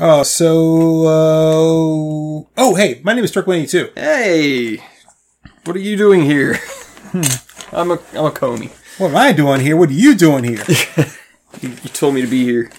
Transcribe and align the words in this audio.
Uh, 0.00 0.24
so, 0.24 1.02
uh, 1.04 2.46
oh, 2.56 2.74
hey, 2.74 3.02
my 3.04 3.12
name 3.12 3.22
is 3.22 3.32
Turk182. 3.32 3.98
Hey, 3.98 4.82
what 5.64 5.76
are 5.76 5.80
you 5.80 5.94
doing 5.98 6.22
here? 6.22 6.58
I'm 7.70 7.90
a 7.90 7.98
I'm 8.14 8.24
a 8.24 8.30
Comey. 8.30 8.70
What 8.98 9.10
am 9.10 9.16
I 9.16 9.32
doing 9.32 9.60
here? 9.60 9.76
What 9.76 9.90
are 9.90 9.92
you 9.92 10.14
doing 10.14 10.44
here? 10.44 10.64
You, 11.60 11.70
you 11.70 11.90
told 11.90 12.14
me 12.14 12.20
to 12.22 12.28
be 12.28 12.44
here. 12.44 12.70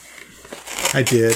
I 0.93 1.03
did. 1.03 1.35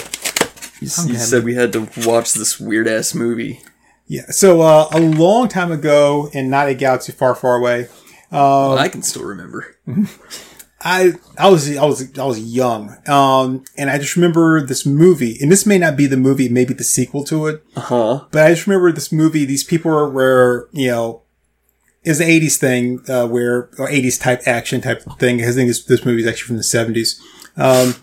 You, 0.80 0.88
you 1.06 1.18
said 1.18 1.44
we 1.44 1.54
had 1.54 1.74
to 1.74 1.90
watch 2.08 2.34
this 2.34 2.62
weird 2.62 2.88
ass 2.88 3.14
movie. 3.14 3.60
Yeah. 4.08 4.28
So, 4.30 4.62
uh, 4.62 4.88
a 4.94 5.02
long 5.02 5.50
time 5.50 5.70
ago 5.70 6.30
in 6.32 6.50
not 6.50 6.70
a 6.70 6.74
galaxy 6.74 7.12
far, 7.12 7.36
far 7.36 7.56
away, 7.58 7.90
I 8.32 8.88
can 8.88 9.04
still 9.04 9.26
remember. 9.26 9.76
I 10.88 11.14
I 11.38 11.50
was 11.50 11.76
I 11.76 11.84
was 11.84 12.18
I 12.20 12.24
was 12.26 12.40
young, 12.40 12.96
um, 13.08 13.64
and 13.76 13.90
I 13.90 13.98
just 13.98 14.16
remember 14.16 14.64
this 14.64 14.86
movie, 14.86 15.36
and 15.42 15.52
this 15.52 15.66
may 15.66 15.80
not 15.80 15.98
be 15.98 16.06
the 16.06 16.16
movie, 16.16 16.48
maybe 16.48 16.76
the 16.76 16.84
sequel 16.84 17.24
to 17.26 17.48
it, 17.48 17.64
Uh 17.76 17.82
huh. 17.82 18.26
but 18.32 18.46
I 18.46 18.52
just 18.54 18.68
remember 18.68 18.92
this 18.92 19.12
movie. 19.12 19.46
These 19.46 19.64
people 19.64 19.90
were, 19.90 20.08
were 20.10 20.70
you 20.74 20.90
know, 20.92 21.24
is 22.04 22.20
an 22.22 22.28
'80s 22.28 22.58
thing 22.58 23.00
uh, 23.10 23.28
where 23.28 23.64
or 23.80 23.90
'80s 23.90 24.22
type 24.22 24.42
action 24.46 24.80
type 24.82 25.02
thing. 25.20 25.42
I 25.42 25.52
think 25.52 25.68
this 25.70 25.84
this 25.84 26.06
movie 26.06 26.22
is 26.22 26.28
actually 26.28 26.48
from 26.50 26.58
the 26.58 26.62
'70s, 26.64 27.20
um, 27.58 27.96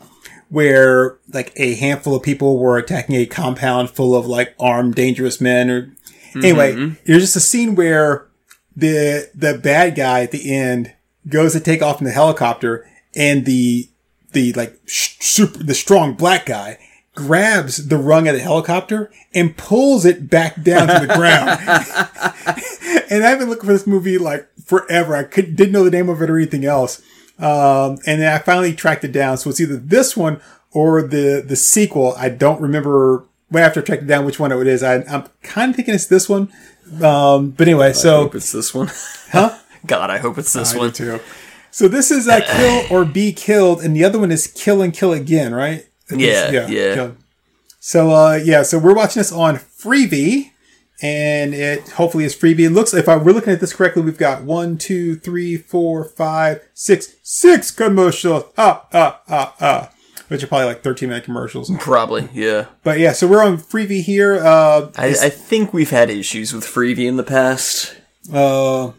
where 0.49 1.19
like 1.33 1.53
a 1.55 1.75
handful 1.77 2.17
of 2.17 2.23
people 2.25 2.59
were 2.59 2.79
attacking 2.79 3.15
a 3.15 3.27
compound 3.27 3.91
full 3.91 4.17
of 4.17 4.27
like 4.27 4.57
armed, 4.59 4.97
dangerous 4.97 5.41
men. 5.41 5.71
Or 5.71 5.93
anyway, 6.35 6.75
there's 7.07 7.23
just 7.23 7.37
a 7.37 7.41
scene 7.41 7.77
where 7.77 8.27
the 8.75 9.31
the 9.37 9.57
bad 9.57 9.95
guy 9.95 10.23
at 10.23 10.33
the 10.33 10.53
end 10.53 10.95
goes 11.29 11.53
to 11.53 11.61
take 11.61 11.83
off 11.83 12.01
in 12.01 12.05
the 12.05 12.13
helicopter, 12.13 12.89
and 13.15 13.45
the 13.45 13.89
the 14.33 14.53
like 14.55 14.79
sh- 14.87 15.17
super 15.21 15.63
the 15.63 15.75
strong 15.75 16.15
black 16.15 16.47
guy 16.47 16.79
grabs 17.15 17.89
the 17.89 17.99
rung 17.99 18.27
of 18.27 18.35
the 18.35 18.41
helicopter 18.41 19.11
and 19.35 19.57
pulls 19.57 20.05
it 20.07 20.31
back 20.31 20.63
down 20.63 20.89
to 20.89 21.07
the 21.07 21.15
ground. 21.15 21.61
and 23.11 23.25
I've 23.25 23.39
been 23.39 23.51
looking 23.51 23.67
for 23.67 23.73
this 23.73 23.87
movie 23.87 24.19
like 24.19 24.49
forever. 24.65 25.15
I 25.15 25.25
could, 25.25 25.57
didn't 25.57 25.73
know 25.73 25.85
the 25.85 25.91
name 25.91 26.09
of 26.09 26.23
it 26.23 26.31
or 26.31 26.37
anything 26.37 26.65
else. 26.65 27.03
Um, 27.39 27.99
and 28.07 28.21
then 28.21 28.33
I 28.33 28.39
finally 28.39 28.75
tracked 28.75 29.05
it 29.05 29.13
down. 29.13 29.37
So 29.37 29.51
it's 29.51 29.61
either 29.61 29.77
this 29.77 30.17
one 30.17 30.41
or 30.71 31.03
the 31.03 31.45
the 31.47 31.57
sequel. 31.57 32.15
I 32.17 32.29
don't 32.29 32.61
remember. 32.61 33.25
Right 33.51 33.63
after 33.65 33.81
I 33.81 33.83
tracked 33.83 34.05
it 34.05 34.07
down, 34.07 34.25
which 34.25 34.41
one 34.41 34.51
it 34.51 34.67
is. 34.67 34.83
I, 34.83 35.03
I'm 35.03 35.25
kind 35.43 35.71
of 35.71 35.77
thinking 35.77 35.95
it's 35.95 36.07
this 36.07 36.27
one. 36.27 36.51
Um, 37.03 37.51
but 37.51 37.69
anyway, 37.69 37.89
I 37.89 37.93
so 37.93 38.23
hope 38.23 38.35
it's 38.35 38.51
this 38.51 38.73
one. 38.73 38.91
huh? 39.31 39.59
God, 39.87 40.11
I 40.11 40.19
hope 40.19 40.39
it's 40.39 40.53
this 40.53 40.75
I 40.75 40.79
one. 40.79 40.93
too. 40.93 41.21
So 41.71 41.89
this 41.89 42.11
is 42.11 42.29
uh, 42.29 42.41
kill 42.41 42.85
or 42.91 43.05
be 43.05 43.33
killed, 43.33 43.83
and 43.83 43.97
the 43.97 44.05
other 44.05 44.19
one 44.19 44.31
is 44.31 44.47
kill 44.47 44.83
and 44.83 44.93
kill 44.93 45.13
again, 45.13 45.55
right? 45.55 45.87
Yeah, 46.11 46.69
yeah. 46.69 46.95
kill. 46.95 47.17
So 47.81 48.11
uh, 48.11 48.35
yeah, 48.35 48.63
so 48.63 48.79
we're 48.79 48.95
watching 48.95 49.21
this 49.21 49.33
on 49.33 49.57
Freevee, 49.57 50.51
and 51.03 51.53
it 51.53 51.89
hopefully 51.91 52.25
is 52.25 52.35
Freevee. 52.35 52.67
It 52.67 52.71
looks 52.71 52.95
if 52.95 53.09
I, 53.09 53.17
we're 53.17 53.33
looking 53.33 53.53
at 53.53 53.61
this 53.61 53.75
correctly, 53.75 54.03
we've 54.03 54.17
got 54.17 54.43
one, 54.43 54.79
two, 54.79 55.17
three, 55.17 55.57
four, 55.57 56.05
five, 56.05 56.63
six, 56.75 57.17
six 57.23 57.71
commercials. 57.71 58.45
Ah, 58.57 58.87
ah, 58.93 59.21
ah, 59.29 59.57
ah. 59.61 59.93
Which 60.29 60.43
are 60.43 60.47
probably 60.47 60.67
like 60.67 60.83
13 60.83 61.09
minute 61.09 61.25
commercials. 61.25 61.71
Probably, 61.79 62.29
yeah. 62.33 62.67
But 62.85 62.99
yeah, 62.99 63.13
so 63.13 63.27
we're 63.27 63.45
on 63.45 63.59
Freevee 63.59 64.03
here. 64.03 64.37
Uh, 64.37 64.91
I, 64.97 65.09
I 65.09 65.29
think 65.29 65.75
we've 65.75 65.91
had 65.91 66.09
issues 66.09 66.55
with 66.55 66.65
Freevee 66.65 67.07
in 67.07 67.17
the 67.17 67.23
past, 67.23 67.97
uh, 68.33 68.93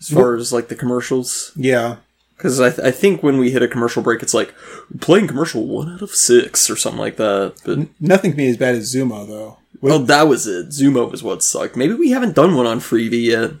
as 0.00 0.08
far 0.10 0.34
as 0.36 0.52
like 0.52 0.68
the 0.68 0.74
commercials. 0.76 1.52
yeah. 1.56 1.96
Because 2.36 2.60
I, 2.60 2.68
th- 2.68 2.86
I 2.86 2.90
think 2.90 3.22
when 3.22 3.38
we 3.38 3.50
hit 3.50 3.62
a 3.62 3.68
commercial 3.68 4.02
break, 4.02 4.22
it's 4.22 4.34
like 4.34 4.54
playing 5.00 5.26
commercial 5.26 5.66
one 5.66 5.90
out 5.90 6.02
of 6.02 6.10
six 6.10 6.68
or 6.68 6.76
something 6.76 7.00
like 7.00 7.16
that. 7.16 7.54
But 7.64 7.88
Nothing 7.98 8.32
can 8.32 8.36
be 8.36 8.50
as 8.50 8.58
bad 8.58 8.74
as 8.74 8.94
Xumo 8.94 9.26
though. 9.26 9.56
well, 9.80 10.00
that 10.00 10.28
was 10.28 10.46
it. 10.46 10.68
Xumo 10.68 11.10
was 11.10 11.22
what 11.22 11.42
sucked. 11.42 11.76
Maybe 11.76 11.94
we 11.94 12.10
haven't 12.10 12.34
done 12.34 12.54
one 12.54 12.66
on 12.66 12.80
Freevee 12.80 13.24
yet. 13.24 13.52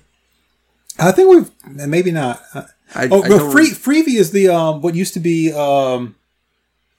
I 0.98 1.10
think 1.12 1.30
we've 1.30 1.50
maybe 1.88 2.10
not. 2.10 2.42
Uh, 2.52 2.64
I, 2.94 3.08
Oh, 3.10 3.22
I 3.22 3.28
but 3.28 3.50
free 3.50 3.70
Freevee 3.70 4.18
is 4.18 4.32
the 4.32 4.48
um 4.48 4.82
what 4.82 4.94
used 4.94 5.14
to 5.14 5.20
be 5.20 5.54
um 5.54 6.14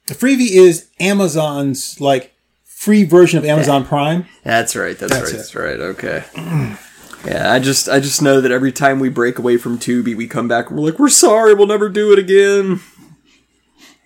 the 0.08 0.14
Freevee 0.14 0.50
is 0.50 0.88
Amazon's 0.98 2.00
like 2.00 2.34
free 2.64 3.04
version 3.04 3.38
of 3.38 3.44
Amazon 3.44 3.86
Prime. 3.86 4.26
That's 4.42 4.74
right. 4.74 4.98
That's, 4.98 5.12
That's 5.12 5.24
right. 5.26 5.34
it. 5.34 5.36
That's 5.36 5.54
right. 5.54 5.80
Okay. 5.80 6.24
Yeah, 7.24 7.52
I 7.52 7.58
just 7.58 7.88
I 7.88 8.00
just 8.00 8.22
know 8.22 8.40
that 8.40 8.52
every 8.52 8.72
time 8.72 9.00
we 9.00 9.08
break 9.08 9.38
away 9.38 9.56
from 9.56 9.78
Tubi, 9.78 10.16
we 10.16 10.26
come 10.26 10.48
back 10.48 10.68
and 10.70 10.78
we're 10.78 10.90
like, 10.90 10.98
we're 10.98 11.08
sorry, 11.08 11.52
we'll 11.54 11.66
never 11.66 11.88
do 11.88 12.12
it 12.12 12.18
again. 12.18 12.80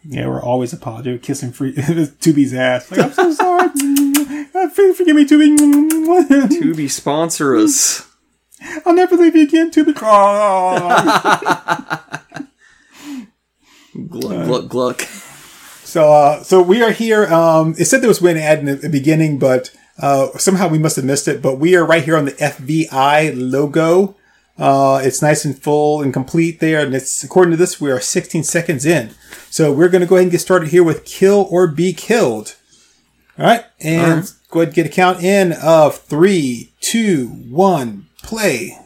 Yeah, 0.04 0.26
we're 0.26 0.42
always 0.42 0.72
apologetic, 0.72 1.22
kissing 1.22 1.52
free 1.52 1.74
Tubi's 1.76 2.52
ass. 2.54 2.90
Like, 2.90 3.00
I'm 3.00 3.12
so 3.12 3.32
sorry. 3.32 3.68
Uh, 4.54 4.68
Forgive 4.68 5.16
me, 5.16 5.24
Tubi. 5.24 5.56
Tubi 6.60 6.90
sponsor 6.90 7.56
us. 7.56 8.06
I'll 8.84 8.92
never 8.92 9.16
leave 9.16 9.34
you 9.34 9.44
again, 9.44 9.70
Tubi. 9.70 9.94
Gluck 14.08 14.46
gluck 14.46 14.68
gluck. 14.68 15.00
So, 15.84 16.12
uh, 16.12 16.42
so 16.42 16.60
we 16.62 16.82
are 16.82 16.90
here. 16.90 17.26
Um, 17.32 17.74
it 17.78 17.86
said 17.86 18.02
there 18.02 18.08
was 18.08 18.20
an 18.20 18.36
ad 18.36 18.58
in 18.60 18.66
the 18.80 18.88
beginning, 18.90 19.38
but 19.38 19.70
uh, 20.02 20.36
somehow 20.36 20.68
we 20.68 20.78
must 20.78 20.96
have 20.96 21.04
missed 21.04 21.28
it. 21.28 21.40
But 21.40 21.58
we 21.58 21.74
are 21.76 21.84
right 21.86 22.04
here 22.04 22.16
on 22.16 22.26
the 22.26 22.32
FBI 22.32 23.32
logo. 23.34 24.16
Uh, 24.58 25.00
it's 25.02 25.22
nice 25.22 25.46
and 25.46 25.58
full 25.58 26.02
and 26.02 26.12
complete 26.12 26.60
there, 26.60 26.84
and 26.84 26.94
it's 26.94 27.24
according 27.24 27.52
to 27.52 27.56
this, 27.56 27.80
we 27.80 27.90
are 27.90 27.98
16 28.00 28.44
seconds 28.44 28.84
in. 28.84 29.14
So 29.48 29.72
we're 29.72 29.88
going 29.88 30.02
to 30.02 30.06
go 30.06 30.16
ahead 30.16 30.24
and 30.24 30.30
get 30.32 30.40
started 30.42 30.68
here 30.68 30.84
with 30.84 31.06
"Kill 31.06 31.46
or 31.50 31.66
Be 31.66 31.94
Killed." 31.94 32.56
All 33.38 33.46
right, 33.46 33.64
and 33.80 34.02
All 34.12 34.16
right. 34.18 34.32
go 34.50 34.60
ahead 34.60 34.68
and 34.68 34.74
get 34.74 34.86
a 34.86 34.90
count 34.90 35.22
in 35.24 35.52
of 35.54 35.96
three, 35.98 36.72
two, 36.80 37.28
one, 37.28 38.08
play. 38.22 38.78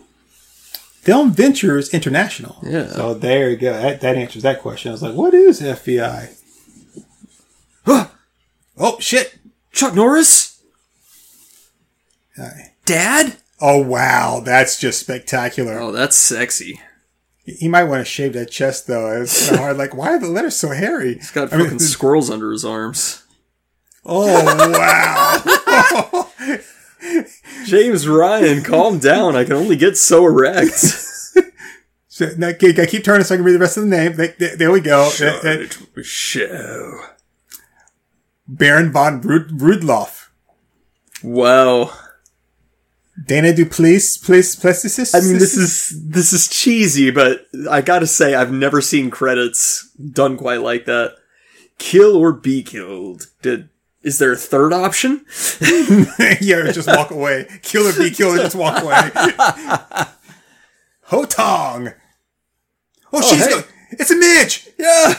Film 1.00 1.32
Ventures 1.32 1.92
International. 1.94 2.58
Yeah. 2.64 2.88
So 2.88 3.14
there 3.14 3.50
you 3.50 3.56
go. 3.56 3.72
That, 3.72 4.00
that 4.00 4.16
answers 4.16 4.42
that 4.42 4.60
question. 4.60 4.90
I 4.90 4.92
was 4.92 5.02
like, 5.02 5.14
what 5.14 5.34
is 5.34 5.60
FBI? 5.60 6.32
Oh 8.78 8.98
shit! 9.00 9.38
Chuck 9.72 9.94
Norris? 9.94 10.45
Hi. 12.36 12.74
Dad? 12.84 13.36
Oh 13.60 13.82
wow, 13.82 14.40
that's 14.44 14.78
just 14.78 15.00
spectacular. 15.00 15.78
Oh, 15.80 15.90
that's 15.92 16.16
sexy. 16.16 16.80
He 17.44 17.68
might 17.68 17.84
want 17.84 18.00
to 18.00 18.04
shave 18.04 18.32
that 18.34 18.50
chest 18.50 18.86
though. 18.86 19.22
It's 19.22 19.46
kind 19.46 19.54
of 19.54 19.60
hard. 19.64 19.76
Like, 19.78 19.94
why 19.94 20.08
are 20.14 20.18
the 20.18 20.28
letters 20.28 20.56
so 20.56 20.70
hairy? 20.70 21.14
He's 21.14 21.30
got 21.30 21.52
I 21.52 21.56
mean, 21.56 21.66
fucking 21.66 21.78
squirrels 21.78 22.28
under 22.30 22.50
his 22.52 22.64
arms. 22.64 23.24
oh 24.04 24.44
wow! 24.78 26.30
James 27.64 28.06
Ryan, 28.08 28.62
calm 28.62 28.98
down. 28.98 29.36
I 29.36 29.44
can 29.44 29.54
only 29.54 29.76
get 29.76 29.96
so 29.96 30.24
erect. 30.26 30.74
so, 32.08 32.30
now, 32.36 32.48
okay, 32.48 32.74
I 32.80 32.86
keep 32.86 33.04
turning 33.04 33.24
so 33.24 33.34
I 33.34 33.38
can 33.38 33.44
read 33.44 33.52
the 33.54 33.58
rest 33.58 33.76
of 33.76 33.84
the 33.84 33.88
name. 33.90 34.14
There, 34.16 34.34
there- 34.38 34.56
there 34.56 34.70
we 34.70 34.80
go. 34.80 35.10
Uh, 35.20 35.48
uh, 35.48 36.02
Show. 36.02 37.00
Baron 38.48 38.92
von 38.92 39.20
Rud- 39.22 39.50
Rudloff. 39.58 40.28
Wow. 41.22 41.92
Dana 43.24 43.54
Duplice, 43.54 44.18
Place, 44.18 44.54
Plessis. 44.56 45.14
I 45.14 45.20
mean, 45.20 45.38
this 45.38 45.56
is 45.56 45.98
this 46.04 46.32
is 46.32 46.48
cheesy, 46.48 47.10
but 47.10 47.46
I 47.70 47.80
gotta 47.80 48.06
say, 48.06 48.34
I've 48.34 48.52
never 48.52 48.80
seen 48.80 49.10
credits 49.10 49.88
done 50.12 50.36
quite 50.36 50.60
like 50.60 50.84
that. 50.84 51.16
Kill 51.78 52.16
or 52.16 52.32
be 52.32 52.62
killed. 52.62 53.28
Did 53.42 53.68
is 54.02 54.18
there 54.18 54.32
a 54.32 54.36
third 54.36 54.72
option? 54.72 55.24
yeah, 56.40 56.70
just 56.72 56.88
walk 56.88 57.10
away. 57.10 57.46
Kill 57.62 57.86
or 57.88 57.92
be 57.92 58.10
killed, 58.10 58.36
just 58.38 58.54
walk 58.56 58.82
away. 58.82 58.94
Hotong. 61.08 61.94
Oh, 63.12 63.22
she's 63.22 63.44
hey. 63.44 63.50
go- 63.50 63.64
It's 63.92 64.10
a 64.10 64.16
midge. 64.16 64.68
Yeah. 64.78 65.14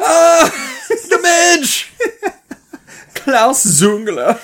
Ah, 0.00 0.50
the 0.88 1.18
midge. 1.22 1.92
Klaus 3.14 3.64
Zungler. 3.64 4.40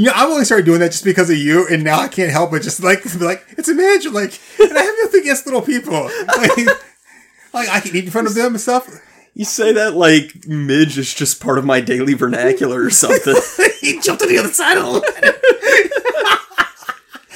You 0.00 0.06
know, 0.06 0.12
I've 0.16 0.30
only 0.30 0.46
started 0.46 0.64
doing 0.64 0.80
that 0.80 0.92
just 0.92 1.04
because 1.04 1.28
of 1.28 1.36
you, 1.36 1.68
and 1.68 1.84
now 1.84 2.00
I 2.00 2.08
can't 2.08 2.32
help 2.32 2.52
but 2.52 2.62
just 2.62 2.82
like 2.82 3.02
be 3.02 3.18
like 3.18 3.44
it's 3.58 3.68
a 3.68 3.74
midge. 3.74 4.06
Like, 4.06 4.40
and 4.58 4.78
I 4.78 4.82
have 4.82 4.94
nothing 5.02 5.20
against 5.20 5.44
little 5.44 5.60
people. 5.60 6.04
Like, 6.26 6.56
like 7.52 7.68
I 7.68 7.80
can 7.80 7.94
eat 7.94 8.06
in 8.06 8.10
front 8.10 8.26
of 8.26 8.34
them 8.34 8.52
and 8.52 8.60
stuff. 8.62 8.88
You 9.34 9.44
say 9.44 9.74
that 9.74 9.96
like 9.96 10.46
midge 10.46 10.96
is 10.96 11.12
just 11.12 11.42
part 11.42 11.58
of 11.58 11.66
my 11.66 11.82
daily 11.82 12.14
vernacular 12.14 12.82
or 12.82 12.88
something. 12.88 13.34
he 13.82 14.00
jumped 14.00 14.22
on 14.22 14.28
the 14.28 14.38
other 14.38 14.48
side 14.48 14.78
of 14.78 14.84
the. 14.84 15.38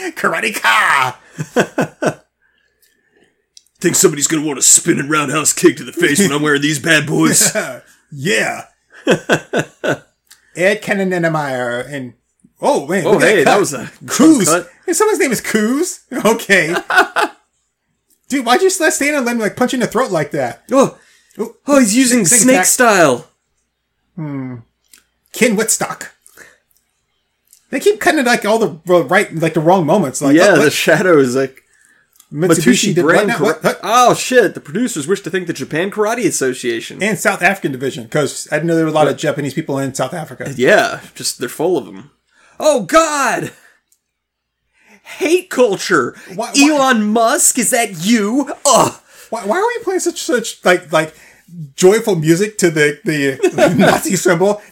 Karate 0.16 0.58
ka. 0.58 1.20
Think 3.78 3.94
somebody's 3.94 4.26
gonna 4.26 4.46
want 4.46 4.58
a 4.58 4.62
spinning 4.62 5.10
roundhouse 5.10 5.52
kick 5.52 5.76
to 5.76 5.84
the 5.84 5.92
face 5.92 6.18
when 6.18 6.32
I'm 6.32 6.40
wearing 6.40 6.62
these 6.62 6.78
bad 6.78 7.06
boys? 7.06 7.54
Yeah. 8.10 8.68
Ed 10.56 10.80
Kannenmeyer 10.80 11.86
and 11.92 12.14
oh 12.60 12.86
man, 12.86 13.04
Oh, 13.06 13.18
hey, 13.18 13.44
cut. 13.44 13.50
that 13.52 13.60
was 13.60 13.72
a 13.72 13.90
Coos. 14.06 14.48
Hey, 14.86 14.92
someone's 14.92 15.18
name 15.18 15.32
is 15.32 15.40
Coos. 15.40 16.00
Okay. 16.24 16.74
Dude, 18.28 18.46
why'd 18.46 18.62
you 18.62 18.70
let 18.80 18.92
stand 18.92 19.16
and 19.16 19.26
let 19.26 19.36
him 19.36 19.40
like 19.40 19.56
punch 19.56 19.72
you 19.72 19.76
in 19.76 19.80
the 19.80 19.86
throat 19.86 20.10
like 20.10 20.30
that? 20.30 20.64
Oh, 20.72 20.98
oh, 21.38 21.54
oh 21.66 21.78
he's 21.78 21.96
using 21.96 22.24
Snake 22.24 22.40
snake 22.40 22.64
style. 22.64 23.28
Hmm. 24.16 24.56
Ken 25.32 25.56
Whitstock. 25.56 26.10
They 27.70 27.80
keep 27.80 28.00
cutting 28.00 28.20
it 28.20 28.26
like 28.26 28.44
all 28.44 28.58
the 28.58 29.04
right, 29.04 29.34
like 29.34 29.54
the 29.54 29.60
wrong 29.60 29.84
moments. 29.84 30.22
Like, 30.22 30.36
yeah, 30.36 30.54
oh, 30.56 30.62
the 30.62 30.70
shadows 30.70 31.34
like 31.36 31.64
Mitsubishi 32.32 32.96
what 32.96 33.02
Brand 33.04 33.28
now? 33.28 33.38
What? 33.40 33.62
What? 33.62 33.80
Oh 33.82 34.14
shit! 34.14 34.54
The 34.54 34.60
producers 34.60 35.06
wish 35.06 35.20
to 35.22 35.30
thank 35.30 35.46
the 35.46 35.52
Japan 35.52 35.90
Karate 35.90 36.26
Association. 36.26 37.02
and 37.02 37.18
South 37.18 37.42
African 37.42 37.72
division 37.72 38.04
because 38.04 38.48
I 38.50 38.56
didn't 38.56 38.68
know 38.68 38.76
there 38.76 38.84
were 38.84 38.90
a 38.90 38.94
lot 38.94 39.08
of 39.08 39.16
Japanese 39.16 39.54
people 39.54 39.78
in 39.78 39.94
South 39.94 40.14
Africa. 40.14 40.52
yeah, 40.56 41.00
just 41.14 41.38
they're 41.38 41.48
full 41.48 41.76
of 41.76 41.86
them. 41.86 42.10
Oh 42.60 42.82
God! 42.84 43.52
Hate 45.02 45.50
culture. 45.50 46.14
Why- 46.34 46.52
why- 46.54 46.70
Elon 46.70 47.04
Musk, 47.08 47.58
is 47.58 47.70
that 47.70 48.04
you? 48.06 48.52
Ugh. 48.66 49.00
Why, 49.30 49.44
why 49.46 49.58
are 49.58 49.66
we 49.66 49.78
playing 49.84 50.00
such 50.00 50.20
such 50.22 50.64
like 50.64 50.92
like 50.92 51.14
joyful 51.76 52.14
music 52.16 52.56
to 52.58 52.70
the 52.70 53.00
the 53.04 53.74
Nazi 53.78 54.16
symbol? 54.16 54.62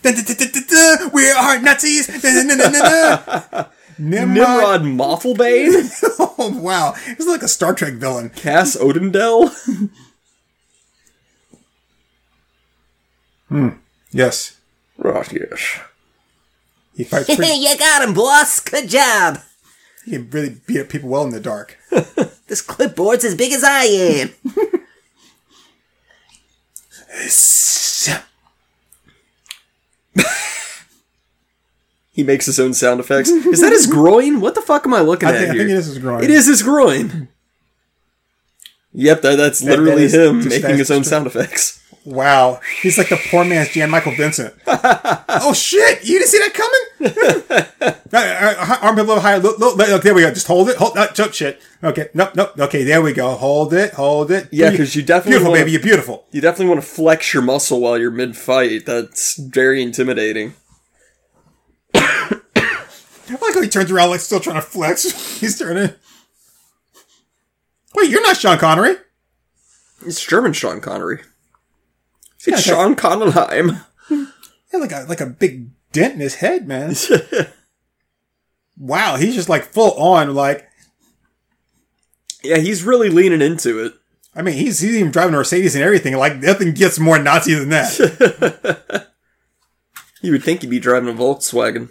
We 1.12 1.30
are 1.30 1.58
Nazis. 1.60 2.08
Nimrod. 2.08 3.68
Nimrod 3.98 4.82
Moffelbane, 4.82 5.90
Oh 6.38 6.58
wow, 6.60 6.94
it's 7.06 7.26
like 7.26 7.42
a 7.42 7.48
Star 7.48 7.74
Trek 7.74 7.94
villain. 7.94 8.30
Cass 8.30 8.74
Odendell. 8.76 9.52
hmm. 13.48 13.68
Yes, 14.10 14.56
Oh 15.04 15.22
yes. 15.30 15.80
He 16.96 17.04
fights. 17.04 17.26
Pretty, 17.34 17.54
you 17.58 17.76
got 17.78 18.02
him, 18.06 18.14
boss. 18.14 18.60
Good 18.60 18.88
job. 18.88 19.38
he 20.04 20.12
can 20.12 20.28
really 20.30 20.56
beat 20.66 20.80
up 20.80 20.88
people 20.88 21.08
well 21.08 21.24
in 21.24 21.30
the 21.30 21.40
dark. 21.40 21.78
This 22.48 22.60
clipboard's 22.60 23.24
as 23.24 23.34
big 23.34 23.50
as 23.52 23.64
I 23.64 23.84
am. 23.84 24.30
He 32.10 32.22
makes 32.22 32.44
his 32.44 32.60
own 32.60 32.74
sound 32.74 33.00
effects. 33.00 33.30
Is 33.30 33.60
that 33.62 33.72
his 33.72 33.86
groin? 33.86 34.40
What 34.40 34.54
the 34.54 34.60
fuck 34.60 34.84
am 34.86 34.92
I 34.92 35.00
looking 35.00 35.28
I 35.30 35.32
at 35.32 35.38
think, 35.38 35.50
I 35.50 35.54
here? 35.54 35.62
think 35.62 35.70
it 35.70 35.76
is 35.78 35.86
his 35.86 35.98
groin. 35.98 36.22
It 36.24 36.30
is 36.30 36.46
his 36.46 36.62
groin. 36.62 37.28
Yep, 38.92 39.22
that, 39.22 39.36
that's 39.36 39.60
that 39.60 39.78
literally 39.78 40.04
is 40.04 40.14
him 40.14 40.42
just- 40.42 40.60
making 40.62 40.76
his 40.76 40.90
own 40.90 40.96
that's- 41.02 41.08
sound 41.08 41.26
effects. 41.26 41.81
Wow, 42.04 42.60
he's 42.82 42.98
like 42.98 43.10
the 43.10 43.16
poor 43.30 43.44
man's 43.44 43.68
Jan 43.68 43.88
Michael 43.88 44.12
Vincent. 44.16 44.52
oh 44.66 45.52
shit! 45.54 46.04
You 46.04 46.18
didn't 46.18 46.28
see 46.30 46.38
that 46.38 46.54
coming? 46.54 47.68
Uh, 48.14 48.18
uh, 48.58 48.78
arm 48.82 48.98
a 48.98 49.02
little 49.02 49.20
higher. 49.22 49.38
Look, 49.38 49.58
look, 49.58 49.78
look, 49.78 50.02
there 50.02 50.12
we 50.14 50.20
go. 50.20 50.30
Just 50.30 50.46
hold 50.46 50.68
it. 50.68 50.76
Hold. 50.76 50.98
Uh, 50.98 51.10
jump 51.14 51.32
shit. 51.32 51.62
Okay. 51.82 52.10
Nope. 52.12 52.34
Nope. 52.36 52.58
Okay. 52.58 52.82
There 52.84 53.00
we 53.00 53.14
go. 53.14 53.30
Hold 53.30 53.72
it. 53.72 53.94
Hold 53.94 54.30
it. 54.30 54.48
Yeah, 54.52 54.76
'cause 54.76 54.94
you 54.94 55.00
definitely 55.02 55.30
beautiful, 55.30 55.50
wanna- 55.52 55.62
baby. 55.62 55.72
You're 55.72 55.80
beautiful. 55.80 56.26
You 56.30 56.42
definitely 56.42 56.66
want 56.74 56.82
to 56.82 56.86
flex 56.86 57.32
your 57.32 57.42
muscle 57.42 57.80
while 57.80 57.96
you're 57.98 58.10
mid 58.10 58.36
fight. 58.36 58.84
That's 58.84 59.36
very 59.38 59.82
intimidating. 59.82 60.52
I 61.94 62.40
like 63.30 63.54
how 63.54 63.62
he 63.62 63.68
turns 63.68 63.90
around, 63.90 64.10
like 64.10 64.20
still 64.20 64.40
trying 64.40 64.56
to 64.56 64.62
flex. 64.62 65.04
he's 65.40 65.58
turning. 65.58 65.94
Wait, 67.94 68.10
you're 68.10 68.22
not 68.22 68.36
Sean 68.36 68.58
Connery. 68.58 68.96
It's 70.04 70.22
German 70.24 70.52
Sean 70.52 70.82
Connery. 70.82 71.22
Yeah, 72.46 72.54
It's 72.54 72.62
Sean 72.62 72.96
Conneheim. 72.96 73.84
Yeah, 74.10 74.78
like 74.80 74.92
a 74.92 75.04
like 75.08 75.20
a 75.20 75.26
big 75.26 75.70
dent 75.92 76.14
in 76.14 76.20
his 76.20 76.36
head, 76.36 76.66
man. 76.66 76.94
wow, 78.78 79.16
he's 79.16 79.34
just 79.34 79.48
like 79.48 79.64
full 79.64 79.92
on. 79.92 80.34
Like, 80.34 80.68
Yeah, 82.42 82.58
he's 82.58 82.82
really 82.82 83.10
leaning 83.10 83.42
into 83.42 83.84
it. 83.84 83.92
I 84.34 84.42
mean, 84.42 84.54
he's 84.54 84.80
he's 84.80 84.96
even 84.96 85.12
driving 85.12 85.34
a 85.34 85.36
Mercedes 85.38 85.74
and 85.74 85.84
everything. 85.84 86.16
Like, 86.16 86.38
nothing 86.38 86.72
gets 86.72 86.98
more 86.98 87.18
Nazi 87.18 87.54
than 87.54 87.68
that. 87.70 89.08
You 90.24 90.30
would 90.30 90.44
think 90.44 90.60
he'd 90.60 90.70
be 90.70 90.78
driving 90.78 91.08
a 91.08 91.12
Volkswagen. 91.18 91.88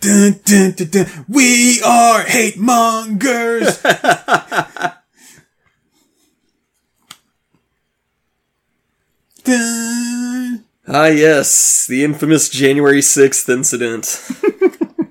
dun, 0.00 0.40
dun, 0.44 0.70
dun. 0.76 1.24
We 1.28 1.82
are 1.82 2.22
hate 2.22 2.56
mongers. 2.56 3.82
dun. 9.44 10.64
Ah, 10.88 11.06
yes, 11.06 11.86
the 11.86 12.02
infamous 12.04 12.48
January 12.48 13.00
6th 13.00 13.48
incident. 13.48 14.28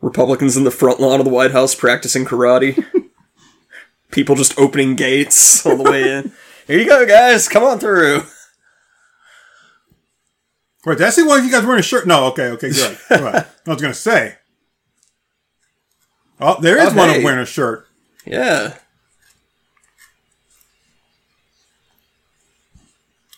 Republicans 0.00 0.56
in 0.56 0.64
the 0.64 0.70
front 0.70 1.00
lawn 1.00 1.18
of 1.20 1.24
the 1.26 1.32
White 1.32 1.50
House 1.52 1.74
practicing 1.74 2.24
karate. 2.24 2.84
People 4.10 4.36
just 4.36 4.58
opening 4.58 4.94
gates 4.94 5.64
all 5.66 5.76
the 5.76 5.90
way 5.90 6.10
in. 6.10 6.32
Here 6.66 6.78
you 6.78 6.86
go, 6.86 7.06
guys. 7.06 7.48
Come 7.48 7.64
on 7.64 7.78
through. 7.78 8.22
Wait, 10.84 10.98
did 10.98 11.06
I 11.06 11.10
see 11.10 11.22
one 11.24 11.40
of 11.40 11.44
you 11.44 11.50
guys 11.50 11.64
wearing 11.64 11.80
a 11.80 11.82
shirt? 11.82 12.06
No, 12.06 12.26
okay, 12.26 12.48
okay, 12.50 12.70
good. 12.70 12.98
Right. 13.10 13.44
I 13.66 13.70
was 13.70 13.80
gonna 13.82 13.94
say. 13.94 14.36
Oh, 16.40 16.60
there 16.60 16.78
is 16.78 16.92
Oh, 16.92 16.96
one 16.96 17.08
of 17.08 17.14
hey. 17.14 17.18
them 17.20 17.24
wearing 17.24 17.40
a 17.40 17.46
shirt. 17.46 17.86
Yeah. 18.24 18.76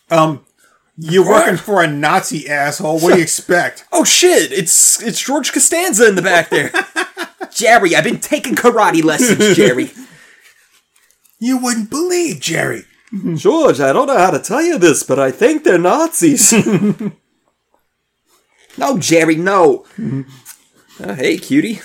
Um, 0.09 0.45
you're 0.97 1.27
working 1.27 1.57
for 1.57 1.81
a 1.83 1.87
Nazi 1.87 2.49
asshole. 2.49 2.99
What 2.99 3.11
do 3.11 3.17
you 3.17 3.23
expect? 3.23 3.85
Oh 3.91 4.03
shit! 4.03 4.51
It's 4.53 5.01
it's 5.03 5.19
George 5.19 5.51
Costanza 5.51 6.07
in 6.07 6.15
the 6.15 6.21
back 6.21 6.49
there. 6.49 6.71
Jerry, 7.51 7.95
I've 7.95 8.03
been 8.05 8.19
taking 8.19 8.55
karate 8.55 9.03
lessons, 9.03 9.55
Jerry. 9.55 9.91
You 11.41 11.57
wouldn't 11.57 11.89
believe, 11.89 12.41
Jerry. 12.41 12.83
George, 13.35 13.79
I 13.79 13.93
don't 13.93 14.07
know 14.07 14.17
how 14.17 14.29
to 14.31 14.39
tell 14.39 14.61
you 14.61 14.77
this, 14.77 15.03
but 15.03 15.17
I 15.19 15.31
think 15.31 15.63
they're 15.63 15.77
Nazis. 15.77 16.51
No, 18.77 18.97
Jerry, 18.97 19.35
no. 19.37 19.85
Oh, 21.01 21.13
hey, 21.13 21.37
cutie. 21.37 21.79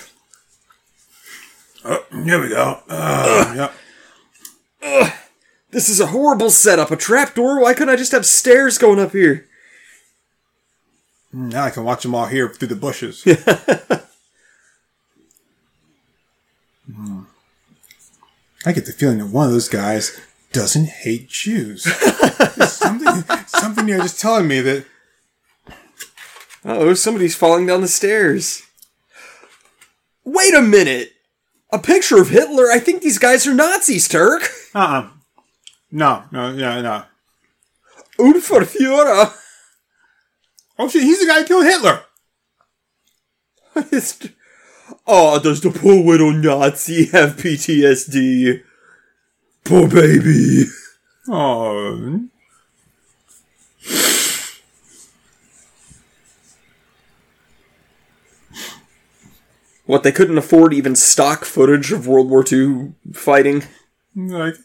Oh, 1.85 2.03
here 2.25 2.41
we 2.41 2.49
go. 2.49 2.81
Uh, 2.89 3.69
yep. 4.81 5.15
This 5.75 5.89
is 5.89 5.99
a 5.99 6.05
horrible 6.05 6.51
setup. 6.51 6.89
A 6.89 6.95
trapdoor? 6.95 7.59
Why 7.59 7.73
couldn't 7.73 7.93
I 7.93 7.97
just 7.97 8.13
have 8.13 8.25
stairs 8.25 8.77
going 8.77 8.97
up 8.97 9.11
here? 9.11 9.45
Now 11.33 11.65
I 11.65 11.69
can 11.69 11.83
watch 11.83 12.03
them 12.03 12.15
all 12.15 12.27
here 12.27 12.47
through 12.47 12.69
the 12.69 12.75
bushes. 12.77 13.23
Hmm. 16.85 17.21
I 18.63 18.71
get 18.73 18.85
the 18.85 18.91
feeling 18.91 19.17
that 19.17 19.25
one 19.25 19.47
of 19.47 19.51
those 19.51 19.67
guys 19.67 20.21
doesn't 20.53 20.85
hate 20.85 21.27
Jews. 21.27 21.83
Something, 22.69 23.23
something 23.47 23.87
there 23.87 23.97
just 23.97 24.19
telling 24.19 24.47
me 24.47 24.61
that. 24.61 24.85
Oh, 26.63 26.93
somebody's 26.93 27.35
falling 27.35 27.65
down 27.65 27.81
the 27.81 27.87
stairs. 27.87 28.61
Wait 30.23 30.53
a 30.53 30.61
minute! 30.61 31.13
A 31.71 31.79
picture 31.79 32.21
of 32.21 32.29
Hitler? 32.29 32.69
I 32.71 32.77
think 32.77 33.01
these 33.01 33.17
guys 33.17 33.47
are 33.47 33.53
Nazis, 33.55 34.07
Turk! 34.07 34.43
Uh 34.75 34.79
uh 34.79 35.09
No, 35.95 36.25
no, 36.29 36.51
no, 36.51 36.81
no. 36.81 37.03
Unverführer! 38.19 39.33
Oh 40.77 40.89
shit, 40.89 41.03
he's 41.03 41.21
the 41.21 41.25
guy 41.25 41.39
who 41.39 41.45
killed 41.45 41.63
Hitler. 41.63 42.01
Oh, 45.07 45.39
does 45.43 45.61
the 45.61 45.71
poor 45.71 45.95
little 46.03 46.33
Nazi 46.33 47.05
have 47.05 47.37
PTSD? 47.37 48.61
Poor 49.63 49.87
baby. 49.87 50.65
Oh. 51.29 52.27
What, 59.85 60.03
they 60.03 60.11
couldn't 60.11 60.37
afford 60.37 60.73
even 60.73 60.97
stock 60.97 61.45
footage 61.45 61.93
of 61.93 62.05
World 62.05 62.29
War 62.29 62.43
II 62.51 62.95
fighting? 63.13 63.63
Like, 64.13 64.55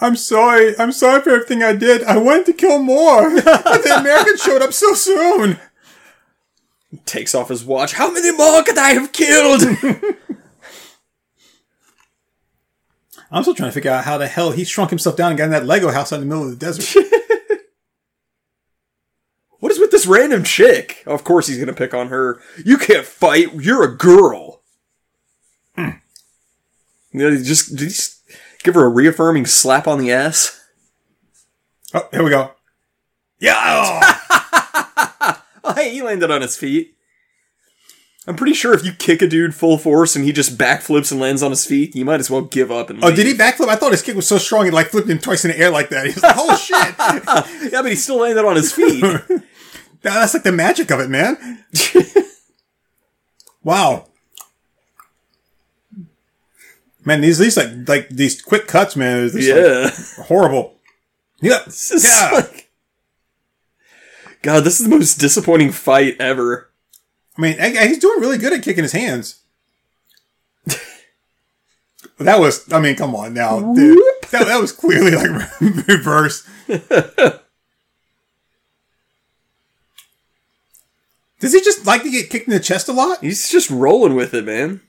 I'm 0.00 0.16
sorry. 0.16 0.78
I'm 0.78 0.92
sorry 0.92 1.22
for 1.22 1.30
everything 1.30 1.62
I 1.62 1.72
did. 1.72 2.04
I 2.04 2.18
wanted 2.18 2.46
to 2.46 2.52
kill 2.52 2.80
more. 2.80 3.30
but 3.44 3.82
the 3.82 3.96
Americans 3.98 4.42
showed 4.42 4.62
up 4.62 4.72
so 4.72 4.94
soon. 4.94 5.58
Takes 7.04 7.34
off 7.34 7.48
his 7.48 7.64
watch. 7.64 7.94
How 7.94 8.12
many 8.12 8.30
more 8.32 8.62
could 8.62 8.78
I 8.78 8.90
have 8.92 9.12
killed? 9.12 9.62
I'm 13.30 13.42
still 13.42 13.54
trying 13.54 13.70
to 13.70 13.74
figure 13.74 13.90
out 13.90 14.04
how 14.04 14.18
the 14.18 14.28
hell 14.28 14.52
he 14.52 14.64
shrunk 14.64 14.90
himself 14.90 15.16
down 15.16 15.30
and 15.30 15.38
got 15.38 15.44
in 15.44 15.50
that 15.50 15.66
Lego 15.66 15.90
house 15.90 16.12
out 16.12 16.20
in 16.22 16.28
the 16.28 16.34
middle 16.34 16.44
of 16.50 16.58
the 16.58 16.64
desert. 16.64 17.04
what 19.58 19.72
is 19.72 19.80
with 19.80 19.90
this 19.90 20.06
random 20.06 20.44
chick? 20.44 21.02
Of 21.06 21.24
course 21.24 21.48
he's 21.48 21.58
gonna 21.58 21.72
pick 21.72 21.92
on 21.92 22.08
her. 22.08 22.40
You 22.64 22.78
can't 22.78 23.04
fight. 23.04 23.52
You're 23.54 23.82
a 23.82 23.96
girl. 23.96 24.62
Hmm. 25.74 25.88
You 27.12 27.30
know, 27.30 27.36
just, 27.36 27.76
just 27.76 28.15
give 28.66 28.74
her 28.74 28.84
a 28.84 28.88
reaffirming 28.90 29.46
slap 29.46 29.86
on 29.88 29.98
the 29.98 30.12
ass? 30.12 30.60
oh, 31.94 32.06
here 32.12 32.22
we 32.22 32.30
go. 32.30 32.50
Yeah. 33.40 33.54
oh. 33.58 35.42
Hey, 35.74 35.90
he 35.90 36.00
landed 36.00 36.30
on 36.30 36.42
his 36.42 36.56
feet. 36.56 36.94
I'm 38.28 38.36
pretty 38.36 38.54
sure 38.54 38.72
if 38.72 38.84
you 38.84 38.92
kick 38.92 39.20
a 39.20 39.26
dude 39.26 39.52
full 39.54 39.78
force 39.78 40.14
and 40.16 40.24
he 40.24 40.32
just 40.32 40.56
backflips 40.56 41.10
and 41.10 41.20
lands 41.20 41.42
on 41.42 41.50
his 41.50 41.66
feet, 41.66 41.94
you 41.96 42.04
might 42.04 42.20
as 42.20 42.30
well 42.30 42.42
give 42.42 42.70
up 42.72 42.88
and 42.88 43.02
Oh, 43.02 43.08
leave. 43.08 43.16
did 43.16 43.26
he 43.26 43.34
backflip? 43.34 43.68
I 43.68 43.74
thought 43.76 43.90
his 43.92 44.02
kick 44.02 44.14
was 44.16 44.26
so 44.28 44.38
strong 44.38 44.66
it 44.68 44.72
like 44.72 44.88
flipped 44.88 45.08
him 45.08 45.18
twice 45.18 45.44
in 45.44 45.50
the 45.50 45.58
air 45.58 45.70
like 45.70 45.88
that. 45.90 46.06
He 46.06 46.12
was 46.12 46.22
like, 46.22 46.34
"Oh 46.38 46.56
shit!" 46.56 46.94
Yeah, 47.72 47.82
but 47.82 47.90
he 47.90 47.96
still 47.96 48.18
landed 48.18 48.44
on 48.44 48.56
his 48.56 48.72
feet. 48.72 49.04
That's 50.02 50.34
like 50.34 50.44
the 50.44 50.52
magic 50.52 50.90
of 50.92 51.00
it, 51.00 51.10
man. 51.10 51.64
wow. 53.62 54.06
Man, 57.06 57.20
these 57.22 57.38
these 57.38 57.56
like 57.56 57.70
like 57.88 58.08
these 58.10 58.42
quick 58.42 58.66
cuts, 58.66 58.96
man. 58.96 59.20
Is 59.20 59.32
this 59.32 59.46
Yeah. 59.46 59.90
like 60.18 60.26
horrible. 60.26 60.74
Yeah, 61.40 61.60
yeah. 62.02 62.30
like- 62.34 62.64
God, 64.42 64.64
this 64.64 64.78
is 64.80 64.88
the 64.88 64.94
most 64.96 65.14
disappointing 65.14 65.72
fight 65.72 66.16
ever. 66.20 66.70
I 67.36 67.40
mean, 67.40 67.58
he's 67.58 67.98
doing 67.98 68.20
really 68.20 68.38
good 68.38 68.52
at 68.52 68.62
kicking 68.62 68.84
his 68.84 68.92
hands. 68.92 69.40
that 72.18 72.38
was, 72.40 72.70
I 72.72 72.80
mean, 72.80 72.96
come 72.96 73.14
on 73.16 73.34
now, 73.34 73.72
dude. 73.74 73.98
That, 74.30 74.46
that 74.46 74.60
was 74.60 74.72
clearly 74.72 75.10
like 75.12 75.60
reverse. 75.88 76.48
Does 81.40 81.52
he 81.52 81.60
just 81.60 81.84
like 81.86 82.02
to 82.02 82.10
get 82.10 82.30
kicked 82.30 82.46
in 82.48 82.54
the 82.54 82.60
chest 82.60 82.88
a 82.88 82.92
lot? 82.92 83.20
He's 83.20 83.50
just 83.50 83.68
rolling 83.70 84.14
with 84.14 84.32
it, 84.32 84.44
man. 84.44 84.80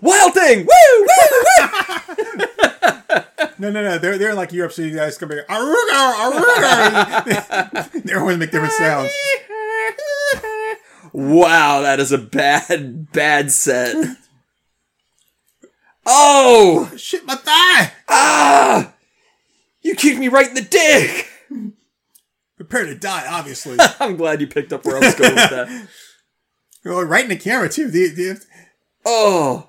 Wild 0.00 0.34
thing! 0.34 0.66
Woo! 0.66 1.00
Woo! 1.00 1.42
Woo! 1.60 1.68
No, 3.60 3.70
no, 3.72 3.82
no. 3.82 3.98
They're 3.98 4.18
they're 4.18 4.30
in 4.30 4.36
like 4.36 4.52
Europe, 4.52 4.70
so 4.72 4.82
you 4.82 4.94
guys 4.94 5.18
come 5.18 5.30
back. 5.30 5.48
Aruga, 5.48 6.12
aruga. 6.30 8.02
They 8.04 8.14
always 8.14 8.38
make 8.38 8.52
different 8.52 8.72
sounds. 8.74 9.10
wow, 11.12 11.80
that 11.80 11.98
is 11.98 12.12
a 12.12 12.18
bad, 12.18 13.10
bad 13.10 13.50
set. 13.50 13.96
Oh! 16.06 16.90
Shit, 16.96 17.26
my 17.26 17.34
thigh. 17.34 17.92
Ah! 18.08 18.92
You 19.82 19.94
kicked 19.96 20.18
me 20.18 20.28
right 20.28 20.48
in 20.48 20.54
the 20.54 20.62
dick! 20.62 21.28
Prepare 22.56 22.86
to 22.86 22.94
die, 22.94 23.26
obviously. 23.28 23.76
I'm 24.00 24.16
glad 24.16 24.40
you 24.40 24.46
picked 24.46 24.72
up 24.72 24.84
where 24.84 24.96
I 24.96 25.00
was 25.00 25.14
going 25.14 25.34
with 25.34 25.50
that. 25.50 25.88
oh, 26.86 27.02
right 27.02 27.24
in 27.24 27.30
the 27.30 27.36
camera 27.36 27.68
too. 27.68 27.90
The, 27.90 28.08
the, 28.08 28.40
Oh! 29.04 29.67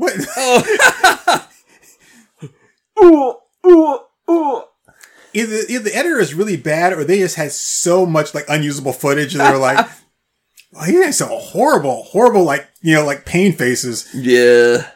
What? 0.00 0.14
Oh. 0.36 1.46
Ooh, 3.02 3.34
ooh, 3.66 3.98
ooh. 4.30 4.62
either, 5.32 5.56
either 5.70 5.84
the 5.84 5.96
editor 5.96 6.18
is 6.18 6.34
really 6.34 6.56
bad 6.58 6.92
or 6.92 7.02
they 7.02 7.18
just 7.18 7.36
had 7.36 7.50
so 7.50 8.04
much 8.04 8.34
like 8.34 8.44
unusable 8.48 8.92
footage 8.92 9.34
and 9.34 9.40
they 9.42 9.50
were 9.50 9.56
like, 9.56 9.88
oh, 10.74 10.84
he 10.84 10.96
has 10.96 11.16
some 11.16 11.30
horrible, 11.30 12.02
horrible 12.02 12.44
like 12.44 12.68
you 12.82 12.94
know 12.94 13.06
like 13.06 13.24
pain 13.24 13.54
faces. 13.54 14.06
Yeah. 14.14 14.90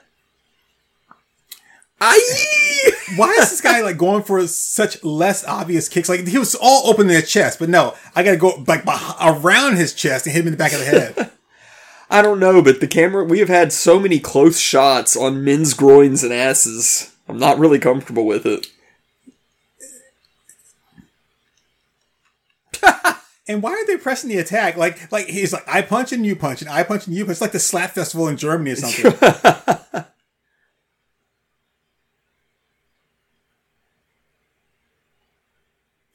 Aye! 2.01 2.91
Why 3.17 3.31
is 3.31 3.51
this 3.51 3.61
guy 3.63 3.81
like 3.81 3.97
going 3.97 4.23
for 4.23 4.47
such 4.47 5.03
less 5.03 5.47
obvious 5.47 5.89
kicks? 5.89 6.09
Like 6.09 6.27
he 6.27 6.39
was 6.39 6.55
all 6.55 6.89
open 6.89 7.09
in 7.09 7.15
the 7.15 7.23
chest, 7.23 7.59
but 7.59 7.71
no, 7.71 7.95
I 8.15 8.23
got 8.23 8.33
to 8.33 8.37
go 8.37 8.63
like 8.67 8.85
beh- 8.85 9.43
around 9.43 9.77
his 9.77 9.95
chest 9.95 10.27
and 10.27 10.35
hit 10.35 10.43
him 10.43 10.49
in 10.49 10.53
the 10.53 10.59
back 10.59 10.73
of 10.73 10.81
the 10.81 10.85
head. 10.85 11.31
I 12.15 12.23
don't 12.23 12.39
know, 12.39 12.63
but 12.63 12.79
the 12.79 12.87
camera, 12.87 13.25
we 13.25 13.41
have 13.41 13.49
had 13.49 13.73
so 13.73 13.99
many 13.99 14.21
close 14.21 14.61
shots 14.61 15.17
on 15.17 15.43
men's 15.43 15.75
groins 15.75 16.23
and 16.23 16.33
asses. 16.33 17.13
I'm 17.29 17.41
not 17.41 17.59
really 17.59 17.81
comfortable 17.81 18.25
with 18.25 18.47
it. 18.47 18.69
and 23.49 23.61
why 23.65 23.73
are 23.73 23.85
they 23.89 23.97
pressing 23.97 24.31
the 24.31 24.39
attack? 24.39 24.77
Like 24.77 25.11
like 25.11 25.27
he's 25.27 25.53
like 25.53 25.65
I 25.67 25.83
punch 25.83 26.13
and 26.13 26.25
you 26.25 26.37
punch 26.37 26.61
and 26.63 26.71
I 26.71 26.85
punch 26.85 27.09
and 27.09 27.17
you 27.17 27.25
punch. 27.25 27.33
It's 27.33 27.41
like 27.41 27.51
the 27.51 27.59
slap 27.59 27.91
festival 27.91 28.29
in 28.29 28.37
Germany 28.37 28.71
or 28.71 28.77
something. 28.77 29.13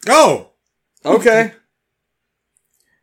oh, 0.08 0.52
Okay. 1.04 1.52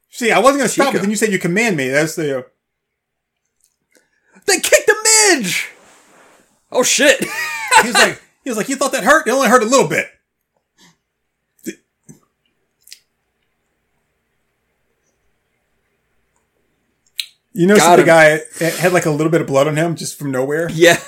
see, 0.09 0.33
I 0.33 0.39
wasn't 0.39 0.61
gonna 0.61 0.69
stop, 0.71 0.87
Chico. 0.87 0.93
but 0.99 1.03
then 1.03 1.11
you 1.11 1.17
said 1.17 1.31
you 1.31 1.39
command 1.39 1.77
me. 1.77 1.91
That's 1.91 2.17
the. 2.17 2.47
They 4.47 4.61
kicked 4.61 4.87
the 4.87 4.97
midge! 5.05 5.71
Oh 6.73 6.83
shit! 6.83 7.25
He 7.83 7.89
was 7.89 7.95
like, 7.95 8.23
he 8.43 8.49
was 8.49 8.57
like, 8.57 8.69
you 8.71 8.77
thought 8.77 8.93
that 8.93 9.05
hurt? 9.05 9.27
It 9.27 9.31
only 9.31 9.49
hurt 9.49 9.63
a 9.63 9.67
little 9.67 9.87
bit. 9.87 10.07
You 17.57 17.67
notice 17.67 17.85
Got 17.85 17.97
the 17.97 18.05
guy 18.05 18.41
had 18.59 18.93
like 18.93 19.07
a 19.07 19.11
little 19.11 19.31
bit 19.31 19.41
of 19.41 19.47
blood 19.47 19.67
on 19.67 19.77
him 19.77 19.97
just 19.97 20.19
from 20.19 20.31
nowhere. 20.31 20.71
yeah. 20.71 21.01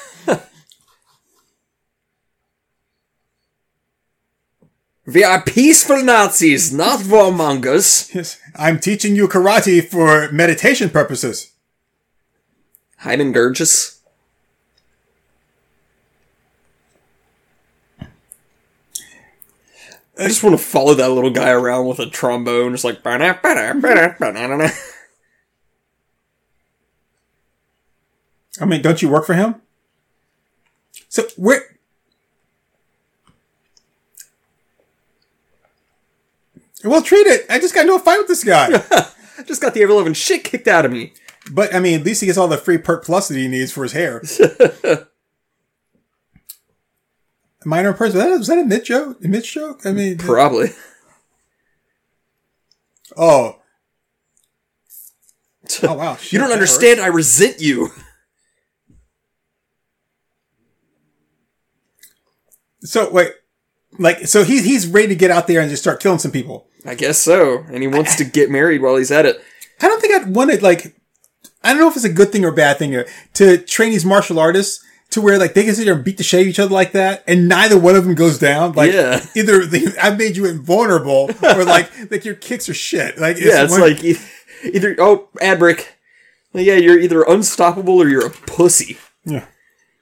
we 5.07 5.23
are 5.23 5.42
peaceful 5.42 6.02
Nazis, 6.02 6.73
not 6.73 7.00
warmongers. 7.00 8.14
Yes. 8.14 8.40
I'm 8.57 8.80
teaching 8.80 9.14
you 9.14 9.28
karate 9.28 9.87
for 9.87 10.33
meditation 10.33 10.88
purposes. 10.88 11.52
Hyman 12.99 13.33
Gurgis. 13.33 13.99
I 20.21 20.26
just 20.26 20.43
want 20.43 20.59
to 20.59 20.62
follow 20.62 20.95
that 20.95 21.11
little 21.11 21.31
guy 21.31 21.50
around 21.50 21.87
with 21.87 22.00
a 22.00 22.11
trombone, 22.11 22.73
just 22.73 22.85
like. 22.85 23.05
I 28.61 28.64
mean, 28.67 28.83
don't 28.83 29.00
you 29.00 29.09
work 29.09 29.26
for 29.26 29.35
him? 29.35 29.62
So 31.09 31.23
where? 31.37 31.78
Well, 36.85 37.02
treat 37.02 37.26
it. 37.26 37.47
I 37.49 37.61
just 37.61 37.75
got 37.75 37.83
into 37.83 37.95
a 37.95 38.00
fight 38.00 38.19
with 38.19 38.28
this 38.28 38.45
guy. 38.45 38.71
Just 39.47 39.62
got 39.62 39.73
the 39.73 39.83
ever 39.83 39.93
loving 39.93 40.14
shit 40.14 40.43
kicked 40.45 40.67
out 40.67 40.85
of 40.85 40.90
me. 40.90 41.12
But 41.52 41.75
I 41.75 41.81
mean, 41.81 42.00
at 42.00 42.07
least 42.07 42.21
he 42.21 42.26
gets 42.26 42.38
all 42.38 42.49
the 42.49 42.57
free 42.57 42.78
perk 42.78 43.05
plus 43.05 43.28
that 43.28 43.37
he 43.37 43.49
needs 43.49 43.73
for 43.73 43.83
his 43.83 43.93
hair. 43.93 44.23
Minor 47.64 47.93
person. 47.93 48.19
Was 48.19 48.25
that, 48.25 48.38
was 48.38 48.47
that 48.49 48.59
a 48.59 48.64
mid 48.64 48.85
joke? 48.85 49.23
A 49.25 49.28
mid 49.28 49.45
joke? 49.45 49.85
I 49.85 49.93
mean, 49.93 50.17
Probably. 50.17 50.69
oh, 53.17 53.57
oh 55.83 55.95
wow. 55.95 56.17
Shit, 56.17 56.33
You 56.33 56.38
don't 56.38 56.52
understand. 56.52 57.00
I 57.00 57.09
resent 57.09 57.61
you. 57.61 57.90
So 62.81 63.11
wait, 63.11 63.33
like, 63.99 64.28
so 64.28 64.45
he's 64.45 64.64
he's 64.64 64.87
ready 64.87 65.09
to 65.09 65.17
get 65.17 65.31
out 65.31 65.47
there 65.47 65.61
and 65.61 65.69
just 65.69 65.83
start 65.83 66.00
killing 66.00 66.21
some 66.21 66.31
people. 66.31 66.69
I 66.87 66.95
guess 66.95 67.19
so. 67.19 67.64
And 67.71 67.83
he 67.83 67.88
wants 67.88 68.17
to 68.17 68.25
get 68.25 68.50
married 68.50 68.83
while 68.83 68.97
he's 68.97 69.11
at 69.11 69.26
it. 69.26 69.43
I 69.81 69.88
don't 69.88 70.00
think 70.00 70.14
I'd 70.14 70.35
want 70.35 70.52
to 70.52 70.62
like. 70.62 70.95
I 71.62 71.71
don't 71.71 71.81
know 71.81 71.88
if 71.88 71.97
it's 71.97 72.05
a 72.05 72.09
good 72.12 72.31
thing 72.33 72.45
or 72.45 72.49
a 72.49 72.55
bad 72.55 72.79
thing 72.79 72.95
uh, 72.95 73.05
to 73.35 73.59
train 73.59 73.91
these 73.91 74.05
martial 74.05 74.38
artists 74.38 74.85
to 75.11 75.21
where 75.21 75.38
like 75.38 75.55
they 75.55 75.65
can 75.65 75.75
sit 75.75 75.87
there 75.87 75.95
and 75.95 76.05
beat 76.05 76.17
the 76.19 76.23
shit 76.23 76.41
out 76.41 76.43
of 76.43 76.49
each 76.49 76.59
other 76.59 76.75
like 76.75 76.93
that, 76.93 77.25
and 77.27 77.49
neither 77.49 77.79
one 77.79 77.97
of 77.97 78.05
them 78.05 78.15
goes 78.15 78.38
down. 78.38 78.73
Like 78.73 78.93
Yeah. 78.93 79.25
either 79.35 79.65
they, 79.67 79.87
I've 80.03 80.19
made 80.19 80.37
you 80.37 80.47
invulnerable, 80.47 81.31
or 81.43 81.65
like 81.65 81.91
like 82.11 82.25
your 82.25 82.35
kicks 82.35 82.69
are 82.69 82.75
shit. 82.75 83.19
Like 83.19 83.38
Yeah, 83.38 83.65
it's 83.65 83.73
one- 83.73 83.81
like 83.81 84.05
e- 84.05 84.17
either 84.65 84.95
oh 84.99 85.29
ad 85.41 85.59
break. 85.59 85.95
Yeah, 86.55 86.75
you're 86.75 86.99
either 86.99 87.23
unstoppable 87.23 88.00
or 88.03 88.09
you're 88.09 88.27
a 88.27 88.31
pussy. 88.31 88.99
yeah. 89.25 89.45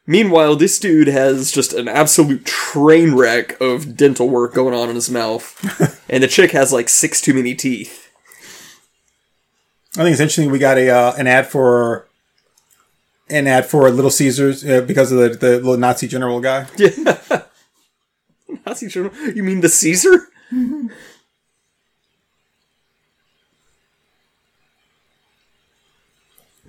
Meanwhile, 0.08 0.54
this 0.56 0.78
dude 0.78 1.08
has 1.08 1.50
just 1.50 1.72
an 1.72 1.88
absolute 1.88 2.44
train 2.46 3.14
wreck 3.16 3.60
of 3.60 3.96
dental 3.96 4.28
work 4.28 4.54
going 4.54 4.72
on 4.72 4.88
in 4.88 4.94
his 4.94 5.10
mouth, 5.10 6.04
and 6.08 6.22
the 6.22 6.28
chick 6.28 6.52
has 6.52 6.72
like 6.72 6.88
six 6.88 7.20
too 7.20 7.34
many 7.34 7.54
teeth. 7.56 8.05
I 9.96 10.00
think 10.02 10.12
it's 10.12 10.20
interesting. 10.20 10.50
We 10.50 10.58
got 10.58 10.76
a 10.76 10.90
uh, 10.90 11.14
an 11.16 11.26
ad 11.26 11.46
for 11.46 12.06
an 13.30 13.46
ad 13.46 13.64
for 13.64 13.88
Little 13.90 14.10
Caesars 14.10 14.64
uh, 14.64 14.82
because 14.82 15.10
of 15.10 15.18
the 15.18 15.30
the 15.30 15.56
little 15.56 15.78
Nazi 15.78 16.06
general 16.06 16.40
guy. 16.40 16.66
Yeah. 16.76 16.90
Nazi 18.66 18.88
general? 18.88 19.14
You 19.30 19.42
mean 19.42 19.60
the 19.60 19.68
Caesar? 19.70 20.28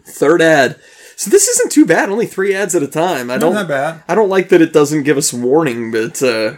Third 0.05 0.41
ad. 0.41 0.79
So 1.17 1.29
this 1.29 1.47
isn't 1.47 1.71
too 1.71 1.85
bad. 1.85 2.09
Only 2.09 2.27
three 2.27 2.53
ads 2.53 2.75
at 2.75 2.83
a 2.83 2.87
time. 2.87 3.29
I 3.29 3.37
don't. 3.37 3.53
not 3.53 3.67
bad. 3.67 4.03
I 4.07 4.15
don't 4.15 4.29
like 4.29 4.49
that 4.49 4.61
it 4.61 4.71
doesn't 4.71 5.03
give 5.03 5.17
us 5.17 5.33
warning, 5.33 5.91
but 5.91 6.21
uh, 6.21 6.57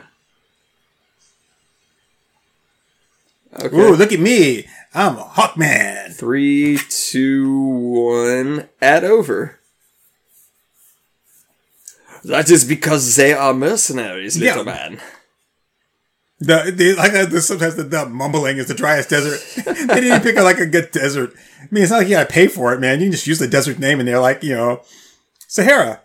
okay. 3.59 3.75
Ooh, 3.75 3.95
look 3.95 4.11
at 4.11 4.19
me! 4.19 4.67
I'm 4.93 5.17
a 5.17 5.23
Hawkman. 5.23 6.13
Three, 6.13 6.79
two, 6.89 7.53
one. 7.61 8.69
Ad 8.81 9.03
over. 9.03 9.59
That 12.23 12.49
is 12.49 12.65
because 12.65 13.15
they 13.15 13.33
are 13.33 13.53
mercenaries, 13.53 14.37
little 14.37 14.65
Yeah. 14.65 14.71
man. 14.73 15.01
The, 16.41 16.71
the 16.73 16.93
like 16.95 17.13
uh, 17.13 17.25
the, 17.25 17.41
sometimes 17.41 17.75
the, 17.75 17.83
the 17.83 18.05
mumbling 18.07 18.57
is 18.57 18.67
the 18.67 18.73
driest 18.73 19.09
desert. 19.09 19.41
they 19.65 19.73
didn't 19.87 20.03
even 20.05 20.21
pick 20.21 20.37
a, 20.37 20.41
like 20.41 20.57
a 20.59 20.65
good 20.65 20.91
desert. 20.91 21.33
I 21.61 21.67
mean, 21.69 21.83
it's 21.83 21.91
not 21.91 21.97
like 21.99 22.07
you 22.07 22.15
gotta 22.15 22.29
pay 22.31 22.47
for 22.47 22.73
it, 22.73 22.79
man. 22.79 22.99
You 22.99 23.07
can 23.07 23.11
just 23.11 23.27
use 23.27 23.39
the 23.39 23.47
desert 23.47 23.77
name, 23.77 23.99
and 23.99 24.07
they're 24.07 24.19
like, 24.19 24.41
you 24.41 24.55
know, 24.55 24.81
Sahara. 25.47 25.99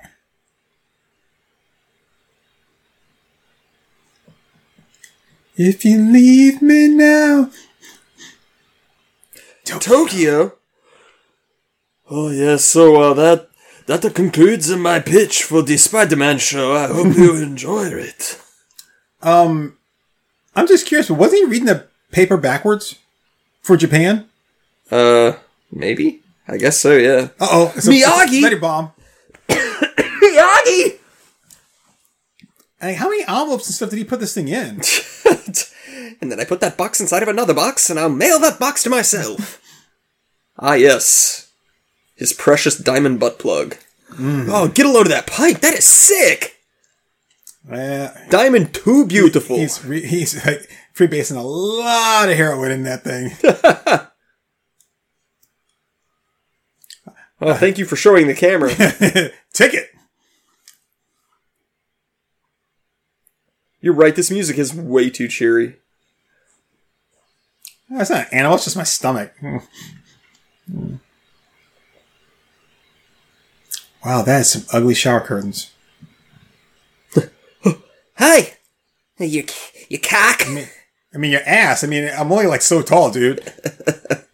If 5.57 5.85
you 5.85 5.99
leave 6.01 6.61
me 6.63 6.89
now, 6.89 7.51
Tokyo. 9.65 10.53
Oh 12.11 12.31
yes, 12.31 12.65
so 12.65 13.01
uh, 13.01 13.15
that 13.15 13.49
that 13.87 14.15
concludes 14.15 14.71
my 14.71 15.01
pitch 15.01 15.43
for 15.43 15.63
the 15.63 15.77
Spider-Man 15.77 16.39
show. 16.39 16.75
I 16.75 16.87
hope 16.89 17.17
you 17.17 17.37
enjoy 17.43 17.87
it. 17.87 18.41
Um, 19.23 19.79
I'm 20.55 20.67
just 20.67 20.87
curious, 20.87 21.11
wasn't 21.11 21.45
he 21.45 21.51
reading 21.51 21.67
the 21.67 21.87
paper 22.13 22.37
backwards 22.37 22.99
for 23.63 23.77
Japan? 23.77 24.27
Uh, 24.91 25.35
maybe. 25.73 26.21
I 26.47 26.59
guess 26.59 26.79
so. 26.79 26.93
Yeah. 26.93 27.29
Uh 27.41 27.49
oh, 27.51 27.73
Miyagi! 27.77 28.43
Let 28.43 28.53
it 28.53 28.61
bomb. 28.61 28.93
Miyagi. 29.49 30.99
I 32.83 32.89
mean, 32.89 32.97
how 32.97 33.09
many 33.09 33.23
envelopes 33.23 33.67
and 33.67 33.75
stuff 33.75 33.89
did 33.89 33.97
he 33.97 34.05
put 34.05 34.21
this 34.21 34.35
thing 34.35 34.49
in? 34.49 34.83
and 36.25 36.33
then 36.33 36.41
I 36.41 36.45
put 36.45 36.61
that 36.61 36.77
box 36.77 37.01
inside 37.01 37.23
of 37.23 37.29
another 37.29 37.55
box, 37.55 37.89
and 37.91 38.01
I'll 38.01 38.09
mail 38.09 38.41
that 38.41 38.59
box 38.59 38.83
to 38.83 38.91
myself. 38.91 39.61
ah, 40.59 40.75
yes. 40.75 41.53
His 42.17 42.33
precious 42.33 42.77
diamond 42.77 43.21
butt 43.21 43.39
plug. 43.39 43.77
Oh, 44.19 44.69
get 44.69 44.87
a 44.87 44.91
load 44.91 45.07
of 45.07 45.13
that 45.13 45.27
pipe. 45.27 45.59
That 45.59 45.75
is 45.75 45.85
sick. 45.85 46.57
Uh, 47.71 48.09
Diamond 48.31 48.75
too 48.75 49.07
beautiful. 49.07 49.57
he's 49.57 49.85
re- 49.85 50.07
he's 50.07 50.45
like 50.47 50.69
freebasing 50.95 51.37
a 51.37 51.43
lot 51.43 52.29
of 52.29 52.37
heroin 52.37 52.71
in 52.71 52.83
that 52.85 53.03
thing. 53.03 53.33
oh, 57.41 57.55
thank 57.55 57.79
you 57.79 57.85
for 57.85 57.97
showing 57.97 58.27
the 58.27 58.35
camera. 58.35 58.71
Ticket. 59.53 59.91
You're 63.81 63.95
right. 63.95 64.15
This 64.15 64.31
music 64.31 64.59
is 64.59 64.75
way 64.75 65.11
too 65.11 65.29
cheery. 65.29 65.77
That's 67.89 68.11
not 68.11 68.27
an 68.27 68.27
animal. 68.33 68.57
It's 68.57 68.65
just 68.65 68.77
my 68.77 68.83
stomach. 68.83 69.33
Wow, 74.05 74.23
that 74.23 74.41
is 74.41 74.51
some 74.51 74.65
ugly 74.73 74.95
shower 74.95 75.21
curtains. 75.21 75.71
Hey, 78.17 78.55
you, 79.19 79.45
you 79.89 79.99
cock. 79.99 80.43
I 80.47 80.67
mean, 81.19 81.33
your 81.33 81.43
ass. 81.47 81.83
I 81.83 81.89
mean, 81.89 82.09
I'm 82.17 82.31
only 82.31 82.47
like 82.47 82.63
so 82.63 82.81
tall, 82.81 83.11
dude. 83.11 83.41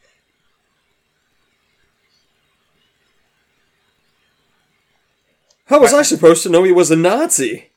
How 5.66 5.80
was 5.80 5.94
I 5.94 6.02
supposed 6.02 6.42
to 6.42 6.48
know 6.48 6.64
he 6.64 6.72
was 6.72 6.90
a 6.90 6.96
Nazi? 6.96 7.70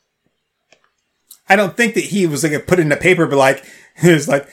I 1.48 1.56
don't 1.56 1.78
think 1.78 1.94
that 1.94 2.06
he 2.06 2.26
was 2.26 2.44
like 2.44 2.66
put 2.66 2.80
in 2.80 2.90
the 2.90 2.98
paper, 2.98 3.28
but 3.28 3.38
like 3.38 3.64
it's 3.98 4.28
like, 4.28 4.50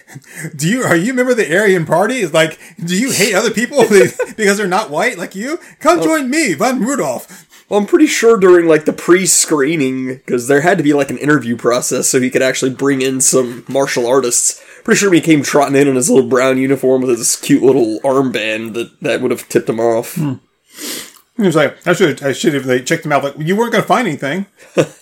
do 0.54 0.68
you 0.68 0.82
are 0.82 0.96
you 0.96 1.12
a 1.12 1.14
member 1.14 1.32
of 1.32 1.38
the 1.38 1.56
Aryan 1.56 1.86
Party? 1.86 2.16
It's 2.16 2.34
like, 2.34 2.58
do 2.84 2.94
you 2.98 3.10
hate 3.10 3.34
other 3.34 3.50
people 3.50 3.78
because 4.36 4.58
they're 4.58 4.66
not 4.66 4.90
white 4.90 5.16
like 5.16 5.34
you? 5.34 5.58
Come 5.78 6.02
join 6.02 6.28
me, 6.28 6.52
Von 6.54 6.80
Rudolph. 6.80 7.46
Well, 7.68 7.80
I'm 7.80 7.86
pretty 7.86 8.08
sure 8.08 8.36
during 8.36 8.66
like 8.66 8.84
the 8.84 8.92
pre-screening, 8.92 10.16
because 10.16 10.48
there 10.48 10.60
had 10.60 10.76
to 10.76 10.84
be 10.84 10.92
like 10.92 11.08
an 11.08 11.18
interview 11.18 11.56
process, 11.56 12.08
so 12.08 12.20
he 12.20 12.28
could 12.28 12.42
actually 12.42 12.74
bring 12.74 13.00
in 13.00 13.20
some 13.20 13.64
martial 13.68 14.06
artists. 14.06 14.62
Pretty 14.84 14.98
sure 14.98 15.12
he 15.12 15.20
came 15.20 15.42
trotting 15.42 15.76
in 15.76 15.88
in 15.88 15.96
his 15.96 16.10
little 16.10 16.28
brown 16.28 16.58
uniform 16.58 17.02
with 17.02 17.16
his 17.16 17.36
cute 17.36 17.62
little 17.62 18.00
armband 18.00 18.74
that 18.74 19.00
that 19.00 19.22
would 19.22 19.30
have 19.30 19.48
tipped 19.48 19.68
him 19.68 19.80
off. 19.80 20.16
Hmm. 20.16 20.34
He 21.36 21.46
was 21.46 21.56
like, 21.56 21.86
I 21.86 21.94
should 21.94 22.22
I 22.22 22.32
should 22.32 22.54
have 22.54 22.66
like, 22.66 22.84
checked 22.84 23.06
him 23.06 23.12
out. 23.12 23.24
Like, 23.24 23.38
you 23.38 23.56
weren't 23.56 23.72
going 23.72 23.82
to 23.82 23.88
find 23.88 24.06
anything. 24.06 24.46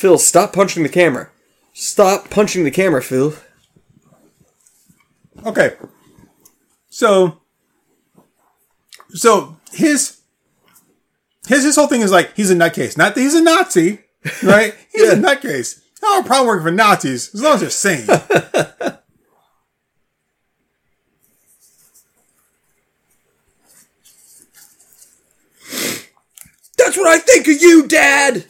Phil, 0.00 0.16
stop 0.16 0.54
punching 0.54 0.82
the 0.82 0.88
camera. 0.88 1.28
Stop 1.74 2.30
punching 2.30 2.64
the 2.64 2.70
camera, 2.70 3.02
Phil. 3.02 3.34
Okay, 5.44 5.74
so 6.88 7.42
so 9.10 9.58
his 9.74 10.22
his 11.46 11.64
his 11.64 11.76
whole 11.76 11.86
thing 11.86 12.00
is 12.00 12.10
like 12.10 12.34
he's 12.34 12.50
a 12.50 12.54
nutcase. 12.54 12.96
Not 12.96 13.14
that 13.14 13.20
he's 13.20 13.34
a 13.34 13.42
Nazi, 13.42 14.00
right? 14.42 14.74
He's 14.92 15.10
a 15.10 15.16
nutcase. 15.16 15.82
I 16.02 16.06
don't 16.06 16.16
have 16.16 16.24
a 16.24 16.28
problem 16.28 16.46
working 16.46 16.64
for 16.64 16.70
Nazis 16.70 17.34
as 17.34 17.42
long 17.42 17.54
as 17.56 17.60
they're 17.60 17.68
sane. 17.68 18.06
That's 26.90 26.98
what 26.98 27.06
I 27.06 27.18
think 27.20 27.46
of 27.46 27.62
you, 27.62 27.86
Dad. 27.86 28.46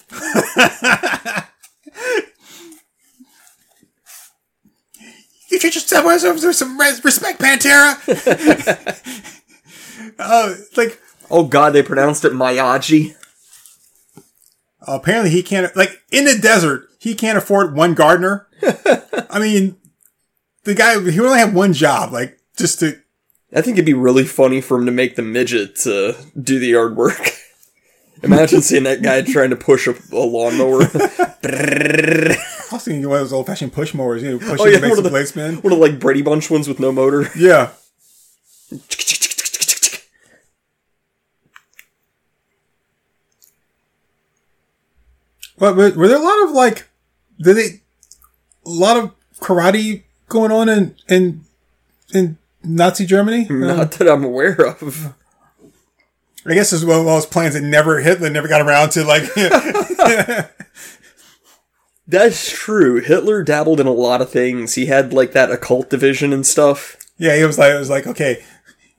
You 5.50 5.58
treat 5.58 5.74
yourself 5.74 6.06
with 6.06 6.56
some 6.56 6.80
respect, 6.80 7.38
Pantera. 7.38 7.98
uh, 10.18 10.54
like 10.78 10.98
Oh 11.30 11.44
God, 11.44 11.74
they 11.74 11.82
pronounced 11.82 12.24
it 12.24 12.32
Miyagi. 12.32 13.14
apparently 14.88 15.28
he 15.28 15.42
can't 15.42 15.76
like 15.76 16.00
in 16.10 16.24
the 16.24 16.38
desert 16.38 16.88
he 16.98 17.14
can't 17.14 17.36
afford 17.36 17.76
one 17.76 17.92
gardener. 17.92 18.46
I 19.28 19.38
mean, 19.38 19.76
the 20.64 20.74
guy 20.74 20.98
he 21.10 21.20
only 21.20 21.40
have 21.40 21.52
one 21.52 21.74
job, 21.74 22.10
like 22.10 22.38
just 22.56 22.80
to. 22.80 22.98
I 23.54 23.60
think 23.60 23.74
it'd 23.76 23.84
be 23.84 23.92
really 23.92 24.24
funny 24.24 24.62
for 24.62 24.78
him 24.78 24.86
to 24.86 24.92
make 24.92 25.16
the 25.16 25.22
midget 25.22 25.86
uh, 25.86 26.14
do 26.40 26.58
the 26.58 26.68
yard 26.68 26.96
work. 26.96 27.34
Imagine 28.22 28.60
seeing 28.60 28.82
that 28.84 29.02
guy 29.02 29.22
trying 29.22 29.50
to 29.50 29.56
push 29.56 29.86
a, 29.86 29.94
a 30.12 30.16
lawnmower. 30.18 30.82
I 31.42 32.36
was 32.72 32.84
thinking 32.84 33.08
one 33.08 33.16
of 33.18 33.24
those 33.24 33.32
old 33.32 33.46
fashioned 33.46 33.72
push 33.72 33.94
mowers, 33.94 34.22
you 34.22 34.32
know, 34.32 34.38
pushing 34.38 34.60
Oh, 34.60 34.66
yeah, 34.66 34.76
to 34.76 34.82
make 34.82 34.90
one 34.90 34.98
of 34.98 35.04
the- 35.04 35.10
blade 35.10 35.28
spin. 35.28 35.56
One 35.56 35.72
of 35.72 35.78
like 35.78 35.98
Brady 35.98 36.22
Bunch 36.22 36.50
ones 36.50 36.68
with 36.68 36.78
no 36.80 36.92
motor. 36.92 37.28
Yeah. 37.36 37.70
What 45.56 45.76
were, 45.76 45.90
were 45.90 46.08
there 46.08 46.16
a 46.18 46.22
lot 46.22 46.42
of 46.44 46.50
like, 46.52 46.88
did 47.38 47.56
they, 47.56 47.80
a 48.64 48.70
lot 48.70 48.96
of 48.96 49.12
karate 49.40 50.04
going 50.28 50.52
on 50.52 50.68
in 50.68 50.94
in 51.08 51.44
in 52.14 52.38
Nazi 52.62 53.04
Germany? 53.06 53.46
Uh, 53.48 53.54
Not 53.54 53.92
that 53.92 54.08
I'm 54.08 54.24
aware 54.24 54.54
of. 54.66 55.14
I 56.46 56.54
guess 56.54 56.72
it's 56.72 56.84
one 56.84 56.98
of 57.00 57.04
those 57.04 57.26
plans 57.26 57.54
that 57.54 57.62
never 57.62 58.00
Hitler 58.00 58.30
never 58.30 58.48
got 58.48 58.62
around 58.62 58.90
to 58.90 59.04
like. 59.04 59.24
That's 62.06 62.50
true. 62.50 63.00
Hitler 63.00 63.44
dabbled 63.44 63.78
in 63.78 63.86
a 63.86 63.92
lot 63.92 64.20
of 64.20 64.30
things. 64.30 64.74
He 64.74 64.86
had 64.86 65.12
like 65.12 65.32
that 65.32 65.50
occult 65.50 65.90
division 65.90 66.32
and 66.32 66.44
stuff. 66.46 66.96
yeah, 67.18 67.36
he 67.36 67.44
was 67.44 67.58
like, 67.58 67.72
it 67.72 67.78
was 67.78 67.90
like, 67.90 68.06
okay, 68.06 68.42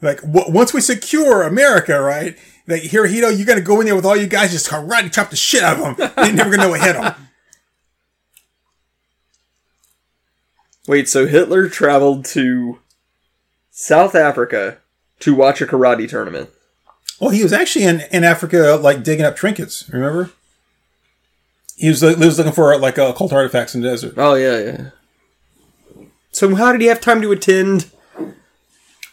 like 0.02 0.22
w- 0.22 0.50
once 0.52 0.74
we 0.74 0.80
secure 0.82 1.42
America, 1.42 2.00
right? 2.00 2.38
Like 2.68 2.84
Hirohito, 2.84 3.36
you 3.38 3.44
got 3.44 3.56
to 3.56 3.62
go 3.62 3.82
in 3.82 3.86
there 3.88 3.96
with 3.96 4.06
all 4.06 4.16
you 4.16 4.28
guys, 4.28 4.52
just 4.52 4.70
karate 4.70 5.12
chop 5.12 5.30
the 5.30 5.36
shit 5.36 5.64
out 5.64 5.80
of 5.80 5.98
them. 5.98 6.12
You're 6.18 6.34
never 6.34 6.52
gonna 6.52 6.64
know 6.64 6.70
what 6.70 6.82
hit 6.82 6.94
them. 6.94 7.16
Wait, 10.88 11.10
so 11.10 11.28
Hitler 11.28 11.70
traveled 11.70 12.24
to 12.26 12.80
South 13.72 14.16
Africa 14.16 14.78
to 15.20 15.36
watch 15.36 15.62
a 15.62 15.66
karate 15.68 16.08
tournament. 16.10 16.50
Well, 17.22 17.30
he 17.30 17.44
was 17.44 17.54
actually 17.54 17.86
in, 17.86 18.02
in 18.12 18.24
Africa, 18.24 18.80
like 18.82 19.04
digging 19.04 19.24
up 19.26 19.36
trinkets. 19.36 19.88
Remember? 19.90 20.32
He 21.78 21.88
was, 21.88 22.02
he 22.02 22.16
was 22.16 22.38
looking 22.40 22.52
for 22.52 22.76
like 22.80 22.98
uh, 22.98 23.04
occult 23.14 23.32
artifacts 23.32 23.76
in 23.76 23.82
the 23.82 23.90
desert. 23.90 24.16
Oh 24.18 24.34
yeah, 24.34 24.58
yeah. 24.60 24.90
So 26.32 26.54
how 26.56 26.72
did 26.72 26.82
he 26.82 26.88
have 26.88 27.00
time 27.00 27.22
to 27.22 27.32
attend? 27.32 27.92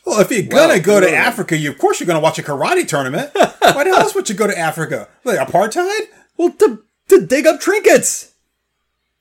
Well, 0.06 0.20
if 0.20 0.30
you're 0.30 0.42
gonna 0.42 0.74
Wow, 0.74 0.80
go 0.80 1.00
to? 1.00 1.14
Africa, 1.14 1.56
you 1.56 1.70
of 1.70 1.78
course 1.78 2.00
you're 2.00 2.06
gonna 2.06 2.20
watch 2.20 2.38
a 2.38 2.42
karate 2.42 2.88
tournament. 2.88 3.30
Why 3.34 3.84
the 3.84 3.90
hell 3.90 3.98
else 4.00 4.14
would 4.14 4.28
you 4.30 4.34
go 4.34 4.46
to 4.46 4.56
Africa? 4.58 5.08
Like 5.24 5.38
apartheid? 5.38 6.00
Well, 6.38 6.50
to 6.52 6.82
to 7.08 7.26
dig 7.26 7.46
up 7.46 7.60
trinkets. 7.60 8.32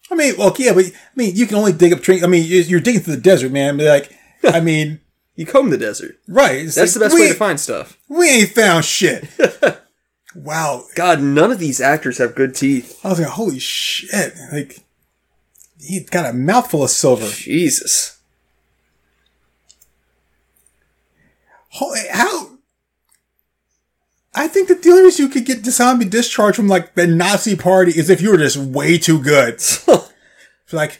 I 0.10 0.15
mean, 0.15 0.36
well, 0.38 0.56
yeah, 0.58 0.73
but 0.73 0.86
I 0.86 0.91
mean, 1.17 1.36
you 1.36 1.45
can 1.45 1.58
only 1.58 1.73
dig 1.73 1.91
up 1.91 2.02
trinkets. 2.02 2.26
I 2.26 2.30
mean, 2.30 2.43
you- 2.45 2.62
you're 2.62 2.80
digging 2.80 3.02
through 3.02 3.15
the 3.17 3.21
desert, 3.21 3.52
man. 3.52 3.76
But 3.78 3.88
like, 3.88 4.13
I 4.56 4.62
mean, 4.62 5.02
You 5.38 5.45
comb 5.45 5.69
the 5.69 5.78
desert. 5.78 6.19
right? 6.28 6.58
it's 6.58 6.76
That's 6.76 6.95
the 6.95 7.00
best 7.00 7.15
way 7.15 7.30
to 7.30 7.34
find 7.36 7.60
stuff. 7.60 7.97
We 8.10 8.28
ain't 8.28 8.50
found 8.50 8.84
shit. 8.84 9.30
wow, 10.36 10.84
God, 10.95 11.21
none 11.21 11.52
of 11.52 11.60
these 11.60 11.80
actors 11.80 12.17
have 12.17 12.36
good 12.36 12.56
teeth. 12.56 13.00
I 13.06 13.10
was 13.10 13.19
like, 13.19 13.30
holy 13.30 13.60
shit! 13.60 14.34
Like, 14.52 14.80
he 15.80 16.00
got 16.02 16.26
a 16.26 16.34
mouthful 16.34 16.84
of 16.84 16.89
silver. 16.89 17.30
Jesus. 17.30 18.17
Holy, 21.69 22.02
how? 22.12 22.58
I 24.34 24.47
think 24.47 24.67
that 24.69 24.82
the 24.82 24.89
only 24.89 25.04
reason 25.04 25.28
you 25.28 25.32
could 25.32 25.45
get 25.45 25.65
zombie 25.65 26.06
discharged 26.06 26.56
from 26.56 26.67
like 26.67 26.95
the 26.95 27.06
Nazi 27.06 27.56
party 27.56 27.91
is 27.91 28.10
if 28.10 28.21
you 28.21 28.32
were 28.32 28.38
just 28.38 28.58
way 28.58 28.97
too 28.97 29.21
good. 29.21 29.62
Like, 30.73 31.00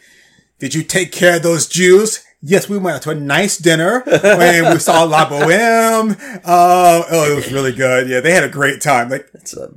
did 0.60 0.74
you 0.74 0.82
take 0.82 1.12
care 1.12 1.36
of 1.36 1.44
those 1.44 1.68
Jews? 1.68 2.24
Yes, 2.42 2.70
we 2.70 2.78
went 2.78 2.98
out 2.98 3.02
to 3.04 3.10
a 3.10 3.16
nice 3.16 3.58
dinner 3.58 4.04
and 4.06 4.74
we 4.74 4.80
saw 4.80 5.04
La 5.04 5.28
Boheme. 5.28 6.16
Uh, 6.46 7.04
oh, 7.10 7.32
it 7.32 7.36
was 7.36 7.52
really 7.52 7.72
good. 7.72 8.08
Yeah, 8.08 8.20
they 8.20 8.32
had 8.32 8.44
a 8.44 8.50
great 8.50 8.80
time. 8.80 9.10
Like 9.10 9.28
It's 9.34 9.56
a 9.58 9.74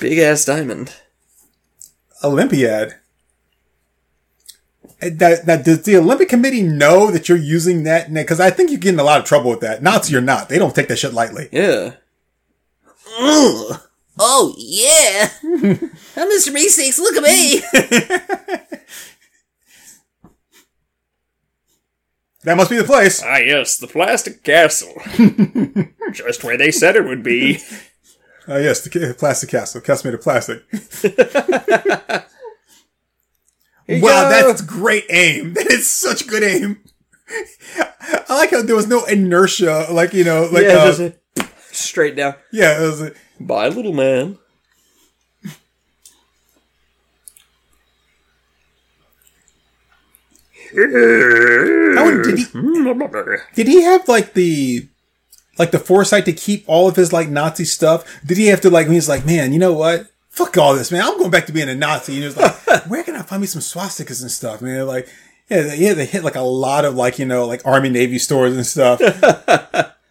big 0.00 0.18
ass 0.18 0.44
diamond. 0.44 0.94
Olympiad. 2.24 2.96
that, 5.00 5.46
that 5.46 5.64
does 5.64 5.82
the 5.82 5.96
Olympic 5.96 6.28
Committee 6.28 6.62
know 6.62 7.10
that 7.10 7.28
you're 7.28 7.38
using 7.38 7.84
that? 7.84 8.12
Because 8.12 8.40
I 8.40 8.50
think 8.50 8.70
you 8.70 8.78
get 8.78 8.94
in 8.94 9.00
a 9.00 9.04
lot 9.04 9.20
of 9.20 9.26
trouble 9.26 9.50
with 9.50 9.60
that. 9.60 9.82
Nazi 9.82 10.16
or 10.16 10.20
not, 10.20 10.48
they 10.48 10.58
don't 10.58 10.74
take 10.74 10.88
that 10.88 10.98
shit 10.98 11.14
lightly. 11.14 11.48
Yeah. 11.52 11.94
Ugh. 13.18 13.80
Oh, 14.18 14.54
yeah. 14.58 15.30
I'm 15.42 16.28
Mr. 16.30 16.52
Meeseeks, 16.52 16.98
look 16.98 17.16
at 17.16 17.22
me. 17.22 17.62
That 22.44 22.56
must 22.56 22.70
be 22.70 22.76
the 22.76 22.84
place. 22.84 23.22
Ah, 23.24 23.36
yes, 23.38 23.76
the 23.78 23.86
plastic 23.86 24.42
castle. 24.42 24.92
Just 26.12 26.42
where 26.42 26.56
they 26.58 26.70
said 26.72 26.96
it 26.96 27.04
would 27.04 27.22
be. 27.22 27.60
Oh 28.48 28.58
yes, 28.58 28.80
the 28.82 28.90
ca- 28.90 29.14
plastic 29.14 29.50
castle, 29.50 29.80
castle 29.80 30.10
made 30.10 30.14
of 30.16 30.22
plastic. 30.22 30.62
wow, 33.88 34.28
that's 34.28 34.62
great 34.62 35.04
aim. 35.10 35.54
That 35.54 35.70
is 35.70 35.88
such 35.88 36.26
good 36.26 36.42
aim. 36.42 36.80
I 38.28 38.34
like 38.34 38.50
how 38.50 38.62
there 38.62 38.76
was 38.76 38.88
no 38.88 39.04
inertia, 39.04 39.86
like 39.90 40.12
you 40.12 40.24
know, 40.24 40.48
like 40.52 40.64
yeah, 40.64 41.10
uh, 41.38 41.44
straight 41.70 42.16
down. 42.16 42.34
yeah, 42.50 42.82
it 42.82 42.86
was 42.86 43.00
a- 43.02 43.12
Bye, 43.40 43.68
little 43.68 43.92
man. 43.92 44.38
Oh, 50.74 52.04
Wonder, 52.04 52.22
did 52.22 52.38
he 52.38 52.44
mm. 52.46 53.54
did 53.54 53.66
he 53.68 53.82
have 53.82 54.08
like 54.08 54.34
the 54.34 54.88
like 55.58 55.70
the 55.70 55.78
foresight 55.78 56.24
to 56.24 56.32
keep 56.32 56.64
all 56.66 56.88
of 56.88 56.96
his 56.96 57.12
like 57.12 57.28
Nazi 57.28 57.64
stuff? 57.64 58.20
Did 58.24 58.38
he 58.38 58.46
have 58.46 58.60
to 58.62 58.70
like 58.70 58.86
when 58.86 58.94
he's 58.94 59.08
like, 59.08 59.26
man, 59.26 59.52
you 59.52 59.58
know 59.58 59.72
what? 59.72 60.06
Fuck 60.30 60.56
all 60.56 60.74
this, 60.74 60.90
man. 60.90 61.02
I'm 61.02 61.18
going 61.18 61.30
back 61.30 61.46
to 61.46 61.52
being 61.52 61.68
a 61.68 61.74
Nazi. 61.74 62.14
And 62.14 62.22
he 62.22 62.26
was 62.26 62.36
like, 62.36 62.54
where 62.88 63.02
can 63.04 63.16
I 63.16 63.22
find 63.22 63.40
me 63.40 63.46
some 63.46 63.60
swastikas 63.60 64.22
and 64.22 64.30
stuff, 64.30 64.62
man? 64.62 64.86
Like, 64.86 65.08
yeah, 65.50 65.62
they- 65.62 65.76
yeah, 65.76 65.94
they 65.94 66.06
hit 66.06 66.24
like 66.24 66.36
a 66.36 66.40
lot 66.40 66.84
of 66.84 66.94
like 66.94 67.18
you 67.18 67.26
know 67.26 67.46
like 67.46 67.66
Army 67.66 67.90
Navy 67.90 68.18
stores 68.18 68.56
and 68.56 68.66
stuff. 68.66 69.00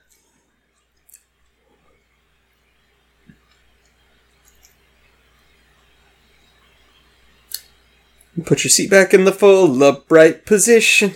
Put 8.45 8.63
your 8.63 8.69
seat 8.69 8.89
back 8.89 9.13
in 9.13 9.25
the 9.25 9.31
full 9.31 9.83
upright 9.83 10.45
position. 10.45 11.15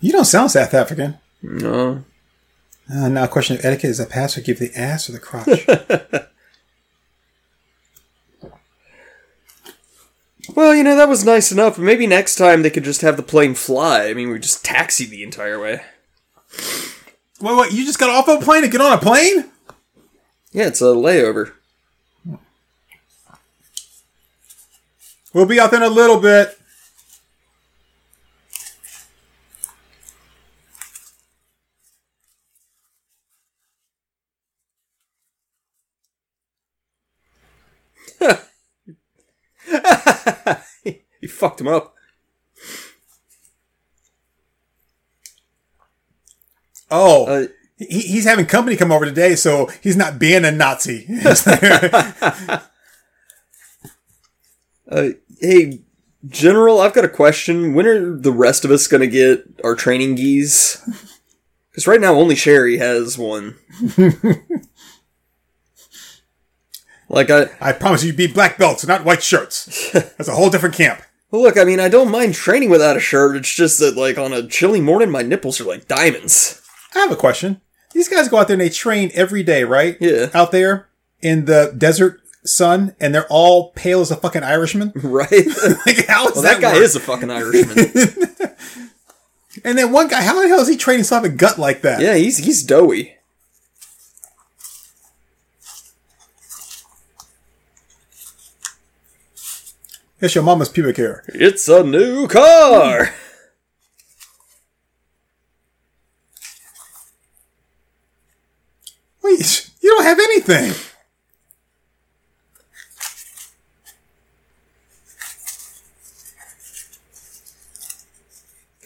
You 0.00 0.12
don't 0.12 0.24
sound 0.24 0.50
South 0.50 0.72
African. 0.74 1.18
No. 1.42 2.04
Uh, 2.90 3.08
now, 3.08 3.24
a 3.24 3.28
question 3.28 3.56
of 3.56 3.64
etiquette: 3.64 3.90
Is 3.90 4.00
a 4.00 4.06
pastor 4.06 4.40
give 4.40 4.58
the 4.58 4.72
ass 4.74 5.08
or 5.08 5.12
the 5.12 5.18
crotch? 5.18 5.66
Well, 10.54 10.74
you 10.74 10.82
know, 10.82 10.96
that 10.96 11.08
was 11.08 11.24
nice 11.24 11.52
enough, 11.52 11.76
but 11.76 11.84
maybe 11.84 12.08
next 12.08 12.34
time 12.34 12.62
they 12.62 12.70
could 12.70 12.82
just 12.82 13.02
have 13.02 13.16
the 13.16 13.22
plane 13.22 13.54
fly. 13.54 14.08
I 14.08 14.14
mean, 14.14 14.30
we 14.30 14.40
just 14.40 14.64
taxi 14.64 15.04
the 15.04 15.22
entire 15.22 15.60
way. 15.60 15.82
Wait, 17.40 17.56
wait, 17.56 17.72
you 17.72 17.84
just 17.84 17.98
got 17.98 18.10
off 18.10 18.28
a 18.28 18.44
plane 18.44 18.62
to 18.62 18.68
get 18.68 18.80
on 18.80 18.92
a 18.92 18.98
plane? 18.98 19.50
Yeah, 20.52 20.66
it's 20.66 20.80
a 20.80 20.86
layover. 20.86 21.52
We'll 25.34 25.46
be 25.46 25.60
out 25.60 25.70
there 25.70 25.82
in 25.82 25.90
a 25.90 25.94
little 25.94 26.20
bit. 26.20 26.58
You 41.20 41.28
fucked 41.28 41.60
him 41.60 41.66
up. 41.68 41.97
Oh, 46.90 47.26
Uh, 47.26 47.46
he, 47.76 48.00
he's 48.00 48.24
having 48.24 48.46
company 48.46 48.76
come 48.76 48.90
over 48.90 49.04
today, 49.04 49.36
so 49.36 49.70
he's 49.82 49.96
not 49.96 50.18
being 50.18 50.44
a 50.44 50.50
Nazi. 50.50 51.06
uh, 54.90 55.10
hey, 55.40 55.80
General, 56.26 56.80
I've 56.80 56.94
got 56.94 57.04
a 57.04 57.08
question. 57.08 57.74
When 57.74 57.86
are 57.86 58.16
the 58.16 58.32
rest 58.32 58.64
of 58.64 58.72
us 58.72 58.88
going 58.88 59.02
to 59.02 59.06
get 59.06 59.44
our 59.62 59.76
training 59.76 60.16
geese? 60.16 60.84
Because 61.70 61.86
right 61.86 62.00
now 62.00 62.14
only 62.14 62.34
Sherry 62.34 62.78
has 62.78 63.16
one. 63.16 63.54
like, 67.08 67.30
I. 67.30 67.50
I 67.60 67.72
promise 67.72 68.02
you, 68.02 68.12
be 68.12 68.26
black 68.26 68.58
belts, 68.58 68.84
not 68.84 69.04
white 69.04 69.22
shirts. 69.22 69.92
That's 69.92 70.28
a 70.28 70.34
whole 70.34 70.50
different 70.50 70.74
camp. 70.74 71.02
Well, 71.30 71.42
look, 71.42 71.56
I 71.56 71.62
mean, 71.64 71.78
I 71.78 71.88
don't 71.88 72.10
mind 72.10 72.34
training 72.34 72.70
without 72.70 72.96
a 72.96 73.00
shirt. 73.00 73.36
It's 73.36 73.54
just 73.54 73.78
that, 73.78 73.96
like, 73.96 74.18
on 74.18 74.32
a 74.32 74.48
chilly 74.48 74.80
morning, 74.80 75.10
my 75.10 75.22
nipples 75.22 75.60
are 75.60 75.64
like 75.64 75.86
diamonds. 75.86 76.60
I 76.94 77.00
have 77.00 77.12
a 77.12 77.16
question. 77.16 77.60
These 77.92 78.08
guys 78.08 78.28
go 78.28 78.38
out 78.38 78.48
there 78.48 78.54
and 78.54 78.60
they 78.60 78.68
train 78.68 79.10
every 79.14 79.42
day, 79.42 79.64
right? 79.64 79.96
Yeah. 80.00 80.30
Out 80.34 80.52
there 80.52 80.88
in 81.20 81.46
the 81.46 81.74
desert 81.76 82.20
sun, 82.44 82.94
and 83.00 83.14
they're 83.14 83.26
all 83.28 83.70
pale 83.72 84.00
as 84.00 84.10
a 84.10 84.16
fucking 84.16 84.42
Irishman. 84.42 84.92
Right? 85.02 85.30
like, 85.86 86.06
how 86.06 86.28
is 86.28 86.34
well, 86.34 86.42
that 86.42 86.60
guy 86.60 86.74
work? 86.74 86.82
is 86.82 86.96
a 86.96 87.00
fucking 87.00 87.30
Irishman. 87.30 88.34
And 89.64 89.76
then 89.76 89.90
one 89.90 90.06
guy, 90.06 90.22
how 90.22 90.40
the 90.40 90.46
hell 90.46 90.60
is 90.60 90.68
he 90.68 90.76
training 90.76 91.04
to 91.04 91.14
have 91.14 91.24
a 91.24 91.28
gut 91.28 91.58
like 91.58 91.82
that? 91.82 92.00
yeah, 92.00 92.14
he's 92.14 92.38
he's 92.38 92.62
doughy. 92.62 93.16
It's 100.20 100.34
your 100.34 100.42
mama's 100.42 100.68
pubic 100.68 100.96
hair. 100.96 101.24
It's 101.28 101.68
a 101.68 101.84
new 101.84 102.26
car. 102.26 103.14
Wait, 109.22 109.70
you 109.80 109.96
anything. 110.48 110.74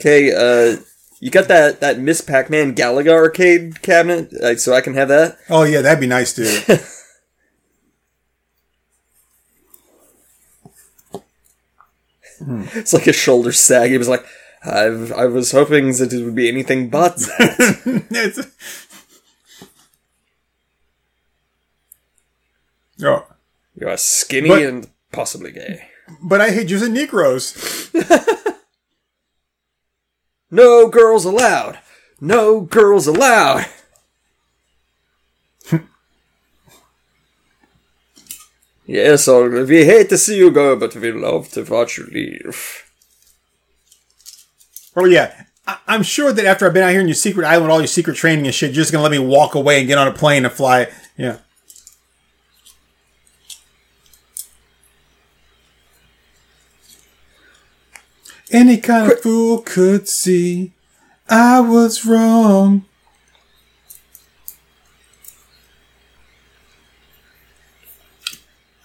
Okay, 0.00 0.32
uh, 0.32 0.80
you 1.20 1.30
got 1.30 1.48
that 1.48 1.80
that 1.80 1.98
Miss 1.98 2.20
Pac-Man 2.20 2.74
Galaga 2.74 3.10
arcade 3.12 3.82
cabinet, 3.82 4.32
like, 4.42 4.58
so 4.58 4.74
I 4.74 4.80
can 4.80 4.94
have 4.94 5.08
that. 5.08 5.38
Oh 5.48 5.62
yeah, 5.62 5.80
that'd 5.82 6.00
be 6.00 6.06
nice, 6.06 6.34
dude. 6.34 6.80
It's 12.74 12.92
like 12.92 13.04
his 13.04 13.16
shoulders 13.16 13.58
sag. 13.58 13.90
He 13.90 13.98
was 13.98 14.08
like, 14.08 14.24
I've, 14.64 15.12
I 15.12 15.26
was 15.26 15.52
hoping 15.52 15.92
that 15.96 16.12
it 16.12 16.24
would 16.24 16.34
be 16.34 16.48
anything 16.48 16.88
but 16.88 17.16
that. 17.38 18.06
It's- 18.10 18.86
oh, 23.02 23.26
you 23.78 23.88
are 23.88 23.96
skinny 23.96 24.48
But- 24.48 24.62
and 24.62 24.88
possibly 25.12 25.52
gay. 25.52 25.88
but 26.22 26.40
I 26.40 26.50
hate 26.50 26.70
using 26.70 26.92
Negroes. 26.92 27.90
No 30.54 30.86
girls 30.88 31.24
allowed. 31.24 31.78
No 32.20 32.60
girls 32.60 33.06
allowed. 33.06 33.64
yes, 38.86 39.28
or 39.28 39.48
we 39.64 39.84
hate 39.84 40.08
to 40.10 40.18
see 40.18 40.36
you 40.36 40.50
go, 40.50 40.76
but 40.76 40.94
we 40.94 41.12
love 41.12 41.48
to 41.52 41.62
watch 41.64 41.98
you 41.98 42.04
leave. 42.06 42.84
Oh 44.94 45.04
yeah, 45.06 45.44
I- 45.66 45.78
I'm 45.86 46.02
sure 46.02 46.32
that 46.32 46.44
after 46.44 46.66
I've 46.66 46.74
been 46.74 46.82
out 46.82 46.90
here 46.90 47.00
in 47.00 47.08
your 47.08 47.14
secret 47.14 47.46
island, 47.46 47.70
all 47.72 47.80
your 47.80 47.86
secret 47.86 48.16
training 48.16 48.46
and 48.46 48.54
shit, 48.54 48.70
you're 48.70 48.82
just 48.82 48.92
gonna 48.92 49.02
let 49.02 49.12
me 49.12 49.18
walk 49.18 49.54
away 49.54 49.78
and 49.78 49.88
get 49.88 49.98
on 49.98 50.08
a 50.08 50.12
plane 50.12 50.44
and 50.44 50.52
fly. 50.52 50.88
Yeah. 51.16 51.38
Any 58.52 58.76
kind 58.76 59.10
of 59.10 59.20
fool 59.20 59.58
could 59.62 60.08
see 60.08 60.72
I 61.28 61.60
was 61.60 62.04
wrong. 62.04 62.84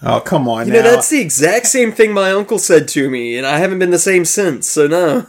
Oh 0.02 0.20
come 0.20 0.48
on 0.48 0.68
You 0.68 0.74
now! 0.74 0.84
know, 0.84 0.92
that's 0.92 1.10
the 1.10 1.20
exact 1.20 1.66
same 1.68 1.92
thing 1.92 2.14
my 2.14 2.32
uncle 2.32 2.60
said 2.60 2.88
to 2.90 3.10
me, 3.10 3.36
and 3.38 3.46
I 3.48 3.58
haven't 3.58 3.80
been 3.80 3.90
the 3.90 4.00
same 4.00 4.26
since, 4.26 4.68
so 4.68 4.88
no. 4.88 5.28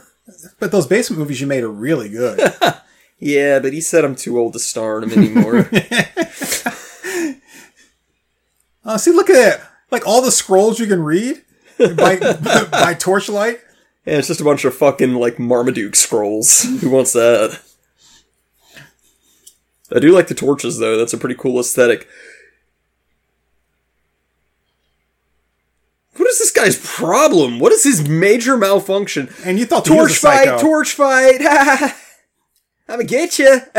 but 0.59 0.71
those 0.71 0.85
basement 0.87 1.19
movies 1.19 1.41
you 1.41 1.47
made 1.47 1.63
are 1.63 1.69
really 1.69 2.09
good. 2.09 2.39
Yeah, 3.21 3.59
but 3.59 3.73
he 3.73 3.81
said 3.81 4.05
I'm 4.05 4.15
too 4.15 4.39
old 4.39 4.53
to 4.53 4.59
star 4.59 5.01
in 5.01 5.09
them 5.09 5.19
anymore. 5.19 5.69
Oh, 8.85 8.95
see, 8.97 9.11
look 9.11 9.29
at 9.29 9.33
that! 9.33 9.61
Like 9.91 10.07
all 10.07 10.21
the 10.21 10.31
scrolls 10.31 10.79
you 10.79 10.87
can 10.87 11.03
read 11.03 11.43
by 11.77 12.15
by 12.71 12.95
torchlight. 12.97 13.59
Yeah, 14.05 14.17
it's 14.17 14.27
just 14.27 14.41
a 14.41 14.45
bunch 14.45 14.65
of 14.65 14.73
fucking 14.73 15.15
like 15.15 15.39
Marmaduke 15.39 15.95
scrolls. 15.95 16.63
Who 16.81 16.89
wants 16.89 17.13
that? 17.13 17.59
I 19.93 19.99
do 19.99 20.11
like 20.11 20.27
the 20.27 20.35
torches 20.35 20.79
though. 20.79 20.97
That's 20.97 21.13
a 21.13 21.17
pretty 21.17 21.35
cool 21.35 21.59
aesthetic. 21.59 22.07
What 26.15 26.27
is 26.27 26.39
this 26.39 26.51
guy's 26.51 26.77
problem? 26.77 27.59
What 27.59 27.71
is 27.71 27.83
his 27.83 28.07
major 28.07 28.57
malfunction? 28.57 29.29
And 29.45 29.57
you 29.57 29.65
thought 29.65 29.85
torch 29.85 30.17
fight, 30.17 30.59
torch 30.59 30.93
fight. 30.93 31.41
I'ma 32.89 33.03
get 33.03 33.37
you. 33.39 33.61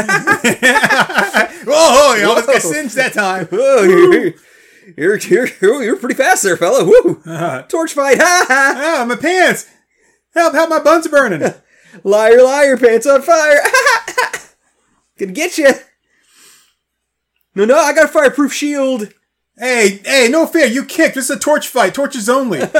oh, 1.66 2.16
you 2.18 2.28
almost 2.28 2.46
got 2.46 2.62
singed 2.62 2.94
that 2.94 3.12
time. 3.12 3.46
Whoa, 3.50 3.82
you're, 3.82 4.34
you're, 5.18 5.48
you're, 5.60 5.82
you're, 5.82 5.96
pretty 5.96 6.14
fast 6.14 6.44
there, 6.44 6.56
fella. 6.56 6.84
Woo! 6.84 7.20
Uh-huh. 7.26 7.62
Torch 7.62 7.92
fight. 7.92 8.18
Ha 8.18 8.46
ha. 8.48 9.00
Ah, 9.00 9.04
my 9.04 9.16
pants. 9.16 9.66
Help, 10.34 10.54
help, 10.54 10.70
my 10.70 10.78
buns 10.80 11.06
are 11.06 11.10
burning. 11.10 11.52
Liar, 12.04 12.42
liar, 12.42 12.76
pants 12.76 13.06
on 13.06 13.20
fire. 13.22 13.60
Gonna 15.18 15.32
get 15.32 15.58
you. 15.58 15.70
No, 17.56 17.64
no, 17.64 17.76
I 17.76 17.92
got 17.92 18.04
a 18.04 18.08
fireproof 18.08 18.52
shield. 18.52 19.12
hey, 19.58 20.00
hey, 20.04 20.28
no 20.30 20.46
fear. 20.46 20.66
You 20.66 20.84
kicked. 20.84 21.16
This 21.16 21.28
is 21.28 21.36
a 21.36 21.38
torch 21.38 21.66
fight. 21.66 21.92
Torches 21.94 22.28
only. 22.28 22.60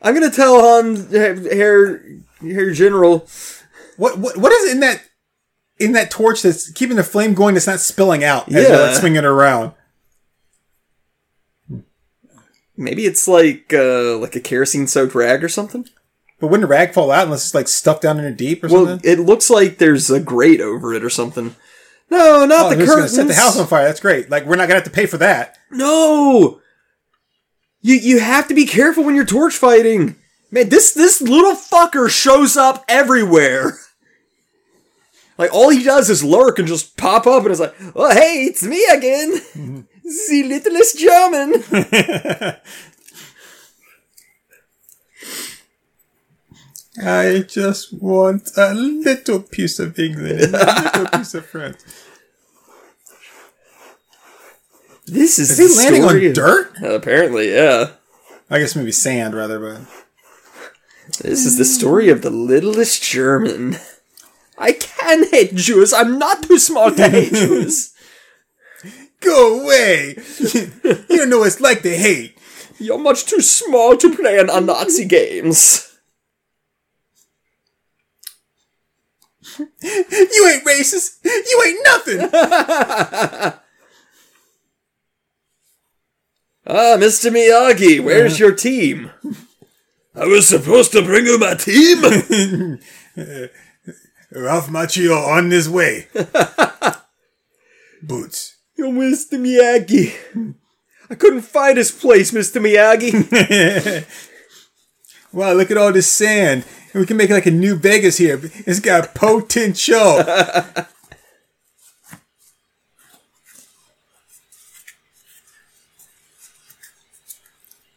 I'm 0.00 0.14
gonna 0.14 0.30
tell 0.30 0.60
Han, 0.60 1.08
Hair, 1.10 2.04
Hair 2.40 2.70
General. 2.72 3.26
what, 3.96 4.16
what, 4.18 4.36
what 4.36 4.52
is 4.52 4.72
in 4.72 4.78
that, 4.80 5.02
in 5.80 5.90
that 5.92 6.10
torch 6.12 6.42
that's 6.42 6.70
keeping 6.70 6.96
the 6.96 7.02
flame 7.02 7.34
going 7.34 7.54
that's 7.54 7.66
not 7.66 7.80
spilling 7.80 8.22
out 8.22 8.46
as 8.52 8.68
Yeah. 8.68 8.92
swinging 8.92 9.18
it 9.18 9.24
around? 9.24 9.72
Maybe 12.76 13.06
it's 13.06 13.26
like, 13.26 13.72
uh, 13.72 14.18
like 14.18 14.36
a 14.36 14.40
kerosene 14.40 14.86
soaked 14.86 15.14
rag 15.14 15.42
or 15.42 15.48
something. 15.48 15.88
But 16.38 16.48
wouldn't 16.48 16.68
the 16.68 16.72
rag 16.72 16.92
fall 16.92 17.10
out 17.10 17.24
unless 17.24 17.44
it's 17.46 17.54
like 17.54 17.66
stuck 17.68 18.00
down 18.02 18.18
in 18.18 18.24
a 18.26 18.30
deep 18.32 18.62
or 18.62 18.68
Well, 18.68 18.86
something? 18.86 19.10
it 19.10 19.18
looks 19.20 19.48
like 19.48 19.78
there's 19.78 20.10
a 20.10 20.20
grate 20.20 20.60
over 20.60 20.92
it 20.94 21.02
or 21.02 21.08
something. 21.10 21.56
No, 22.10 22.44
not 22.44 22.72
Oh, 22.72 22.74
the 22.76 22.84
curtains. 22.84 23.14
set 23.14 23.26
the 23.26 23.34
house 23.34 23.58
on 23.58 23.66
fire. 23.66 23.84
That's 23.86 24.00
great. 24.00 24.30
Like 24.30 24.44
we're 24.44 24.56
not 24.56 24.68
gonna 24.68 24.80
have 24.80 24.84
to 24.84 24.90
pay 24.90 25.06
for 25.06 25.16
that. 25.18 25.56
No! 25.70 26.60
You 27.80 27.94
you 27.94 28.18
have 28.20 28.48
to 28.48 28.54
be 28.54 28.66
careful 28.66 29.02
when 29.04 29.14
you're 29.14 29.24
torch 29.24 29.54
fighting. 29.56 30.16
Man, 30.50 30.68
this 30.68 30.92
this 30.92 31.20
little 31.22 31.54
fucker 31.54 32.08
shows 32.10 32.56
up 32.56 32.84
everywhere. 32.88 33.78
Like 35.38 35.52
all 35.52 35.68
he 35.68 35.82
does 35.82 36.08
is 36.08 36.24
lurk 36.24 36.58
and 36.58 36.66
just 36.66 36.96
pop 36.96 37.26
up 37.26 37.42
and 37.42 37.50
it's 37.50 37.60
like, 37.60 37.74
oh 37.94 38.10
hey, 38.10 38.44
it's 38.48 38.62
me 38.62 38.82
again. 38.90 39.32
the 40.02 40.44
littlest 40.48 40.98
German. 40.98 41.62
I 47.02 47.44
just 47.46 47.92
want 47.92 48.50
a 48.56 48.72
little 48.74 49.40
piece 49.42 49.78
of 49.78 49.98
England, 49.98 50.40
and 50.40 50.54
a 50.54 50.90
little 50.98 51.18
piece 51.18 51.34
of 51.34 51.44
France. 51.46 51.82
This 55.06 55.38
is, 55.38 55.58
Is 55.58 55.76
he 55.78 55.82
landing 55.84 56.04
on 56.04 56.16
of- 56.26 56.34
dirt? 56.34 56.72
Uh, 56.82 56.94
apparently, 56.94 57.52
yeah. 57.54 57.90
I 58.50 58.58
guess 58.58 58.74
maybe 58.76 58.92
sand 58.92 59.34
rather, 59.34 59.58
but 59.60 59.82
This 61.20 61.44
is 61.46 61.56
the 61.58 61.64
story 61.64 62.08
of 62.08 62.22
the 62.22 62.30
littlest 62.30 63.02
German. 63.02 63.76
I 64.58 64.72
can 64.72 65.28
hate 65.30 65.54
Jews. 65.54 65.92
I'm 65.92 66.18
not 66.18 66.42
too 66.44 66.58
small 66.58 66.90
to 66.92 67.08
hate 67.08 67.32
Jews. 67.34 67.92
go 69.20 69.62
away. 69.62 70.16
you 70.52 71.02
don't 71.08 71.28
know 71.30 71.38
what 71.40 71.48
it's 71.48 71.60
like 71.60 71.82
to 71.82 71.96
hate. 71.96 72.38
You're 72.78 72.98
much 72.98 73.26
too 73.26 73.40
small 73.40 73.96
to 73.96 74.14
play 74.16 74.38
in 74.38 74.50
a 74.50 74.60
Nazi 74.60 75.04
games. 75.04 75.85
You 79.58 80.48
ain't 80.48 80.64
racist. 80.64 81.18
You 81.24 81.62
ain't 81.66 81.84
nothing. 81.84 83.52
Ah, 86.68 86.96
Mr. 86.98 87.30
Miyagi, 87.30 88.00
where's 88.02 88.38
your 88.40 88.52
team? 88.52 89.10
I 90.16 90.26
was 90.26 90.48
supposed 90.48 90.90
to 90.92 91.02
bring 91.02 91.26
you 91.26 91.38
my 91.38 91.54
team? 91.54 92.02
Ralph 94.32 94.66
Macchio 94.66 95.16
on 95.28 95.50
his 95.52 95.70
way. 95.70 96.08
Boots. 98.02 98.56
Yo, 98.76 98.90
Mr. 98.90 99.38
Miyagi. 99.38 100.54
I 101.08 101.14
couldn't 101.14 101.42
find 101.42 101.78
his 101.78 101.92
place, 101.92 102.32
Mr. 102.32 102.60
Miyagi. 102.60 103.12
Wow, 105.36 105.52
look 105.52 105.70
at 105.70 105.76
all 105.76 105.92
this 105.92 106.10
sand. 106.10 106.64
We 106.94 107.04
can 107.04 107.18
make 107.18 107.28
like 107.28 107.44
a 107.44 107.50
new 107.50 107.76
Vegas 107.76 108.16
here. 108.16 108.40
It's 108.66 108.80
got 108.80 109.14
potential. 109.14 110.22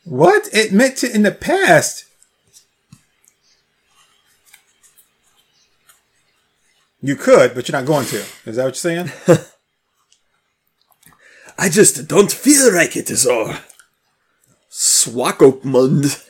what? 0.03 0.49
It 0.51 0.73
meant 0.73 0.97
to 0.97 1.09
in 1.09 1.23
the 1.23 1.31
past. 1.31 2.03
You 7.01 7.15
could, 7.15 7.55
but 7.55 7.69
you're 7.69 7.79
not 7.79 7.87
going 7.87 8.07
to. 8.07 8.17
Is 8.45 8.57
that 8.57 8.65
what 8.65 8.65
you're 8.65 8.73
saying? 8.73 9.13
I 11.57 11.69
just 11.69 12.05
don't 12.09 12.33
feel 12.33 12.73
like 12.73 12.97
it 12.97 13.09
is 13.09 13.25
all. 13.25 13.53
Swakopmund. 14.69 16.25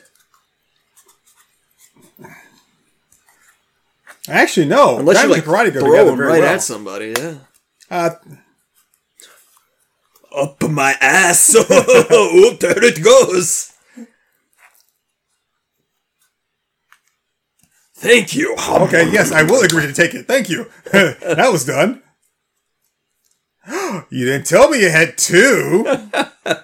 Actually, 4.28 4.66
no. 4.66 4.98
Unless 4.98 5.22
you 5.22 5.28
like 5.28 5.38
and 5.38 5.46
karate 5.46 5.72
go 5.72 5.80
throw 5.80 5.90
together 5.90 6.16
very 6.16 6.28
right 6.28 6.40
well. 6.40 6.54
at 6.54 6.62
somebody, 6.62 7.14
yeah. 7.16 7.34
Uh, 7.90 8.10
Up 10.36 10.62
my 10.68 10.94
ass. 11.00 11.54
oh, 11.70 12.56
there 12.60 12.84
it 12.84 13.02
goes. 13.02 13.72
Thank 17.96 18.34
you. 18.34 18.54
Okay, 18.56 19.10
yes, 19.12 19.30
I 19.32 19.42
will 19.42 19.62
agree 19.62 19.86
to 19.86 19.92
take 19.92 20.14
it. 20.14 20.26
Thank 20.26 20.48
you. 20.48 20.70
that 20.92 21.48
was 21.52 21.66
done. 21.66 22.02
you 24.10 24.24
didn't 24.24 24.46
tell 24.46 24.70
me 24.70 24.80
you 24.80 24.90
had 24.90 25.18
two. 25.18 25.84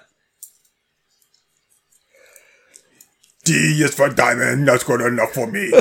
D 3.45 3.53
is 3.83 3.93
for 3.93 4.09
diamond. 4.09 4.67
That's 4.67 4.83
good 4.83 4.99
enough 5.01 5.31
for 5.33 5.47
me. 5.47 5.71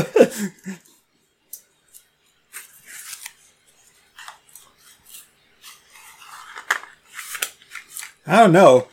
I 8.26 8.38
don't 8.40 8.52
know. 8.52 8.88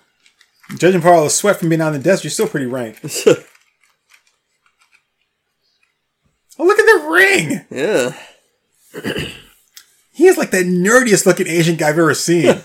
Judging 0.77 1.01
by 1.01 1.09
all 1.09 1.23
the 1.23 1.29
sweat 1.29 1.57
from 1.57 1.69
being 1.69 1.81
on 1.81 1.93
the 1.93 1.99
desk, 1.99 2.23
you're 2.23 2.31
still 2.31 2.47
pretty 2.47 2.65
rank. 2.67 2.99
Oh, 6.59 6.65
look 6.65 6.77
at 6.77 6.85
the 6.85 7.09
ring! 7.09 7.65
yeah. 7.71 9.23
He 10.15 10.27
is 10.27 10.37
like 10.37 10.51
the 10.51 10.57
nerdiest 10.63 11.25
looking 11.25 11.47
Asian 11.47 11.75
guy 11.75 11.89
I've 11.89 11.97
ever 11.97 12.13
seen. 12.13 12.55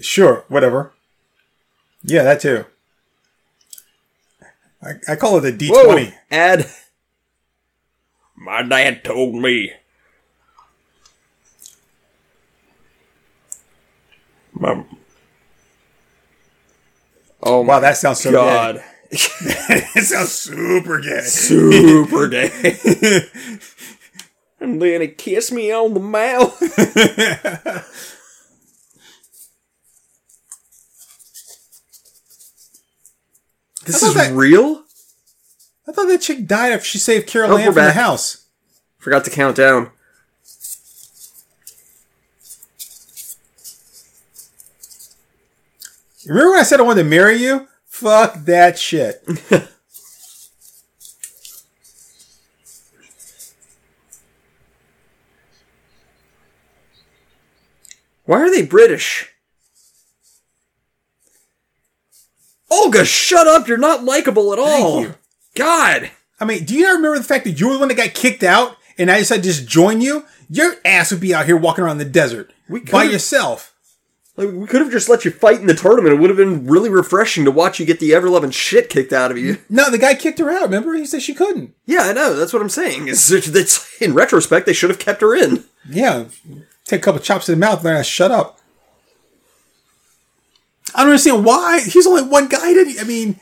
sure, 0.00 0.44
whatever. 0.48 0.92
Yeah, 2.02 2.22
that 2.24 2.40
too. 2.40 2.66
I, 4.82 4.92
I 5.08 5.16
call 5.16 5.38
it 5.38 5.44
a 5.46 5.52
D 5.56 5.70
Whoa. 5.70 5.84
twenty. 5.84 6.14
Add. 6.30 6.70
My 8.36 8.62
dad 8.62 9.02
told 9.04 9.34
me. 9.34 9.72
My... 14.60 14.84
Oh 17.42 17.64
my 17.64 17.74
Wow, 17.74 17.80
that 17.80 17.96
sounds 17.96 18.20
so 18.20 18.30
god. 18.30 18.76
gay. 18.76 18.84
it 19.10 20.04
sounds 20.04 20.30
super 20.30 21.00
gay. 21.00 21.22
Super 21.22 22.28
gay. 22.28 22.50
and 24.60 24.80
then 24.82 25.00
he 25.00 25.08
kissed 25.08 25.50
me 25.50 25.72
on 25.72 25.94
the 25.94 26.00
mouth. 26.00 26.60
this 33.86 34.02
is 34.02 34.14
that- 34.14 34.32
real? 34.34 34.84
I 35.88 35.92
thought 35.92 36.06
that 36.06 36.20
chick 36.20 36.46
died 36.46 36.72
after 36.72 36.84
she 36.84 36.98
saved 36.98 37.26
Carol 37.26 37.52
Oh, 37.52 37.56
Ann 37.56 37.66
we're 37.66 37.72
from 37.72 37.84
the 37.86 37.92
house. 37.92 38.46
Forgot 38.98 39.24
to 39.24 39.30
count 39.30 39.56
down. 39.56 39.90
Remember 46.26 46.50
when 46.50 46.60
I 46.60 46.64
said 46.64 46.80
I 46.80 46.82
wanted 46.82 47.02
to 47.02 47.08
marry 47.08 47.36
you? 47.36 47.66
Fuck 47.86 48.44
that 48.44 48.78
shit. 48.78 49.22
Why 58.24 58.40
are 58.42 58.50
they 58.50 58.64
British? 58.64 59.28
Olga, 62.70 63.04
shut 63.04 63.48
up! 63.48 63.66
You're 63.66 63.76
not 63.76 64.04
likable 64.04 64.52
at 64.52 64.58
all. 64.60 65.00
you. 65.00 65.14
God. 65.56 66.10
I 66.38 66.44
mean, 66.44 66.64
do 66.64 66.74
you 66.76 66.84
not 66.84 66.94
remember 66.96 67.18
the 67.18 67.24
fact 67.24 67.44
that 67.44 67.58
you 67.58 67.66
were 67.66 67.72
the 67.74 67.78
one 67.80 67.88
that 67.88 67.96
got 67.96 68.14
kicked 68.14 68.44
out 68.44 68.76
and 68.96 69.10
I 69.10 69.18
decided 69.18 69.42
to 69.42 69.48
just 69.48 69.66
join 69.66 70.00
you? 70.00 70.24
Your 70.48 70.76
ass 70.84 71.10
would 71.10 71.20
be 71.20 71.34
out 71.34 71.46
here 71.46 71.56
walking 71.56 71.82
around 71.82 71.98
the 71.98 72.04
desert 72.04 72.52
by 72.90 73.02
yourself. 73.04 73.69
Like 74.40 74.54
we 74.54 74.66
could 74.66 74.80
have 74.80 74.90
just 74.90 75.10
let 75.10 75.26
you 75.26 75.30
fight 75.30 75.60
in 75.60 75.66
the 75.66 75.74
tournament. 75.74 76.14
It 76.14 76.18
would 76.18 76.30
have 76.30 76.36
been 76.38 76.66
really 76.66 76.88
refreshing 76.88 77.44
to 77.44 77.50
watch 77.50 77.78
you 77.78 77.84
get 77.84 78.00
the 78.00 78.14
ever 78.14 78.30
loving 78.30 78.50
shit 78.50 78.88
kicked 78.88 79.12
out 79.12 79.30
of 79.30 79.36
you. 79.36 79.58
No, 79.68 79.90
the 79.90 79.98
guy 79.98 80.14
kicked 80.14 80.38
her 80.38 80.50
out. 80.50 80.62
Remember, 80.62 80.94
he 80.94 81.04
said 81.04 81.20
she 81.20 81.34
couldn't. 81.34 81.74
Yeah, 81.84 82.04
I 82.04 82.14
know. 82.14 82.34
That's 82.34 82.54
what 82.54 82.62
I'm 82.62 82.70
saying. 82.70 83.08
Is 83.08 83.28
that's 83.52 84.00
in 84.00 84.14
retrospect 84.14 84.64
they 84.64 84.72
should 84.72 84.88
have 84.88 84.98
kept 84.98 85.20
her 85.20 85.36
in. 85.36 85.64
Yeah, 85.86 86.24
take 86.86 87.00
a 87.00 87.04
couple 87.04 87.20
chops 87.20 87.50
in 87.50 87.60
the 87.60 87.66
mouth, 87.66 87.82
then 87.82 87.94
I 87.94 88.00
shut 88.00 88.30
up. 88.30 88.58
I 90.94 91.00
don't 91.00 91.10
understand 91.10 91.44
why. 91.44 91.82
He's 91.82 92.06
only 92.06 92.22
one 92.22 92.48
guy. 92.48 92.72
Did 92.72 92.98
I 92.98 93.04
mean, 93.04 93.38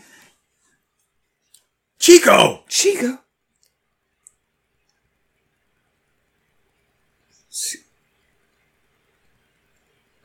Chico? 2.00 2.64
Chico. 2.68 3.20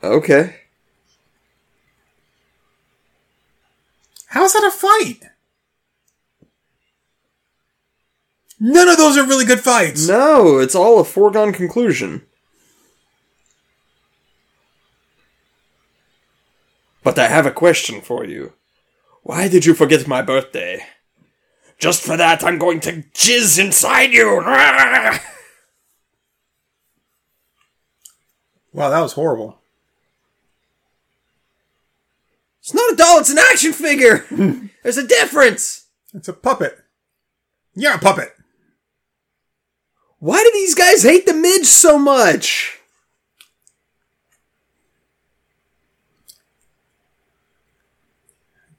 Okay. 0.02 0.63
How's 4.34 4.52
that 4.52 4.64
a 4.64 4.70
fight? 4.72 5.30
None 8.58 8.88
of 8.88 8.96
those 8.96 9.16
are 9.16 9.24
really 9.24 9.44
good 9.44 9.60
fights. 9.60 10.08
No, 10.08 10.58
it's 10.58 10.74
all 10.74 10.98
a 10.98 11.04
foregone 11.04 11.52
conclusion. 11.52 12.22
But 17.04 17.16
I 17.16 17.28
have 17.28 17.46
a 17.46 17.52
question 17.52 18.00
for 18.00 18.24
you. 18.24 18.54
Why 19.22 19.46
did 19.46 19.64
you 19.66 19.72
forget 19.72 20.08
my 20.08 20.20
birthday? 20.20 20.84
Just 21.78 22.02
for 22.02 22.16
that, 22.16 22.42
I'm 22.42 22.58
going 22.58 22.80
to 22.80 23.04
jizz 23.14 23.60
inside 23.64 24.12
you! 24.12 24.42
Wow, 28.72 28.90
that 28.90 29.02
was 29.02 29.12
horrible. 29.12 29.60
It's 32.64 32.72
not 32.72 32.94
a 32.94 32.96
doll, 32.96 33.20
it's 33.20 33.28
an 33.28 33.36
action 33.36 33.74
figure! 33.74 34.24
There's 34.82 34.96
a 34.96 35.06
difference! 35.06 35.84
It's 36.14 36.28
a 36.28 36.32
puppet. 36.32 36.78
You're 37.74 37.96
a 37.96 37.98
puppet. 37.98 38.34
Why 40.18 40.42
do 40.42 40.50
these 40.54 40.74
guys 40.74 41.02
hate 41.02 41.26
the 41.26 41.34
Midge 41.34 41.66
so 41.66 41.98
much? 41.98 42.78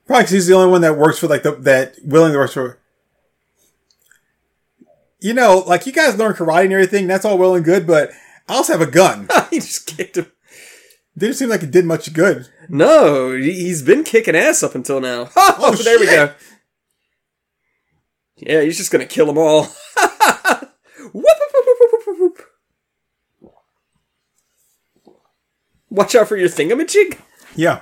Probably 0.08 0.24
because 0.24 0.32
he's 0.32 0.48
the 0.48 0.56
only 0.56 0.72
one 0.72 0.82
that 0.82 0.98
works 0.98 1.20
for 1.20 1.28
like 1.28 1.44
the 1.44 1.52
that 1.52 1.98
willing 2.04 2.32
to 2.32 2.40
work 2.40 2.54
for. 2.54 2.80
You 5.20 5.34
know, 5.36 5.64
like 5.68 5.86
you 5.86 5.92
guys 5.92 6.18
learn 6.18 6.34
karate 6.34 6.64
and 6.64 6.74
everything. 6.74 7.06
That's 7.06 7.24
all 7.24 7.38
well 7.38 7.54
and 7.54 7.64
good, 7.64 7.86
but 7.86 8.10
I 8.50 8.56
also 8.56 8.74
have 8.74 8.82
a 8.82 8.90
gun. 8.90 9.28
he 9.52 9.58
just 9.58 9.86
kicked 9.86 10.18
him. 10.18 10.32
Didn't 11.18 11.36
seem 11.36 11.50
like 11.50 11.64
it 11.64 11.72
did 11.72 11.86
much 11.86 12.12
good. 12.14 12.50
No, 12.68 13.32
he- 13.34 13.54
he's 13.54 13.82
been 13.82 14.04
kicking 14.04 14.36
ass 14.36 14.64
up 14.64 14.76
until 14.76 15.00
now. 15.00 15.30
Oh, 15.38 15.56
oh, 15.60 15.76
there 15.76 16.00
we 16.00 16.06
go. 16.08 16.34
Yeah, 18.38 18.62
he's 18.62 18.78
just 18.78 18.92
gonna 18.92 19.06
kill 19.06 19.26
them 19.28 19.38
all. 19.38 19.64
Whoop, 21.14 21.14
whoop, 21.14 21.24
whoop, 21.54 21.66
whoop, 21.66 21.92
whoop, 21.92 22.08
whoop, 22.20 22.20
whoop. 22.20 23.54
Watch 25.90 26.16
out 26.16 26.28
for 26.28 26.36
your 26.36 26.50
thingamajig. 26.50 27.18
Yeah. 27.56 27.82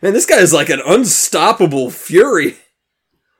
Man, 0.00 0.14
this 0.14 0.24
guy 0.24 0.38
is 0.38 0.54
like 0.54 0.70
an 0.70 0.80
unstoppable 0.86 1.90
fury. 1.90 2.56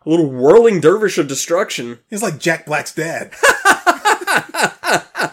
A 0.05 0.11
little 0.11 0.31
whirling 0.31 0.81
dervish 0.81 1.17
of 1.17 1.27
destruction. 1.29 2.01
He's 2.11 2.23
like 2.23 2.39
Jack 2.39 2.67
Black's 2.67 2.95
dad. 2.95 3.33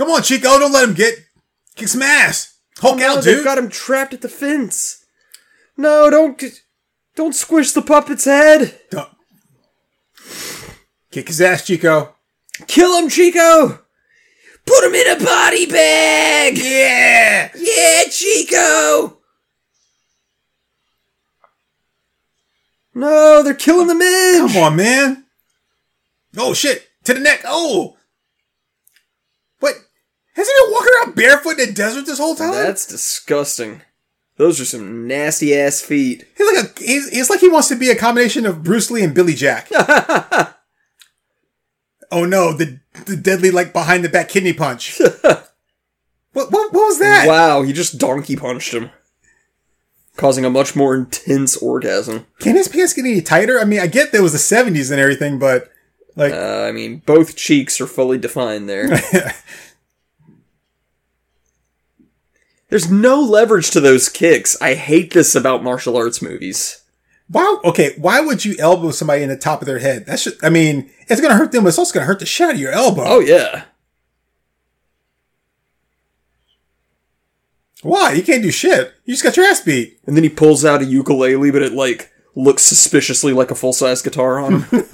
Come 0.00 0.12
on, 0.12 0.22
Chico, 0.22 0.58
don't 0.58 0.72
let 0.72 0.88
him 0.88 0.94
get 0.94 1.14
kick 1.76 1.86
some 1.88 2.00
ass. 2.00 2.56
Hulk 2.78 3.00
No, 3.00 3.18
out, 3.18 3.22
they've 3.22 3.44
got 3.44 3.58
him 3.58 3.68
trapped 3.68 4.14
at 4.14 4.22
the 4.22 4.30
fence. 4.30 5.04
No, 5.76 6.08
don't 6.08 6.42
don't 7.16 7.34
squish 7.34 7.72
the 7.72 7.82
puppet's 7.82 8.24
head. 8.24 8.80
Don't- 8.90 9.10
Kick 11.10 11.28
his 11.28 11.42
ass, 11.42 11.66
Chico. 11.66 12.14
Kill 12.66 12.96
him, 12.96 13.10
Chico! 13.10 13.80
Put 14.64 14.84
him 14.84 14.94
in 14.94 15.20
a 15.20 15.22
body 15.22 15.66
bag! 15.66 16.56
Yeah. 16.56 17.50
Yeah, 17.54 18.04
Chico! 18.10 19.18
No, 22.94 23.42
they're 23.42 23.52
killing 23.52 23.88
the 23.88 23.94
Midge! 23.94 24.50
Come 24.50 24.62
on, 24.62 24.76
man. 24.76 25.24
Oh 26.38 26.54
shit! 26.54 26.88
To 27.04 27.12
the 27.12 27.20
neck. 27.20 27.42
Oh. 27.44 27.98
Has 30.40 30.48
he 30.48 30.54
been 30.64 30.72
walking 30.72 30.92
around 30.96 31.16
barefoot 31.16 31.58
in 31.60 31.68
the 31.68 31.72
desert 31.74 32.06
this 32.06 32.18
whole 32.18 32.34
time? 32.34 32.52
That's 32.52 32.86
disgusting. 32.86 33.82
Those 34.38 34.58
are 34.58 34.64
some 34.64 35.06
nasty 35.06 35.54
ass 35.54 35.82
feet. 35.82 36.26
He's 36.34 36.56
like 36.56 36.64
a. 36.64 36.82
He's, 36.82 37.10
he's 37.10 37.28
like 37.28 37.40
he 37.40 37.50
wants 37.50 37.68
to 37.68 37.76
be 37.76 37.90
a 37.90 37.94
combination 37.94 38.46
of 38.46 38.62
Bruce 38.62 38.90
Lee 38.90 39.04
and 39.04 39.14
Billy 39.14 39.34
Jack. 39.34 39.68
oh 42.10 42.24
no! 42.24 42.54
The 42.54 42.80
the 43.04 43.16
deadly 43.16 43.50
like 43.50 43.74
behind 43.74 44.02
the 44.02 44.08
back 44.08 44.30
kidney 44.30 44.54
punch. 44.54 44.98
what, 45.20 45.50
what 46.32 46.50
what 46.50 46.72
was 46.72 46.98
that? 47.00 47.28
Wow, 47.28 47.60
he 47.60 47.74
just 47.74 47.98
donkey 47.98 48.34
punched 48.34 48.72
him. 48.72 48.88
Causing 50.16 50.46
a 50.46 50.50
much 50.50 50.74
more 50.74 50.94
intense 50.94 51.54
orgasm. 51.58 52.26
Can 52.38 52.56
his 52.56 52.66
pants 52.68 52.94
get 52.94 53.04
any 53.04 53.20
tighter? 53.20 53.60
I 53.60 53.64
mean, 53.64 53.80
I 53.80 53.88
get 53.88 54.10
there 54.10 54.22
was 54.22 54.32
the 54.32 54.38
seventies 54.38 54.90
and 54.90 54.98
everything, 54.98 55.38
but 55.38 55.70
like, 56.16 56.32
Uh, 56.32 56.64
I 56.66 56.72
mean, 56.72 57.02
both 57.04 57.36
cheeks 57.36 57.78
are 57.78 57.86
fully 57.86 58.16
defined 58.16 58.70
there. 58.70 58.88
There's 62.70 62.90
no 62.90 63.20
leverage 63.20 63.70
to 63.72 63.80
those 63.80 64.08
kicks. 64.08 64.56
I 64.62 64.74
hate 64.74 65.12
this 65.12 65.34
about 65.34 65.62
martial 65.64 65.96
arts 65.96 66.22
movies. 66.22 66.82
why? 67.28 67.58
Okay, 67.64 67.94
why 67.98 68.20
would 68.20 68.44
you 68.44 68.54
elbow 68.58 68.90
somebody 68.92 69.22
in 69.22 69.28
the 69.28 69.36
top 69.36 69.60
of 69.60 69.66
their 69.66 69.80
head? 69.80 70.06
That's 70.06 70.24
just. 70.24 70.42
I 70.42 70.48
mean, 70.50 70.88
it's 71.08 71.20
gonna 71.20 71.34
hurt 71.36 71.52
them, 71.52 71.64
but 71.64 71.68
it's 71.70 71.78
also 71.78 71.92
gonna 71.92 72.06
hurt 72.06 72.20
the 72.20 72.26
shit 72.26 72.48
out 72.48 72.54
of 72.54 72.60
your 72.60 72.72
elbow. 72.72 73.02
Oh, 73.04 73.20
yeah. 73.20 73.64
Why? 77.82 78.12
You 78.12 78.22
can't 78.22 78.42
do 78.42 78.50
shit. 78.50 78.92
You 79.04 79.14
just 79.14 79.24
got 79.24 79.36
your 79.36 79.46
ass 79.46 79.60
beat. 79.62 79.98
And 80.06 80.14
then 80.16 80.22
he 80.22 80.28
pulls 80.28 80.64
out 80.64 80.82
a 80.82 80.84
ukulele, 80.84 81.50
but 81.50 81.62
it, 81.62 81.72
like, 81.72 82.10
looks 82.34 82.62
suspiciously 82.62 83.32
like 83.32 83.50
a 83.50 83.54
full 83.54 83.72
size 83.72 84.02
guitar 84.02 84.38
on 84.38 84.62
him. 84.62 84.84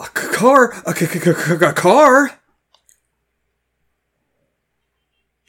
a 0.00 0.04
car? 0.08 0.72
A, 0.84 0.94
c- 0.96 1.06
c- 1.06 1.20
c- 1.20 1.54
a 1.64 1.72
car? 1.72 2.38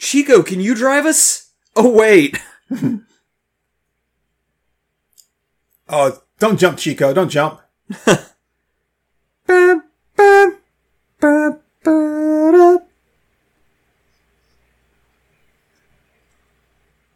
Chico, 0.03 0.43
can 0.43 0.59
you 0.59 0.75
drive 0.75 1.05
us? 1.05 1.51
Oh, 1.75 1.89
wait. 1.89 2.39
Oh, 5.89 6.17
don't 6.39 6.57
jump, 6.59 6.77
Chico. 6.79 7.13
Don't 7.13 7.29
jump. 7.29 7.59
Bam, 9.45 9.83
bam, 10.15 10.57
bam. 11.19 11.59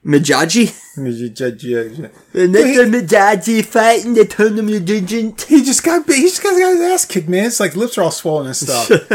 Mijaji? 0.08 0.68
He 0.96 1.30
The 2.32 2.48
next 2.48 2.78
time 2.78 2.92
Mijaji 2.94 3.66
fight 3.66 4.06
in 4.06 4.14
the 4.14 4.26
tournament 4.26 4.86
dungeon. 4.86 5.36
just 5.36 5.84
got 5.84 6.06
he 6.06 6.22
just 6.22 6.42
got 6.42 6.54
his 6.54 6.82
ass 6.82 7.06
kicked, 7.06 7.28
man. 7.28 7.46
It's 7.46 7.60
like 7.60 7.76
lips 7.76 7.98
are 7.98 8.04
all 8.04 8.12
swollen 8.12 8.48
and 8.48 8.56
stuff. 8.56 8.90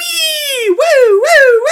Wee! 0.00 0.68
Woo! 0.68 0.76
Woo! 0.76 1.20
Woo! 1.20 1.60
Woo! 1.60 1.69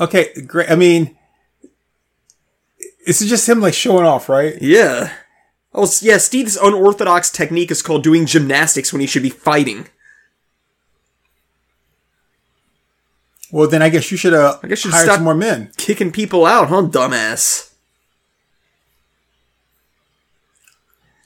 Okay, 0.00 0.32
great. 0.46 0.70
I 0.70 0.76
mean, 0.76 1.16
this 3.06 3.20
is 3.22 3.28
just 3.28 3.48
him 3.48 3.60
like 3.60 3.74
showing 3.74 4.04
off, 4.06 4.28
right? 4.28 4.56
yeah. 4.60 5.12
Oh, 5.74 5.88
yeah, 6.00 6.16
Steve's 6.16 6.56
unorthodox 6.56 7.30
technique 7.30 7.70
is 7.70 7.82
called 7.82 8.02
doing 8.02 8.26
gymnastics 8.26 8.92
when 8.92 9.00
he 9.00 9.06
should 9.06 9.22
be 9.22 9.28
fighting. 9.30 9.86
Well, 13.52 13.68
then 13.68 13.82
I 13.82 13.88
guess 13.88 14.10
you 14.10 14.16
should 14.16 14.34
uh, 14.34 14.58
I 14.62 14.66
guess 14.66 14.84
you 14.84 14.90
should 14.90 14.96
hire 14.96 15.04
stop- 15.04 15.16
some 15.16 15.24
more 15.24 15.34
men. 15.34 15.70
Kicking 15.76 16.10
people 16.10 16.44
out, 16.46 16.68
huh, 16.68 16.82
dumbass? 16.82 17.67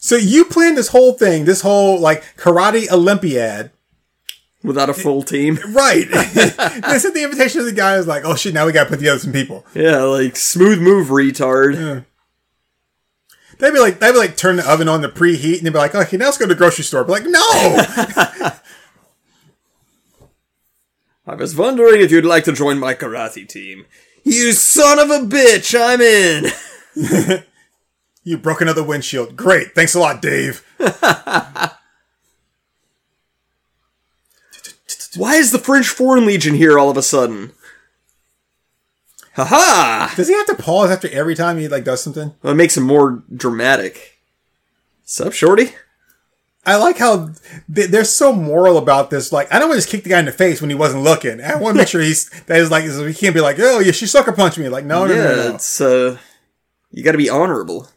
So 0.02 0.16
you 0.16 0.44
planned 0.44 0.76
this 0.76 0.88
whole 0.88 1.12
thing, 1.12 1.44
this 1.44 1.60
whole 1.60 1.96
like 2.00 2.24
karate 2.36 2.90
Olympiad, 2.90 3.70
Without 4.64 4.90
a 4.90 4.94
full 4.94 5.22
team. 5.22 5.60
right? 5.70 6.08
they 6.10 6.98
sent 6.98 7.14
the 7.14 7.22
invitation 7.22 7.60
to 7.60 7.64
the 7.64 7.72
guy. 7.72 7.96
Was 7.96 8.08
like, 8.08 8.24
oh 8.24 8.34
shit, 8.34 8.52
now 8.52 8.66
we 8.66 8.72
got 8.72 8.84
to 8.84 8.90
put 8.90 8.98
together 8.98 9.20
some 9.20 9.32
people. 9.32 9.64
Yeah, 9.74 10.02
like, 10.02 10.36
smooth 10.36 10.80
move, 10.80 11.08
retard. 11.08 12.04
They'd 13.58 13.72
be 13.72 13.78
like, 13.78 14.00
they'd 14.00 14.12
be 14.12 14.18
like, 14.18 14.36
turn 14.36 14.56
the 14.56 14.68
oven 14.68 14.88
on 14.88 15.02
to 15.02 15.08
preheat, 15.08 15.58
and 15.58 15.66
they'd 15.66 15.72
be 15.72 15.78
like, 15.78 15.94
okay, 15.94 16.16
now 16.16 16.26
let's 16.26 16.38
go 16.38 16.46
to 16.46 16.54
the 16.54 16.58
grocery 16.58 16.84
store. 16.84 17.04
But 17.04 17.12
like, 17.12 17.26
no, 17.26 17.40
I 21.26 21.34
was 21.36 21.56
wondering 21.56 22.00
if 22.00 22.10
you'd 22.10 22.24
like 22.24 22.42
to 22.44 22.52
join 22.52 22.80
my 22.80 22.94
karate 22.94 23.48
team. 23.48 23.86
You 24.24 24.52
son 24.52 24.98
of 24.98 25.10
a 25.10 25.20
bitch, 25.20 25.78
I'm 25.80 26.00
in! 26.00 27.44
You 28.24 28.38
broke 28.38 28.60
another 28.60 28.84
windshield. 28.84 29.36
Great. 29.36 29.74
Thanks 29.74 29.94
a 29.94 29.98
lot, 30.00 30.22
Dave. 30.22 30.64
Why 35.16 35.34
is 35.34 35.52
the 35.52 35.58
French 35.58 35.88
Foreign 35.88 36.24
Legion 36.26 36.54
here 36.54 36.78
all 36.78 36.88
of 36.90 36.96
a 36.96 37.02
sudden? 37.02 37.52
Haha! 39.34 40.14
Does 40.14 40.28
he 40.28 40.34
have 40.34 40.46
to 40.46 40.54
pause 40.54 40.90
after 40.90 41.08
every 41.10 41.34
time 41.34 41.58
he 41.58 41.68
like 41.68 41.84
does 41.84 42.02
something? 42.02 42.34
Well, 42.42 42.52
it 42.52 42.56
makes 42.56 42.76
him 42.76 42.84
more 42.84 43.22
dramatic. 43.34 44.18
Sup, 45.04 45.32
Shorty? 45.32 45.70
I 46.64 46.76
like 46.76 46.98
how 46.98 47.30
they- 47.68 47.86
they're 47.86 48.04
so 48.04 48.32
moral 48.32 48.78
about 48.78 49.10
this. 49.10 49.32
Like, 49.32 49.52
I 49.52 49.58
don't 49.58 49.68
want 49.68 49.78
to 49.78 49.82
just 49.82 49.90
kick 49.90 50.04
the 50.04 50.10
guy 50.10 50.20
in 50.20 50.26
the 50.26 50.32
face 50.32 50.60
when 50.60 50.70
he 50.70 50.76
wasn't 50.76 51.02
looking. 51.02 51.40
I 51.40 51.56
want 51.56 51.74
to 51.74 51.78
make 51.78 51.88
sure 51.88 52.00
he's 52.00 52.30
that 52.46 52.58
is 52.60 52.70
like 52.70 52.84
he 52.84 53.14
can't 53.14 53.34
be 53.34 53.40
like, 53.40 53.56
oh 53.58 53.80
yeah, 53.80 53.92
she 53.92 54.06
sucker 54.06 54.32
punched 54.32 54.58
me. 54.58 54.68
Like, 54.68 54.84
no, 54.84 55.06
no, 55.06 55.14
yeah, 55.14 55.22
no, 55.24 55.36
no, 55.36 55.48
no. 55.48 55.54
it's 55.56 55.80
uh, 55.80 56.18
you 56.90 57.02
got 57.02 57.12
to 57.12 57.18
be 57.18 57.28
honorable. 57.30 57.88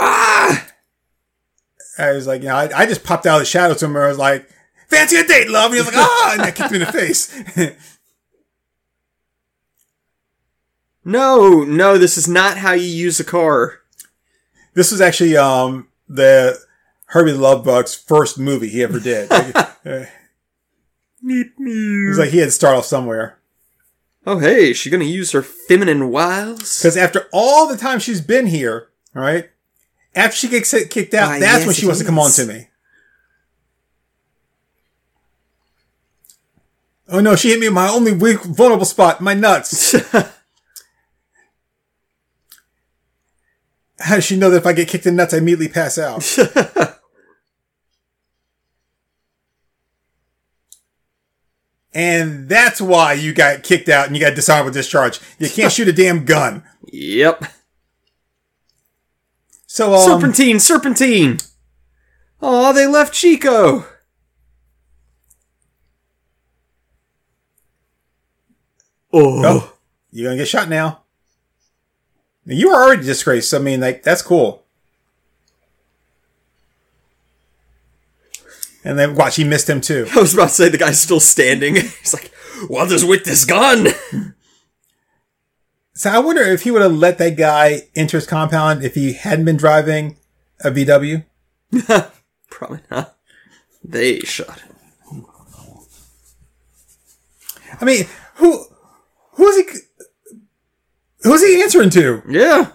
Ah! 0.00 0.66
I 1.98 2.12
was 2.12 2.26
like, 2.26 2.42
you 2.42 2.48
know, 2.48 2.56
I, 2.56 2.70
I 2.80 2.86
just 2.86 3.04
popped 3.04 3.26
out 3.26 3.36
of 3.36 3.42
the 3.42 3.46
shadow 3.46 3.74
somewhere. 3.74 4.04
I 4.04 4.08
was 4.08 4.18
like, 4.18 4.48
fancy 4.88 5.16
a 5.16 5.24
date, 5.24 5.48
love. 5.48 5.66
And 5.66 5.74
he 5.74 5.80
was 5.80 5.86
like, 5.86 5.96
ah, 5.96 6.30
and 6.32 6.42
I 6.42 6.50
kicked 6.50 6.70
me 6.72 6.80
in 6.80 6.86
the 6.86 6.92
face. 6.92 7.32
No, 11.04 11.64
no, 11.64 11.98
this 11.98 12.16
is 12.16 12.26
not 12.26 12.56
how 12.56 12.72
you 12.72 12.86
use 12.86 13.20
a 13.20 13.24
car. 13.24 13.80
this 14.72 14.90
was 14.90 15.00
actually 15.00 15.36
um 15.36 15.88
the 16.08 16.58
Herbie 17.08 17.32
the 17.32 17.38
Love 17.38 17.64
Bug's 17.64 17.94
first 17.94 18.38
movie 18.38 18.68
he 18.68 18.82
ever 18.82 18.98
did. 18.98 19.30
It 21.26 22.08
was 22.08 22.18
like 22.18 22.30
he 22.30 22.38
had 22.38 22.46
to 22.46 22.50
start 22.50 22.76
off 22.76 22.84
somewhere. 22.84 23.38
Oh, 24.26 24.38
hey, 24.38 24.70
is 24.70 24.76
she 24.76 24.90
gonna 24.90 25.04
use 25.04 25.32
her 25.32 25.42
feminine 25.42 26.10
wiles? 26.10 26.78
Because 26.78 26.98
after 26.98 27.28
all 27.32 27.66
the 27.66 27.78
time 27.78 27.98
she's 27.98 28.20
been 28.20 28.46
here, 28.46 28.88
all 29.16 29.22
right, 29.22 29.48
after 30.14 30.36
she 30.36 30.48
gets 30.48 30.70
kicked 30.88 31.14
out, 31.14 31.28
Why, 31.28 31.40
that's 31.40 31.58
yes, 31.58 31.66
when 31.66 31.74
she 31.74 31.86
wants 31.86 32.00
to 32.00 32.06
come 32.06 32.18
on 32.18 32.30
to 32.32 32.46
me. 32.46 32.68
Oh 37.08 37.20
no, 37.20 37.36
she 37.36 37.50
hit 37.50 37.60
me 37.60 37.66
in 37.66 37.74
my 37.74 37.88
only 37.88 38.12
weak, 38.12 38.42
vulnerable 38.42 38.86
spot, 38.86 39.20
my 39.20 39.34
nuts. 39.34 39.94
How 44.00 44.16
does 44.16 44.24
she 44.24 44.36
know 44.36 44.50
that 44.50 44.56
if 44.58 44.66
I 44.66 44.72
get 44.72 44.88
kicked 44.88 45.06
in 45.06 45.14
the 45.16 45.22
nuts, 45.22 45.32
I 45.32 45.38
immediately 45.38 45.68
pass 45.68 45.96
out? 45.98 46.26
and 51.94 52.48
that's 52.48 52.80
why 52.80 53.12
you 53.14 53.32
got 53.32 53.62
kicked 53.62 53.88
out 53.88 54.06
and 54.06 54.16
you 54.16 54.22
got 54.22 54.34
dishonorable 54.34 54.72
discharge. 54.72 55.20
You 55.38 55.48
can't 55.48 55.72
shoot 55.76 55.88
a 55.88 55.92
damn 55.92 56.24
gun. 56.24 56.64
Yep. 56.92 57.44
So, 59.74 59.92
um, 59.92 60.00
serpentine, 60.02 60.60
serpentine. 60.60 61.38
Oh, 62.40 62.72
they 62.72 62.86
left 62.86 63.12
Chico. 63.12 63.84
Oh. 69.12 69.44
Oh, 69.44 69.72
you're 70.12 70.28
gonna 70.28 70.36
get 70.36 70.46
shot 70.46 70.68
now. 70.68 71.00
You 72.46 72.68
were 72.68 72.76
already 72.76 73.02
disgraced. 73.02 73.50
So, 73.50 73.58
I 73.58 73.62
mean, 73.62 73.80
like 73.80 74.04
that's 74.04 74.22
cool. 74.22 74.62
And 78.84 78.96
then 78.96 79.16
watch, 79.16 79.34
he 79.34 79.42
missed 79.42 79.68
him 79.68 79.80
too. 79.80 80.06
I 80.14 80.20
was 80.20 80.34
about 80.34 80.50
to 80.50 80.54
say 80.54 80.68
the 80.68 80.78
guy's 80.78 81.00
still 81.00 81.18
standing. 81.18 81.74
He's 81.74 82.14
like, 82.14 82.30
"What 82.68 82.92
is 82.92 83.04
with 83.04 83.24
this 83.24 83.44
gun?" 83.44 83.88
So 85.94 86.10
I 86.10 86.18
wonder 86.18 86.42
if 86.42 86.62
he 86.62 86.72
would 86.72 86.82
have 86.82 86.92
let 86.92 87.18
that 87.18 87.36
guy 87.36 87.82
enter 87.94 88.16
his 88.16 88.26
compound 88.26 88.84
if 88.84 88.96
he 88.96 89.12
hadn't 89.12 89.44
been 89.44 89.56
driving 89.56 90.16
a 90.62 90.70
VW. 90.70 91.24
Probably 92.50 92.80
not. 92.90 93.16
They 93.82 94.18
shot 94.20 94.60
him. 94.60 94.74
I 97.80 97.84
mean, 97.84 98.06
who 98.36 98.66
who's 99.32 99.56
he 99.56 99.78
who's 101.22 101.44
he 101.46 101.62
answering 101.62 101.90
to? 101.90 102.22
Yeah. 102.28 102.70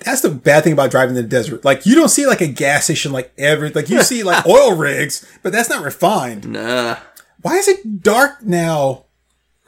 That's 0.00 0.20
the 0.20 0.30
bad 0.30 0.64
thing 0.64 0.72
about 0.72 0.90
driving 0.90 1.16
in 1.16 1.22
the 1.22 1.28
desert. 1.28 1.64
Like 1.64 1.84
you 1.84 1.94
don't 1.94 2.08
see 2.08 2.26
like 2.26 2.40
a 2.40 2.46
gas 2.46 2.84
station 2.84 3.12
like 3.12 3.32
every 3.36 3.70
like 3.70 3.88
you 3.88 4.02
see 4.04 4.22
like 4.24 4.46
oil 4.46 4.74
rigs, 4.74 5.24
but 5.42 5.52
that's 5.52 5.70
not 5.70 5.84
refined. 5.84 6.48
Nah. 6.48 6.96
Why 7.42 7.56
is 7.56 7.68
it 7.68 8.02
dark 8.02 8.42
now? 8.42 9.04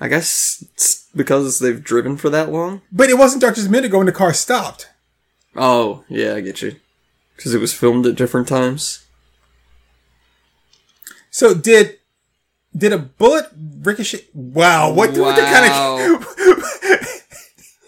I 0.01 0.09
guess 0.09 0.65
it's 0.73 1.07
because 1.15 1.59
they've 1.59 1.83
driven 1.83 2.17
for 2.17 2.31
that 2.31 2.51
long. 2.51 2.81
But 2.91 3.11
it 3.11 3.19
wasn't 3.19 3.43
dark 3.43 3.57
just 3.57 3.69
a 3.69 3.71
minute 3.71 3.87
ago 3.87 3.99
when 3.99 4.07
the 4.07 4.13
car 4.13 4.33
stopped. 4.33 4.89
Oh, 5.55 6.05
yeah, 6.09 6.35
I 6.35 6.41
get 6.41 6.63
you. 6.63 6.77
Because 7.37 7.53
it 7.53 7.61
was 7.61 7.75
filmed 7.75 8.07
at 8.07 8.15
different 8.15 8.49
times. 8.49 9.05
So 11.31 11.55
did 11.55 11.99
did 12.77 12.93
a 12.93 12.99
bullet 12.99 13.47
ricochet? 13.83 14.25
Wow, 14.33 14.93
what, 14.93 15.17
what 15.17 15.37
the 15.37 15.43
kind 15.43 16.15
of 16.15 17.07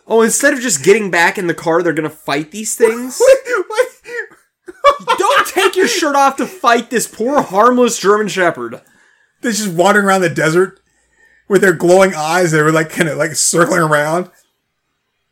Oh, 0.06 0.20
instead 0.20 0.52
of 0.52 0.60
just 0.60 0.84
getting 0.84 1.10
back 1.10 1.38
in 1.38 1.46
the 1.46 1.54
car, 1.54 1.82
they're 1.82 1.92
gonna 1.92 2.10
fight 2.10 2.50
these 2.50 2.74
things? 2.76 3.18
what, 3.44 3.64
what? 3.68 5.18
Don't 5.18 5.46
take 5.46 5.76
your 5.76 5.88
shirt 5.88 6.16
off 6.16 6.36
to 6.36 6.46
fight 6.46 6.90
this 6.90 7.06
poor, 7.06 7.40
harmless 7.40 7.98
German 7.98 8.28
Shepherd. 8.28 8.80
They're 9.40 9.52
just 9.52 9.72
wandering 9.72 10.06
around 10.06 10.20
the 10.20 10.28
desert 10.28 10.81
with 11.48 11.60
their 11.60 11.72
glowing 11.72 12.14
eyes. 12.14 12.50
They 12.52 12.62
were 12.62 12.72
like 12.72 12.90
kind 12.90 13.08
of 13.08 13.18
like 13.18 13.34
circling 13.34 13.80
around. 13.80 14.30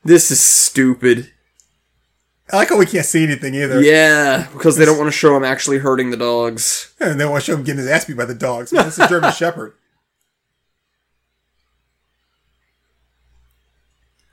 This 0.04 0.30
is 0.30 0.40
stupid. 0.40 1.30
I 2.52 2.56
like 2.56 2.70
how 2.70 2.78
we 2.78 2.86
can't 2.86 3.06
see 3.06 3.22
anything 3.22 3.54
either. 3.54 3.80
Yeah, 3.80 4.48
because 4.52 4.76
they 4.76 4.84
don't 4.84 4.98
want 4.98 5.06
to 5.08 5.16
show 5.16 5.36
him 5.36 5.44
actually 5.44 5.78
hurting 5.78 6.10
the 6.10 6.16
dogs. 6.16 6.92
And 6.98 7.20
they 7.20 7.24
want 7.24 7.44
to 7.44 7.50
show 7.52 7.56
him 7.56 7.62
getting 7.62 7.78
his 7.80 7.88
ass 7.88 8.06
beat 8.06 8.16
by 8.16 8.24
the 8.24 8.34
dogs. 8.34 8.70
This 8.70 8.98
is 8.98 9.04
a 9.04 9.08
German 9.08 9.32
Shepherd. 9.36 9.74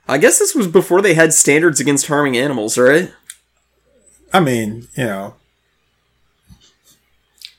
I 0.08 0.18
guess 0.18 0.38
this 0.38 0.54
was 0.54 0.66
before 0.66 1.02
they 1.02 1.14
had 1.14 1.32
standards 1.34 1.80
against 1.80 2.06
harming 2.06 2.36
animals, 2.36 2.78
right? 2.78 3.12
I 4.32 4.40
mean, 4.40 4.88
you 4.96 5.04
know. 5.04 5.34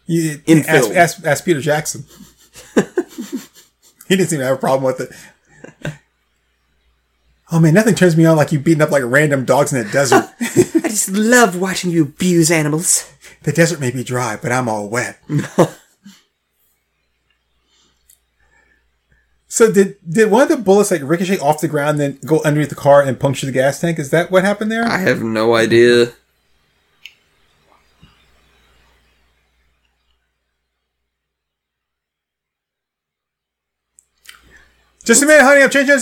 You, 0.08 0.42
In 0.48 0.60
ask, 0.66 0.86
film. 0.86 0.98
ask, 0.98 1.24
ask 1.26 1.46
Peter 1.46 1.62
Jackson. 1.62 2.06
he 4.10 4.16
didn't 4.16 4.30
seem 4.30 4.40
to 4.40 4.46
have 4.46 4.58
a 4.58 4.60
problem 4.60 4.84
with 4.84 5.00
it. 5.00 5.12
Oh 7.52 7.60
man, 7.60 7.74
nothing 7.74 7.96
turns 7.96 8.16
me 8.16 8.26
on 8.26 8.38
like 8.38 8.52
you 8.52 8.60
beating 8.60 8.82
up 8.82 8.92
like 8.92 9.04
random 9.06 9.44
dogs 9.44 9.74
in 9.74 9.84
the 9.84 9.92
desert. 9.92 10.30
I 10.40 10.90
just 10.90 11.10
love 11.10 11.60
watching 11.60 11.90
you 11.90 12.04
abuse 12.04 12.52
animals. 12.52 13.12
the 13.44 13.52
desert 13.52 13.80
may 13.80 13.90
be 13.92 14.04
dry, 14.04 14.38
but 14.40 14.52
I'm 14.52 14.70
all 14.70 14.88
wet. 14.88 15.20
so 19.48 19.72
did 19.72 19.98
did 20.08 20.30
one 20.30 20.44
of 20.44 20.50
the 20.50 20.58
bullets 20.58 20.92
like 20.92 21.02
ricochet 21.04 21.40
off 21.40 21.62
the 21.62 21.68
ground, 21.68 22.00
then 22.00 22.20
go 22.24 22.42
underneath 22.44 22.70
the 22.70 22.76
car 22.76 23.02
and 23.02 23.20
puncture 23.20 23.48
the 23.48 23.52
gas 23.52 23.80
tank? 23.80 23.98
Is 23.98 24.12
that 24.12 24.30
what 24.30 24.44
happened 24.44 24.72
there? 24.72 24.86
I 24.86 24.98
have 24.98 25.24
no 25.24 25.56
idea. 25.56 26.14
Just 35.10 35.24
a 35.24 35.26
minute, 35.26 35.42
honey. 35.42 35.64
I'm 35.64 35.72
changing 35.72 35.96
the 35.96 36.02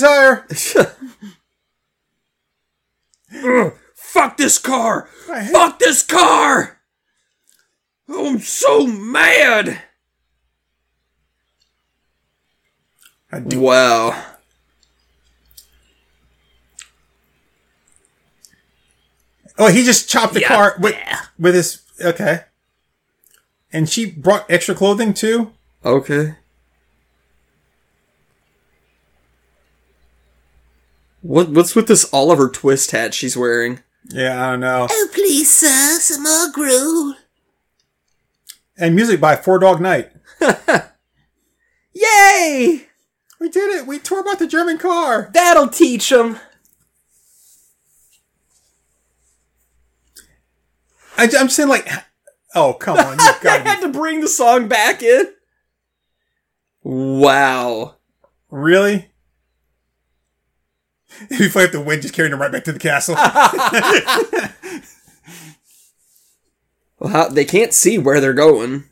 tire. 3.32 3.72
Fuck 3.96 4.36
this 4.36 4.60
car! 4.60 5.08
Fuck 5.50 5.80
this 5.80 6.04
car! 6.04 6.82
Oh, 8.10 8.32
I'm 8.32 8.40
so 8.40 8.86
mad! 8.86 9.82
I 13.32 13.40
do- 13.40 13.62
Wow. 13.62 14.26
Oh, 19.58 19.72
he 19.72 19.86
just 19.86 20.10
chopped 20.10 20.34
the 20.34 20.42
Yeah, 20.42 20.50
car 20.50 20.76
with 20.80 20.98
with 21.40 21.56
his 21.56 21.82
okay. 22.02 22.42
And 23.72 23.90
she 23.90 24.06
brought 24.12 24.52
extra 24.52 24.76
clothing 24.76 25.14
too. 25.14 25.54
Okay. 25.86 26.36
What 31.28 31.50
what's 31.50 31.76
with 31.76 31.90
this 31.90 32.12
Oliver 32.14 32.48
Twist 32.48 32.92
hat 32.92 33.14
she's 33.14 33.36
wearing? 33.36 33.82
Yeah, 34.06 34.42
I 34.42 34.52
don't 34.52 34.62
know. 34.62 34.88
Oh, 34.90 35.08
please, 35.14 35.54
sir, 35.54 36.00
some 36.00 36.24
more 36.24 36.50
gruel. 36.54 37.16
And 38.78 38.96
music 38.96 39.20
by 39.20 39.36
Four 39.36 39.60
Dog 39.60 39.82
Night. 39.82 40.10
Yay! 41.92 42.88
We 43.42 43.50
did 43.50 43.76
it. 43.76 43.86
We 43.86 44.00
tore 44.00 44.22
apart 44.22 44.40
the 44.40 44.48
German 44.48 44.78
car. 44.78 45.30
That'll 45.34 45.68
teach 45.68 46.10
him. 46.14 46.40
I, 51.18 51.26
am 51.26 51.50
saying 51.50 51.68
like, 51.68 51.90
oh 52.56 52.72
come 52.72 52.98
on, 52.98 53.20
you 53.20 53.26
I 53.26 53.40
gotta 53.44 53.64
had 53.70 53.82
to 53.82 53.90
bring 53.90 54.22
the 54.22 54.30
song 54.30 54.70
back 54.70 55.04
in. 55.04 55.26
Wow. 56.84 57.96
really. 58.50 59.10
It'd 61.26 61.40
be 61.40 61.50
funny 61.50 61.66
if 61.66 61.72
the 61.72 61.82
wind 61.82 62.02
just 62.02 62.14
carried 62.14 62.32
him 62.32 62.40
right 62.42 62.52
back 62.52 62.64
to 62.66 62.72
the 62.72 62.80
castle. 62.80 63.16
Well, 67.00 67.12
how, 67.12 67.30
they 67.30 67.46
can't 67.46 67.74
see 67.74 67.98
where 67.98 68.20
they're 68.20 68.34
going. 68.34 68.86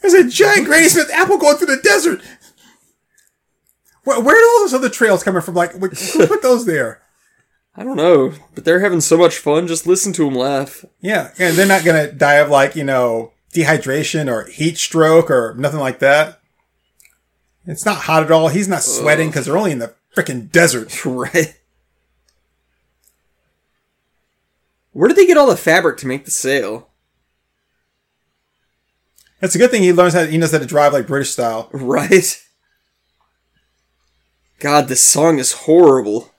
There's 0.00 0.14
a 0.14 0.28
giant 0.28 0.66
Granny 0.66 0.88
Smith 0.88 1.10
apple 1.12 1.38
going 1.38 1.56
through 1.56 1.74
the 1.74 1.82
desert. 1.82 2.22
Where, 4.04 4.20
where 4.20 4.36
are 4.36 4.48
all 4.48 4.60
those 4.60 4.74
other 4.74 4.88
trails 4.88 5.22
coming 5.22 5.42
from? 5.42 5.54
Like, 5.54 5.72
wh- 5.72 6.12
who 6.12 6.26
put 6.26 6.42
those 6.42 6.66
there? 6.66 7.02
I 7.76 7.84
don't 7.84 7.96
know, 7.96 8.32
but 8.54 8.64
they're 8.64 8.80
having 8.80 9.00
so 9.00 9.16
much 9.16 9.38
fun. 9.38 9.66
Just 9.66 9.86
listen 9.86 10.12
to 10.14 10.24
them 10.24 10.34
laugh. 10.34 10.84
Yeah, 11.00 11.30
and 11.38 11.56
they're 11.56 11.66
not 11.66 11.84
gonna 11.84 12.10
die 12.10 12.34
of 12.34 12.50
like 12.50 12.74
you 12.74 12.82
know 12.82 13.32
dehydration 13.54 14.30
or 14.30 14.46
heat 14.50 14.76
stroke 14.76 15.30
or 15.30 15.54
nothing 15.56 15.78
like 15.80 16.00
that. 16.00 16.39
It's 17.70 17.84
not 17.84 17.98
hot 17.98 18.24
at 18.24 18.32
all. 18.32 18.48
He's 18.48 18.66
not 18.66 18.82
sweating 18.82 19.28
because 19.28 19.46
they're 19.46 19.56
only 19.56 19.70
in 19.70 19.78
the 19.78 19.94
freaking 20.16 20.50
desert. 20.50 20.92
Right. 21.06 21.56
Where 24.92 25.06
did 25.06 25.16
they 25.16 25.26
get 25.26 25.36
all 25.36 25.46
the 25.46 25.56
fabric 25.56 25.98
to 25.98 26.08
make 26.08 26.24
the 26.24 26.32
sail? 26.32 26.88
That's 29.38 29.54
a 29.54 29.58
good 29.58 29.70
thing 29.70 29.82
he 29.82 29.92
learns 29.92 30.14
how 30.14 30.26
he 30.26 30.36
knows 30.36 30.50
how 30.50 30.58
to 30.58 30.66
drive 30.66 30.92
like 30.92 31.06
British 31.06 31.30
style. 31.30 31.70
Right. 31.72 32.44
God, 34.58 34.88
this 34.88 35.00
song 35.00 35.38
is 35.38 35.52
horrible. 35.52 36.32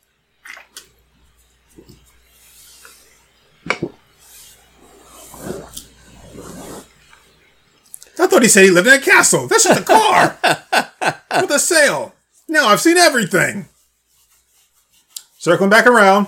I 8.22 8.28
thought 8.28 8.44
he 8.44 8.48
said 8.48 8.66
he 8.66 8.70
lived 8.70 8.88
in 8.88 8.94
a 8.94 9.02
castle. 9.02 9.48
That's 9.48 9.64
just 9.64 9.82
a 9.82 9.84
car 9.84 10.38
with 11.42 11.50
a 11.50 11.58
sail. 11.60 12.14
Now 12.48 12.68
I've 12.68 12.80
seen 12.80 12.98
everything. 12.98 13.68
Circling 15.40 15.72
back 15.72 15.88
around. 15.88 16.28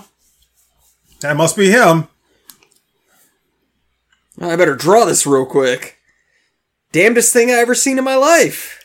That 1.20 1.38
must 1.38 1.56
be 1.56 1.70
him. 1.70 2.08
I 4.42 4.56
better 4.56 4.76
draw 4.76 5.06
this 5.06 5.28
real 5.28 5.46
quick. 5.46 6.00
Damnedest 6.92 7.32
thing 7.32 7.52
I 7.52 7.56
ever 7.56 7.76
seen 7.76 8.00
in 8.00 8.04
my 8.04 8.16
life. 8.16 8.84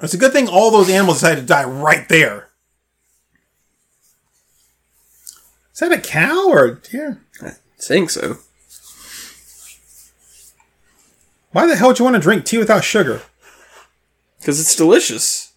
It's 0.00 0.14
a 0.14 0.18
good 0.18 0.32
thing 0.32 0.48
all 0.48 0.70
those 0.70 0.88
animals 0.88 1.18
decided 1.20 1.40
to 1.40 1.46
die 1.46 1.64
right 1.64 2.08
there. 2.08 2.48
Is 5.72 5.80
that 5.80 5.90
a 5.90 6.00
cow 6.00 6.48
or 6.48 6.74
deer? 6.74 7.22
I 7.42 7.52
think 7.78 8.10
so. 8.10 8.38
Why 11.52 11.66
the 11.66 11.76
hell 11.76 11.88
would 11.88 11.98
you 11.98 12.04
want 12.04 12.16
to 12.16 12.20
drink 12.20 12.44
tea 12.44 12.58
without 12.58 12.82
sugar? 12.82 13.22
Because 14.38 14.60
it's 14.60 14.74
delicious. 14.74 15.52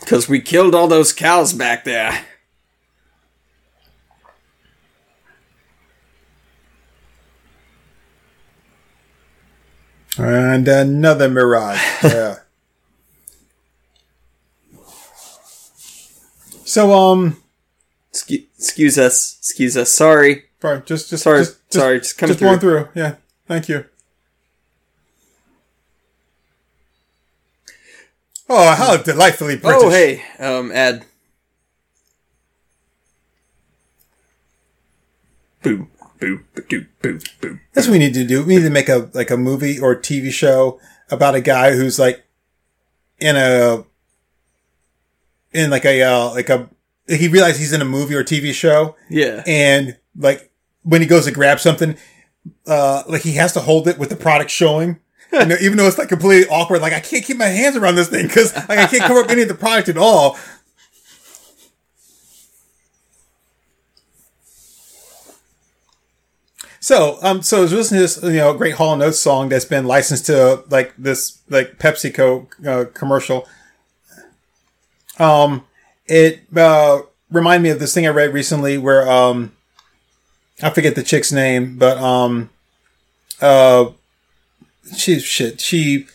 Because 0.00 0.28
we 0.28 0.40
killed 0.40 0.74
all 0.74 0.88
those 0.88 1.12
cows 1.12 1.52
back 1.52 1.84
there. 1.84 2.24
And 10.16 10.66
another 10.66 11.28
mirage. 11.28 11.80
Yeah. 12.02 12.36
so 16.64 16.92
um, 16.92 17.42
Excuse, 18.10 18.46
excuse 18.58 18.98
us. 18.98 19.36
Excuse 19.38 19.76
us. 19.76 19.90
Sorry. 19.90 20.47
Sorry, 20.60 20.82
just 20.86 21.10
just 21.10 21.22
Sorry. 21.22 21.40
just, 21.40 21.52
just, 21.70 21.72
sorry. 21.72 21.98
Just 21.98 22.18
come 22.18 22.28
just 22.28 22.38
through. 22.38 22.48
going 22.48 22.60
through. 22.60 22.88
Yeah, 22.94 23.16
thank 23.46 23.68
you. 23.68 23.84
Oh, 28.48 28.74
how 28.74 28.96
delightfully 28.96 29.56
British! 29.56 29.82
Oh, 29.82 29.90
hey. 29.90 30.22
Um, 30.38 30.72
ad. 30.72 31.04
Boo. 35.62 35.88
Boo. 36.18 36.40
Boo. 36.54 36.86
Boo. 37.02 37.20
Boo. 37.40 37.58
That's 37.74 37.86
what 37.86 37.92
we 37.92 37.98
need 37.98 38.14
to 38.14 38.24
do. 38.24 38.42
We 38.44 38.56
need 38.56 38.62
to 38.62 38.70
make 38.70 38.88
a 38.88 39.10
like 39.12 39.30
a 39.30 39.36
movie 39.36 39.78
or 39.78 39.94
TV 39.94 40.30
show 40.32 40.80
about 41.10 41.34
a 41.34 41.40
guy 41.40 41.72
who's 41.72 41.98
like 41.98 42.24
in 43.20 43.36
a 43.36 43.84
in 45.52 45.70
like 45.70 45.84
a 45.84 46.02
uh, 46.02 46.30
like 46.30 46.48
a 46.48 46.68
he 47.06 47.28
realizes 47.28 47.60
he's 47.60 47.72
in 47.72 47.80
a 47.82 47.86
movie 47.86 48.14
or 48.14 48.24
TV 48.24 48.52
show 48.52 48.96
Yeah. 49.10 49.42
and 49.46 49.96
like 50.16 50.47
when 50.88 51.02
he 51.02 51.06
goes 51.06 51.26
to 51.26 51.30
grab 51.30 51.60
something, 51.60 51.96
uh, 52.66 53.02
like 53.06 53.22
he 53.22 53.32
has 53.32 53.52
to 53.52 53.60
hold 53.60 53.86
it 53.86 53.98
with 53.98 54.08
the 54.08 54.16
product 54.16 54.50
showing. 54.50 55.00
You 55.30 55.44
know, 55.44 55.56
even 55.60 55.76
though 55.76 55.86
it's 55.86 55.98
like 55.98 56.08
completely 56.08 56.48
awkward, 56.48 56.80
like 56.80 56.94
I 56.94 57.00
can't 57.00 57.22
keep 57.22 57.36
my 57.36 57.48
hands 57.48 57.76
around 57.76 57.96
this 57.96 58.08
thing 58.08 58.26
because 58.26 58.54
like 58.54 58.78
I 58.78 58.86
can't 58.86 59.02
cover 59.02 59.20
up 59.20 59.28
any 59.28 59.42
of 59.42 59.48
the 59.48 59.54
product 59.54 59.90
at 59.90 59.98
all. 59.98 60.38
So, 66.80 67.18
um, 67.20 67.42
so 67.42 67.58
I 67.58 67.60
was 67.60 67.72
listening 67.74 67.98
to 67.98 68.02
this, 68.04 68.22
you 68.22 68.38
know, 68.38 68.54
great 68.54 68.76
Hall 68.76 68.94
and 68.94 69.02
Oates 69.02 69.20
song 69.20 69.50
that's 69.50 69.66
been 69.66 69.84
licensed 69.84 70.24
to 70.26 70.64
like 70.70 70.94
this, 70.96 71.42
like 71.50 71.78
PepsiCo 71.78 72.66
uh, 72.66 72.84
commercial. 72.94 73.46
Um, 75.18 75.66
it 76.06 76.44
uh, 76.56 77.00
reminded 77.30 77.64
me 77.64 77.70
of 77.70 77.80
this 77.80 77.92
thing 77.92 78.06
I 78.06 78.10
read 78.10 78.32
recently 78.32 78.78
where 78.78 79.06
um, 79.10 79.52
I 80.62 80.70
forget 80.70 80.94
the 80.94 81.02
chick's 81.02 81.30
name, 81.32 81.76
but 81.78 81.98
um, 81.98 82.50
uh, 83.40 83.90
she 84.96 85.18
shit 85.20 85.60
she. 85.60 86.06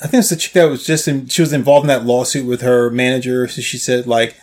I 0.00 0.06
think 0.06 0.20
it's 0.20 0.30
the 0.30 0.36
chick 0.36 0.52
that 0.52 0.66
was 0.66 0.86
just 0.86 1.08
in, 1.08 1.26
she 1.26 1.42
was 1.42 1.52
involved 1.52 1.84
in 1.84 1.88
that 1.88 2.04
lawsuit 2.04 2.46
with 2.46 2.60
her 2.62 2.88
manager. 2.88 3.48
So 3.48 3.60
she 3.60 3.78
said 3.78 4.06
like 4.06 4.36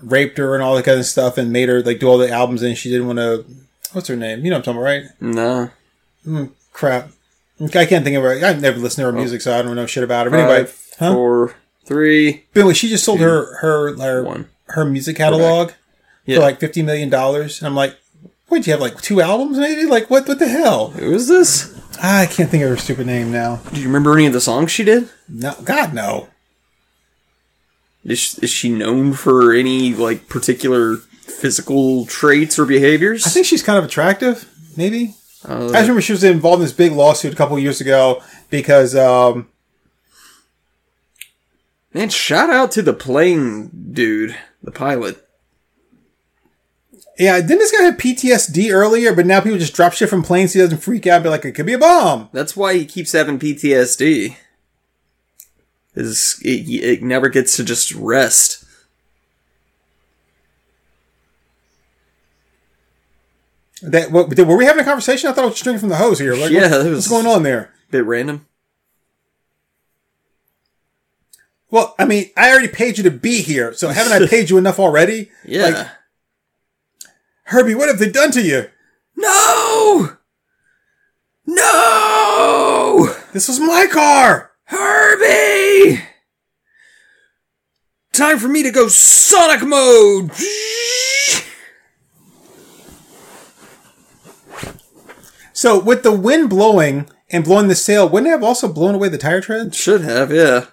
raped 0.00 0.38
her 0.38 0.54
and 0.54 0.62
all 0.62 0.76
that 0.76 0.84
kind 0.84 0.98
of 1.00 1.04
stuff 1.06 1.36
and 1.36 1.52
made 1.52 1.68
her 1.68 1.82
like 1.82 1.98
do 1.98 2.08
all 2.08 2.16
the 2.16 2.30
albums 2.30 2.62
and 2.62 2.78
she 2.78 2.90
didn't 2.90 3.06
want 3.08 3.18
to. 3.18 3.44
What's 3.92 4.06
her 4.08 4.14
name? 4.16 4.44
You 4.44 4.50
know 4.50 4.58
what 4.58 4.68
I'm 4.68 4.74
talking 4.76 4.80
about, 4.80 4.84
right? 4.84 5.70
No. 6.24 6.50
Crap. 6.72 7.10
I 7.60 7.84
can't 7.86 8.04
think 8.04 8.16
of 8.16 8.22
her. 8.22 8.44
I've 8.44 8.60
never 8.62 8.78
listened 8.78 9.02
to 9.02 9.06
her 9.06 9.12
music, 9.12 9.40
so 9.40 9.58
I 9.58 9.62
don't 9.62 9.74
know 9.76 9.86
shit 9.86 10.04
about 10.04 10.26
her. 10.26 10.30
But 10.30 10.40
anyway, 10.40 10.64
Five, 10.64 10.94
huh? 10.98 11.12
four, 11.12 11.54
three, 11.84 12.44
But 12.54 12.60
anyway, 12.60 12.74
she 12.74 12.88
just 12.88 13.04
sold 13.04 13.20
her 13.20 13.56
her 13.58 13.96
her, 13.98 14.22
one. 14.24 14.48
her 14.68 14.84
music 14.84 15.16
catalog 15.16 15.72
for 16.24 16.38
like 16.38 16.60
fifty 16.60 16.82
million 16.82 17.10
dollars, 17.10 17.58
and 17.60 17.66
I'm 17.66 17.74
like, 17.74 17.96
what? 18.50 18.66
You 18.66 18.72
have 18.72 18.80
like 18.80 19.00
two 19.00 19.20
albums, 19.20 19.58
maybe? 19.58 19.86
Like 19.86 20.10
what? 20.10 20.28
What 20.28 20.38
the 20.38 20.48
hell? 20.48 20.90
Who 20.90 21.12
is 21.12 21.28
this? 21.28 21.76
I 22.02 22.26
can't 22.26 22.50
think 22.50 22.62
of 22.62 22.70
her 22.70 22.76
stupid 22.76 23.06
name 23.06 23.30
now. 23.30 23.56
Do 23.72 23.80
you 23.80 23.86
remember 23.86 24.14
any 24.14 24.26
of 24.26 24.32
the 24.32 24.40
songs 24.40 24.70
she 24.70 24.84
did? 24.84 25.08
No, 25.28 25.54
God, 25.64 25.92
no. 25.94 26.28
Is 28.04 28.18
she, 28.18 28.42
is 28.42 28.50
she 28.50 28.70
known 28.70 29.12
for 29.12 29.52
any 29.52 29.94
like 29.94 30.28
particular 30.28 30.96
physical 30.96 32.06
traits 32.06 32.58
or 32.58 32.64
behaviors? 32.64 33.26
I 33.26 33.30
think 33.30 33.46
she's 33.46 33.62
kind 33.62 33.78
of 33.78 33.84
attractive. 33.84 34.48
Maybe. 34.76 35.14
Uh, 35.46 35.70
I 35.72 35.80
remember 35.80 36.00
she 36.00 36.12
was 36.12 36.24
involved 36.24 36.60
in 36.60 36.64
this 36.64 36.72
big 36.72 36.92
lawsuit 36.92 37.32
a 37.32 37.36
couple 37.36 37.58
years 37.58 37.80
ago 37.80 38.22
because 38.50 38.94
um, 38.94 39.48
man, 41.94 42.08
shout 42.08 42.50
out 42.50 42.72
to 42.72 42.82
the 42.82 42.92
plane 42.92 43.70
dude, 43.92 44.36
the 44.62 44.70
pilot. 44.72 45.26
Yeah, 47.20 47.38
didn't 47.40 47.58
this 47.58 47.70
guy 47.70 47.84
have 47.84 47.96
PTSD 47.98 48.72
earlier? 48.72 49.14
But 49.14 49.26
now 49.26 49.40
people 49.40 49.58
just 49.58 49.74
drop 49.74 49.92
shit 49.92 50.08
from 50.08 50.22
planes. 50.22 50.54
He 50.54 50.58
doesn't 50.60 50.78
freak 50.78 51.06
out. 51.06 51.22
Be 51.22 51.28
like, 51.28 51.44
it 51.44 51.52
could 51.52 51.66
be 51.66 51.74
a 51.74 51.78
bomb. 51.78 52.30
That's 52.32 52.56
why 52.56 52.74
he 52.78 52.86
keeps 52.86 53.12
having 53.12 53.38
PTSD. 53.38 54.36
Is 55.94 56.40
it, 56.42 56.68
it 56.68 57.02
never 57.02 57.28
gets 57.28 57.56
to 57.56 57.64
just 57.64 57.92
rest. 57.94 58.64
That 63.82 64.10
what, 64.10 64.36
were 64.36 64.56
we 64.56 64.66
having 64.66 64.82
a 64.82 64.84
conversation? 64.84 65.28
I 65.30 65.32
thought 65.32 65.42
I 65.44 65.46
was 65.46 65.54
just 65.54 65.64
drinking 65.64 65.80
from 65.80 65.88
the 65.88 65.96
hose 65.96 66.18
here. 66.18 66.34
Like, 66.34 66.50
Yeah, 66.50 66.70
what- 66.70 66.92
what's 66.92 67.08
going 67.08 67.26
on 67.26 67.42
there? 67.42 67.72
Bit 67.90 68.04
random. 68.04 68.46
Well, 71.70 71.94
I 71.98 72.04
mean, 72.04 72.30
I 72.36 72.50
already 72.50 72.68
paid 72.68 72.98
you 72.98 73.04
to 73.04 73.10
be 73.12 73.42
here, 73.42 73.72
so 73.72 73.88
haven't 73.88 74.12
I 74.12 74.26
paid 74.26 74.50
you 74.50 74.58
enough 74.58 74.78
already? 74.78 75.30
Yeah. 75.44 75.62
Like, 75.62 75.86
Herbie, 77.50 77.74
what 77.74 77.88
have 77.88 77.98
they 77.98 78.08
done 78.08 78.30
to 78.30 78.42
you? 78.42 78.70
no. 79.16 80.16
No. 81.46 83.12
This 83.32 83.48
was 83.48 83.58
my 83.58 83.88
car. 83.90 84.52
Herbie! 84.66 86.00
Time 88.12 88.38
for 88.38 88.46
me 88.46 88.62
to 88.62 88.70
go 88.70 88.86
Sonic 88.86 89.66
mode! 89.66 90.30
So 95.52 95.76
with 95.80 96.04
the 96.04 96.12
wind 96.12 96.50
blowing 96.50 97.10
and 97.30 97.42
blowing 97.42 97.66
the 97.66 97.74
sail, 97.74 98.08
wouldn't 98.08 98.28
it 98.28 98.30
have 98.30 98.44
also 98.44 98.72
blown 98.72 98.94
away 98.94 99.08
the 99.08 99.18
tire 99.18 99.40
treads? 99.40 99.76
Should 99.76 100.02
have, 100.02 100.30
yeah. 100.30 100.66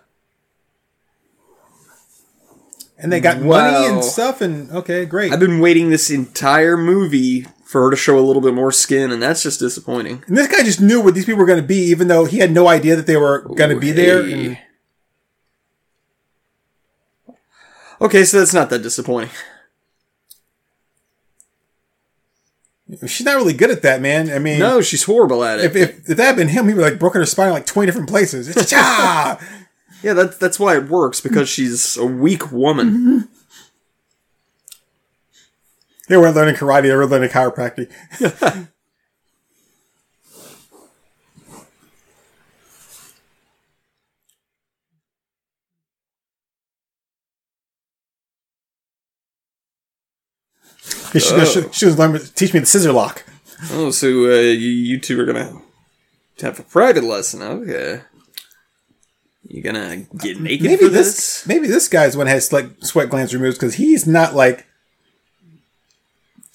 And 3.00 3.12
they 3.12 3.20
got 3.20 3.41
money 3.41 3.86
and 3.88 4.04
stuff. 4.04 4.41
And 4.41 4.72
okay, 4.72 5.06
great. 5.06 5.32
I've 5.32 5.39
been 5.39 5.60
waiting 5.60 5.89
this 5.89 6.10
entire 6.10 6.76
movie 6.76 7.45
for 7.64 7.84
her 7.84 7.91
to 7.91 7.95
show 7.98 8.18
a 8.18 8.22
little 8.22 8.41
bit 8.41 8.54
more 8.54 8.72
skin, 8.72 9.12
and 9.12 9.22
that's 9.22 9.43
just 9.43 9.60
disappointing. 9.60 10.24
And 10.28 10.38
this 10.38 10.48
guy 10.48 10.64
just 10.64 10.82
knew 10.82 11.02
what 11.02 11.14
these 11.14 11.26
people 11.26 11.39
were 11.39 11.45
going 11.45 11.62
to 11.62 11.68
be, 11.68 11.78
even 11.78 12.08
though 12.08 12.26
he 12.26 12.38
had 12.39 12.52
no 12.52 12.68
idea 12.68 12.95
that 12.95 13.06
they 13.06 13.18
were 13.18 13.41
going 13.41 13.70
to 13.70 13.80
be 13.80 13.91
there. 13.91 14.22
And 14.24 14.58
Okay, 18.00 18.24
so 18.26 18.39
that's 18.39 18.54
not 18.54 18.70
that 18.70 18.82
disappointing. 18.84 19.32
she's 23.06 23.26
not 23.26 23.36
really 23.36 23.54
good 23.54 23.70
at 23.70 23.82
that, 23.82 24.02
man. 24.02 24.30
I 24.32 24.39
mean, 24.39 24.60
No, 24.60 24.82
she's 24.82 25.04
horrible 25.04 25.43
at 25.43 25.60
it. 25.60 25.66
if, 25.66 25.76
if, 25.76 26.10
if 26.10 26.18
that 26.18 26.26
had 26.26 26.36
been 26.38 26.48
him, 26.48 26.68
he 26.68 26.74
would 26.74 26.84
have 26.84 26.91
like 26.93 27.00
broken 27.00 27.22
her 27.22 27.26
spine 27.26 27.48
in 27.48 27.54
like 27.54 27.66
20 27.66 27.86
different 27.86 28.08
places. 28.10 28.48
It's! 28.56 28.72
yeah, 30.04 30.14
that's 30.14 30.38
that's 30.38 30.60
why 30.60 30.78
it 30.78 30.89
works 30.89 31.22
because 31.22 31.50
she's 31.50 31.98
a 31.98 32.06
weak 32.06 32.52
woman. 32.52 33.28
they 36.08 36.18
weren't 36.18 36.36
learning 36.36 36.56
karate, 36.56 36.84
they 36.84 36.95
were 36.95 37.06
learning 37.06 37.30
chiropractic. 37.30 37.91
Yeah, 51.14 51.43
She's 51.43 51.54
she, 51.54 51.62
she 51.72 51.86
was 51.86 51.98
learning 51.98 52.22
to 52.22 52.34
teach 52.34 52.54
me 52.54 52.60
the 52.60 52.66
scissor 52.66 52.91
lock. 52.91 53.24
Oh, 53.72 53.91
so 53.91 54.08
uh, 54.08 54.39
you, 54.39 54.70
you 54.70 55.00
two 55.00 55.20
are 55.20 55.26
gonna 55.26 55.62
have 56.41 56.60
a 56.60 56.64
private 56.64 57.04
lesson? 57.04 57.41
Okay. 57.41 58.02
You 59.48 59.62
gonna 59.62 59.98
get 60.18 60.39
naked 60.41 60.66
Maybe 60.68 60.84
for 60.86 60.89
this, 60.89 61.16
this? 61.16 61.48
maybe 61.48 61.68
this 61.68 61.88
guy's 61.88 62.18
one 62.18 62.28
has 62.28 62.52
like 62.52 62.70
sweat 62.82 63.10
glands 63.10 63.34
removed 63.34 63.58
because 63.58 63.76
he's 63.76 64.06
not 64.06 64.36
like 64.36 64.66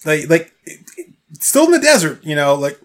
like 0.05 0.29
like 0.29 0.53
still 1.41 1.65
in 1.67 1.73
the 1.73 1.81
desert, 1.81 2.23
you 2.23 2.37
know, 2.37 2.55
like 2.55 2.79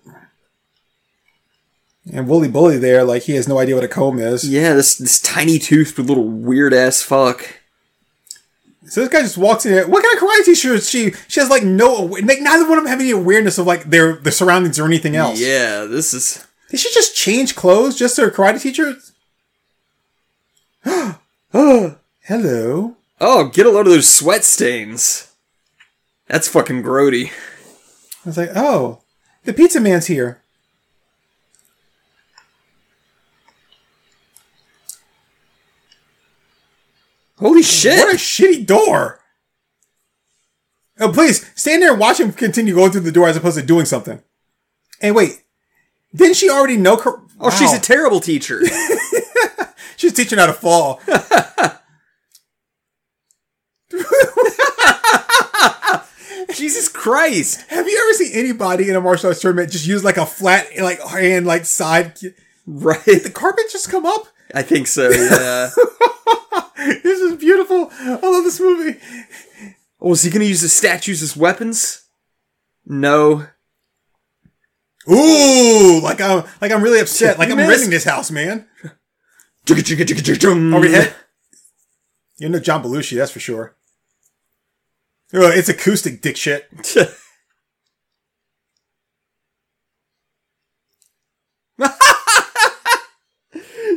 and 2.13 2.27
Wooly 2.27 2.47
Bully 2.47 2.77
there, 2.77 3.03
like 3.03 3.23
he 3.23 3.33
has 3.33 3.47
no 3.47 3.59
idea 3.59 3.75
what 3.75 3.83
a 3.83 3.89
comb 3.89 4.19
is. 4.19 4.47
Yeah, 4.47 4.73
this 4.73 4.97
this 4.97 5.21
tiny 5.21 5.59
toothed 5.59 5.99
little 5.99 6.27
weird 6.27 6.73
ass 6.73 7.01
fuck. 7.01 7.59
So 8.85 9.01
this 9.01 9.09
guy 9.09 9.21
just 9.21 9.37
walks 9.37 9.65
in. 9.65 9.73
Here. 9.73 9.87
What 9.87 10.03
kind 10.03 10.15
of 10.15 10.23
karate 10.23 10.45
teacher 10.45 10.73
is 10.75 10.89
she? 10.89 11.11
She 11.27 11.41
has 11.41 11.49
like 11.49 11.63
no, 11.63 11.93
like 12.03 12.39
neither 12.39 12.67
one 12.67 12.77
of 12.77 12.85
them 12.85 12.87
have 12.91 13.01
any 13.01 13.11
awareness 13.11 13.57
of 13.57 13.67
like 13.67 13.83
their 13.89 14.15
the 14.15 14.31
surroundings 14.31 14.79
or 14.79 14.85
anything 14.85 15.17
else. 15.17 15.39
Yeah, 15.39 15.83
this 15.83 16.13
is. 16.13 16.45
Did 16.69 16.79
she 16.79 16.93
just 16.93 17.15
change 17.15 17.55
clothes 17.55 17.97
just 17.97 18.15
so 18.15 18.23
her 18.23 18.31
karate 18.31 18.61
teacher? 18.61 18.95
Oh, 20.87 21.97
hello. 22.23 22.95
Oh, 23.19 23.47
get 23.49 23.65
a 23.65 23.69
load 23.69 23.87
of 23.87 23.93
those 23.93 24.09
sweat 24.09 24.43
stains. 24.43 25.33
That's 26.27 26.47
fucking 26.47 26.83
grody. 26.83 27.31
I 28.25 28.29
was 28.29 28.37
like, 28.37 28.51
oh, 28.55 29.01
the 29.43 29.53
pizza 29.53 29.79
man's 29.79 30.07
here. 30.07 30.41
Holy 37.39 37.61
shit! 37.61 37.99
What 37.99 38.15
a 38.15 38.17
shitty 38.17 38.65
door. 38.65 39.19
Oh, 40.99 41.11
please 41.11 41.49
stand 41.55 41.83
there 41.83 41.91
and 41.91 41.99
watch 41.99 42.19
him 42.19 42.33
continue 42.33 42.73
going 42.73 42.91
through 42.91 43.01
the 43.01 43.11
door 43.11 43.27
as 43.27 43.37
opposed 43.37 43.59
to 43.59 43.63
doing 43.63 43.85
something. 43.85 44.21
And 45.01 45.15
wait, 45.15 45.43
didn't 46.15 46.37
she 46.37 46.49
already 46.49 46.77
know? 46.77 46.97
Kar- 46.97 47.21
oh, 47.39 47.51
she's 47.51 47.73
a 47.73 47.79
terrible 47.79 48.19
teacher. 48.19 48.61
she's 49.97 50.13
teaching 50.13 50.37
how 50.39 50.45
to 50.45 50.53
fall. 50.53 51.01
Jesus 56.53 56.87
Christ! 56.89 57.61
Have 57.69 57.87
you 57.87 58.01
ever 58.03 58.13
seen 58.13 58.31
anybody 58.33 58.89
in 58.89 58.95
a 58.95 59.01
martial 59.01 59.27
arts 59.27 59.41
tournament 59.41 59.71
just 59.71 59.85
use 59.85 60.03
like 60.03 60.17
a 60.17 60.25
flat, 60.25 60.67
like 60.79 61.01
hand, 61.01 61.45
like 61.45 61.65
side? 61.65 62.17
Right? 62.65 63.03
The 63.05 63.31
carpet 63.33 63.65
just 63.71 63.89
come 63.89 64.05
up. 64.05 64.27
I 64.53 64.61
think 64.61 64.87
so. 64.87 65.09
Yeah. 65.09 65.69
This 66.77 67.19
is 67.19 67.37
beautiful. 67.37 67.89
I 67.91 68.19
love 68.21 68.43
this 68.43 68.59
movie. 68.59 68.99
oh, 69.99 70.11
is 70.13 70.21
he 70.21 70.29
gonna 70.29 70.45
use 70.45 70.61
the 70.61 70.69
statues 70.69 71.21
as 71.21 71.35
weapons? 71.35 72.03
No. 72.85 73.47
Ooh, 75.09 75.99
like 76.01 76.21
I'm, 76.21 76.43
like 76.61 76.71
I'm 76.71 76.83
really 76.83 76.99
upset. 76.99 77.39
Like 77.39 77.49
I'm 77.49 77.57
renting 77.57 77.89
this 77.89 78.03
house, 78.03 78.29
man. 78.29 78.66
Over 79.71 80.27
your 80.27 80.37
Over 80.73 80.85
your 80.87 81.01
head. 81.01 81.15
You 82.37 82.49
know 82.49 82.59
John 82.59 82.83
Belushi, 82.83 83.17
that's 83.17 83.31
for 83.31 83.39
sure. 83.39 83.75
It's 85.33 85.69
acoustic, 85.69 86.21
dick 86.21 86.37
shit. 86.37 86.69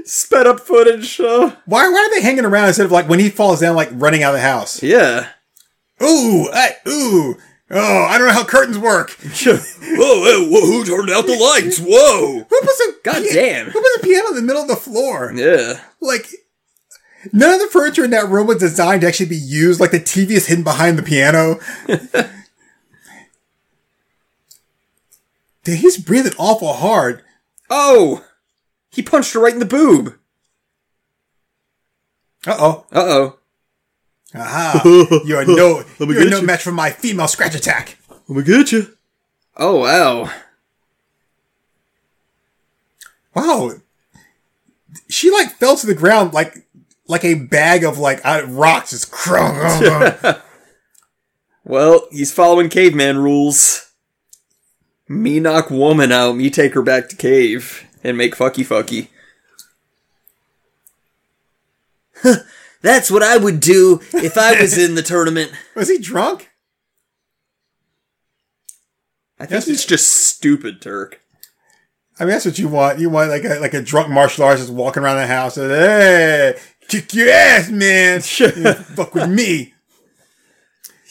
Sped 0.05 0.47
up 0.47 0.61
footage. 0.61 1.21
Uh, 1.21 1.55
Why, 1.67 1.89
why 1.89 2.09
are 2.11 2.11
they 2.15 2.23
hanging 2.23 2.45
around 2.45 2.69
instead 2.69 2.87
of 2.87 2.93
like 2.93 3.09
when 3.09 3.21
he 3.21 3.31
falls 3.31 3.61
down, 3.61 3.77
like 3.77 3.91
running 3.93 4.23
out 4.23 4.35
of 4.35 4.41
the 4.41 4.47
house? 4.47 4.83
yeah. 4.83 5.29
Ooh, 6.03 6.49
I, 6.53 6.77
ooh. 6.89 7.37
Oh, 7.73 8.05
I 8.05 8.19
don't 8.19 8.27
know 8.27 8.35
how 8.35 8.45
curtains 8.45 8.79
work. 8.79 9.11
whoa, 9.21 9.61
whoa, 9.81 10.49
whoa, 10.49 10.61
who 10.67 10.85
turned 10.85 11.11
out 11.11 11.27
the 11.27 11.37
lights? 11.37 11.79
Whoa. 11.79 12.39
Who 12.39 12.61
puts 12.61 12.81
a 12.81 12.93
God 13.05 13.23
damn. 13.33 13.67
Who 13.67 13.81
puts 13.81 13.97
a 13.99 14.01
piano 14.03 14.31
in 14.31 14.35
the 14.35 14.43
middle 14.43 14.63
of 14.63 14.69
the 14.69 14.75
floor? 14.75 15.33
Yeah. 15.33 15.81
Like, 16.01 16.27
none 17.33 17.55
of 17.55 17.61
the 17.61 17.69
furniture 17.69 18.05
in 18.05 18.11
that 18.11 18.29
room 18.29 18.49
was 18.49 18.59
designed 18.59 19.03
to 19.03 19.07
actually 19.07 19.29
be 19.29 19.37
used. 19.37 19.79
Like 19.79 19.93
the 19.93 20.01
TV 20.01 20.31
is 20.31 20.47
hidden 20.49 20.65
behind 20.65 20.99
the 20.99 21.05
piano. 21.05 21.61
Dude, 25.63 25.79
he's 25.79 25.99
breathing 25.99 26.33
awful 26.39 26.73
hard. 26.73 27.23
Oh! 27.69 28.25
He 28.91 29.03
punched 29.03 29.35
her 29.35 29.41
right 29.41 29.53
in 29.53 29.61
the 29.61 29.65
boob. 29.65 30.17
Uh 32.45 32.57
oh. 32.59 32.87
Uh 32.91 33.05
oh. 33.07 33.39
Aha. 34.35 34.83
You're 35.25 35.45
no, 35.45 35.85
you're 35.99 36.31
no 36.31 36.39
you. 36.41 36.47
match 36.47 36.63
for 36.63 36.71
my 36.71 36.91
female 36.91 37.27
scratch 37.27 37.55
attack. 37.55 37.99
Let 38.29 38.37
me 38.37 38.43
get 38.45 38.71
you. 38.71 38.97
Oh, 39.57 39.81
wow. 39.81 40.31
Wow. 43.35 43.73
She 45.09 45.31
like 45.31 45.51
fell 45.53 45.77
to 45.77 45.87
the 45.87 45.95
ground 45.95 46.33
like 46.33 46.65
like 47.09 47.25
a 47.25 47.35
bag 47.35 47.83
of 47.83 47.99
like 47.99 48.25
uh, 48.25 48.43
rocks. 48.47 48.91
Just 48.91 49.11
crunk. 49.11 50.43
Well, 51.63 52.09
he's 52.11 52.33
following 52.33 52.69
caveman 52.69 53.19
rules. 53.19 53.93
Me 55.07 55.39
knock 55.39 55.71
woman 55.71 56.11
out, 56.11 56.35
me 56.35 56.51
take 56.51 56.75
her 56.75 56.83
back 56.83 57.09
to 57.11 57.17
cave 57.17 57.87
and 58.03 58.17
make 58.17 58.35
fucky 58.35 58.65
fucky. 58.65 59.09
That's 62.83 63.11
what 63.11 63.23
I 63.23 63.37
would 63.37 63.61
do 63.61 64.01
if 64.13 64.39
I 64.39 64.61
was 64.61 64.79
in 64.83 64.95
the 64.95 65.03
tournament. 65.03 65.53
Was 65.75 65.89
he 65.89 65.99
drunk? 65.99 66.51
I 69.39 69.47
think 69.47 69.67
it's 69.69 69.87
just 69.87 70.11
stupid, 70.11 70.83
Turk. 70.83 71.21
I 72.19 72.25
mean, 72.25 72.33
that's 72.33 72.45
what 72.45 72.59
you 72.59 72.69
want. 72.69 72.99
You 72.99 73.09
want 73.09 73.31
like 73.31 73.45
a 73.45 73.59
like 73.61 73.73
a 73.73 73.81
drunk 73.81 74.11
martial 74.11 74.45
artist 74.45 74.67
just 74.67 74.77
walking 74.77 75.03
around 75.03 75.17
the 75.17 75.27
house 75.27 75.57
and 75.57 75.71
hey, 75.71 76.59
kick 76.89 77.15
your 77.15 77.31
ass, 77.31 77.71
man. 77.71 78.21
You 78.39 78.75
fuck 78.75 79.15
with 79.15 79.31
me. 79.31 79.73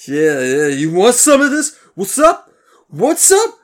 Yeah, 0.07 0.39
yeah, 0.41 0.67
you 0.67 0.93
want 0.93 1.15
some 1.15 1.41
of 1.41 1.49
this? 1.49 1.75
What's 1.95 2.19
up? 2.19 2.51
What's 2.89 3.31
up? 3.31 3.58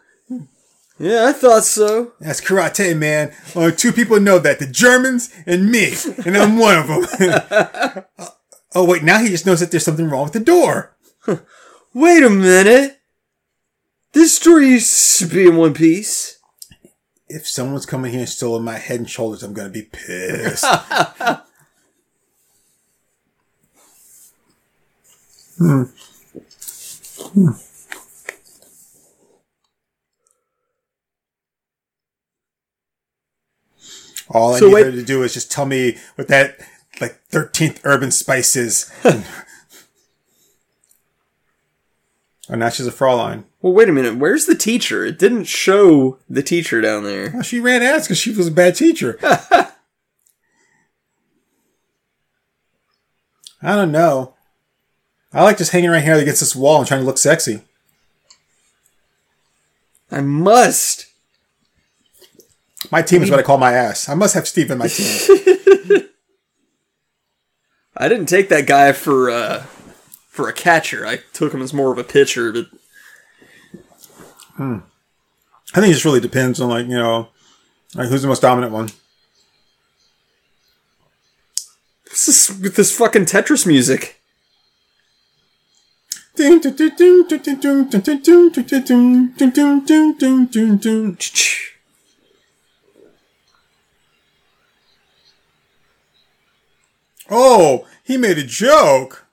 Yeah, 0.97 1.25
I 1.27 1.33
thought 1.33 1.65
so. 1.65 2.13
That's 2.19 2.39
karate, 2.39 2.97
man. 2.97 3.33
Only 3.53 3.73
two 3.75 3.91
people 3.91 4.19
know 4.19 4.39
that: 4.39 4.59
the 4.59 4.65
Germans 4.67 5.29
and 5.45 5.69
me, 5.69 5.93
and 6.25 6.37
I'm 6.37 6.57
one 6.57 6.77
of 6.77 6.87
them. 6.87 8.05
Uh, 8.17 8.27
oh 8.73 8.85
wait, 8.85 9.03
now 9.03 9.19
he 9.19 9.29
just 9.29 9.45
knows 9.45 9.59
that 9.59 9.71
there's 9.71 9.85
something 9.85 10.09
wrong 10.09 10.23
with 10.23 10.33
the 10.33 10.39
door. 10.39 10.95
Wait 11.93 12.23
a 12.23 12.29
minute. 12.29 12.99
This 14.11 14.35
story 14.35 14.67
used 14.69 15.19
to 15.19 15.27
be 15.27 15.47
in 15.47 15.55
one 15.55 15.73
piece. 15.73 16.39
If 17.29 17.47
someone's 17.47 17.85
coming 17.85 18.11
here 18.11 18.21
and 18.21 18.29
stealing 18.29 18.63
my 18.63 18.77
head 18.77 18.99
and 18.99 19.09
shoulders, 19.09 19.43
I'm 19.43 19.53
gonna 19.53 19.69
be 19.69 19.83
pissed. 19.83 20.65
Hmm. 25.57 25.83
Hmm. 27.33 27.51
All 34.35 34.55
I 34.55 34.59
So 34.59 34.67
need 34.67 34.73
wait- 34.73 34.85
her 34.87 34.91
to 34.91 35.03
do 35.03 35.23
is 35.23 35.33
just 35.33 35.51
tell 35.51 35.65
me 35.65 35.97
what 36.15 36.27
that 36.27 36.57
like 36.99 37.19
thirteenth 37.29 37.79
urban 37.85 38.11
spice 38.11 38.55
is. 38.55 38.91
oh, 39.05 39.23
now 42.49 42.69
she's 42.69 42.87
a 42.87 42.91
Fraulein. 42.91 43.43
Well, 43.61 43.73
wait 43.73 43.89
a 43.89 43.93
minute. 43.93 44.17
Where's 44.17 44.45
the 44.45 44.55
teacher? 44.55 45.05
It 45.05 45.17
didn't 45.17 45.45
show 45.45 46.19
the 46.29 46.43
teacher 46.43 46.81
down 46.81 47.03
there. 47.03 47.31
Well, 47.33 47.43
she 47.43 47.59
ran 47.59 47.81
ass 47.81 48.05
because 48.07 48.17
she 48.17 48.31
was 48.31 48.47
a 48.47 48.51
bad 48.51 48.75
teacher. 48.75 49.17
I 49.23 49.71
don't 53.75 53.91
know. 53.91 54.33
I 55.33 55.43
like 55.43 55.57
just 55.57 55.71
hanging 55.71 55.89
right 55.89 56.03
here 56.03 56.15
against 56.15 56.39
this 56.41 56.55
wall 56.55 56.79
and 56.79 56.87
trying 56.87 57.01
to 57.01 57.05
look 57.05 57.17
sexy. 57.17 57.61
I 60.11 60.21
must. 60.21 61.07
My 62.91 63.01
team 63.01 63.23
is 63.23 63.29
what 63.31 63.39
I 63.39 63.43
call 63.43 63.57
my 63.57 63.73
ass. 63.73 64.09
I 64.09 64.15
must 64.15 64.33
have 64.35 64.47
Steve 64.47 64.71
in 64.71 64.77
my 64.77 64.87
team. 64.87 65.07
I 67.97 68.09
didn't 68.09 68.27
take 68.27 68.49
that 68.49 68.67
guy 68.67 68.91
for 68.91 69.29
uh 69.29 69.63
for 70.27 70.49
a 70.49 70.53
catcher. 70.53 71.05
I 71.05 71.19
took 71.33 71.53
him 71.53 71.61
as 71.61 71.73
more 71.73 71.91
of 71.91 71.97
a 71.97 72.03
pitcher, 72.03 72.51
but 72.51 72.65
I 75.73 75.81
think 75.81 75.87
it 75.87 75.93
just 75.93 76.05
really 76.05 76.19
depends 76.19 76.59
on 76.59 76.69
like 76.69 76.87
you 76.87 76.97
know, 76.97 77.29
like 77.95 78.09
who's 78.09 78.21
the 78.21 78.27
most 78.27 78.41
dominant 78.41 78.73
one. 78.73 78.89
This 82.09 82.27
is 82.27 82.59
with 82.61 82.75
this 82.75 82.95
fucking 82.95 83.25
Tetris 83.25 83.65
music? 83.65 84.21
Oh, 97.29 97.87
he 98.03 98.17
made 98.17 98.37
a 98.37 98.43
joke. 98.43 99.25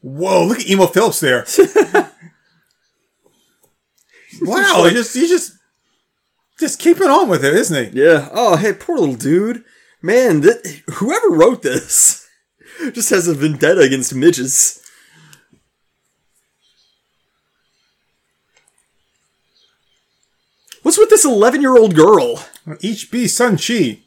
Whoa, 0.00 0.44
look 0.44 0.60
at 0.60 0.68
Emo 0.68 0.86
Phillips 0.86 1.20
there. 1.20 1.44
wow, 4.42 4.84
he 4.84 4.94
just 4.94 5.14
he's 5.14 5.30
just 5.30 5.52
just 6.58 6.78
keeping 6.78 7.08
on 7.08 7.28
with 7.28 7.44
it, 7.44 7.54
isn't 7.54 7.92
he? 7.92 8.02
Yeah. 8.02 8.28
Oh, 8.32 8.56
hey, 8.56 8.72
poor 8.72 8.98
little 8.98 9.16
dude. 9.16 9.64
Man, 10.02 10.44
whoever 10.94 11.30
wrote 11.30 11.62
this 11.62 12.26
just 12.92 13.10
has 13.10 13.26
a 13.26 13.34
vendetta 13.34 13.80
against 13.80 14.14
midges. 14.14 14.80
What's 20.86 20.98
with 20.98 21.10
this 21.10 21.24
11 21.24 21.62
year 21.62 21.76
old 21.76 21.96
girl? 21.96 22.44
Each 22.80 23.10
be 23.10 23.26
Sun 23.26 23.58
Chi. 23.58 24.02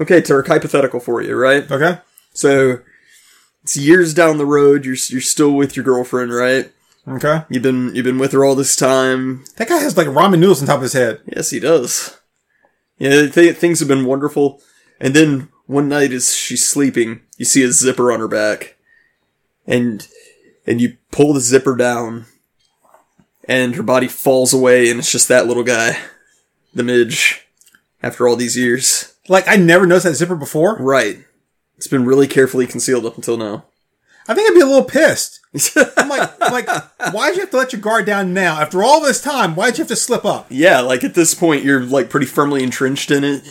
Okay, 0.00 0.20
Turk, 0.20 0.46
hypothetical 0.46 1.00
for 1.00 1.20
you, 1.20 1.34
right? 1.34 1.68
Okay. 1.68 1.98
So, 2.32 2.82
it's 3.64 3.76
years 3.76 4.14
down 4.14 4.38
the 4.38 4.46
road, 4.46 4.84
you're, 4.84 4.94
you're 5.08 5.20
still 5.20 5.50
with 5.50 5.74
your 5.74 5.84
girlfriend, 5.84 6.32
right? 6.32 6.70
Okay. 7.08 7.42
You've 7.48 7.64
been, 7.64 7.92
you've 7.92 8.04
been 8.04 8.20
with 8.20 8.30
her 8.30 8.44
all 8.44 8.54
this 8.54 8.76
time. 8.76 9.44
That 9.56 9.68
guy 9.68 9.78
has 9.78 9.96
like 9.96 10.06
ramen 10.06 10.38
noodles 10.38 10.60
on 10.60 10.68
top 10.68 10.76
of 10.76 10.82
his 10.82 10.92
head. 10.92 11.20
Yes, 11.26 11.50
he 11.50 11.58
does. 11.58 12.16
Yeah, 12.96 13.26
th- 13.26 13.56
things 13.56 13.80
have 13.80 13.88
been 13.88 14.06
wonderful. 14.06 14.62
And 15.00 15.14
then 15.14 15.48
one 15.66 15.88
night, 15.88 16.12
as 16.12 16.32
she's 16.32 16.64
sleeping, 16.64 17.22
you 17.38 17.44
see 17.44 17.64
a 17.64 17.72
zipper 17.72 18.12
on 18.12 18.20
her 18.20 18.28
back, 18.28 18.76
and 19.66 20.06
and 20.64 20.80
you 20.80 20.96
pull 21.10 21.32
the 21.32 21.40
zipper 21.40 21.74
down, 21.74 22.26
and 23.50 23.74
her 23.74 23.82
body 23.82 24.06
falls 24.08 24.54
away, 24.54 24.88
and 24.90 24.98
it's 25.00 25.10
just 25.12 25.28
that 25.28 25.46
little 25.46 25.64
guy, 25.64 25.98
the 26.72 26.82
midge. 26.84 27.46
After 28.02 28.26
all 28.26 28.34
these 28.36 28.56
years, 28.56 29.12
Like 29.28 29.46
I 29.46 29.56
never 29.56 29.86
noticed 29.86 30.06
that 30.06 30.14
zipper 30.14 30.34
before. 30.36 30.76
right? 30.78 31.18
It's 31.76 31.86
been 31.86 32.06
really 32.06 32.26
carefully 32.26 32.66
concealed 32.66 33.04
up 33.04 33.16
until 33.16 33.36
now. 33.36 33.64
I 34.26 34.32
think 34.34 34.48
I'd 34.50 34.54
be 34.54 34.60
a 34.62 34.66
little 34.66 34.84
pissed. 34.84 35.40
I'm 35.98 36.08
like, 36.08 36.30
I'm 36.40 36.52
like, 36.52 36.66
why'd 37.12 37.34
you 37.34 37.40
have 37.40 37.50
to 37.50 37.56
let 37.58 37.72
your 37.74 37.82
guard 37.82 38.06
down 38.06 38.32
now? 38.32 38.58
After 38.60 38.82
all 38.82 39.00
this 39.02 39.20
time, 39.20 39.54
why'd 39.54 39.76
you 39.76 39.82
have 39.82 39.88
to 39.88 39.96
slip 39.96 40.24
up? 40.24 40.46
yeah, 40.48 40.80
like 40.80 41.04
at 41.04 41.14
this 41.14 41.34
point, 41.34 41.64
you're 41.64 41.82
like 41.82 42.08
pretty 42.08 42.24
firmly 42.26 42.62
entrenched 42.62 43.10
in 43.10 43.24
it. 43.24 43.42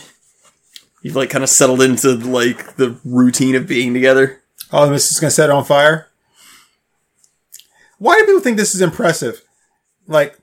You've 1.02 1.16
like 1.16 1.30
kind 1.30 1.44
of 1.44 1.50
settled 1.50 1.82
into 1.82 2.14
like 2.16 2.74
the 2.76 2.96
routine 3.04 3.54
of 3.54 3.66
being 3.68 3.94
together. 3.94 4.40
Oh, 4.72 4.88
this 4.90 5.12
is 5.12 5.20
gonna 5.20 5.30
set 5.30 5.50
it 5.50 5.52
on 5.52 5.64
fire. 5.64 6.08
Why 7.98 8.18
do 8.18 8.26
people 8.26 8.40
think 8.40 8.56
this 8.56 8.74
is 8.74 8.80
impressive? 8.80 9.42
Like, 10.10 10.36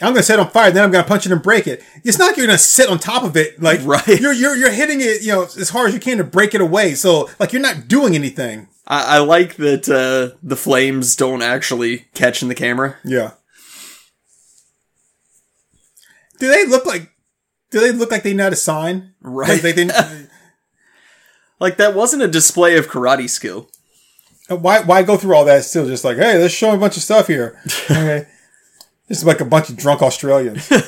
I'm 0.00 0.12
gonna 0.12 0.22
set 0.22 0.38
it 0.38 0.42
on 0.42 0.50
fire, 0.50 0.70
then 0.70 0.84
I'm 0.84 0.90
gonna 0.92 1.06
punch 1.06 1.26
it 1.26 1.32
and 1.32 1.42
break 1.42 1.66
it. 1.66 1.82
It's 2.04 2.18
not 2.18 2.28
like 2.28 2.36
you're 2.36 2.46
gonna 2.46 2.56
sit 2.56 2.88
on 2.88 2.98
top 2.98 3.24
of 3.24 3.36
it. 3.36 3.60
Like, 3.60 3.80
Right. 3.84 4.06
You're 4.20 4.32
you're 4.32 4.56
you're 4.56 4.70
hitting 4.70 5.00
it, 5.00 5.22
you 5.22 5.32
know, 5.32 5.42
as 5.42 5.70
hard 5.70 5.88
as 5.88 5.94
you 5.94 6.00
can 6.00 6.18
to 6.18 6.24
break 6.24 6.54
it 6.54 6.60
away. 6.60 6.94
So, 6.94 7.28
like, 7.38 7.52
you're 7.52 7.60
not 7.60 7.88
doing 7.88 8.14
anything. 8.14 8.68
I, 8.86 9.16
I 9.16 9.18
like 9.18 9.56
that 9.56 9.88
uh, 9.88 10.38
the 10.42 10.56
flames 10.56 11.16
don't 11.16 11.42
actually 11.42 12.06
catch 12.14 12.42
in 12.42 12.48
the 12.48 12.54
camera. 12.54 12.96
Yeah. 13.04 13.32
Do 16.38 16.48
they 16.48 16.64
look 16.64 16.86
like? 16.86 17.10
Do 17.70 17.80
they 17.80 17.92
look 17.92 18.10
like 18.10 18.22
they 18.22 18.32
know 18.32 18.44
how 18.44 18.50
to 18.50 18.56
sign? 18.56 19.14
Right. 19.20 19.48
Like 19.48 19.62
they 19.62 19.72
didn't. 19.72 19.92
Like 21.60 21.76
that 21.78 21.92
wasn't 21.92 22.22
a 22.22 22.28
display 22.28 22.78
of 22.78 22.86
karate 22.86 23.28
skill. 23.28 23.68
why 24.48 24.80
why 24.82 25.02
go 25.02 25.16
through 25.16 25.34
all 25.34 25.44
that? 25.46 25.64
Still 25.64 25.88
just 25.88 26.04
like, 26.04 26.16
hey, 26.16 26.38
let's 26.38 26.54
show 26.54 26.72
a 26.72 26.78
bunch 26.78 26.96
of 26.96 27.02
stuff 27.02 27.26
here. 27.26 27.60
Okay. 27.90 28.28
This 29.08 29.18
is 29.18 29.24
like 29.24 29.40
a 29.40 29.44
bunch 29.44 29.70
of 29.70 29.76
drunk 29.76 30.02
Australians. 30.02 30.70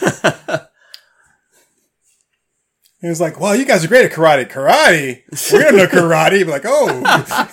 It 3.02 3.08
was 3.08 3.20
like, 3.20 3.40
well, 3.40 3.56
you 3.56 3.64
guys 3.64 3.82
are 3.82 3.88
great 3.88 4.04
at 4.04 4.12
karate. 4.12 4.46
Karate? 4.46 5.52
We 5.52 5.58
don't 5.58 5.76
know 5.76 5.86
karate. 5.86 6.44
But 6.44 6.50
like, 6.50 6.64
oh. 6.66 7.50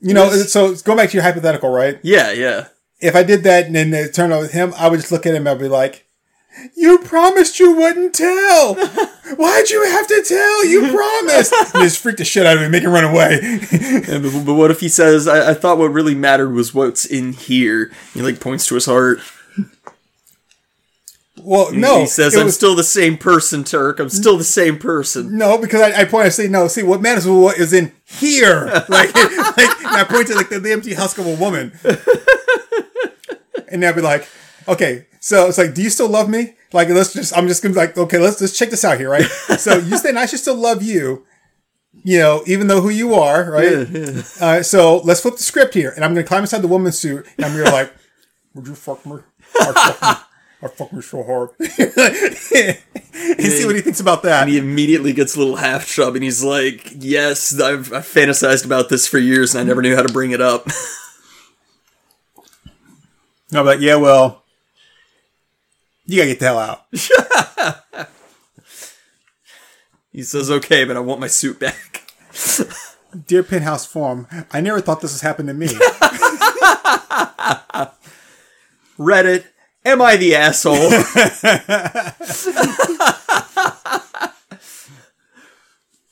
You 0.00 0.12
know, 0.12 0.30
so 0.30 0.74
go 0.74 0.94
back 0.94 1.08
to 1.10 1.14
your 1.14 1.22
hypothetical, 1.22 1.70
right? 1.70 1.98
Yeah, 2.02 2.30
yeah. 2.32 2.68
If 3.00 3.16
I 3.16 3.22
did 3.22 3.44
that 3.44 3.64
and 3.66 3.74
then 3.74 3.94
it 3.94 4.12
turned 4.12 4.32
out 4.34 4.42
with 4.42 4.52
him, 4.52 4.74
I 4.76 4.88
would 4.88 5.00
just 5.00 5.10
look 5.10 5.24
at 5.24 5.34
him 5.34 5.46
and 5.46 5.48
I'd 5.48 5.58
be 5.58 5.68
like, 5.68 6.06
you 6.76 6.98
promised 6.98 7.58
you 7.58 7.74
wouldn't 7.74 8.14
tell. 8.14 8.74
Why'd 9.36 9.70
you 9.70 9.84
have 9.84 10.06
to 10.08 10.22
tell? 10.26 10.66
You 10.66 10.80
promised. 10.94 11.52
Just 11.74 11.98
freak 12.00 12.16
the 12.16 12.24
shit 12.24 12.46
out 12.46 12.56
of 12.56 12.62
me, 12.62 12.68
make 12.68 12.82
him 12.82 12.92
run 12.92 13.04
away. 13.04 13.40
And, 14.06 14.22
but, 14.22 14.44
but 14.44 14.54
what 14.54 14.70
if 14.70 14.80
he 14.80 14.88
says, 14.88 15.26
I, 15.26 15.50
I 15.50 15.54
thought 15.54 15.78
what 15.78 15.92
really 15.92 16.14
mattered 16.14 16.50
was 16.50 16.74
what's 16.74 17.04
in 17.04 17.32
here? 17.32 17.90
He 18.12 18.22
like 18.22 18.40
points 18.40 18.66
to 18.68 18.74
his 18.74 18.86
heart. 18.86 19.18
well, 21.42 21.72
no. 21.72 22.00
he 22.00 22.06
says, 22.06 22.36
I'm 22.36 22.46
was- 22.46 22.54
still 22.54 22.74
the 22.74 22.84
same 22.84 23.16
person, 23.18 23.64
Turk. 23.64 23.98
I'm 23.98 24.08
still 24.10 24.36
the 24.38 24.44
same 24.44 24.78
person. 24.78 25.36
No, 25.36 25.58
because 25.58 25.80
I, 25.80 26.02
I 26.02 26.04
point. 26.04 26.26
I 26.26 26.28
say 26.28 26.48
no. 26.48 26.68
See, 26.68 26.82
what 26.82 27.00
matters 27.02 27.24
is 27.24 27.30
what 27.30 27.58
is 27.58 27.72
in 27.72 27.92
here. 28.04 28.66
Like, 28.88 29.14
like 29.14 29.84
and 29.84 29.96
I 29.96 30.04
point 30.08 30.28
to 30.28 30.34
like 30.34 30.48
the, 30.48 30.60
the 30.60 30.72
empty 30.72 30.94
husk 30.94 31.18
of 31.18 31.26
a 31.26 31.34
woman, 31.34 31.72
and 33.68 33.84
I'd 33.84 33.94
be 33.94 34.00
like, 34.00 34.28
okay. 34.68 35.06
So 35.20 35.48
it's 35.48 35.58
like, 35.58 35.74
do 35.74 35.82
you 35.82 35.90
still 35.90 36.08
love 36.08 36.28
me? 36.28 36.54
Like, 36.72 36.88
let's 36.88 37.12
just. 37.12 37.36
I'm 37.36 37.48
just 37.48 37.62
gonna 37.62 37.74
be 37.74 37.80
like, 37.80 37.96
okay, 37.96 38.18
let's 38.18 38.40
let's 38.40 38.56
check 38.56 38.70
this 38.70 38.84
out 38.84 38.98
here, 38.98 39.10
right? 39.10 39.24
So 39.58 39.78
you 39.78 39.96
saying 39.96 40.16
I 40.16 40.26
should 40.26 40.40
still 40.40 40.56
love 40.56 40.82
you, 40.82 41.24
you 42.02 42.18
know, 42.18 42.42
even 42.46 42.66
though 42.66 42.80
who 42.80 42.90
you 42.90 43.14
are, 43.14 43.50
right? 43.50 43.88
Uh, 44.40 44.62
so 44.62 44.98
let's 44.98 45.20
flip 45.20 45.36
the 45.36 45.42
script 45.42 45.74
here, 45.74 45.92
and 45.94 46.04
I'm 46.04 46.12
gonna 46.12 46.26
climb 46.26 46.42
inside 46.42 46.62
the 46.62 46.68
woman's 46.68 46.98
suit, 46.98 47.26
and 47.36 47.46
I'm 47.46 47.52
gonna 47.52 47.64
be 47.64 47.70
like, 47.70 47.92
would 48.54 48.66
you 48.66 48.74
fuck 48.74 49.04
me? 49.06 49.18
I 49.60 49.72
fuck 49.72 50.02
me. 50.02 50.24
I 50.62 50.68
fuck 50.68 50.92
me 50.94 51.02
so 51.02 51.22
hard. 51.22 51.50
and 51.60 53.52
see 53.52 53.66
what 53.66 53.76
he 53.76 53.82
thinks 53.82 54.00
about 54.00 54.22
that. 54.22 54.42
And 54.42 54.50
he 54.50 54.56
immediately 54.56 55.12
gets 55.12 55.36
a 55.36 55.38
little 55.38 55.56
half 55.56 55.86
chub 55.86 56.14
and 56.14 56.24
he's 56.24 56.42
like, 56.42 56.90
Yes, 56.96 57.60
I've, 57.60 57.92
I've 57.92 58.06
fantasized 58.06 58.64
about 58.64 58.88
this 58.88 59.06
for 59.06 59.18
years 59.18 59.54
and 59.54 59.60
I 59.60 59.64
never 59.64 59.82
knew 59.82 59.94
how 59.94 60.02
to 60.02 60.12
bring 60.12 60.30
it 60.30 60.40
up. 60.40 60.66
No, 63.52 63.62
but 63.62 63.80
yeah, 63.80 63.96
well, 63.96 64.43
you 66.06 66.18
gotta 66.18 66.30
get 66.30 66.40
the 66.40 66.46
hell 66.46 66.58
out. 66.58 66.86
he 70.12 70.22
says, 70.22 70.50
Okay, 70.50 70.84
but 70.84 70.96
I 70.96 71.00
want 71.00 71.20
my 71.20 71.28
suit 71.28 71.58
back. 71.58 72.12
Dear 73.26 73.42
Penthouse 73.42 73.86
Forum, 73.86 74.26
I 74.50 74.60
never 74.60 74.80
thought 74.80 75.00
this 75.00 75.12
was 75.12 75.20
happening 75.20 75.48
to 75.48 75.54
me. 75.54 75.66
Reddit, 78.98 79.44
am 79.84 80.02
I 80.02 80.16
the 80.16 80.34
asshole? 80.34 80.90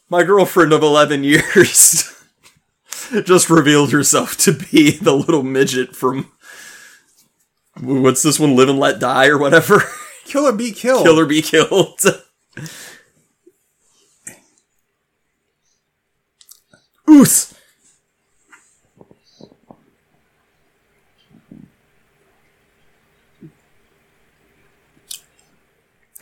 My 0.08 0.22
girlfriend 0.22 0.72
of 0.72 0.82
11 0.82 1.24
years 1.24 2.12
just 3.24 3.50
revealed 3.50 3.92
herself 3.92 4.36
to 4.38 4.52
be 4.52 4.92
the 4.92 5.14
little 5.14 5.42
midget 5.42 5.96
from. 5.96 6.30
What's 7.80 8.22
this 8.22 8.38
one? 8.38 8.54
Live 8.56 8.68
and 8.68 8.78
Let 8.78 8.98
Die 9.00 9.26
or 9.28 9.38
whatever? 9.38 9.82
Kill 10.24 10.46
or 10.46 10.52
be 10.52 10.72
killed. 10.72 11.04
Kill 11.04 11.18
or 11.18 11.26
be 11.26 11.42
killed. 11.42 12.00
Oos! 17.08 17.54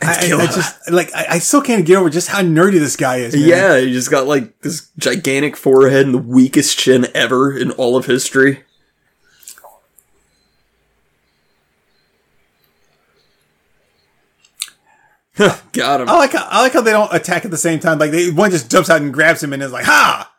I, 0.03 0.31
I- 0.33 0.45
just 0.47 0.91
like 0.91 1.13
I, 1.13 1.25
I 1.31 1.39
still 1.39 1.61
can't 1.61 1.85
get 1.85 1.97
over 1.97 2.09
just 2.09 2.27
how 2.29 2.41
nerdy 2.41 2.79
this 2.79 2.95
guy 2.95 3.17
is. 3.17 3.35
Man. 3.35 3.47
Yeah, 3.47 3.79
he 3.79 3.93
just 3.93 4.09
got 4.09 4.25
like 4.25 4.59
this 4.61 4.89
gigantic 4.97 5.55
forehead 5.55 6.05
and 6.07 6.13
the 6.15 6.19
weakest 6.19 6.77
chin 6.79 7.07
ever 7.13 7.55
in 7.55 7.69
all 7.71 7.95
of 7.95 8.07
history. 8.07 8.63
Got 15.73 16.01
him. 16.01 16.09
I 16.09 16.17
like 16.17 16.33
how, 16.33 16.47
I 16.49 16.61
like 16.61 16.73
how 16.73 16.81
they 16.81 16.91
don't 16.91 17.13
attack 17.13 17.45
at 17.45 17.51
the 17.51 17.57
same 17.57 17.79
time. 17.79 17.97
Like 17.97 18.11
they, 18.11 18.29
one 18.29 18.51
just 18.51 18.69
jumps 18.69 18.89
out 18.89 19.01
and 19.01 19.13
grabs 19.13 19.41
him 19.41 19.53
and 19.53 19.63
is 19.63 19.71
like, 19.71 19.85
"Ha!" 19.85 20.31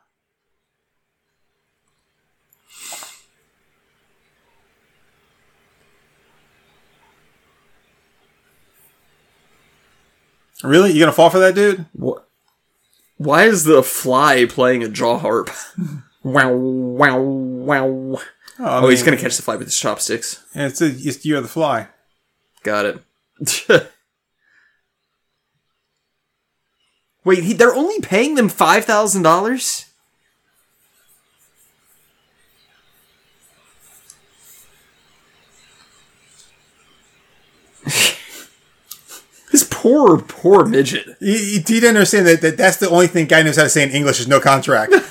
Really? 10.62 10.92
You 10.92 11.00
gonna 11.00 11.12
fall 11.12 11.30
for 11.30 11.40
that, 11.40 11.57
dude? 11.57 11.86
What? 11.92 12.28
Why 13.16 13.44
is 13.44 13.64
the 13.64 13.82
fly 13.82 14.46
playing 14.46 14.84
a 14.84 14.88
jaw 14.88 15.18
harp? 15.18 15.50
wow! 16.22 16.53
Wow! 16.53 17.20
Wow! 17.20 17.88
Oh, 17.88 18.20
oh 18.59 18.80
mean, 18.82 18.90
he's 18.90 19.03
gonna 19.03 19.16
catch 19.16 19.36
the 19.36 19.42
fly 19.42 19.57
with 19.57 19.66
his 19.66 19.78
chopsticks. 19.78 20.44
And 20.55 20.70
it's, 20.70 20.80
a, 20.80 20.86
it's 20.86 21.24
you 21.24 21.36
are 21.38 21.40
the 21.40 21.48
fly. 21.48 21.88
Got 22.62 22.84
it. 22.86 23.90
Wait, 27.25 27.45
he, 27.45 27.53
they're 27.53 27.75
only 27.75 28.01
paying 28.01 28.35
them 28.35 28.49
five 28.49 28.85
thousand 28.85 29.23
dollars? 29.23 29.87
this 39.53 39.66
poor, 39.70 40.18
poor 40.20 40.64
midget. 40.64 41.07
He, 41.20 41.55
you 41.55 41.62
didn't 41.62 41.91
understand 41.91 42.27
that, 42.27 42.41
that 42.41 42.57
that's 42.57 42.79
the 42.79 42.91
only 42.91 43.07
thing 43.07 43.27
guy 43.27 43.43
knows 43.43 43.57
how 43.57 43.64
to 43.64 43.70
say 43.70 43.83
in 43.85 43.91
English 43.91 44.18
is 44.20 44.27
no 44.29 44.41
contract. 44.41 44.93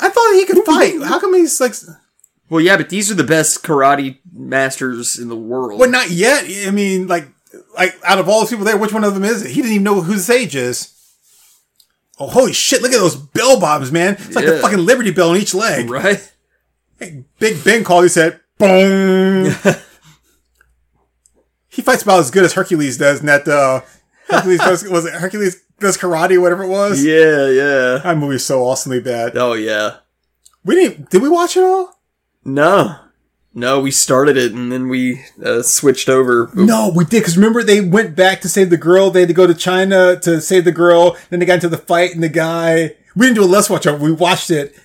I 0.00 0.10
thought 0.10 0.34
he 0.34 0.44
could 0.44 0.64
fight. 0.64 1.02
How 1.02 1.18
come 1.18 1.34
he's 1.34 1.60
like? 1.60 1.74
Well, 2.50 2.60
yeah, 2.60 2.76
but 2.76 2.88
these 2.88 3.10
are 3.10 3.14
the 3.14 3.24
best 3.24 3.62
karate 3.62 4.18
masters 4.32 5.18
in 5.18 5.28
the 5.28 5.36
world. 5.36 5.78
Well, 5.78 5.90
not 5.90 6.10
yet. 6.10 6.44
I 6.66 6.70
mean, 6.70 7.06
like, 7.06 7.28
like 7.74 7.98
out 8.04 8.18
of 8.18 8.28
all 8.28 8.42
the 8.42 8.48
people 8.48 8.64
there, 8.64 8.76
which 8.76 8.92
one 8.92 9.04
of 9.04 9.14
them 9.14 9.24
is 9.24 9.44
it? 9.44 9.50
He 9.50 9.62
didn't 9.62 9.72
even 9.72 9.84
know 9.84 10.02
who 10.02 10.12
his 10.12 10.30
age 10.30 10.56
is. 10.56 10.94
Oh, 12.18 12.28
holy 12.28 12.52
shit! 12.52 12.82
Look 12.82 12.92
at 12.92 12.98
those 12.98 13.16
bell 13.16 13.60
bottoms, 13.60 13.92
man. 13.92 14.14
It's 14.14 14.34
like 14.34 14.46
the 14.46 14.58
fucking 14.58 14.84
Liberty 14.84 15.12
Bell 15.12 15.30
on 15.30 15.36
each 15.36 15.54
leg. 15.54 15.88
right? 15.90 16.32
Hey, 16.98 17.24
Big 17.38 17.62
Ben 17.64 17.84
called. 17.84 18.04
He 18.04 18.08
said, 18.08 18.40
"Boom." 18.58 19.44
he 21.68 21.82
fights 21.82 22.02
about 22.02 22.18
as 22.18 22.32
good 22.32 22.44
as 22.44 22.54
Hercules 22.54 22.98
does. 22.98 23.20
And 23.20 23.28
that 23.28 23.46
uh, 23.46 23.82
Hercules 24.28 24.58
does 24.58 24.88
was 24.88 25.04
it 25.04 25.14
Hercules 25.14 25.62
does 25.78 25.96
karate, 25.96 26.40
whatever 26.40 26.64
it 26.64 26.68
was. 26.68 27.04
Yeah, 27.04 27.48
yeah. 27.48 27.98
That 27.98 28.18
movie 28.18 28.36
is 28.36 28.44
so 28.44 28.64
awesomely 28.64 29.00
bad. 29.00 29.36
Oh, 29.36 29.52
yeah. 29.52 29.98
We 30.64 30.74
didn't. 30.74 31.10
Did 31.10 31.22
we 31.22 31.28
watch 31.28 31.56
it 31.56 31.62
all? 31.62 32.00
No. 32.44 32.96
No, 33.58 33.80
we 33.80 33.90
started 33.90 34.36
it 34.36 34.52
and 34.52 34.70
then 34.70 34.88
we 34.88 35.24
uh, 35.44 35.62
switched 35.62 36.08
over. 36.08 36.50
No, 36.54 36.92
we 36.94 37.04
did. 37.04 37.20
Because 37.20 37.36
remember, 37.36 37.62
they 37.64 37.80
went 37.80 38.14
back 38.14 38.40
to 38.42 38.48
save 38.48 38.70
the 38.70 38.76
girl. 38.76 39.10
They 39.10 39.20
had 39.20 39.28
to 39.28 39.34
go 39.34 39.46
to 39.46 39.54
China 39.54 40.18
to 40.20 40.40
save 40.40 40.64
the 40.64 40.72
girl. 40.72 41.16
Then 41.30 41.40
they 41.40 41.46
got 41.46 41.54
into 41.54 41.68
the 41.68 41.76
fight, 41.78 42.14
and 42.14 42.22
the 42.22 42.28
guy. 42.28 42.94
We 43.16 43.26
didn't 43.26 43.36
do 43.36 43.44
a 43.44 43.46
let's 43.46 43.68
watch 43.68 43.84
it. 43.86 43.98
We 43.98 44.12
watched 44.12 44.50
it. 44.50 44.76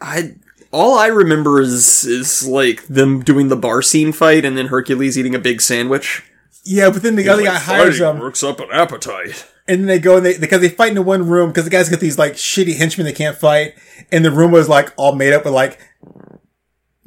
I 0.00 0.34
all 0.70 0.98
I 0.98 1.06
remember 1.06 1.60
is 1.60 2.04
is 2.04 2.46
like 2.46 2.86
them 2.86 3.22
doing 3.22 3.48
the 3.48 3.56
bar 3.56 3.80
scene 3.80 4.12
fight 4.12 4.44
and 4.44 4.58
then 4.58 4.66
Hercules 4.66 5.16
eating 5.16 5.34
a 5.34 5.38
big 5.38 5.60
sandwich. 5.62 6.22
Yeah, 6.64 6.90
but 6.90 7.02
then 7.02 7.16
the 7.16 7.28
other 7.28 7.44
guy 7.44 7.58
hires 7.58 7.98
them, 7.98 8.18
works 8.18 8.42
up 8.42 8.58
an 8.60 8.68
appetite. 8.72 9.46
and 9.68 9.80
then 9.80 9.86
they 9.86 9.98
go 9.98 10.16
and 10.16 10.26
they 10.26 10.36
because 10.38 10.60
they 10.60 10.68
fight 10.68 10.88
in 10.88 10.94
the 10.94 11.02
one 11.02 11.26
room 11.28 11.48
because 11.50 11.64
the 11.64 11.70
guys 11.70 11.88
got 11.88 12.00
these 12.00 12.18
like 12.18 12.32
shitty 12.34 12.76
henchmen 12.76 13.06
they 13.06 13.12
can't 13.12 13.36
fight, 13.36 13.74
and 14.10 14.24
the 14.24 14.30
room 14.30 14.50
was 14.50 14.68
like 14.68 14.92
all 14.96 15.14
made 15.14 15.32
up 15.32 15.44
with 15.44 15.54
like 15.54 15.78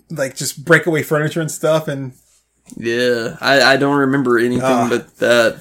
like 0.10 0.36
just 0.36 0.64
breakaway 0.66 1.04
furniture 1.04 1.42
and 1.42 1.52
stuff, 1.52 1.88
and 1.88 2.14
Yeah, 2.76 3.38
I, 3.42 3.62
I 3.74 3.78
don't 3.78 3.98
remember 3.98 4.38
anything 4.38 4.62
Ah. 4.64 4.88
but 4.90 5.18
that. 5.18 5.60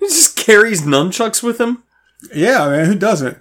He 0.00 0.06
just 0.08 0.36
carries 0.36 0.82
nunchucks 0.82 1.42
with 1.42 1.60
him. 1.60 1.82
yeah, 2.34 2.68
man, 2.68 2.86
who 2.86 2.94
doesn't? 2.96 3.38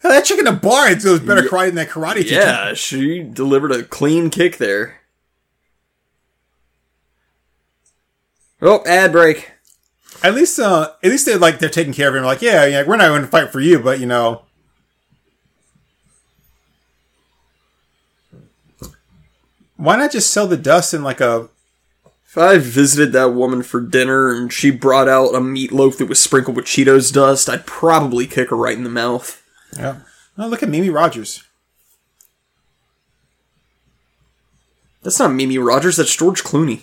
Hell, 0.00 0.12
that 0.12 0.24
chick 0.24 0.38
in 0.38 0.44
the 0.44 0.52
bar 0.52 0.88
it 0.88 1.02
was 1.04 1.20
better 1.20 1.42
karate 1.42 1.66
than 1.66 1.74
that 1.76 1.88
karate 1.88 2.22
teacher. 2.22 2.34
Yeah, 2.36 2.74
she 2.74 3.20
delivered 3.22 3.72
a 3.72 3.82
clean 3.82 4.30
kick 4.30 4.58
there. 4.58 5.00
Oh, 8.60 8.82
ad 8.86 9.12
break. 9.12 9.52
At 10.22 10.34
least, 10.34 10.58
uh, 10.58 10.90
at 11.02 11.10
least 11.10 11.26
they're 11.26 11.38
like 11.38 11.58
they're 11.60 11.68
taking 11.68 11.92
care 11.92 12.08
of 12.08 12.14
him. 12.16 12.24
Like, 12.24 12.42
yeah, 12.42 12.64
yeah, 12.66 12.84
we're 12.86 12.96
not 12.96 13.08
going 13.08 13.22
to 13.22 13.28
fight 13.28 13.50
for 13.52 13.60
you, 13.60 13.78
but 13.78 14.00
you 14.00 14.06
know, 14.06 14.42
why 19.78 19.96
not 19.96 20.12
just 20.12 20.30
sell 20.30 20.46
the 20.46 20.56
dust 20.58 20.92
in 20.92 21.02
like 21.02 21.20
a? 21.22 21.48
If 22.26 22.36
I 22.36 22.58
visited 22.58 23.14
that 23.14 23.32
woman 23.32 23.62
for 23.62 23.80
dinner 23.80 24.30
and 24.30 24.52
she 24.52 24.70
brought 24.70 25.08
out 25.08 25.34
a 25.34 25.38
meatloaf 25.38 25.96
that 25.96 26.10
was 26.10 26.22
sprinkled 26.22 26.56
with 26.56 26.66
Cheetos 26.66 27.10
dust, 27.10 27.48
I'd 27.48 27.64
probably 27.64 28.26
kick 28.26 28.50
her 28.50 28.56
right 28.56 28.76
in 28.76 28.84
the 28.84 28.90
mouth. 28.90 29.42
Yeah. 29.74 30.00
Oh, 30.36 30.46
look 30.46 30.62
at 30.62 30.68
Mimi 30.68 30.90
Rogers. 30.90 31.42
That's 35.02 35.18
not 35.18 35.32
Mimi 35.32 35.56
Rogers, 35.56 35.96
that's 35.96 36.14
George 36.14 36.44
Clooney. 36.44 36.82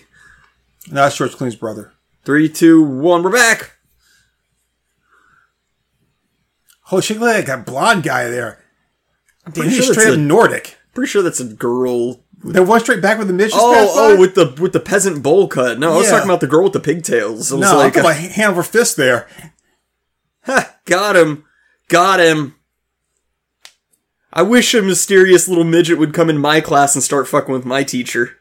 No, 0.88 0.96
that's 1.04 1.18
George 1.18 1.34
Clooney's 1.34 1.56
brother. 1.56 1.94
Three, 2.24 2.50
two, 2.50 2.84
one, 2.84 3.22
we're 3.22 3.32
back! 3.32 3.74
Holy 6.84 7.02
shit! 7.04 7.20
Look 7.20 7.36
at 7.36 7.46
that 7.46 7.66
blonde 7.68 8.04
guy 8.04 8.30
there. 8.30 8.64
Damn, 9.46 9.54
pretty 9.54 9.70
sure 9.72 9.84
straight 9.94 10.06
that's 10.06 10.08
up 10.14 10.18
a- 10.18 10.22
Nordic. 10.22 10.78
Pretty 10.94 11.10
sure 11.10 11.22
that's 11.22 11.40
a 11.40 11.46
girl. 11.46 12.22
They 12.48 12.60
one 12.60 12.80
straight 12.80 13.02
back 13.02 13.18
with 13.18 13.28
the 13.28 13.34
midget. 13.34 13.58
Oh, 13.60 13.94
oh, 13.96 14.20
with 14.20 14.36
the 14.36 14.56
with 14.62 14.72
the 14.72 14.80
peasant 14.80 15.24
bowl 15.24 15.48
cut. 15.48 15.80
No, 15.80 15.94
I 15.94 15.98
was 15.98 16.10
talking 16.10 16.30
about 16.30 16.42
the 16.42 16.48
girl 16.48 16.64
with 16.64 16.74
the 16.74 16.80
pigtails. 16.80 17.52
I 17.52 17.56
was 17.56 17.62
no, 17.62 17.72
I'm 17.72 17.78
like, 17.78 17.94
talking 17.94 18.06
uh, 18.06 18.12
about 18.12 18.22
hand 18.32 18.52
over 18.52 18.62
fist 18.62 18.98
there. 18.98 19.28
Ha, 20.44 20.76
got 20.86 21.16
him. 21.16 21.44
Got 21.88 22.20
him. 22.20 22.56
I 24.32 24.44
wish 24.44 24.76
a 24.76 24.82
mysterious 24.84 25.48
little 25.48 25.64
midget 25.64 25.98
would 25.98 26.14
come 26.14 26.30
in 26.30 26.38
my 26.38 26.62
class 26.62 26.94
and 26.94 27.04
start 27.04 27.28
fucking 27.28 27.54
with 27.54 27.66
my 27.66 27.84
teacher. 27.84 28.38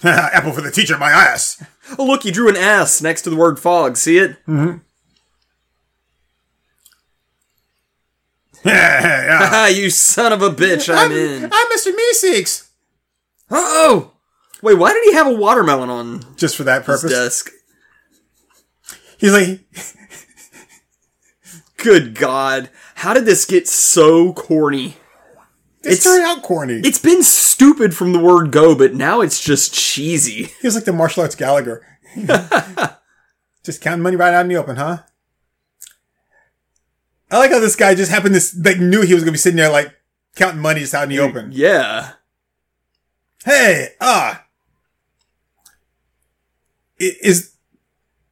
Apple 0.04 0.52
for 0.52 0.60
the 0.60 0.70
teacher, 0.70 0.96
my 0.96 1.10
ass. 1.10 1.64
Oh, 1.98 2.04
look, 2.04 2.24
you 2.24 2.30
drew 2.30 2.48
an 2.48 2.56
ass 2.56 3.02
next 3.02 3.22
to 3.22 3.30
the 3.30 3.36
word 3.36 3.58
fog. 3.58 3.96
See 3.96 4.18
it? 4.18 4.32
Mm-hmm. 4.46 4.78
yeah. 8.64 9.38
Ah, 9.52 9.66
you 9.68 9.90
son 9.90 10.32
of 10.32 10.42
a 10.42 10.50
bitch, 10.50 10.92
I'm, 10.92 11.10
I'm, 11.10 11.16
in. 11.16 11.44
I'm 11.44 11.66
Mr. 11.76 11.92
Meeseeks. 11.92 12.68
Uh 13.50 13.56
oh! 13.56 14.12
Wait, 14.62 14.74
why 14.74 14.92
did 14.92 15.04
he 15.04 15.14
have 15.14 15.26
a 15.26 15.32
watermelon 15.34 15.90
on 15.90 16.36
Just 16.36 16.56
for 16.56 16.64
that 16.64 16.84
his 16.84 17.00
purpose. 17.00 17.10
desk? 17.12 17.50
He's 19.18 19.32
like, 19.32 19.60
Good 21.76 22.14
God. 22.16 22.70
How 22.96 23.14
did 23.14 23.24
this 23.24 23.44
get 23.44 23.68
so 23.68 24.32
corny? 24.32 24.96
it's, 25.84 25.86
It's- 25.86 26.00
started 26.00 26.24
out 26.24 26.42
corny. 26.42 26.80
It's 26.84 26.98
been 26.98 27.22
stupid 27.22 27.94
from 27.96 28.12
the 28.12 28.18
word 28.18 28.50
go, 28.50 28.74
but 28.74 28.94
now 28.94 29.20
it's 29.20 29.40
just 29.40 29.72
cheesy. 29.72 30.44
He 30.60 30.66
was 30.66 30.74
like 30.74 30.84
the 30.84 30.92
martial 30.92 31.22
arts 31.22 31.36
Gallagher. 31.36 31.86
just 33.64 33.80
counting 33.80 34.02
money 34.02 34.16
right 34.16 34.34
out 34.34 34.42
in 34.42 34.48
the 34.48 34.56
open, 34.56 34.76
huh? 34.76 34.98
I 37.30 37.38
like 37.38 37.50
how 37.50 37.58
this 37.60 37.76
guy 37.76 37.94
just 37.94 38.10
happened 38.10 38.34
to 38.34 38.62
like 38.62 38.78
knew 38.78 39.02
he 39.02 39.14
was 39.14 39.22
gonna 39.22 39.32
be 39.32 39.38
sitting 39.38 39.56
there 39.56 39.70
like 39.70 39.94
counting 40.36 40.60
money 40.62 40.80
just 40.80 40.94
out 40.94 41.04
in 41.04 41.08
the 41.10 41.20
open. 41.20 41.50
Yeah. 41.52 42.12
Hey, 43.44 43.90
ah, 44.00 44.44
is 46.98 47.54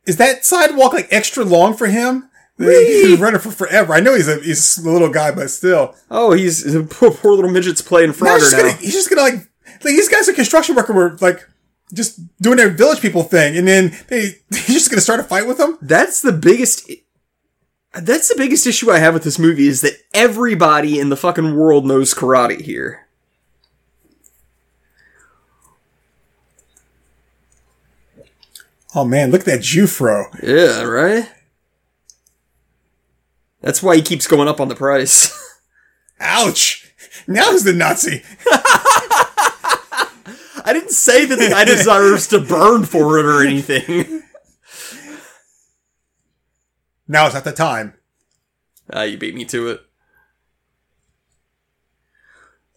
is 0.07 0.17
that 0.17 0.45
sidewalk 0.45 0.93
like 0.93 1.09
extra 1.11 1.45
long 1.45 1.75
for 1.75 1.87
him? 1.87 2.31
He's 2.59 3.13
been 3.13 3.21
running 3.21 3.41
for 3.41 3.51
forever. 3.51 3.93
I 3.93 4.01
know 4.01 4.15
he's 4.15 4.29
a 4.29 4.41
he's 4.41 4.79
a 4.79 4.91
little 4.91 5.11
guy, 5.11 5.31
but 5.31 5.51
still. 5.51 5.95
Oh, 6.11 6.33
he's 6.33 6.65
poor, 6.89 7.11
poor 7.11 7.33
little 7.35 7.51
midget's 7.51 7.83
playing 7.83 8.15
Now 8.21 8.35
he's, 8.35 8.45
just 8.45 8.57
now. 8.57 8.63
gonna, 8.63 8.73
he's 8.75 8.95
just 8.95 9.11
gonna 9.11 9.21
like, 9.21 9.35
like 9.35 9.83
these 9.83 10.09
guys 10.09 10.29
are 10.29 10.33
construction 10.33 10.75
worker 10.75 10.95
were 10.95 11.19
like 11.21 11.47
just 11.93 12.19
doing 12.41 12.57
their 12.57 12.71
village 12.71 13.01
people 13.01 13.23
thing, 13.25 13.57
and 13.57 13.69
then 13.69 13.95
they 14.09 14.37
he's 14.51 14.75
just 14.75 14.91
gonna 14.91 15.03
start 15.03 15.21
a 15.21 15.25
fight 15.25 15.47
with 15.47 15.59
them. 15.59 15.79
That's 15.83 16.23
the 16.23 16.33
biggest. 16.33 16.91
That's 18.01 18.29
the 18.29 18.35
biggest 18.37 18.67
issue 18.67 18.91
I 18.91 18.99
have 18.99 19.15
with 19.15 19.25
this 19.25 19.39
movie 19.39 19.69
is 19.69 19.81
that 19.81 19.95
everybody 20.13 21.01
in 21.01 21.09
the 21.09 21.17
fucking 21.17 21.57
world 21.57 21.87
knows 21.87 22.13
karate 22.13 22.61
here. 22.61 23.07
Oh 28.95 29.05
man, 29.05 29.31
look 29.31 29.41
at 29.43 29.47
that 29.47 29.61
Jewfro. 29.61 30.25
Yeah, 30.43 30.83
right. 30.83 31.31
That's 33.61 33.83
why 33.83 33.97
he 33.97 34.03
keeps 34.03 34.27
going 34.27 34.49
up 34.49 34.61
on 34.61 34.69
the 34.69 34.75
price. 34.75 35.33
Ouch! 36.21 36.93
Now 37.27 37.51
who's 37.51 37.65
the 37.65 37.73
Nazi? 37.73 38.23
I 40.65 40.73
didn't 40.73 40.91
say 40.91 41.25
that 41.25 41.37
the 41.37 41.49
guy 41.49 41.65
deserves 41.65 42.27
to 42.29 42.41
burn 42.41 42.85
for 42.85 43.19
it 43.19 43.27
or 43.27 43.45
anything. 43.47 44.23
Now 47.09 47.27
it's 47.27 47.35
not 47.35 47.45
the 47.45 47.53
time. 47.53 47.95
Ah, 48.93 49.03
you 49.03 49.17
beat 49.17 49.35
me 49.35 49.45
to 49.47 49.69
it. 49.69 49.81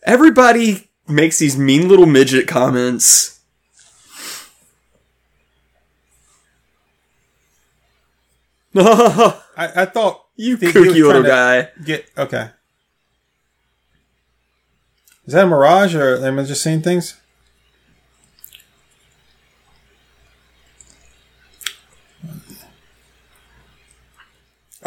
Everybody 0.03 0.89
makes 1.07 1.39
these 1.39 1.57
mean 1.57 1.87
little 1.87 2.05
midget 2.05 2.47
comments. 2.47 3.39
I, 8.75 9.41
I 9.57 9.85
thought 9.85 10.25
you 10.35 10.57
kooky 10.57 11.05
little 11.05 11.23
guy. 11.23 11.69
Get 11.83 12.09
okay. 12.17 12.51
Is 15.25 15.33
that 15.33 15.45
a 15.45 15.47
mirage 15.47 15.95
or 15.95 16.25
am 16.25 16.39
I 16.39 16.43
just 16.43 16.63
seeing 16.63 16.81
things? 16.81 17.15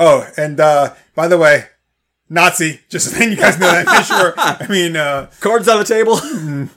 Oh, 0.04 0.28
and 0.36 0.58
uh, 0.58 0.94
by 1.14 1.28
the 1.28 1.38
way, 1.38 1.66
Nazi. 2.28 2.80
Just 2.88 3.10
so 3.16 3.22
you 3.22 3.36
guys 3.36 3.56
know 3.60 3.70
that 3.70 3.86
for 3.86 4.02
sure. 4.02 4.34
I 4.36 4.66
mean, 4.68 4.96
uh, 4.96 5.30
Cards 5.38 5.68
on 5.68 5.78
the 5.78 5.84
table. 5.84 6.18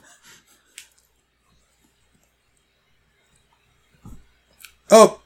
oh, 4.92 5.20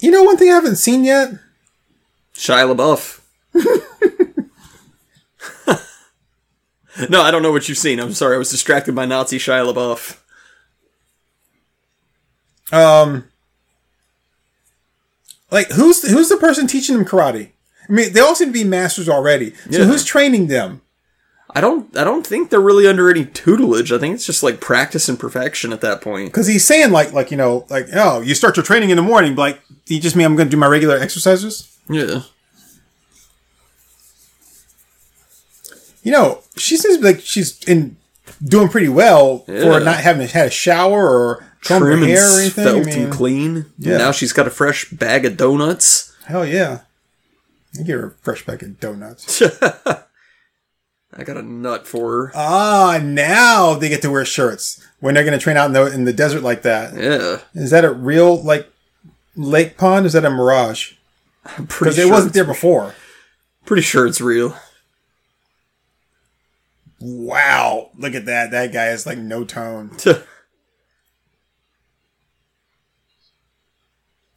you 0.00 0.10
know 0.10 0.22
one 0.22 0.38
thing 0.38 0.48
I 0.48 0.54
haven't 0.54 0.76
seen 0.76 1.04
yet. 1.04 1.34
Shia 2.34 2.74
LaBeouf. 2.74 3.20
no, 7.10 7.20
I 7.20 7.30
don't 7.30 7.42
know 7.42 7.52
what 7.52 7.68
you've 7.68 7.76
seen. 7.76 8.00
I'm 8.00 8.14
sorry. 8.14 8.36
I 8.36 8.38
was 8.38 8.50
distracted 8.50 8.94
by 8.94 9.04
Nazi 9.04 9.38
Shia 9.38 9.70
LaBeouf. 9.70 10.16
Um, 12.72 13.24
like 15.50 15.70
who's 15.72 16.08
who's 16.08 16.28
the 16.28 16.36
person 16.36 16.66
teaching 16.66 16.96
them 16.96 17.04
karate? 17.04 17.50
I 17.88 17.92
mean, 17.92 18.12
they 18.12 18.20
all 18.20 18.34
seem 18.34 18.48
to 18.48 18.52
be 18.52 18.64
masters 18.64 19.08
already. 19.08 19.54
So 19.70 19.78
Yeah. 19.80 19.84
who's 19.84 20.04
training 20.04 20.48
them? 20.48 20.82
I 21.54 21.60
don't. 21.60 21.96
I 21.96 22.04
don't 22.04 22.26
think 22.26 22.50
they're 22.50 22.60
really 22.60 22.86
under 22.86 23.08
any 23.08 23.24
tutelage. 23.24 23.90
I 23.92 23.98
think 23.98 24.14
it's 24.16 24.26
just 24.26 24.42
like 24.42 24.60
practice 24.60 25.08
and 25.08 25.18
perfection 25.18 25.72
at 25.72 25.80
that 25.80 26.02
point. 26.02 26.26
Because 26.30 26.46
he's 26.48 26.64
saying 26.64 26.90
like 26.90 27.12
like 27.12 27.30
you 27.30 27.36
know 27.36 27.64
like 27.70 27.86
oh 27.94 28.20
you 28.20 28.34
start 28.34 28.56
your 28.56 28.64
training 28.64 28.90
in 28.90 28.96
the 28.96 29.02
morning. 29.02 29.34
but, 29.34 29.42
Like 29.42 29.60
you 29.86 30.00
just 30.00 30.16
mean 30.16 30.26
I'm 30.26 30.36
going 30.36 30.48
to 30.48 30.50
do 30.50 30.56
my 30.58 30.66
regular 30.66 30.96
exercises? 30.98 31.78
Yeah. 31.88 32.22
You 36.02 36.12
know, 36.12 36.42
she 36.56 36.76
seems 36.76 37.02
like 37.02 37.20
she's 37.20 37.62
in 37.64 37.96
doing 38.44 38.68
pretty 38.68 38.88
well 38.88 39.44
Yeah. 39.48 39.62
for 39.62 39.80
not 39.80 40.00
having 40.00 40.28
had 40.28 40.46
a 40.46 40.50
shower 40.50 41.08
or 41.08 41.34
her 41.68 41.78
Trim 41.80 42.02
and 42.02 42.10
hair 42.10 42.24
or 42.36 42.40
anything. 42.40 42.64
I 42.64 42.70
felt 42.72 42.86
mean, 42.86 43.02
and 43.04 43.12
clean. 43.12 43.66
Yeah. 43.78 43.96
Now 43.98 44.12
she's 44.12 44.32
got 44.32 44.46
a 44.46 44.50
fresh 44.50 44.88
bag 44.90 45.24
of 45.24 45.36
donuts. 45.36 46.14
hell 46.26 46.46
yeah. 46.46 46.80
I 47.78 47.82
give 47.82 48.00
her 48.00 48.06
a 48.08 48.10
fresh 48.22 48.44
bag 48.46 48.62
of 48.62 48.78
donuts. 48.80 49.42
I 51.18 51.24
got 51.24 51.36
a 51.38 51.42
nut 51.42 51.86
for 51.86 52.10
her. 52.26 52.32
ah, 52.34 53.00
now 53.02 53.74
they 53.74 53.88
get 53.88 54.02
to 54.02 54.10
wear 54.10 54.24
shirts 54.24 54.84
when 55.00 55.14
they're 55.14 55.24
going 55.24 55.38
to 55.38 55.42
train 55.42 55.56
out 55.56 55.66
in 55.66 55.72
the 55.72 55.86
in 55.92 56.04
the 56.04 56.12
desert 56.12 56.42
like 56.42 56.62
that. 56.62 56.94
Yeah. 56.94 57.38
Is 57.54 57.70
that 57.70 57.84
a 57.84 57.92
real 57.92 58.42
like 58.42 58.70
lake 59.34 59.76
pond? 59.78 60.04
Is 60.06 60.12
that 60.12 60.24
a 60.24 60.30
mirage? 60.30 60.92
Pretty 61.44 61.64
Because 61.66 61.96
sure 61.96 62.06
it 62.06 62.10
wasn't 62.10 62.34
there 62.34 62.44
before. 62.44 62.94
Pretty 63.64 63.82
sure 63.82 64.06
it's 64.06 64.20
real. 64.20 64.56
Wow, 67.08 67.90
look 67.96 68.16
at 68.16 68.26
that. 68.26 68.50
That 68.50 68.72
guy 68.72 68.86
has 68.86 69.06
like 69.06 69.18
no 69.18 69.44
tone. 69.44 69.96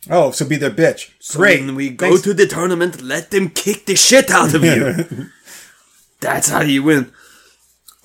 Oh, 0.09 0.31
so 0.31 0.47
be 0.47 0.55
their 0.55 0.71
bitch. 0.71 1.11
Great. 1.35 1.59
When 1.59 1.75
we 1.75 1.89
go 1.89 2.07
Thanks. 2.07 2.21
to 2.23 2.33
the 2.33 2.47
tournament, 2.47 3.01
let 3.01 3.29
them 3.29 3.49
kick 3.49 3.85
the 3.85 3.95
shit 3.95 4.31
out 4.31 4.55
of 4.55 4.63
you. 4.63 5.27
That's 6.21 6.49
how 6.49 6.61
you 6.61 6.81
win. 6.81 7.11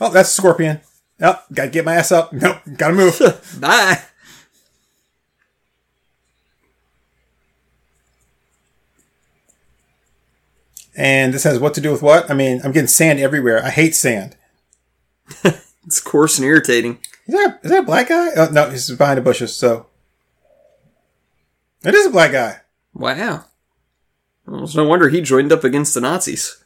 Oh, 0.00 0.12
that's 0.12 0.28
a 0.28 0.34
scorpion. 0.34 0.80
Oh, 1.20 1.40
gotta 1.52 1.70
get 1.70 1.84
my 1.84 1.94
ass 1.94 2.12
up. 2.12 2.32
Nope, 2.32 2.58
gotta 2.76 2.94
move. 2.94 3.18
Bye. 3.60 4.02
and 10.96 11.34
this 11.34 11.44
has 11.44 11.58
what 11.58 11.74
to 11.74 11.80
do 11.80 11.90
with 11.90 12.02
what? 12.02 12.30
I 12.30 12.34
mean, 12.34 12.60
I'm 12.64 12.72
getting 12.72 12.88
sand 12.88 13.18
everywhere. 13.18 13.64
I 13.64 13.70
hate 13.70 13.94
sand. 13.94 14.36
It's 15.86 16.00
coarse 16.00 16.38
and 16.38 16.46
irritating. 16.46 16.98
Is 17.26 17.34
that 17.34 17.60
is 17.62 17.70
that 17.70 17.80
a 17.80 17.86
black 17.86 18.08
guy? 18.08 18.30
Oh, 18.36 18.48
no, 18.50 18.70
he's 18.70 18.90
behind 18.90 19.18
the 19.18 19.22
bushes. 19.22 19.54
So 19.54 19.86
it 21.84 21.94
is 21.94 22.06
a 22.06 22.10
black 22.10 22.32
guy. 22.32 22.60
Wow. 22.94 23.44
Well, 24.46 24.64
it's 24.64 24.74
no 24.74 24.84
wonder 24.84 25.08
he 25.08 25.20
joined 25.20 25.52
up 25.52 25.64
against 25.64 25.94
the 25.94 26.00
Nazis. 26.00 26.62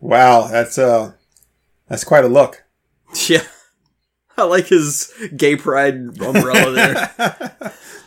Wow, 0.00 0.48
that's 0.48 0.78
uh, 0.78 1.12
that's 1.88 2.04
quite 2.04 2.24
a 2.24 2.28
look. 2.28 2.64
Yeah. 3.28 3.42
I 4.38 4.44
like 4.44 4.68
his 4.68 5.12
gay 5.36 5.56
pride 5.56 5.96
umbrella 6.18 6.72
there. 6.72 7.72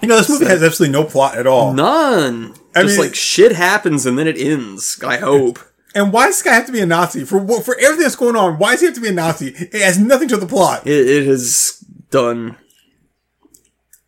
You 0.00 0.08
know, 0.08 0.16
this 0.16 0.28
movie 0.28 0.46
has 0.46 0.62
absolutely 0.62 0.92
no 0.92 1.04
plot 1.04 1.36
at 1.36 1.46
all. 1.46 1.72
None. 1.74 2.54
I 2.74 2.82
Just 2.82 2.96
mean- 2.98 3.06
like 3.06 3.14
shit 3.16 3.52
happens 3.52 4.06
and 4.06 4.18
then 4.18 4.28
it 4.28 4.38
ends. 4.38 5.02
I 5.04 5.16
hope. 5.18 5.58
And 5.94 6.12
why 6.12 6.26
does 6.26 6.36
this 6.36 6.42
guy 6.44 6.54
have 6.54 6.66
to 6.66 6.72
be 6.72 6.80
a 6.80 6.86
Nazi 6.86 7.24
for 7.24 7.40
for 7.62 7.74
everything 7.78 8.02
that's 8.02 8.14
going 8.14 8.36
on? 8.36 8.58
Why 8.58 8.72
does 8.72 8.80
he 8.80 8.86
have 8.86 8.94
to 8.94 9.00
be 9.00 9.08
a 9.08 9.12
Nazi? 9.12 9.48
It 9.48 9.74
has 9.82 9.98
nothing 9.98 10.28
to 10.28 10.36
the 10.36 10.46
plot. 10.46 10.86
It, 10.86 10.92
it 11.08 11.26
is 11.26 11.84
done. 12.10 12.56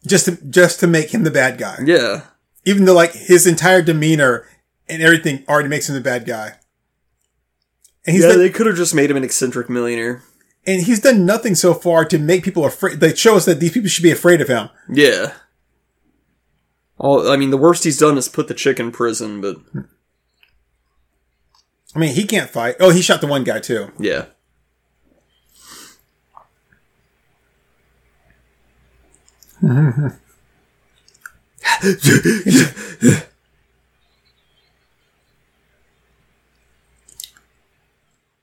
Just 0.06 0.26
to 0.26 0.36
just 0.48 0.80
to 0.80 0.86
make 0.86 1.12
him 1.12 1.24
the 1.24 1.30
bad 1.30 1.58
guy. 1.58 1.78
Yeah. 1.84 2.22
Even 2.64 2.84
though 2.84 2.94
like 2.94 3.12
his 3.12 3.46
entire 3.46 3.82
demeanor 3.82 4.46
and 4.88 5.02
everything 5.02 5.42
already 5.48 5.68
makes 5.68 5.88
him 5.88 5.94
the 5.94 6.00
bad 6.00 6.26
guy. 6.26 6.54
And 8.06 8.14
he's 8.14 8.22
Yeah, 8.24 8.30
done, 8.30 8.38
they 8.38 8.50
could 8.50 8.66
have 8.66 8.76
just 8.76 8.94
made 8.94 9.10
him 9.10 9.16
an 9.16 9.24
eccentric 9.24 9.68
millionaire. 9.68 10.22
and 10.66 10.82
he's 10.82 11.00
done 11.00 11.24
nothing 11.26 11.54
so 11.54 11.74
far 11.74 12.04
to 12.04 12.18
make 12.18 12.44
people 12.44 12.64
afraid. 12.64 13.00
They 13.00 13.14
show 13.14 13.36
us 13.36 13.44
that 13.46 13.60
these 13.60 13.72
people 13.72 13.88
should 13.88 14.02
be 14.02 14.10
afraid 14.10 14.40
of 14.40 14.48
him. 14.48 14.68
Yeah. 14.88 15.32
All 17.00 17.30
I 17.30 17.36
mean, 17.38 17.48
the 17.48 17.56
worst 17.56 17.84
he's 17.84 17.96
done 17.96 18.18
is 18.18 18.28
put 18.28 18.46
the 18.46 18.52
chick 18.52 18.78
in 18.78 18.92
prison, 18.92 19.40
but 19.40 19.56
I 21.94 21.98
mean, 21.98 22.14
he 22.14 22.24
can't 22.26 22.50
fight. 22.50 22.76
Oh, 22.78 22.90
he 22.90 23.00
shot 23.00 23.22
the 23.22 23.26
one 23.26 23.42
guy 23.42 23.58
too. 23.58 23.90
yeah. 23.98 24.26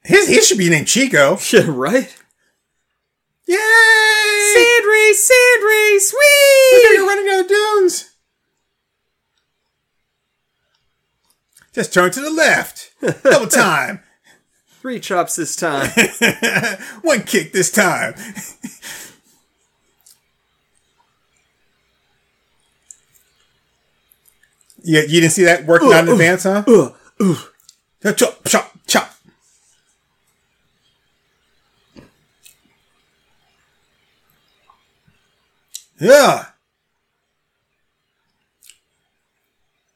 His 0.03 0.27
he 0.27 0.41
should 0.41 0.57
be 0.57 0.69
named 0.69 0.87
Chico. 0.87 1.37
Yeah, 1.53 1.65
right? 1.67 2.15
Yay! 3.45 3.55
Sand 4.53 4.85
race, 4.85 5.27
sweet! 5.27 5.65
race, 5.65 6.13
Look 6.13 6.83
at 6.83 6.91
you 6.91 7.07
running 7.07 7.25
down 7.25 7.43
the 7.43 7.47
dunes. 7.47 8.16
Just 11.77 11.93
turn 11.93 12.09
to 12.09 12.21
the 12.21 12.31
left. 12.31 12.91
Double 13.21 13.45
time. 13.45 13.99
Three 14.81 14.99
chops 14.99 15.35
this 15.35 15.55
time. 15.55 15.91
One 17.03 17.21
kick 17.21 17.53
this 17.53 17.69
time. 17.71 18.15
yeah, 24.81 25.01
you 25.01 25.21
didn't 25.21 25.33
see 25.33 25.43
that 25.43 25.67
working 25.67 25.93
out 25.93 26.07
in 26.07 26.13
advance, 26.13 26.45
huh? 26.45 26.63
Chop, 28.15 28.43
chop, 28.45 28.73
chop. 28.87 29.13
Yeah. 35.99 36.45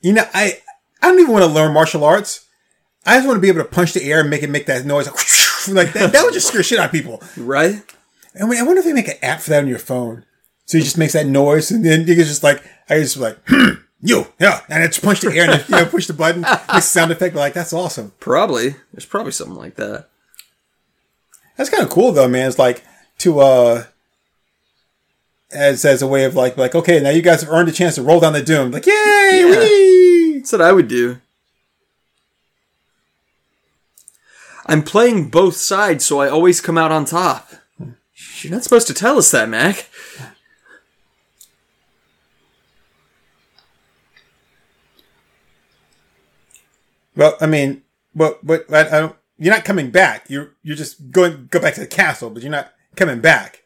You 0.02 0.14
know, 0.14 0.26
I 0.32 0.61
I 1.02 1.08
don't 1.08 1.20
even 1.20 1.34
want 1.34 1.46
to 1.46 1.52
learn 1.52 1.74
martial 1.74 2.04
arts. 2.04 2.46
I 3.06 3.16
just 3.18 3.28
want 3.28 3.38
to 3.38 3.42
be 3.42 3.48
able 3.48 3.64
to 3.64 3.68
punch 3.70 3.94
the 3.94 4.04
air 4.04 4.20
and 4.22 4.30
make 4.30 4.44
it 4.44 4.50
make 4.50 4.68
that 4.68 4.86
noise 4.86 5.08
like 5.68 5.94
that. 5.94 6.12
That 6.12 6.24
would 6.24 6.34
just 6.34 6.48
scare 6.48 6.62
shit 6.64 6.80
out 6.80 6.86
of 6.88 6.92
people. 6.92 7.22
right? 7.38 7.82
I 8.40 8.46
mean, 8.46 8.60
I 8.60 8.64
wonder 8.64 8.80
if 8.80 8.86
they 8.86 8.94
make 8.94 9.08
an 9.08 9.18
app 9.22 9.42
for 9.42 9.50
that 9.50 9.64
on 9.64 9.68
your 9.68 9.80
phone. 9.80 10.26
So 10.66 10.78
it 10.78 10.84
just 10.84 10.98
makes 10.98 11.14
that 11.14 11.26
noise, 11.28 11.70
and 11.72 11.84
then 11.84 12.02
you 12.02 12.16
can 12.16 12.24
just 12.24 12.44
like, 12.44 12.64
I 12.90 13.00
just 13.00 13.18
like, 13.18 13.38
hmm, 13.48 13.72
you, 14.02 14.28
yeah, 14.40 14.62
and 14.70 14.84
it's 14.84 15.00
punch 15.00 15.20
the 15.22 15.36
air 15.36 15.50
and 15.50 15.68
you 15.68 15.76
know 15.76 15.86
push 15.86 16.08
the 16.08 16.14
button, 16.14 16.42
makes 16.42 16.64
a 16.70 16.82
sound 16.82 17.12
effect. 17.12 17.36
Like 17.36 17.54
that's 17.54 17.74
awesome. 17.74 18.14
Probably. 18.20 18.76
There's 18.94 19.06
probably 19.06 19.34
something 19.34 19.58
like 19.58 19.76
that. 19.76 20.08
That's 21.58 21.70
kind 21.70 21.84
of 21.84 21.90
cool 21.90 22.12
though, 22.12 22.28
man. 22.30 22.48
It's 22.48 22.60
like 22.60 22.84
to 23.20 23.40
uh, 23.40 23.84
as 25.54 25.86
as 25.86 26.02
a 26.02 26.08
way 26.08 26.24
of 26.24 26.36
like 26.36 26.58
like 26.58 26.76
okay, 26.76 27.00
now 27.00 27.10
you 27.10 27.22
guys 27.22 27.42
have 27.42 27.52
earned 27.52 27.70
a 27.70 27.72
chance 27.72 27.96
to 27.96 28.02
roll 28.02 28.20
down 28.20 28.34
the 28.34 28.42
doom 28.42 28.72
Like 28.72 28.86
yay, 28.86 28.94
Yeah. 28.94 30.38
That's 30.40 30.52
what 30.52 30.62
I 30.62 30.72
would 30.72 30.88
do. 30.88 31.20
I'm 34.66 34.84
playing 34.84 35.30
both 35.30 35.56
sides, 35.56 36.06
so 36.06 36.20
I 36.20 36.30
always 36.30 36.62
come 36.62 36.78
out 36.78 36.92
on 36.92 37.06
top. 37.06 37.52
You're 38.42 38.52
not 38.54 38.64
supposed 38.64 38.88
to 38.88 38.94
tell 38.94 39.18
us 39.18 39.32
that, 39.32 39.50
Mac. 39.50 39.88
Well, 47.16 47.36
I 47.42 47.46
mean, 47.46 47.84
but 48.16 48.46
but 48.46 48.72
I, 48.74 48.82
I 48.82 49.00
don't. 49.02 49.16
You're 49.38 49.54
not 49.54 49.66
coming 49.66 49.92
back. 49.92 50.30
You're 50.30 50.54
you're 50.64 50.76
just 50.76 51.12
going 51.12 51.48
go 51.52 51.60
back 51.60 51.74
to 51.76 51.82
the 51.82 51.88
castle, 51.88 52.30
but 52.30 52.42
you're 52.42 52.52
not 52.52 52.74
coming 52.96 53.20
back. 53.20 53.61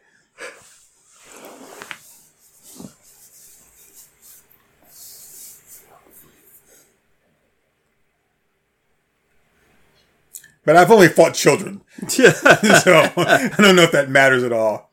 But 10.65 10.75
I've 10.75 10.91
only 10.91 11.07
fought 11.07 11.33
children, 11.33 11.81
Yeah. 12.17 12.31
so 12.79 13.11
I 13.15 13.51
don't 13.57 13.75
know 13.75 13.83
if 13.83 13.91
that 13.91 14.09
matters 14.09 14.43
at 14.43 14.51
all. 14.51 14.91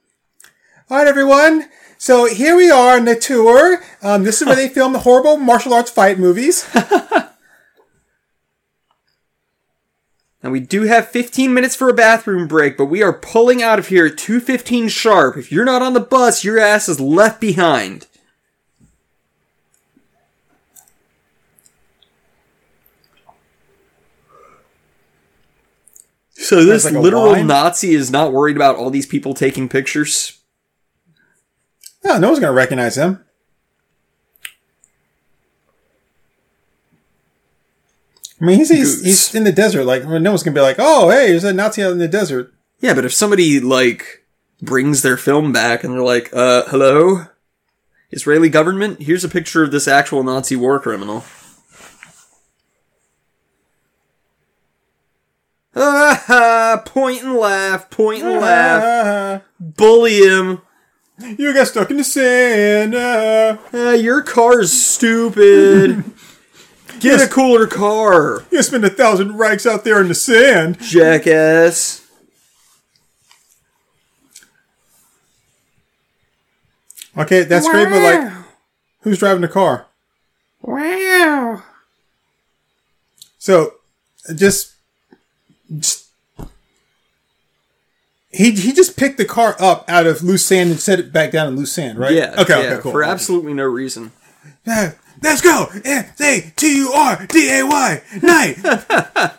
All 0.91 0.99
right, 0.99 1.07
everyone. 1.07 1.69
So 1.99 2.27
here 2.27 2.57
we 2.57 2.71
are 2.71 2.97
on 2.97 3.05
the 3.05 3.17
tour. 3.17 3.83
Um, 4.03 4.25
this 4.25 4.41
is 4.43 4.47
where 4.47 4.57
they 4.57 4.69
film 4.69 4.93
the 4.93 5.01
horrible 5.01 5.37
martial 5.37 5.73
arts 5.73 5.91
fight 5.91 6.19
movies. 6.19 6.69
Now 10.43 10.51
we 10.51 10.59
do 10.59 10.83
have 10.83 11.09
15 11.09 11.55
minutes 11.55 11.77
for 11.77 11.89
a 11.89 11.95
bathroom 11.95 12.49
break, 12.49 12.77
but 12.77 12.87
we 12.87 13.01
are 13.01 13.13
pulling 13.13 13.63
out 13.63 13.79
of 13.79 13.89
here 13.89 14.07
at 14.07 14.17
2.15 14.17 14.91
sharp. 14.91 15.37
If 15.37 15.53
you're 15.53 15.65
not 15.65 15.83
on 15.83 15.93
the 15.93 16.01
bus, 16.01 16.43
your 16.43 16.59
ass 16.59 16.89
is 16.89 16.99
left 16.99 17.41
behind. 17.41 18.09
So 26.43 26.65
this 26.65 26.85
like 26.85 26.95
literal? 26.95 27.43
Nazi 27.45 27.95
is 27.95 28.11
not 28.11 28.33
worried 28.33 28.57
about 28.57 28.75
all 28.77 28.91
these 28.91 29.07
people 29.07 29.33
taking 29.33 29.69
pictures. 29.69 30.41
No, 32.05 32.19
no 32.19 32.29
one's 32.29 32.41
gonna 32.41 32.53
recognize 32.53 32.97
him. 32.97 33.25
I 38.41 38.45
mean, 38.45 38.59
he's, 38.59 38.71
he's, 38.71 39.05
he's 39.05 39.35
in 39.37 39.45
the 39.45 39.53
desert. 39.53 39.85
Like, 39.85 40.05
no 40.05 40.31
one's 40.31 40.43
gonna 40.43 40.55
be 40.55 40.61
like, 40.61 40.77
"Oh, 40.81 41.11
hey, 41.11 41.31
there's 41.31 41.45
a 41.45 41.53
Nazi 41.53 41.85
out 41.85 41.93
in 41.93 41.99
the 41.99 42.09
desert." 42.09 42.53
Yeah, 42.81 42.95
but 42.95 43.05
if 43.05 43.15
somebody 43.15 43.61
like 43.61 44.25
brings 44.61 45.03
their 45.03 45.17
film 45.17 45.53
back 45.53 45.85
and 45.85 45.95
they're 45.95 46.03
like, 46.03 46.29
"Uh, 46.33 46.65
hello, 46.67 47.27
Israeli 48.11 48.49
government, 48.49 49.03
here's 49.03 49.23
a 49.23 49.29
picture 49.29 49.63
of 49.63 49.71
this 49.71 49.87
actual 49.87 50.25
Nazi 50.25 50.57
war 50.57 50.81
criminal." 50.81 51.25
Ah, 55.75 56.23
ha, 56.27 56.83
point 56.85 57.23
and 57.23 57.35
laugh, 57.35 57.89
point 57.91 58.23
and 58.23 58.41
laugh, 58.41 59.43
bully 59.61 60.19
him. 60.19 60.61
you 61.19 61.55
got 61.55 61.67
stuck 61.69 61.91
in 61.91 61.97
the 61.97 62.05
sand. 62.05 62.95
ah. 62.95 63.59
Ah, 63.73 63.93
your 63.93 64.23
car's 64.23 64.73
stupid. 64.73 66.05
Get 67.01 67.21
a 67.21 67.27
cooler 67.27 67.67
car, 67.67 68.45
You 68.53 68.63
spend 68.63 68.85
a 68.85 68.91
thousand 68.91 69.37
rikes 69.37 69.67
out 69.67 69.83
there 69.83 70.01
in 70.01 70.07
the 70.09 70.15
sand. 70.15 70.79
jackass. 70.81 72.07
Okay, 77.17 77.43
that's 77.43 77.69
great, 77.69 77.89
but 77.91 78.03
like, 78.03 78.33
who's 79.01 79.19
driving 79.19 79.43
the 79.43 79.49
car? 79.49 79.87
Wow. 80.63 81.63
So, 83.39 83.75
just 84.35 84.72
he 88.31 88.53
he 88.53 88.73
just 88.73 88.97
picked 88.97 89.19
the 89.19 89.25
car 89.25 89.57
up 89.59 89.85
out 89.89 90.07
of 90.07 90.23
loose 90.23 90.45
sand 90.45 90.71
and 90.71 90.81
set 90.81 90.99
it 90.99 91.13
back 91.13 91.31
down 91.33 91.49
in 91.49 91.57
loose 91.57 91.73
sand, 91.73 91.99
right? 91.99 92.13
Yeah. 92.13 92.35
Okay. 92.39 92.63
yeah, 92.63 92.73
okay. 92.73 92.83
Cool. 92.83 92.93
For 92.93 93.03
absolutely 93.03 93.55
no 93.55 93.65
reason. 93.65 94.13
Yeah, 94.67 94.93
Let's 95.23 95.41
go. 95.41 95.67
S 95.85 96.21
A 96.21 96.53
T 96.57 96.77
U 96.79 96.93
R 96.93 97.27
D 97.29 97.51
A 97.51 97.63
Y 97.65 98.03
night. 98.23 98.57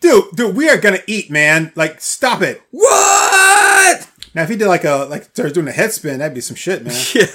dude, 0.00 0.24
dude, 0.34 0.56
we 0.56 0.68
are 0.68 0.78
gonna 0.78 0.98
eat, 1.06 1.30
man. 1.30 1.72
Like, 1.76 2.00
stop 2.00 2.42
it. 2.42 2.60
What? 2.72 4.08
Now, 4.34 4.42
if 4.42 4.48
he 4.48 4.56
did 4.56 4.66
like 4.66 4.84
a 4.84 5.06
like 5.08 5.24
started 5.24 5.54
doing 5.54 5.68
a 5.68 5.72
head 5.72 5.92
spin, 5.92 6.18
that'd 6.18 6.34
be 6.34 6.40
some 6.40 6.56
shit, 6.56 6.84
man. 6.84 6.94
Yeah. 7.14 7.26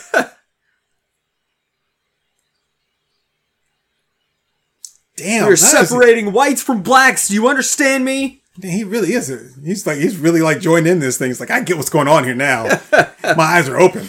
Damn, 5.20 5.52
is- 5.52 5.70
separating 5.70 6.32
whites 6.34 6.62
from 6.64 6.82
blacks. 6.82 7.28
Do 7.28 7.34
you 7.34 7.48
understand 7.48 8.06
me? 8.06 8.42
He 8.62 8.84
really 8.84 9.14
is. 9.14 9.30
A, 9.30 9.40
he's 9.64 9.88
like 9.88 9.98
he's 10.00 10.18
really 10.18 10.42
like 10.42 10.60
joined 10.60 10.86
in 10.88 11.00
this 11.00 11.18
thing. 11.18 11.30
He's 11.30 11.40
like, 11.40 11.52
I 11.52 11.62
get 11.62 11.78
what's 11.78 11.90
going 11.90 12.08
on 12.10 12.24
here 12.26 12.36
now. 12.36 12.64
My 12.92 13.44
eyes 13.44 13.70
are 13.70 13.80
open. 13.80 14.08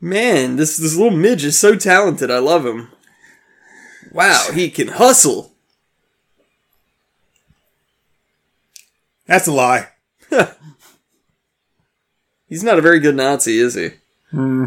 Man, 0.00 0.56
this 0.56 0.76
this 0.76 0.94
little 0.96 1.16
midge 1.16 1.44
is 1.44 1.58
so 1.58 1.74
talented. 1.74 2.30
I 2.30 2.38
love 2.38 2.66
him. 2.66 2.90
Wow, 4.12 4.48
he 4.52 4.68
can 4.70 4.88
hustle. 4.88 5.52
That's 9.26 9.46
a 9.46 9.52
lie. 9.52 9.88
He's 12.48 12.62
not 12.62 12.78
a 12.78 12.82
very 12.82 13.00
good 13.00 13.16
Nazi, 13.16 13.58
is 13.58 13.74
he? 13.74 13.90
Hmm. 14.30 14.66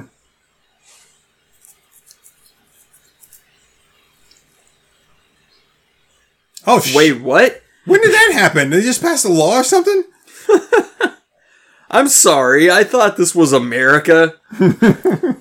Oh, 6.68 6.80
sh- 6.80 6.95
Wait, 6.95 7.22
what? 7.22 7.62
when 7.86 8.01
did 8.01 8.12
that 8.14 8.32
happen? 8.34 8.70
Did 8.70 8.82
they 8.82 8.86
just 8.86 9.01
pass 9.01 9.24
a 9.26 9.30
law 9.30 9.57
or 9.60 9.64
something? 9.64 10.03
I'm 11.91 12.07
sorry. 12.07 12.70
I 12.70 12.84
thought 12.84 13.18
this 13.18 13.34
was 13.34 13.51
America. 13.53 14.36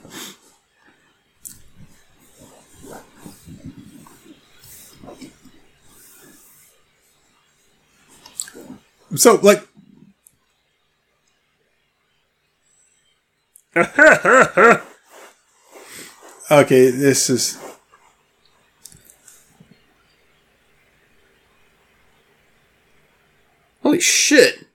So, 9.17 9.37
like, 9.43 9.67
okay, 16.51 16.91
this 16.91 17.31
is. 17.31 17.59
Holy 23.89 24.01
shit. 24.01 24.67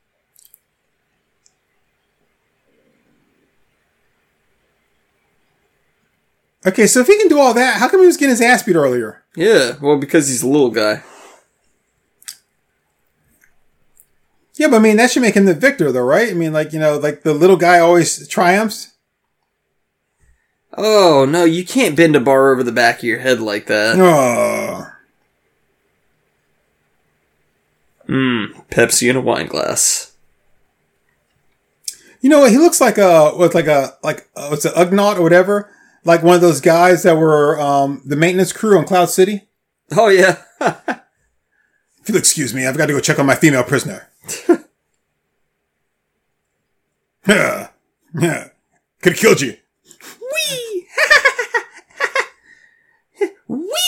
Okay, 6.65 6.87
so 6.87 7.01
if 7.01 7.05
he 7.05 7.19
can 7.19 7.27
do 7.27 7.37
all 7.37 7.53
that, 7.53 7.75
how 7.75 7.87
come 7.87 7.99
he 7.99 8.07
was 8.07 8.17
getting 8.17 8.31
his 8.31 8.41
ass 8.41 8.63
beat 8.63 8.75
earlier? 8.75 9.23
Yeah, 9.35 9.73
well, 9.79 9.97
because 9.97 10.29
he's 10.29 10.41
a 10.41 10.47
little 10.47 10.71
guy. 10.71 11.03
Yeah, 14.55 14.69
but 14.69 14.77
I 14.77 14.79
mean, 14.79 14.97
that 14.97 15.11
should 15.11 15.21
make 15.21 15.35
him 15.35 15.45
the 15.45 15.53
victor, 15.53 15.91
though, 15.91 16.01
right? 16.01 16.31
I 16.31 16.33
mean, 16.33 16.51
like, 16.51 16.73
you 16.73 16.79
know, 16.79 16.97
like 16.97 17.21
the 17.21 17.35
little 17.35 17.57
guy 17.57 17.77
always 17.77 18.27
triumphs. 18.27 18.93
Oh, 20.75 21.27
no, 21.29 21.43
you 21.43 21.63
can't 21.63 21.95
bend 21.95 22.15
a 22.15 22.19
bar 22.19 22.51
over 22.51 22.63
the 22.63 22.71
back 22.71 22.97
of 22.97 23.03
your 23.03 23.19
head 23.19 23.39
like 23.39 23.67
that. 23.67 23.95
Oh. 23.99 24.92
Mmm, 28.07 28.65
Pepsi 28.69 29.09
in 29.09 29.15
a 29.15 29.21
wine 29.21 29.47
glass. 29.47 30.11
You 32.21 32.29
know 32.29 32.39
what? 32.41 32.51
He 32.51 32.57
looks 32.57 32.79
like 32.79 32.97
a, 32.97 33.31
what's 33.31 33.55
like 33.55 33.67
a, 33.67 33.97
like, 34.03 34.29
uh, 34.35 34.47
what's 34.47 34.65
it, 34.65 34.73
Ugnaught 34.75 35.17
or 35.17 35.23
whatever? 35.23 35.69
Like 36.05 36.23
one 36.23 36.35
of 36.35 36.41
those 36.41 36.61
guys 36.61 37.03
that 37.03 37.17
were, 37.17 37.59
um, 37.59 38.01
the 38.05 38.15
maintenance 38.15 38.53
crew 38.53 38.77
on 38.77 38.85
Cloud 38.85 39.09
City. 39.09 39.47
Oh, 39.91 40.07
yeah. 40.07 40.41
If 40.61 42.07
you'll 42.07 42.17
excuse 42.17 42.53
me, 42.53 42.65
I've 42.65 42.77
got 42.77 42.85
to 42.87 42.93
go 42.93 42.99
check 42.99 43.19
on 43.19 43.25
my 43.25 43.35
female 43.35 43.63
prisoner. 43.63 44.09
yeah. 47.27 47.69
Yeah. 48.19 48.49
Could 49.01 49.13
have 49.13 49.21
killed 49.21 49.41
you. 49.41 49.57
Wee! 50.21 50.87
Wee! 53.47 53.82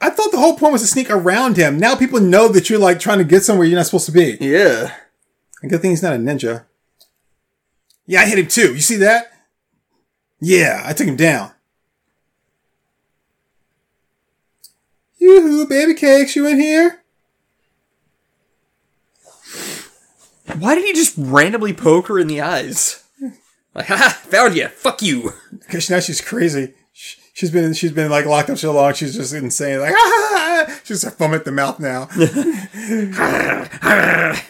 I 0.00 0.10
thought 0.10 0.32
the 0.32 0.38
whole 0.38 0.56
point 0.56 0.72
was 0.72 0.82
to 0.82 0.88
sneak 0.88 1.10
around 1.10 1.56
him. 1.56 1.78
Now 1.78 1.94
people 1.94 2.20
know 2.20 2.48
that 2.48 2.70
you're 2.70 2.78
like 2.78 2.98
trying 2.98 3.18
to 3.18 3.24
get 3.24 3.44
somewhere 3.44 3.66
you're 3.66 3.76
not 3.76 3.86
supposed 3.86 4.06
to 4.06 4.12
be. 4.12 4.38
Yeah. 4.40 4.94
A 5.62 5.68
good 5.68 5.82
thing 5.82 5.90
he's 5.90 6.02
not 6.02 6.14
a 6.14 6.16
ninja. 6.16 6.64
Yeah, 8.06 8.22
I 8.22 8.26
hit 8.26 8.38
him 8.38 8.48
too. 8.48 8.74
You 8.74 8.80
see 8.80 8.96
that? 8.96 9.30
Yeah, 10.40 10.82
I 10.86 10.94
took 10.94 11.06
him 11.06 11.16
down. 11.16 11.52
Yoo-hoo, 15.18 15.66
baby 15.66 15.92
cakes, 15.94 16.34
you 16.34 16.46
in 16.46 16.58
here? 16.58 17.02
Why 20.58 20.74
did 20.74 20.84
he 20.84 20.94
just 20.94 21.14
randomly 21.16 21.74
poke 21.74 22.08
her 22.08 22.18
in 22.18 22.26
the 22.26 22.40
eyes? 22.40 23.04
Like, 23.74 23.86
haha, 23.88 24.08
found 24.08 24.56
you. 24.56 24.68
Fuck 24.68 25.02
you. 25.02 25.34
Because 25.52 25.90
now 25.90 26.00
she's 26.00 26.20
crazy. 26.22 26.74
Sh- 27.40 27.40
She's 27.40 27.50
been 27.50 27.72
she's 27.72 27.92
been 27.92 28.10
like 28.10 28.26
locked 28.26 28.50
up 28.50 28.58
so 28.58 28.72
long. 28.72 28.92
She's 28.92 29.14
just 29.14 29.32
insane. 29.32 29.80
Like 29.80 29.94
ah! 29.96 30.80
she's 30.84 31.04
a 31.04 31.10
foam 31.10 31.32
at 31.32 31.46
the 31.46 31.52
mouth 31.52 31.80
now. 31.80 32.06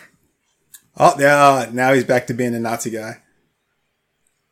oh 0.97 1.15
yeah, 1.19 1.69
now 1.73 1.93
he's 1.93 2.05
back 2.05 2.27
to 2.27 2.35
being 2.35 2.55
a 2.55 2.61
Nazi 2.61 2.91
guy. 2.91 3.23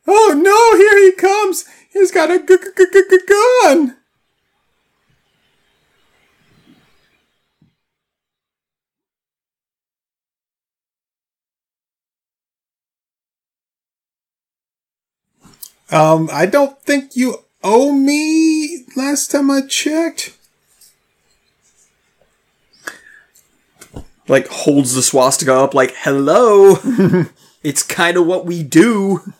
Oh 0.07 0.33
no! 0.41 0.77
Here 0.77 1.03
he 1.03 1.11
comes. 1.11 1.65
He's 1.91 2.11
got 2.11 2.31
a 2.31 2.39
g- 2.39 2.55
g- 2.55 3.01
g- 3.09 3.19
gun. 3.27 3.97
Um, 15.91 16.29
I 16.31 16.45
don't 16.45 16.79
think 16.83 17.15
you 17.15 17.43
owe 17.63 17.91
me 17.91 18.85
last 18.95 19.31
time 19.31 19.49
I 19.51 19.61
checked. 19.61 20.35
Like 24.27 24.47
holds 24.47 24.93
the 24.93 25.01
swastika 25.01 25.53
up 25.53 25.73
like, 25.73 25.93
hello. 25.97 26.77
it's 27.63 27.83
kind 27.83 28.17
of 28.17 28.27
what 28.27 28.45
we 28.45 28.63
do. 28.63 29.33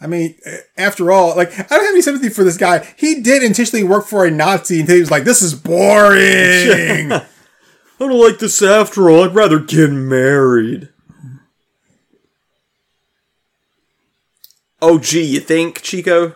I 0.00 0.08
mean, 0.08 0.34
uh, 0.44 0.56
after 0.76 1.12
all, 1.12 1.36
like, 1.36 1.52
I 1.52 1.62
don't 1.62 1.84
have 1.84 1.94
any 1.94 2.02
sympathy 2.02 2.28
for 2.28 2.42
this 2.42 2.56
guy. 2.56 2.92
He 2.96 3.20
did 3.20 3.44
intentionally 3.44 3.84
work 3.84 4.06
for 4.06 4.24
a 4.24 4.30
Nazi 4.32 4.80
until 4.80 4.96
he 4.96 5.00
was 5.00 5.12
like, 5.12 5.22
this 5.22 5.42
is 5.42 5.54
boring. 5.54 7.12
I 7.12 7.24
don't 7.98 8.20
like 8.20 8.40
this 8.40 8.60
after 8.62 9.08
all. 9.08 9.22
I'd 9.22 9.34
rather 9.34 9.60
get 9.60 9.90
married. 9.90 10.88
Oh, 14.82 14.98
gee, 14.98 15.22
you 15.22 15.38
think, 15.40 15.80
Chico? 15.80 16.34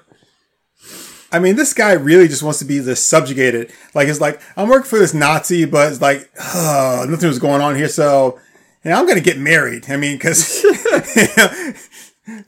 I 1.32 1.40
mean, 1.40 1.56
this 1.56 1.74
guy 1.74 1.92
really 1.92 2.28
just 2.28 2.44
wants 2.44 2.60
to 2.60 2.64
be 2.64 2.78
the 2.78 2.94
subjugated. 2.94 3.72
Like, 3.92 4.06
it's 4.06 4.20
like, 4.20 4.40
I'm 4.56 4.68
working 4.68 4.88
for 4.88 5.00
this 5.00 5.12
Nazi, 5.12 5.64
but 5.64 5.90
it's 5.90 6.00
like, 6.00 6.30
oh, 6.40 7.04
nothing 7.08 7.28
was 7.28 7.40
going 7.40 7.60
on 7.60 7.74
here, 7.74 7.88
so, 7.88 8.38
you 8.84 8.90
know, 8.90 8.98
I'm 8.98 9.04
going 9.06 9.18
to 9.18 9.22
get 9.24 9.36
married. 9.36 9.90
I 9.90 9.96
mean, 9.96 10.16
because 10.16 10.64
I 10.86 11.74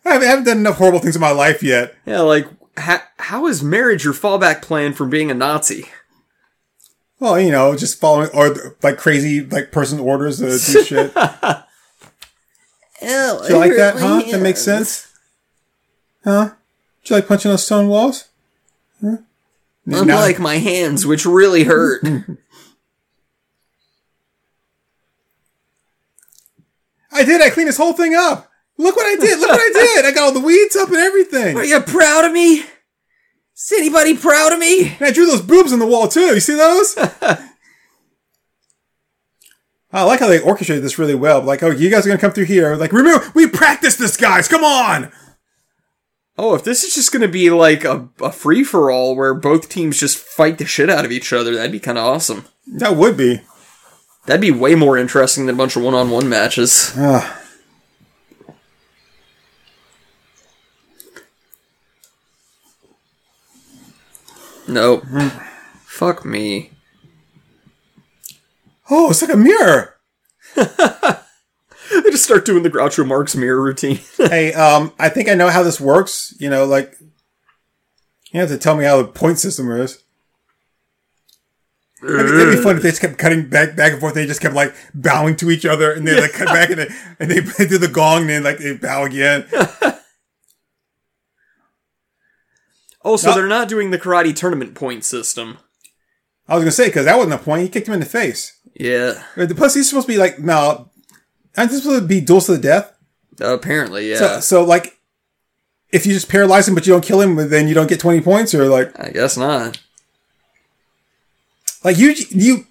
haven't 0.04 0.44
done 0.44 0.58
enough 0.58 0.76
horrible 0.76 1.00
things 1.00 1.16
in 1.16 1.20
my 1.20 1.32
life 1.32 1.64
yet. 1.64 1.96
Yeah, 2.06 2.20
like, 2.20 2.46
ha- 2.78 3.08
how 3.18 3.48
is 3.48 3.64
marriage 3.64 4.04
your 4.04 4.14
fallback 4.14 4.62
plan 4.62 4.92
from 4.92 5.10
being 5.10 5.32
a 5.32 5.34
Nazi? 5.34 5.86
Well, 7.18 7.40
you 7.40 7.50
know, 7.50 7.74
just 7.76 7.98
following, 8.00 8.30
or 8.32 8.76
like 8.84 8.98
crazy, 8.98 9.44
like 9.44 9.72
person 9.72 9.98
orders 9.98 10.38
to 10.38 10.46
do 10.46 10.84
shit. 10.84 11.12
Oh, 13.00 13.46
Do 13.46 13.54
you 13.54 13.60
like 13.60 13.76
that, 13.76 13.96
huh? 13.96 14.22
That 14.28 14.40
makes 14.40 14.60
sense? 14.60 15.07
Huh? 16.28 16.50
Do 17.04 17.14
you 17.14 17.16
like 17.16 17.26
punching 17.26 17.50
those 17.50 17.64
stone 17.64 17.88
walls? 17.88 18.28
Huh? 19.00 19.16
Now- 19.86 20.02
Unlike 20.02 20.38
my 20.40 20.56
hands, 20.58 21.06
which 21.06 21.24
really 21.24 21.64
hurt. 21.64 22.04
I 27.10 27.24
did. 27.24 27.40
I 27.40 27.48
cleaned 27.48 27.68
this 27.70 27.78
whole 27.78 27.94
thing 27.94 28.14
up. 28.14 28.50
Look 28.76 28.94
what 28.94 29.06
I 29.06 29.16
did. 29.16 29.38
Look 29.40 29.48
what 29.48 29.58
I 29.58 29.70
did. 29.72 30.04
I 30.04 30.12
got 30.12 30.24
all 30.24 30.32
the 30.32 30.40
weeds 30.46 30.76
up 30.76 30.88
and 30.88 30.98
everything. 30.98 31.56
Are 31.56 31.64
you 31.64 31.80
proud 31.80 32.26
of 32.26 32.32
me? 32.32 32.62
Is 33.56 33.72
anybody 33.74 34.14
proud 34.14 34.52
of 34.52 34.58
me? 34.58 34.88
And 34.88 35.02
I 35.02 35.10
drew 35.10 35.24
those 35.26 35.40
boobs 35.40 35.72
on 35.72 35.78
the 35.78 35.86
wall 35.86 36.08
too. 36.08 36.34
You 36.34 36.40
see 36.40 36.54
those? 36.56 36.94
I 39.90 40.02
like 40.02 40.20
how 40.20 40.28
they 40.28 40.38
orchestrated 40.40 40.84
this 40.84 40.98
really 40.98 41.14
well. 41.14 41.40
Like, 41.40 41.62
oh, 41.62 41.70
you 41.70 41.88
guys 41.88 42.04
are 42.04 42.10
gonna 42.10 42.20
come 42.20 42.32
through 42.32 42.44
here. 42.44 42.76
Like, 42.76 42.92
remember, 42.92 43.26
we 43.34 43.46
practiced 43.48 43.98
this, 43.98 44.18
guys. 44.18 44.46
Come 44.46 44.62
on. 44.62 45.10
Oh, 46.40 46.54
if 46.54 46.62
this 46.62 46.84
is 46.84 46.94
just 46.94 47.10
going 47.10 47.22
to 47.22 47.28
be 47.28 47.50
like 47.50 47.84
a, 47.84 48.08
a 48.22 48.30
free 48.30 48.62
for 48.62 48.92
all 48.92 49.16
where 49.16 49.34
both 49.34 49.68
teams 49.68 49.98
just 49.98 50.18
fight 50.18 50.58
the 50.58 50.64
shit 50.64 50.88
out 50.88 51.04
of 51.04 51.10
each 51.10 51.32
other, 51.32 51.56
that'd 51.56 51.72
be 51.72 51.80
kind 51.80 51.98
of 51.98 52.04
awesome. 52.04 52.44
That 52.68 52.94
would 52.94 53.16
be. 53.16 53.40
That'd 54.26 54.40
be 54.40 54.52
way 54.52 54.76
more 54.76 54.96
interesting 54.96 55.46
than 55.46 55.56
a 55.56 55.58
bunch 55.58 55.74
of 55.74 55.82
one 55.82 55.94
on 55.94 56.10
one 56.10 56.28
matches. 56.28 56.92
Ah. 56.96 57.42
Nope. 64.68 65.02
Fuck 65.86 66.24
me. 66.24 66.70
Oh, 68.88 69.10
it's 69.10 69.22
like 69.22 69.32
a 69.32 69.36
mirror. 69.36 69.96
They 72.02 72.10
just 72.10 72.24
start 72.24 72.44
doing 72.44 72.62
the 72.62 72.70
Groucho 72.70 73.06
Marx 73.06 73.34
mirror 73.34 73.62
routine. 73.62 73.98
hey, 74.16 74.52
um, 74.52 74.92
I 74.98 75.08
think 75.08 75.28
I 75.28 75.34
know 75.34 75.48
how 75.48 75.62
this 75.62 75.80
works. 75.80 76.34
You 76.38 76.50
know, 76.50 76.64
like, 76.64 76.94
you 78.32 78.40
have 78.40 78.48
to 78.50 78.58
tell 78.58 78.76
me 78.76 78.84
how 78.84 78.98
the 78.98 79.08
point 79.08 79.38
system 79.38 79.70
is. 79.70 80.02
It'd 82.02 82.26
be, 82.26 82.32
it'd 82.32 82.56
be 82.58 82.62
fun 82.62 82.76
if 82.76 82.82
they 82.82 82.90
just 82.90 83.00
kept 83.00 83.18
cutting 83.18 83.48
back, 83.48 83.74
back 83.74 83.92
and 83.92 84.00
forth. 84.00 84.14
They 84.14 84.26
just 84.26 84.40
kept 84.40 84.54
like 84.54 84.72
bowing 84.94 85.34
to 85.36 85.50
each 85.50 85.66
other, 85.66 85.92
and 85.92 86.06
they 86.06 86.20
like 86.20 86.32
cut 86.32 86.46
back, 86.46 86.70
and 86.70 86.78
they, 86.78 86.88
and 87.18 87.30
they 87.30 87.66
do 87.66 87.76
the 87.78 87.88
gong, 87.88 88.20
and 88.22 88.30
then 88.30 88.42
like 88.44 88.58
they 88.58 88.76
bow 88.76 89.04
again. 89.04 89.46
oh, 93.04 93.16
so 93.16 93.30
No. 93.30 93.34
they're 93.34 93.46
not 93.48 93.68
doing 93.68 93.90
the 93.90 93.98
karate 93.98 94.34
tournament 94.34 94.74
point 94.76 95.04
system. 95.04 95.58
I 96.46 96.54
was 96.54 96.62
gonna 96.62 96.70
say 96.70 96.86
because 96.86 97.04
that 97.06 97.16
wasn't 97.16 97.38
the 97.38 97.44
point. 97.44 97.62
He 97.62 97.68
kicked 97.68 97.88
him 97.88 97.94
in 97.94 98.00
the 98.00 98.06
face. 98.06 98.58
Yeah. 98.74 99.22
Plus 99.56 99.74
he's 99.74 99.88
supposed 99.88 100.06
to 100.06 100.12
be 100.12 100.18
like 100.18 100.38
no, 100.38 100.90
aren't 101.58 101.70
they 101.70 101.76
supposed 101.78 102.00
to 102.02 102.08
be 102.08 102.20
duels 102.20 102.46
to 102.46 102.52
the 102.52 102.58
death? 102.58 102.96
Apparently, 103.40 104.10
yeah. 104.10 104.16
So, 104.16 104.40
so 104.40 104.64
like, 104.64 104.98
if 105.92 106.06
you 106.06 106.12
just 106.14 106.28
paralyze 106.28 106.66
him 106.68 106.74
but 106.74 106.86
you 106.86 106.92
don't 106.92 107.04
kill 107.04 107.20
him, 107.20 107.36
then 107.50 107.68
you 107.68 107.74
don't 107.74 107.88
get 107.88 108.00
twenty 108.00 108.20
points, 108.20 108.54
or 108.54 108.66
like, 108.68 108.98
I 108.98 109.10
guess 109.10 109.36
not. 109.36 109.78
like 111.84 111.98
you 111.98 112.14
you. 112.30 112.64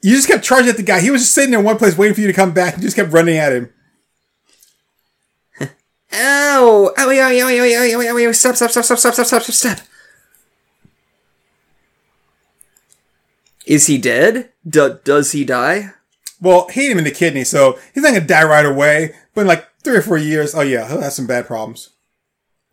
You 0.00 0.14
just 0.14 0.28
kept 0.28 0.44
charging 0.44 0.70
at 0.70 0.76
the 0.76 0.84
guy. 0.84 1.00
He 1.00 1.10
was 1.10 1.22
just 1.22 1.34
sitting 1.34 1.50
there 1.50 1.58
in 1.58 1.66
one 1.66 1.76
place 1.76 1.98
waiting 1.98 2.14
for 2.14 2.20
you 2.20 2.28
to 2.28 2.32
come 2.32 2.52
back 2.54 2.74
and 2.74 2.82
just 2.82 2.94
kept 2.94 3.12
running 3.12 3.36
at 3.36 3.52
him. 3.52 3.72
Ow! 5.60 5.66
Ow, 6.12 6.92
ow, 6.96 7.10
ow, 7.10 7.10
ow, 7.10 7.48
ow, 7.48 7.64
ow, 7.64 8.00
ow, 8.00 8.16
ow, 8.16 8.28
ow, 8.28 8.32
stop, 8.32 8.54
stop, 8.54 8.70
stop, 8.70 8.84
stop, 8.84 8.98
stop, 8.98 9.14
stop, 9.14 9.26
stop, 9.26 9.42
stop, 9.42 9.54
stop. 9.54 9.78
Is 13.66 13.86
he 13.86 13.98
dead? 13.98 14.50
D- 14.66 14.94
does 15.04 15.32
he 15.32 15.44
die? 15.44 15.92
Well, 16.40 16.68
he 16.68 16.82
hit 16.82 16.92
him 16.92 16.98
in 16.98 17.04
the 17.04 17.10
kidney, 17.10 17.44
so 17.44 17.78
he's 17.94 18.02
not 18.02 18.12
gonna 18.14 18.24
die 18.26 18.44
right 18.44 18.66
away. 18.66 19.14
But 19.34 19.42
in 19.42 19.46
like 19.48 19.66
three 19.82 19.96
or 19.96 20.02
four 20.02 20.18
years, 20.18 20.54
oh 20.54 20.60
yeah, 20.60 20.86
he'll 20.88 21.00
have 21.00 21.12
some 21.12 21.26
bad 21.26 21.46
problems. 21.46 21.90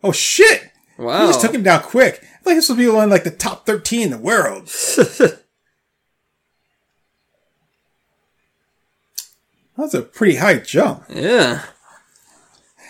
Oh 0.02 0.12
shit! 0.12 0.70
Wow. 0.98 1.22
He 1.22 1.26
just 1.28 1.40
took 1.40 1.54
him 1.54 1.62
down 1.62 1.82
quick. 1.82 2.22
I 2.22 2.50
like 2.50 2.56
this 2.56 2.68
will 2.68 2.76
be 2.76 2.88
one 2.88 3.04
of 3.04 3.10
like 3.10 3.24
the 3.24 3.30
top 3.30 3.66
thirteen 3.66 4.02
in 4.02 4.10
the 4.10 4.18
world. 4.18 4.64
That's 9.76 9.94
a 9.94 10.02
pretty 10.02 10.36
high 10.36 10.58
jump. 10.58 11.04
yeah. 11.08 11.64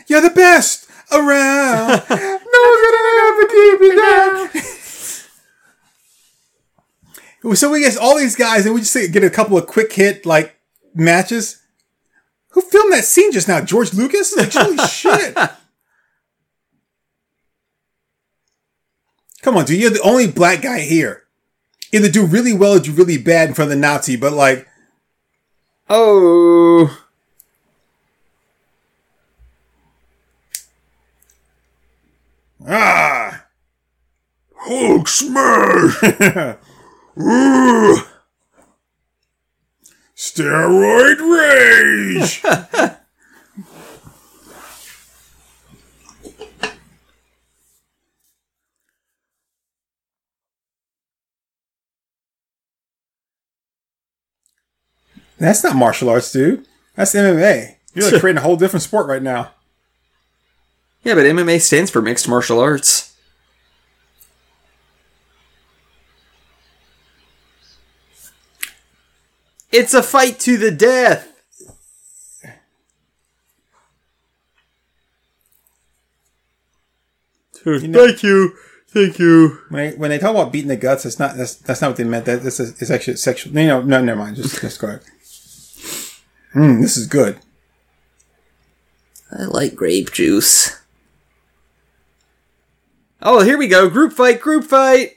You're 0.09 0.21
the 0.21 0.31
best 0.31 0.89
around. 1.11 1.89
no 2.11 2.17
one's 2.17 2.83
gonna 2.85 3.23
ever 3.27 3.47
keep 3.49 3.81
you 3.81 3.97
down. 3.97 4.49
so 7.57 7.71
we 7.73 7.81
get 7.81 7.97
all 7.97 8.17
these 8.17 8.37
guys, 8.37 8.67
and 8.67 8.75
we 8.75 8.83
just 8.83 8.95
get 9.13 9.25
a 9.25 9.31
couple 9.31 9.59
of 9.59 9.67
quick 9.67 9.93
hit 9.93 10.25
like 10.25 10.56
matches. 10.97 11.63
Who 12.51 12.61
filmed 12.63 12.93
that 12.93 13.05
scene 13.05 13.33
just 13.33 13.49
now? 13.49 13.61
George 13.61 13.93
Lucas? 13.93 14.35
Like, 14.37 14.53
holy 14.53 14.79
shit! 14.89 15.37
Come 19.43 19.57
on, 19.57 19.65
dude. 19.65 19.81
You're 19.81 19.91
the 19.91 20.01
only 20.03 20.27
black 20.27 20.63
guy 20.63 20.81
here. 20.81 21.25
Either 21.93 22.09
do 22.11 22.27
really 22.27 22.53
well 22.53 22.77
or 22.77 22.81
do 22.81 22.93
really 22.93 23.19
bad 23.19 23.49
in 23.51 23.55
front 23.55 23.71
of 23.71 23.77
the 23.77 23.81
Nazi, 23.81 24.17
but 24.17 24.33
like, 24.33 24.67
Oh. 25.89 26.91
ah, 32.69 33.45
Hulk 34.57 35.09
smash. 35.17 36.57
Ooh. 40.17 40.19
Steroid 40.19 41.21
rage. 41.21 42.43
That's 55.39 55.63
not 55.63 55.77
martial 55.77 56.09
arts, 56.09 56.33
dude. 56.33 56.67
That's 56.95 57.15
MMA. 57.15 57.77
You're 57.95 58.11
like 58.11 58.21
creating 58.21 58.39
a 58.39 58.43
whole 58.43 58.57
different 58.57 58.83
sport 58.83 59.07
right 59.07 59.23
now. 59.23 59.51
Yeah, 61.05 61.15
but 61.15 61.25
MMA 61.25 61.61
stands 61.61 61.91
for 61.91 62.03
mixed 62.03 62.29
martial 62.29 62.59
arts. 62.59 63.16
It's 69.77 69.93
a 69.93 70.03
fight 70.03 70.41
to 70.41 70.57
the 70.57 70.71
death. 70.71 71.29
know- 77.65 78.07
Thank 78.07 78.23
you. 78.23 78.57
Thank 78.89 79.19
you. 79.19 79.59
When 79.69 79.91
they, 79.91 79.97
when 79.97 80.11
they 80.11 80.19
talk 80.19 80.31
about 80.31 80.53
beating 80.53 80.69
the 80.69 80.77
guts, 80.77 81.03
that's 81.03 81.19
not 81.19 81.37
that's, 81.37 81.57
that's 81.57 81.83
not 81.83 81.89
what 81.89 81.97
they 81.97 82.05
meant. 82.05 82.25
That 82.25 82.43
this 82.43 82.59
is 82.59 82.81
it's 82.81 82.91
actually 82.91 83.17
sexual. 83.17 83.53
No, 83.53 83.67
no, 83.67 83.83
no, 83.83 84.03
never 84.03 84.19
mind. 84.21 84.37
Just 84.37 84.61
just 84.61 84.81
go 84.81 84.89
ahead. 84.89 85.03
Mm, 86.55 86.81
this 86.81 86.97
is 86.97 87.07
good. 87.07 87.39
I 89.31 89.43
like 89.45 89.75
grape 89.75 90.13
juice. 90.13 90.81
Oh, 93.21 93.43
here 93.43 93.59
we 93.59 93.69
go. 93.69 93.91
Group 93.91 94.13
fight, 94.15 94.41
group 94.41 94.65
fight. 94.65 95.17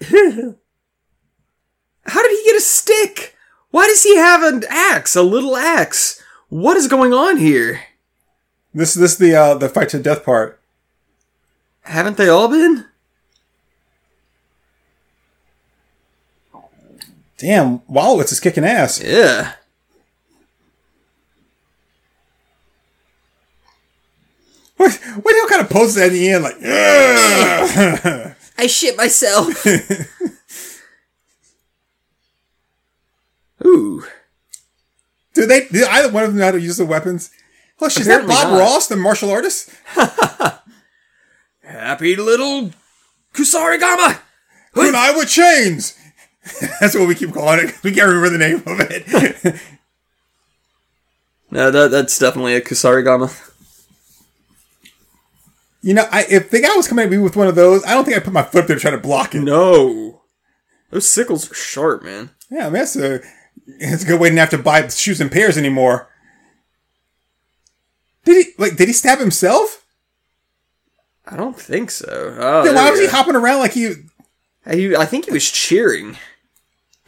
How 2.06 2.22
did 2.22 2.30
he 2.30 2.44
get 2.44 2.56
a 2.56 2.60
stick? 2.60 3.36
Why 3.70 3.86
does 3.86 4.02
he 4.02 4.16
have 4.16 4.42
an 4.42 4.64
axe? 4.68 5.16
A 5.16 5.22
little 5.22 5.56
axe? 5.56 6.22
What 6.48 6.76
is 6.76 6.88
going 6.88 7.12
on 7.12 7.38
here? 7.38 7.80
This 8.74 8.94
this 8.94 9.12
is 9.12 9.18
the 9.18 9.34
uh, 9.34 9.54
the 9.54 9.68
fight 9.68 9.90
to 9.90 9.98
death 9.98 10.24
part. 10.24 10.60
Haven't 11.82 12.16
they 12.16 12.28
all 12.28 12.48
been? 12.48 12.86
Damn, 17.38 17.80
Wallowitz 17.80 18.32
is 18.32 18.40
kicking 18.40 18.64
ass. 18.64 19.02
Yeah. 19.02 19.54
What, 24.76 24.92
what 25.22 25.34
hell 25.34 25.48
kind 25.48 25.62
of 25.62 25.70
poses 25.70 25.96
at 25.98 26.12
the 26.12 26.28
end? 26.30 26.44
Like, 26.44 26.56
"Ugh." 26.56 28.34
I 28.58 28.66
shit 28.66 28.96
myself. 28.96 29.66
Ooh. 33.64 34.04
do 35.34 35.46
they? 35.46 35.66
Did 35.66 35.88
either 35.88 36.10
one 36.12 36.24
of 36.24 36.30
them 36.30 36.38
know 36.38 36.46
how 36.46 36.50
to 36.52 36.60
use 36.60 36.76
the 36.76 36.86
weapons? 36.86 37.30
Oh, 37.80 37.88
shit, 37.88 38.02
is 38.02 38.06
that 38.06 38.26
Bob 38.26 38.50
not. 38.52 38.58
Ross, 38.60 38.86
the 38.86 38.96
martial 38.96 39.30
artist? 39.30 39.70
Happy 41.62 42.14
little 42.16 42.70
Kusarigama! 43.34 44.20
Kunai 44.74 45.16
with 45.16 45.28
chains. 45.28 45.98
That's 46.80 46.94
what 46.94 47.08
we 47.08 47.14
keep 47.14 47.32
calling 47.32 47.68
it. 47.68 47.82
We 47.82 47.92
can't 47.92 48.08
remember 48.08 48.30
the 48.30 48.38
name 48.38 48.62
of 48.66 48.80
it. 48.80 49.60
No, 51.52 51.70
that, 51.70 51.90
that's 51.90 52.18
definitely 52.18 52.54
a 52.54 52.62
Kusarigama. 52.62 53.30
you 55.82 55.92
know, 55.92 56.06
I, 56.10 56.24
if 56.30 56.48
the 56.48 56.62
guy 56.62 56.74
was 56.74 56.88
coming 56.88 57.04
at 57.04 57.10
me 57.10 57.18
with 57.18 57.36
one 57.36 57.46
of 57.46 57.54
those, 57.56 57.84
I 57.84 57.92
don't 57.92 58.06
think 58.06 58.16
I'd 58.16 58.24
put 58.24 58.32
my 58.32 58.42
foot 58.42 58.66
there 58.66 58.76
to 58.76 58.80
try 58.80 58.90
to 58.90 58.96
block 58.96 59.34
it. 59.34 59.42
No. 59.42 60.22
Those 60.88 61.10
sickles 61.10 61.50
are 61.50 61.54
sharp, 61.54 62.02
man. 62.04 62.30
Yeah, 62.50 62.60
I 62.60 62.64
mean, 62.64 62.72
that's 62.72 62.96
a, 62.96 63.20
it's 63.66 64.04
a 64.04 64.06
good 64.06 64.20
way 64.20 64.28
to 64.28 64.34
not 64.34 64.40
have 64.42 64.50
to 64.50 64.58
buy 64.58 64.86
shoes 64.88 65.20
in 65.20 65.28
pairs 65.28 65.56
anymore. 65.58 66.08
Did 68.24 68.46
he, 68.46 68.52
like, 68.58 68.76
did 68.76 68.88
he 68.88 68.94
stab 68.94 69.18
himself? 69.18 69.84
I 71.26 71.36
don't 71.36 71.58
think 71.58 71.90
so. 71.90 72.36
Oh, 72.38 72.64
Then 72.64 72.74
why 72.74 72.90
was 72.90 73.00
he 73.00 73.06
hopping 73.06 73.36
around 73.36 73.60
like 73.60 73.72
he, 73.72 73.94
He- 74.70 74.96
I 74.96 75.06
think 75.06 75.24
he 75.26 75.30
was 75.32 75.48
cheering. 75.50 76.16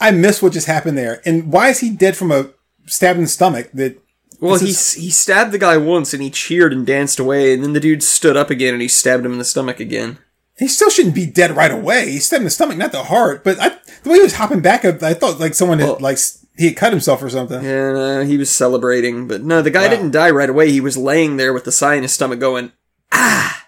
I 0.00 0.10
missed 0.10 0.42
what 0.42 0.52
just 0.52 0.66
happened 0.66 0.98
there. 0.98 1.20
And 1.24 1.52
why 1.52 1.68
is 1.68 1.78
he 1.80 1.90
dead 1.90 2.16
from 2.16 2.32
a 2.32 2.50
stab 2.86 3.16
in 3.16 3.22
the 3.22 3.28
stomach 3.28 3.70
that, 3.74 3.96
Well, 4.40 4.56
he 4.58 4.70
is- 4.70 4.94
he 4.94 5.10
stabbed 5.10 5.52
the 5.52 5.58
guy 5.58 5.76
once 5.76 6.12
and 6.12 6.22
he 6.22 6.30
cheered 6.30 6.72
and 6.72 6.84
danced 6.86 7.18
away, 7.20 7.52
and 7.54 7.62
then 7.62 7.72
the 7.72 7.80
dude 7.80 8.02
stood 8.02 8.36
up 8.36 8.50
again 8.50 8.72
and 8.74 8.82
he 8.82 8.88
stabbed 8.88 9.24
him 9.24 9.32
in 9.32 9.38
the 9.38 9.44
stomach 9.44 9.78
again. 9.80 10.18
He 10.58 10.68
still 10.68 10.90
shouldn't 10.90 11.14
be 11.14 11.26
dead 11.26 11.56
right 11.56 11.70
away. 11.72 12.10
He 12.12 12.18
stabbed 12.18 12.40
in 12.40 12.44
the 12.44 12.50
stomach, 12.50 12.76
not 12.76 12.92
the 12.92 13.04
heart. 13.04 13.42
But 13.44 13.58
I, 13.60 13.70
the 14.02 14.10
way 14.10 14.16
he 14.16 14.22
was 14.22 14.34
hopping 14.34 14.60
back, 14.60 14.84
I 14.84 14.90
I 15.02 15.14
thought 15.14 15.40
like 15.40 15.54
someone 15.54 15.78
Well- 15.78 15.94
had, 15.94 16.02
like, 16.02 16.18
he 16.56 16.66
had 16.66 16.76
cut 16.76 16.92
himself 16.92 17.20
or 17.22 17.28
something. 17.30 17.66
Uh, 17.66 18.24
he 18.24 18.36
was 18.36 18.50
celebrating, 18.50 19.26
but 19.26 19.42
no, 19.42 19.60
the 19.62 19.70
guy 19.70 19.84
Wow. 19.84 19.90
didn't 19.90 20.10
die 20.12 20.30
right 20.30 20.48
away. 20.48 20.70
He 20.70 20.80
was 20.80 20.96
laying 20.96 21.36
there 21.36 21.52
with 21.52 21.64
the 21.64 21.72
sigh 21.72 21.94
in 21.96 22.02
his 22.02 22.12
stomach, 22.12 22.38
going, 22.38 22.70
Ah 23.12 23.62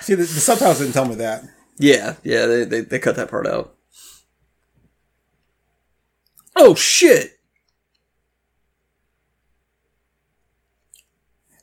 See, 0.00 0.14
the, 0.14 0.22
the 0.22 0.26
subtitles 0.26 0.78
didn't 0.78 0.94
tell 0.94 1.04
me 1.04 1.14
that. 1.16 1.44
"Yeah, 1.78 2.14
yeah." 2.24 2.46
They 2.46 2.64
they, 2.64 2.80
they 2.80 2.98
cut 2.98 3.16
that 3.16 3.28
part 3.30 3.46
out. 3.46 3.74
Oh 6.56 6.74
shit! 6.74 7.37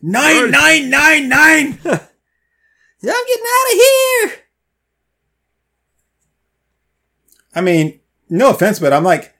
Nine, 0.07 0.51
nine, 0.51 0.89
nine, 0.91 1.29
nine. 1.29 1.79
I'm 1.83 1.99
getting 3.01 3.45
out 3.47 3.71
of 3.71 3.73
here. 3.73 4.33
I 7.55 7.61
mean, 7.61 7.99
no 8.29 8.51
offense, 8.51 8.79
but 8.79 8.93
I'm 8.93 9.03
like, 9.03 9.33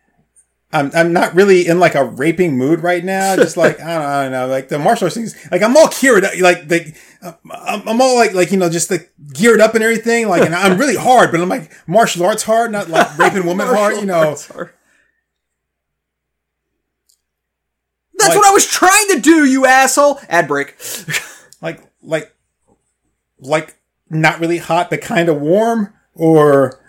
I'm 0.74 0.90
I'm 0.96 1.14
not 1.14 1.36
really 1.36 1.68
in 1.68 1.80
like 1.80 1.94
a 1.94 2.04
raping 2.04 2.58
mood 2.58 2.82
right 2.82 3.04
now. 3.04 3.36
Just 3.36 3.58
like 3.58 3.80
I 3.82 3.94
don't, 3.94 4.06
I 4.06 4.24
don't 4.24 4.32
know, 4.32 4.48
like 4.48 4.70
the 4.70 4.80
martial 4.80 5.06
arts 5.06 5.16
things. 5.16 5.36
Like 5.52 5.62
I'm 5.62 5.78
all 5.78 5.90
geared, 5.90 6.26
up, 6.26 6.32
like 6.40 6.68
the, 6.68 6.94
I'm, 7.22 7.88
I'm 7.88 8.02
all 8.02 8.16
like 8.16 8.34
like 8.34 8.52
you 8.52 8.58
know 8.58 8.70
just 8.70 8.90
like 8.90 9.14
geared 9.34 9.62
up 9.62 9.76
and 9.76 9.84
everything. 9.84 10.28
Like 10.28 10.42
and 10.42 10.56
I'm 10.56 10.80
really 10.80 10.96
hard, 10.96 11.30
but 11.32 11.42
I'm 11.42 11.50
like 11.50 11.72
martial 11.88 12.26
arts 12.26 12.42
hard, 12.42 12.72
not 12.72 12.90
like 12.90 13.18
raping 13.20 13.46
women 13.46 13.68
hard. 13.74 13.98
You 13.98 14.08
know, 14.08 14.36
That's 18.18 18.30
Like- 18.30 18.38
what 18.38 18.48
I 18.48 18.52
was 18.52 18.66
trying 18.66 19.08
to 19.10 19.20
do, 19.20 19.46
you 19.46 19.66
asshole. 19.66 20.20
Ad 20.30 20.48
break. 20.48 20.76
like 21.62 21.82
like 22.02 22.34
like 23.40 23.76
not 24.10 24.40
really 24.40 24.58
hot, 24.58 24.90
but 24.90 25.02
kind 25.02 25.28
of 25.30 25.42
warm, 25.42 25.94
or 26.14 26.80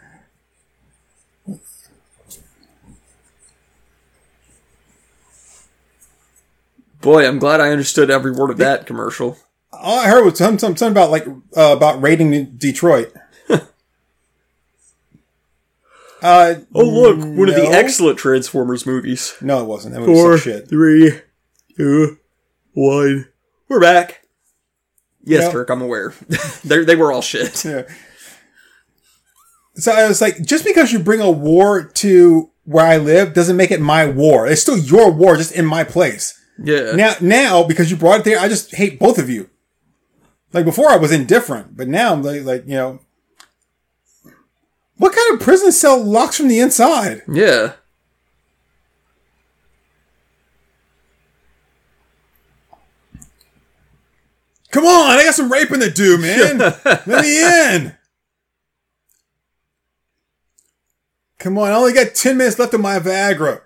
Boy, 7.01 7.27
I'm 7.27 7.39
glad 7.39 7.61
I 7.61 7.71
understood 7.71 8.11
every 8.11 8.33
word 8.33 8.51
of 8.51 8.57
that 8.59 8.87
commercial. 8.87 9.37
all 9.73 9.99
I 10.01 10.09
heard 10.09 10.25
was 10.25 10.39
some, 10.39 10.59
some 10.59 10.77
something 10.77 10.93
about 10.93 11.11
like 11.11 11.27
uh, 11.57 11.75
about 11.77 12.01
raiding 12.03 12.57
Detroit. 12.57 13.13
Uh, 16.23 16.55
Oh 16.75 16.85
look, 16.85 17.19
one 17.19 17.49
of 17.49 17.55
the 17.55 17.69
excellent 17.71 18.19
Transformers 18.19 18.87
movies. 18.87 19.35
no, 19.41 19.61
it 19.61 19.67
wasn't. 19.67 19.95
That 19.95 20.01
movie 20.01 20.13
Four, 20.15 20.39
shit. 20.39 20.69
three, 20.69 21.13
two, 21.77 22.19
one. 22.73 23.29
We're 23.69 23.81
back. 23.81 24.23
Yes, 25.25 25.43
Yep. 25.45 25.53
Kirk, 25.53 25.71
I'm 25.71 25.83
aware. 25.83 26.15
they 26.65 26.85
they 26.85 26.97
were 26.97 27.13
all 27.13 27.23
shit. 27.23 27.65
Yeah. 27.65 27.83
So 29.79 29.93
I 29.93 30.09
was 30.09 30.23
like, 30.23 30.41
just 30.43 30.65
because 30.65 30.91
you 30.91 30.99
bring 30.99 31.21
a 31.21 31.31
war 31.31 31.83
to 31.85 32.51
where 32.65 32.87
I 32.87 32.97
live 32.97 33.35
doesn't 33.35 33.59
make 33.59 33.71
it 33.71 33.81
my 33.81 34.07
war. 34.07 34.47
It's 34.47 34.63
still 34.63 34.79
your 34.79 35.11
war, 35.11 35.37
just 35.37 35.53
in 35.53 35.67
my 35.67 35.85
place. 35.85 36.41
Yeah. 36.59 36.93
Now, 36.93 37.15
now 37.21 37.63
because 37.63 37.91
you 37.91 37.97
brought 37.99 38.21
it 38.21 38.25
there, 38.25 38.39
I 38.41 38.49
just 38.49 38.75
hate 38.75 38.99
both 38.99 39.19
of 39.19 39.29
you. 39.29 39.51
Like 40.55 40.65
before, 40.65 40.91
I 40.91 40.97
was 40.97 41.13
indifferent, 41.13 41.77
but 41.77 41.89
now 41.89 42.15
I'm 42.15 42.23
like, 42.23 42.45
like 42.45 42.65
you 42.67 42.75
know, 42.75 43.01
what 44.99 45.15
kind 45.15 45.35
of 45.35 45.41
prison 45.41 45.73
cell 45.73 46.03
locks 46.03 46.37
from 46.37 46.49
the 46.49 46.59
inside? 46.61 47.23
yeah. 47.29 47.73
Come 54.71 54.85
on, 54.85 55.11
I 55.19 55.25
got 55.25 55.35
some 55.35 55.51
raping 55.51 55.81
to 55.81 55.91
do, 55.91 56.19
man. 56.19 56.59
Let 56.85 57.07
me 57.07 57.75
in. 57.75 57.97
Come 61.39 61.57
on, 61.57 61.71
I 61.71 61.75
only 61.75 61.95
got 61.95 62.15
10 62.15 62.37
minutes 62.37 62.59
left 62.59 62.75
of 62.75 62.81
my 62.83 62.99
Viagra. 62.99 63.61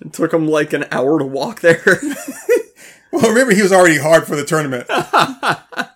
It 0.00 0.12
took 0.12 0.34
him 0.34 0.46
like 0.46 0.72
an 0.74 0.84
hour 0.90 1.18
to 1.18 1.24
walk 1.24 1.60
there. 1.60 1.82
Well, 3.12 3.30
remember, 3.30 3.54
he 3.54 3.62
was 3.62 3.72
already 3.72 3.98
hard 3.98 4.26
for 4.26 4.36
the 4.36 4.44
tournament. 4.44 4.86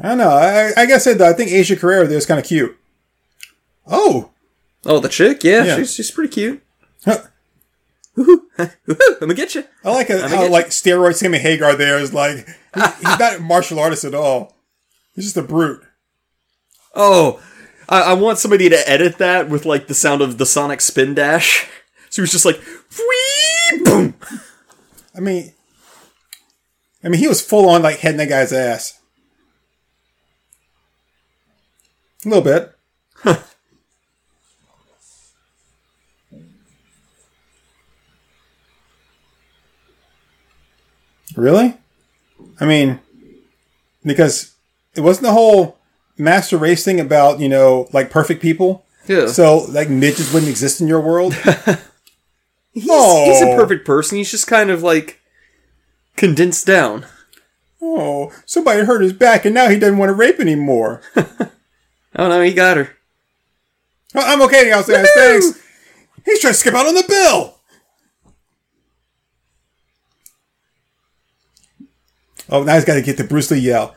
I 0.00 0.08
don't 0.08 0.18
know. 0.18 0.30
I, 0.30 0.72
I 0.76 0.86
guess 0.86 1.06
I 1.06 1.10
said, 1.10 1.18
though, 1.18 1.28
I 1.28 1.32
think 1.32 1.50
Asia 1.50 1.76
Carrera 1.76 2.06
there 2.06 2.18
is 2.18 2.26
kind 2.26 2.38
of 2.38 2.46
cute. 2.46 2.76
Oh. 3.86 4.30
oh, 4.84 5.00
the 5.00 5.08
chick? 5.08 5.42
Yeah, 5.42 5.64
Yeah. 5.64 5.76
she's 5.76 5.94
she's 5.94 6.10
pretty 6.10 6.32
cute. 6.32 6.62
Huh. 7.04 7.18
I'm 8.58 8.70
gonna 9.20 9.34
get 9.34 9.54
you. 9.54 9.64
I 9.84 9.90
like 9.92 10.10
it, 10.10 10.16
me 10.16 10.28
how, 10.28 10.42
get 10.42 10.50
like, 10.50 10.66
steroid 10.68 11.14
Sammy 11.14 11.38
Hagar 11.38 11.76
there 11.76 11.98
is 11.98 12.12
like, 12.12 12.46
he, 12.74 12.80
he's 12.80 13.18
not 13.18 13.36
a 13.36 13.40
martial 13.40 13.78
artist 13.78 14.04
at 14.04 14.14
all. 14.14 14.56
He's 15.14 15.24
just 15.26 15.36
a 15.36 15.42
brute. 15.42 15.82
Oh, 16.94 17.40
I, 17.88 18.02
I 18.02 18.12
want 18.14 18.38
somebody 18.38 18.68
to 18.68 18.88
edit 18.90 19.18
that 19.18 19.48
with 19.48 19.64
like 19.64 19.86
the 19.86 19.94
sound 19.94 20.20
of 20.20 20.38
the 20.38 20.46
Sonic 20.46 20.80
spin 20.80 21.14
dash. 21.14 21.66
So 22.10 22.22
he 22.22 22.22
was 22.22 22.32
just 22.32 22.46
like, 22.46 22.58
whee, 22.98 23.82
boom. 23.84 24.14
I 25.14 25.20
mean, 25.20 25.52
I 27.04 27.10
mean, 27.10 27.20
he 27.20 27.28
was 27.28 27.42
full 27.44 27.68
on 27.68 27.82
like 27.82 27.98
heading 27.98 28.16
that 28.16 28.30
guy's 28.30 28.50
ass. 28.50 28.97
A 32.24 32.28
little 32.28 32.42
bit. 32.42 32.74
really? 41.36 41.76
I 42.60 42.64
mean, 42.66 43.00
because 44.04 44.54
it 44.94 45.00
wasn't 45.00 45.24
the 45.26 45.32
whole 45.32 45.78
master 46.16 46.56
race 46.58 46.84
thing 46.84 46.98
about 47.00 47.38
you 47.40 47.48
know 47.48 47.88
like 47.92 48.10
perfect 48.10 48.42
people. 48.42 48.84
Yeah. 49.06 49.26
So 49.28 49.58
like 49.68 49.88
midgets 49.88 50.32
wouldn't 50.32 50.50
exist 50.50 50.80
in 50.80 50.88
your 50.88 51.00
world. 51.00 51.34
He's, 52.74 52.84
he's 52.84 53.42
a 53.42 53.46
Oh. 53.50 53.56
perfect 53.56 53.84
person. 53.84 54.18
He's 54.18 54.30
just 54.30 54.46
kind 54.46 54.70
of 54.70 54.82
like 54.84 55.20
condensed 56.16 56.64
down. 56.66 57.06
oh, 57.82 58.32
somebody 58.46 58.84
hurt 58.84 59.00
his 59.02 59.12
back 59.12 59.44
and 59.44 59.52
now 59.54 59.68
he 59.68 59.78
doesn't 59.78 59.98
want 59.98 60.10
to 60.10 60.14
rape 60.14 60.38
anymore. 60.38 61.00
Oh 62.18 62.28
no, 62.28 62.42
he 62.42 62.52
got 62.52 62.76
her. 62.76 62.96
Oh, 64.14 64.22
I'm 64.24 64.42
okay, 64.42 64.72
I'll 64.72 64.82
say 64.82 65.04
thanks. 65.14 65.58
He's 66.24 66.40
trying 66.40 66.52
to 66.52 66.58
skip 66.58 66.74
out 66.74 66.86
on 66.86 66.94
the 66.94 67.04
bill. 67.06 67.54
Oh, 72.50 72.64
now 72.64 72.74
he's 72.74 72.84
got 72.84 72.94
to 72.94 73.02
get 73.02 73.18
the 73.18 73.24
Bruce 73.24 73.50
Lee 73.50 73.58
yell. 73.58 73.94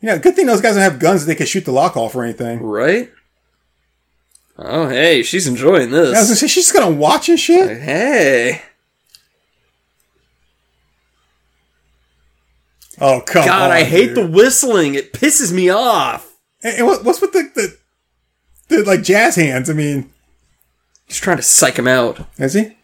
You 0.00 0.08
know, 0.08 0.18
good 0.18 0.36
thing 0.36 0.46
those 0.46 0.60
guys 0.60 0.74
don't 0.74 0.82
have 0.82 0.98
guns 0.98 1.24
that 1.24 1.32
they 1.32 1.36
can 1.36 1.46
shoot 1.46 1.64
the 1.64 1.72
lock 1.72 1.96
off 1.96 2.14
or 2.14 2.24
anything. 2.24 2.60
Right? 2.60 3.10
Oh, 4.58 4.88
hey, 4.88 5.22
she's 5.22 5.46
enjoying 5.46 5.90
this. 5.90 6.14
I 6.16 6.18
was 6.18 6.28
gonna 6.28 6.36
say 6.36 6.46
she's 6.48 6.64
just 6.66 6.74
gonna 6.74 6.94
watch 6.94 7.28
and 7.28 7.38
shit. 7.38 7.80
Hey. 7.80 8.62
Oh 13.00 13.22
come 13.24 13.42
on! 13.42 13.48
God, 13.48 13.70
I 13.70 13.84
hate 13.84 14.16
the 14.16 14.26
whistling. 14.26 14.96
It 14.96 15.12
pisses 15.12 15.52
me 15.52 15.70
off. 15.70 16.27
And, 16.62 16.78
and 16.78 16.86
what, 16.86 17.04
what's 17.04 17.20
with 17.20 17.32
the, 17.32 17.50
the 17.54 17.78
the 18.68 18.84
like 18.84 19.02
jazz 19.02 19.36
hands? 19.36 19.70
I 19.70 19.72
mean, 19.72 20.10
Just 21.06 21.22
trying 21.22 21.36
to 21.38 21.42
psych 21.42 21.78
him 21.78 21.88
out. 21.88 22.26
is 22.38 22.54
he? 22.54 22.76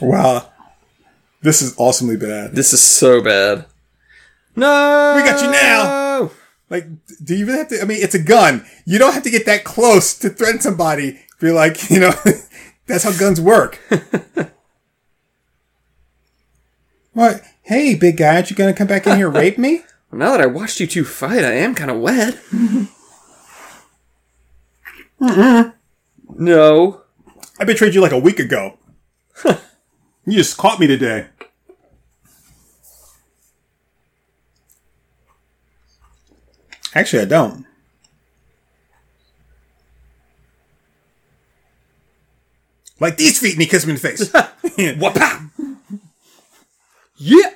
Wow, 0.00 0.48
this 1.42 1.60
is 1.60 1.74
awesomely 1.76 2.16
bad. 2.16 2.54
This 2.54 2.72
is 2.72 2.82
so 2.82 3.20
bad. 3.22 3.66
No! 4.56 5.14
We 5.16 5.22
got 5.28 5.42
you 5.42 5.50
now. 5.50 6.30
Like, 6.70 6.86
do 7.22 7.34
you 7.34 7.40
even 7.44 7.56
have 7.56 7.68
to? 7.68 7.82
I 7.82 7.84
mean, 7.84 7.98
it's 8.02 8.14
a 8.14 8.22
gun. 8.22 8.64
You 8.86 8.98
don't 8.98 9.12
have 9.12 9.24
to 9.24 9.30
get 9.30 9.46
that 9.46 9.64
close 9.64 10.16
to 10.20 10.30
threaten 10.30 10.60
somebody. 10.60 11.20
Be 11.40 11.50
like, 11.50 11.90
you 11.90 12.00
know, 12.00 12.12
that's 12.90 13.04
how 13.04 13.12
guns 13.12 13.40
work. 13.40 13.78
what? 17.12 17.42
Hey, 17.62 17.94
big 17.94 18.16
guy, 18.16 18.34
aren't 18.34 18.50
you 18.50 18.56
gonna 18.56 18.74
come 18.74 18.88
back 18.88 19.06
in 19.06 19.16
here 19.16 19.28
and 19.28 19.36
rape 19.36 19.58
me? 19.58 19.82
Well, 20.10 20.18
now 20.18 20.32
that 20.32 20.40
I 20.40 20.46
watched 20.46 20.80
you 20.80 20.88
two 20.88 21.04
fight, 21.04 21.44
I 21.44 21.52
am 21.52 21.72
kind 21.72 21.88
of 21.88 22.00
wet. 22.00 22.36
No. 26.36 27.02
I 27.60 27.64
betrayed 27.64 27.94
you 27.94 28.00
like 28.00 28.10
a 28.10 28.18
week 28.18 28.40
ago. 28.40 28.76
you 29.44 30.32
just 30.32 30.56
caught 30.56 30.80
me 30.80 30.86
today. 30.88 31.28
Actually, 36.94 37.22
I 37.22 37.26
don't. 37.26 37.66
Like 43.00 43.16
these 43.16 43.40
feet, 43.40 43.54
and 43.54 43.62
he 43.62 43.66
kissed 43.66 43.86
me 43.86 43.94
in 43.94 43.96
the 43.96 44.08
face. 44.08 44.28
Wapa! 44.98 45.50
Yeah! 47.16 47.50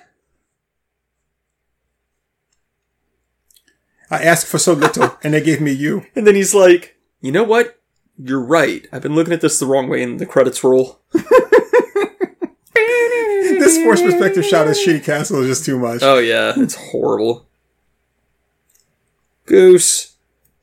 I 4.10 4.22
asked 4.22 4.46
for 4.46 4.58
so 4.58 4.72
little, 4.72 5.16
and 5.22 5.34
they 5.34 5.40
gave 5.40 5.60
me 5.60 5.72
you. 5.72 6.06
And 6.16 6.26
then 6.26 6.34
he's 6.34 6.54
like, 6.54 6.96
you 7.20 7.30
know 7.32 7.44
what? 7.44 7.78
You're 8.16 8.44
right. 8.44 8.86
I've 8.92 9.02
been 9.02 9.14
looking 9.14 9.32
at 9.32 9.40
this 9.40 9.58
the 9.58 9.66
wrong 9.66 9.88
way 9.88 10.02
and 10.02 10.18
the 10.18 10.26
credits 10.26 10.62
roll. 10.64 11.00
This 12.74 13.82
forced 13.82 14.04
perspective 14.04 14.44
shot 14.44 14.66
of 14.66 14.74
Shitty 14.74 15.04
Castle 15.04 15.40
is 15.40 15.48
just 15.48 15.64
too 15.64 15.78
much. 15.78 16.02
Oh 16.02 16.18
yeah, 16.18 16.52
it's 16.56 16.74
horrible. 16.74 17.46
Goose. 19.46 20.16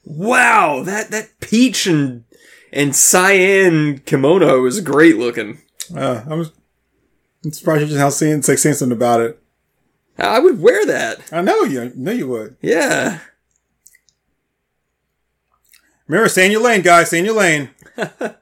Wow, 0.03 0.83
that 0.83 1.09
that 1.09 1.39
peach 1.39 1.87
and 1.87 2.25
and 2.71 2.95
cyan 2.95 3.99
kimono 3.99 4.65
is 4.65 4.79
great 4.81 5.17
looking. 5.17 5.59
Uh, 5.95 6.23
I 6.29 6.35
was 6.35 6.51
I'm 7.43 7.51
surprised 7.51 7.81
you 7.81 7.87
just 7.87 7.97
now 7.97 8.09
seeing, 8.09 8.41
saying 8.43 8.75
something 8.75 8.95
about 8.95 9.21
it. 9.21 9.41
I 10.17 10.39
would 10.39 10.61
wear 10.61 10.85
that. 10.85 11.21
I 11.31 11.41
know 11.41 11.63
you. 11.63 11.81
I 11.81 11.91
know 11.95 12.11
you 12.11 12.27
would. 12.27 12.57
Yeah. 12.61 13.19
Remember, 16.07 16.29
stay 16.29 16.45
in 16.45 16.51
your 16.51 16.61
lane, 16.61 16.81
guys. 16.81 17.07
Stay 17.07 17.19
in 17.19 17.25
your 17.25 17.35
lane. 17.35 17.71
whoa, 17.95 18.35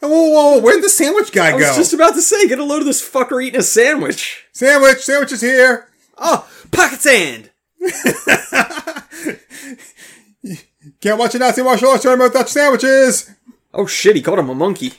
whoa. 0.00 0.60
Where'd 0.60 0.82
the 0.82 0.90
sandwich 0.90 1.32
guy 1.32 1.52
I 1.52 1.54
was 1.54 1.64
go? 1.64 1.76
just 1.76 1.94
about 1.94 2.14
to 2.14 2.20
say, 2.20 2.48
get 2.48 2.58
a 2.58 2.64
load 2.64 2.80
of 2.80 2.86
this 2.86 3.08
fucker 3.08 3.42
eating 3.42 3.60
a 3.60 3.62
sandwich. 3.62 4.44
Sandwich. 4.52 4.98
Sandwich 4.98 5.32
is 5.32 5.40
here. 5.40 5.88
Oh, 6.18 6.46
pocket 6.70 7.00
sand. 7.00 7.50
Can't 11.00 11.18
watch 11.18 11.34
a 11.34 11.38
Nazi 11.38 11.62
martial 11.62 11.90
arts 11.90 12.02
tournament 12.02 12.32
without 12.32 12.48
sandwiches. 12.48 13.30
Oh 13.72 13.86
shit, 13.86 14.16
he 14.16 14.22
called 14.22 14.38
him 14.38 14.50
a 14.50 14.54
monkey. 14.54 14.94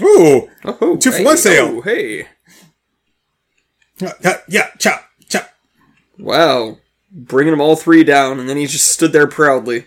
Ooh. 0.00 0.50
Oh, 0.64 0.96
Two 0.96 1.12
for 1.12 1.18
hey, 1.18 1.24
one 1.24 1.36
sale. 1.36 1.66
oh, 1.76 1.80
hey. 1.82 2.26
Uh, 4.02 4.10
uh, 4.24 4.34
yeah, 4.48 4.70
chop, 4.78 5.04
chop. 5.28 5.48
Wow. 6.18 6.78
Bringing 7.12 7.52
them 7.52 7.60
all 7.60 7.76
three 7.76 8.02
down, 8.02 8.40
and 8.40 8.48
then 8.48 8.56
he 8.56 8.66
just 8.66 8.90
stood 8.90 9.12
there 9.12 9.28
proudly. 9.28 9.86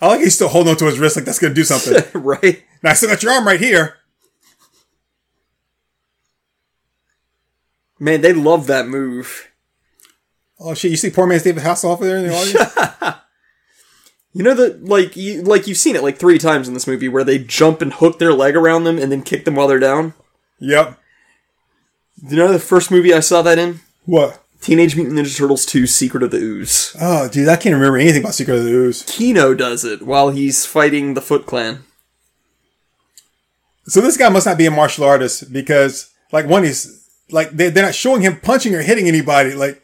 I 0.00 0.08
like 0.08 0.20
he's 0.20 0.34
still 0.34 0.48
holding 0.48 0.70
on 0.70 0.76
to 0.78 0.86
his 0.86 0.98
wrist 0.98 1.16
like 1.16 1.26
that's 1.26 1.38
to 1.38 1.52
do 1.52 1.62
something. 1.62 2.02
right? 2.20 2.64
now, 2.82 2.90
I 2.90 2.94
still 2.94 3.10
got 3.10 3.22
your 3.22 3.32
arm 3.32 3.46
right 3.46 3.60
here. 3.60 3.98
Man, 8.02 8.20
they 8.20 8.32
love 8.32 8.66
that 8.66 8.88
move. 8.88 9.48
Oh, 10.58 10.74
shit. 10.74 10.90
You 10.90 10.96
see 10.96 11.08
poor 11.08 11.24
man's 11.24 11.44
David 11.44 11.62
Hasselhoff 11.62 12.00
there 12.00 12.16
in 12.16 12.26
the 12.26 12.34
audience? 12.34 13.18
You 14.34 14.42
know 14.42 14.54
that, 14.54 14.82
like 14.86 15.14
you 15.14 15.42
like 15.42 15.66
you've 15.66 15.76
seen 15.76 15.94
it 15.94 16.02
like 16.02 16.16
three 16.16 16.38
times 16.38 16.66
in 16.66 16.72
this 16.72 16.86
movie 16.86 17.06
where 17.06 17.22
they 17.22 17.36
jump 17.36 17.82
and 17.82 17.92
hook 17.92 18.18
their 18.18 18.32
leg 18.32 18.56
around 18.56 18.84
them 18.84 18.96
and 18.96 19.12
then 19.12 19.20
kick 19.20 19.44
them 19.44 19.56
while 19.56 19.68
they're 19.68 19.78
down. 19.78 20.14
yep. 20.58 20.98
You 22.26 22.36
know 22.38 22.50
the 22.50 22.58
first 22.58 22.90
movie 22.90 23.12
I 23.12 23.20
saw 23.20 23.42
that 23.42 23.58
in? 23.58 23.80
What? 24.06 24.42
Teenage 24.62 24.96
Mutant 24.96 25.18
Ninja 25.18 25.36
Turtles 25.36 25.66
2: 25.66 25.86
Secret 25.86 26.22
of 26.22 26.30
the 26.30 26.38
Ooze. 26.38 26.96
Oh, 26.98 27.28
dude, 27.28 27.46
I 27.46 27.56
can't 27.56 27.74
remember 27.74 27.98
anything 27.98 28.22
about 28.22 28.32
Secret 28.34 28.56
of 28.56 28.64
the 28.64 28.70
Ooze. 28.70 29.02
Keno 29.06 29.52
does 29.52 29.84
it 29.84 30.00
while 30.00 30.30
he's 30.30 30.64
fighting 30.64 31.12
the 31.12 31.20
Foot 31.20 31.44
Clan. 31.44 31.84
So 33.84 34.00
this 34.00 34.16
guy 34.16 34.30
must 34.30 34.46
not 34.46 34.56
be 34.56 34.64
a 34.64 34.70
martial 34.70 35.04
artist 35.04 35.52
because, 35.52 36.10
like, 36.32 36.46
one, 36.46 36.64
he's 36.64 37.01
like 37.32 37.50
they, 37.50 37.70
they're 37.70 37.84
not 37.84 37.94
showing 37.94 38.22
him 38.22 38.38
punching 38.40 38.74
or 38.74 38.82
hitting 38.82 39.08
anybody. 39.08 39.54
Like, 39.54 39.82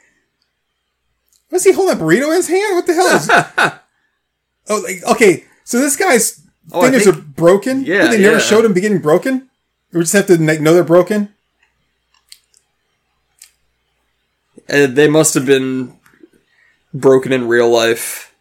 was 1.50 1.64
he 1.64 1.72
holding 1.72 1.96
a 1.96 2.00
burrito 2.00 2.28
in 2.28 2.34
his 2.34 2.48
hand? 2.48 2.76
What 2.76 2.86
the 2.86 2.94
hell 2.94 3.16
is? 3.16 3.28
oh, 4.68 4.80
like, 4.82 5.02
okay. 5.16 5.44
So 5.64 5.78
this 5.80 5.96
guy's 5.96 6.44
Oh, 6.70 6.82
fingers 6.82 7.04
think- 7.04 7.16
are 7.16 7.20
broken. 7.20 7.84
Yeah, 7.84 8.02
But 8.02 8.10
they 8.10 8.20
never 8.20 8.36
yeah. 8.36 8.42
showed 8.42 8.64
him 8.64 8.74
getting 8.74 8.98
broken. 8.98 9.48
We 9.92 10.00
just 10.00 10.12
have 10.12 10.26
to 10.26 10.36
like, 10.38 10.60
know 10.60 10.74
they're 10.74 10.84
broken. 10.84 11.32
Uh, 14.68 14.86
they 14.86 15.08
must 15.08 15.32
have 15.34 15.46
been 15.46 15.98
broken 16.92 17.32
in 17.32 17.48
real 17.48 17.70
life. 17.70 18.34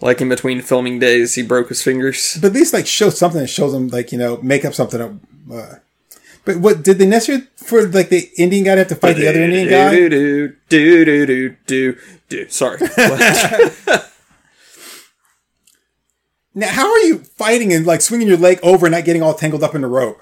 Like 0.00 0.20
in 0.20 0.28
between 0.28 0.60
filming 0.62 0.98
days, 0.98 1.34
he 1.34 1.42
broke 1.42 1.68
his 1.68 1.82
fingers. 1.82 2.38
But 2.40 2.48
at 2.48 2.52
least 2.54 2.72
like 2.72 2.86
show 2.86 3.10
something 3.10 3.40
that 3.40 3.46
shows 3.48 3.72
him 3.74 3.88
like 3.88 4.10
you 4.12 4.18
know 4.18 4.36
make 4.42 4.64
up 4.64 4.74
something. 4.74 5.20
Uh, 5.52 5.74
but 6.44 6.56
what 6.58 6.82
did 6.82 6.98
they 6.98 7.06
necessarily 7.06 7.46
for 7.56 7.86
like 7.88 8.08
the 8.08 8.30
Indian 8.36 8.64
guy 8.64 8.74
to 8.74 8.78
have 8.80 8.88
to 8.88 8.94
fight 8.96 9.16
the 9.16 9.28
other 9.28 9.42
Indian 9.42 9.68
guy? 9.68 9.90
Do 9.90 10.08
do 10.08 10.56
do 10.68 11.04
do 11.04 11.26
do 11.26 11.56
do 11.66 11.96
do. 12.28 12.48
Sorry. 12.48 12.78
Now, 16.54 16.68
how 16.68 16.90
are 16.90 16.98
you 17.00 17.18
fighting 17.20 17.72
and 17.72 17.86
like 17.86 18.02
swinging 18.02 18.28
your 18.28 18.36
leg 18.36 18.60
over 18.62 18.86
and 18.86 18.92
not 18.94 19.04
getting 19.04 19.22
all 19.22 19.34
tangled 19.34 19.62
up 19.64 19.74
in 19.74 19.80
the 19.80 19.86
rope? 19.86 20.20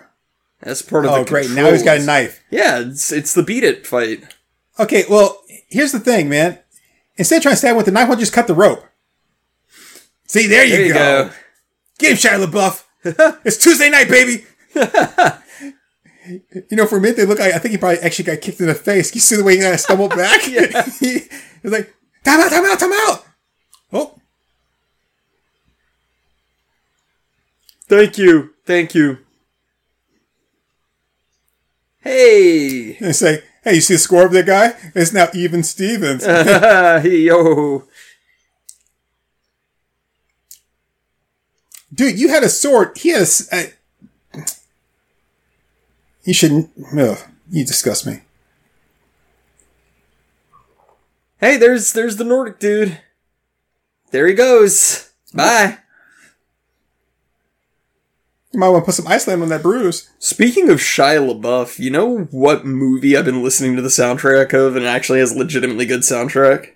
That's 0.60 0.82
part 0.82 1.04
of 1.04 1.10
Oh, 1.10 1.24
the 1.24 1.28
great! 1.28 1.50
Now 1.50 1.72
he's 1.72 1.82
got 1.82 1.98
a 1.98 2.04
knife. 2.04 2.40
Yeah, 2.50 2.80
it's 2.80 3.10
it's 3.10 3.34
the 3.34 3.42
beat 3.42 3.64
it 3.64 3.86
fight. 3.86 4.22
Okay, 4.78 5.04
well, 5.10 5.42
here's 5.68 5.92
the 5.92 5.98
thing, 5.98 6.28
man. 6.28 6.58
Instead 7.16 7.38
of 7.38 7.42
trying 7.42 7.52
to 7.54 7.56
stab 7.56 7.70
him 7.72 7.76
with 7.78 7.86
the 7.86 7.92
knife, 7.92 8.04
why 8.08 8.14
don't 8.14 8.18
you 8.20 8.22
just 8.22 8.32
cut 8.32 8.46
the 8.46 8.54
rope? 8.54 8.84
See, 10.26 10.46
there 10.46 10.64
you, 10.64 10.70
There 10.76 10.86
you 10.86 10.92
go. 10.92 11.24
go. 11.24 11.30
Get 11.98 12.12
him, 12.12 12.16
Shia 12.16 12.46
LaBeouf. 12.46 12.84
it's 13.44 13.56
Tuesday 13.56 13.90
night, 13.90 14.08
baby. 14.08 14.44
you 16.30 16.76
know, 16.76 16.86
for 16.86 16.98
a 16.98 17.00
minute, 17.00 17.16
they 17.16 17.26
look 17.26 17.38
like 17.38 17.52
I 17.52 17.58
think 17.58 17.72
he 17.72 17.78
probably 17.78 17.98
actually 17.98 18.26
got 18.26 18.40
kicked 18.40 18.60
in 18.60 18.66
the 18.66 18.74
face. 18.74 19.14
You 19.14 19.20
see 19.20 19.36
the 19.36 19.44
way 19.44 19.56
he 19.56 19.62
kind 19.62 19.74
of 19.74 19.80
stumbled 19.80 20.10
back? 20.10 20.40
Yeah. 20.48 20.84
he 21.00 21.22
was 21.62 21.72
like, 21.72 21.94
time 22.24 22.40
out, 22.40 22.50
time 22.50 22.64
out, 22.64 22.78
time 22.78 22.92
out. 22.92 23.26
Oh, 23.92 24.14
Thank 27.90 28.18
you. 28.18 28.54
Thank 28.64 28.94
you. 28.94 29.18
Hey. 31.98 32.96
and 32.98 33.16
say, 33.16 33.42
hey, 33.64 33.74
you 33.74 33.80
see 33.80 33.94
the 33.94 33.98
score 33.98 34.26
of 34.26 34.32
that 34.32 34.46
guy? 34.46 34.74
It's 34.94 35.12
now 35.12 35.28
even 35.34 35.64
Stevens. 35.64 36.24
yo. 37.04 37.88
Dude, 41.92 42.18
you 42.18 42.28
had 42.28 42.44
a 42.44 42.48
sword. 42.48 42.96
He 42.96 43.08
had 43.08 43.22
a. 43.22 43.56
Uh, 43.56 43.62
you 46.24 46.34
shouldn't. 46.34 46.70
Ugh, 46.96 47.18
you 47.50 47.64
disgust 47.64 48.06
me. 48.06 48.22
Hey, 51.40 51.56
there's 51.56 51.92
there's 51.92 52.16
the 52.16 52.24
Nordic 52.24 52.58
dude. 52.58 53.00
There 54.10 54.26
he 54.26 54.34
goes. 54.34 55.10
Bye. 55.32 55.78
You 58.52 58.58
might 58.58 58.70
want 58.70 58.82
to 58.82 58.86
put 58.86 58.94
some 58.96 59.06
Iceland 59.06 59.42
on 59.42 59.48
that 59.50 59.62
bruise. 59.62 60.10
Speaking 60.18 60.70
of 60.70 60.78
Shia 60.78 61.40
LaBeouf, 61.40 61.78
you 61.78 61.88
know 61.88 62.24
what 62.32 62.66
movie 62.66 63.16
I've 63.16 63.24
been 63.24 63.44
listening 63.44 63.76
to 63.76 63.82
the 63.82 63.88
soundtrack 63.88 64.52
of 64.52 64.74
and 64.74 64.84
actually 64.84 65.20
has 65.20 65.36
legitimately 65.36 65.86
good 65.86 66.00
soundtrack? 66.00 66.72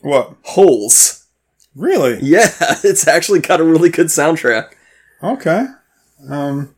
What? 0.00 0.34
Holes. 0.42 1.26
Really? 1.76 2.18
Yeah, 2.22 2.48
it's 2.82 3.06
actually 3.06 3.40
got 3.40 3.60
a 3.60 3.64
really 3.64 3.90
good 3.90 4.06
soundtrack. 4.06 4.72
Okay. 5.22 5.66
Um. 6.28 6.74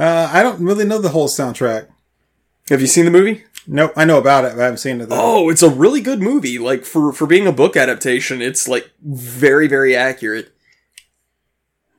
Uh, 0.00 0.30
I 0.32 0.42
don't 0.42 0.64
really 0.64 0.86
know 0.86 0.98
the 0.98 1.10
whole 1.10 1.28
soundtrack. 1.28 1.88
Have 2.70 2.80
you 2.80 2.86
seen 2.86 3.04
the 3.04 3.10
movie? 3.10 3.44
Nope, 3.66 3.92
I 3.94 4.06
know 4.06 4.16
about 4.16 4.46
it, 4.46 4.52
but 4.52 4.62
I 4.62 4.64
haven't 4.64 4.78
seen 4.78 4.98
it. 5.02 5.10
Though. 5.10 5.16
Oh, 5.18 5.50
it's 5.50 5.62
a 5.62 5.68
really 5.68 6.00
good 6.00 6.22
movie. 6.22 6.58
Like 6.58 6.86
for 6.86 7.12
for 7.12 7.26
being 7.26 7.46
a 7.46 7.52
book 7.52 7.76
adaptation, 7.76 8.40
it's 8.40 8.66
like 8.66 8.90
very 9.02 9.68
very 9.68 9.94
accurate. 9.94 10.54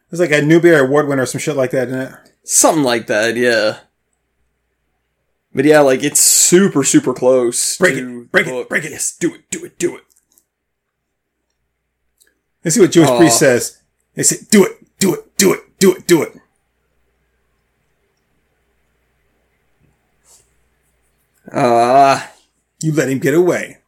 It's 0.09 0.19
like 0.19 0.31
a 0.31 0.41
Newbery 0.41 0.79
Award 0.79 1.07
winner 1.07 1.21
or 1.21 1.25
some 1.27 1.39
shit 1.39 1.55
like 1.55 1.69
that, 1.71 1.89
isn't 1.89 1.99
it? 1.99 2.13
Something 2.43 2.83
like 2.83 3.05
that, 3.05 3.35
yeah. 3.35 3.81
But 5.53 5.65
yeah, 5.65 5.81
like 5.81 6.03
it's 6.03 6.19
super 6.19 6.83
super 6.83 7.13
close. 7.13 7.77
Break 7.77 7.95
to 7.95 8.21
it, 8.21 8.31
break 8.31 8.47
it, 8.47 8.67
break 8.69 8.83
it. 8.83 8.91
Yes, 8.91 9.15
do 9.15 9.35
it, 9.35 9.47
do 9.51 9.63
it, 9.63 9.77
do 9.77 9.95
it. 9.95 10.03
Let's 12.65 12.73
see 12.73 12.81
what 12.81 12.91
Jewish 12.91 13.09
priest 13.11 13.37
says. 13.37 13.79
They 14.15 14.23
say, 14.23 14.37
"Do 14.49 14.65
it, 14.65 14.71
do 14.97 15.13
it, 15.13 15.37
do 15.37 15.53
it, 15.53 15.77
do 15.77 15.95
it, 15.95 16.07
do 16.07 16.23
it." 16.23 16.40
Ah, 21.53 22.31
You 22.81 22.93
let 22.93 23.09
him 23.09 23.19
get 23.19 23.33
away. 23.33 23.79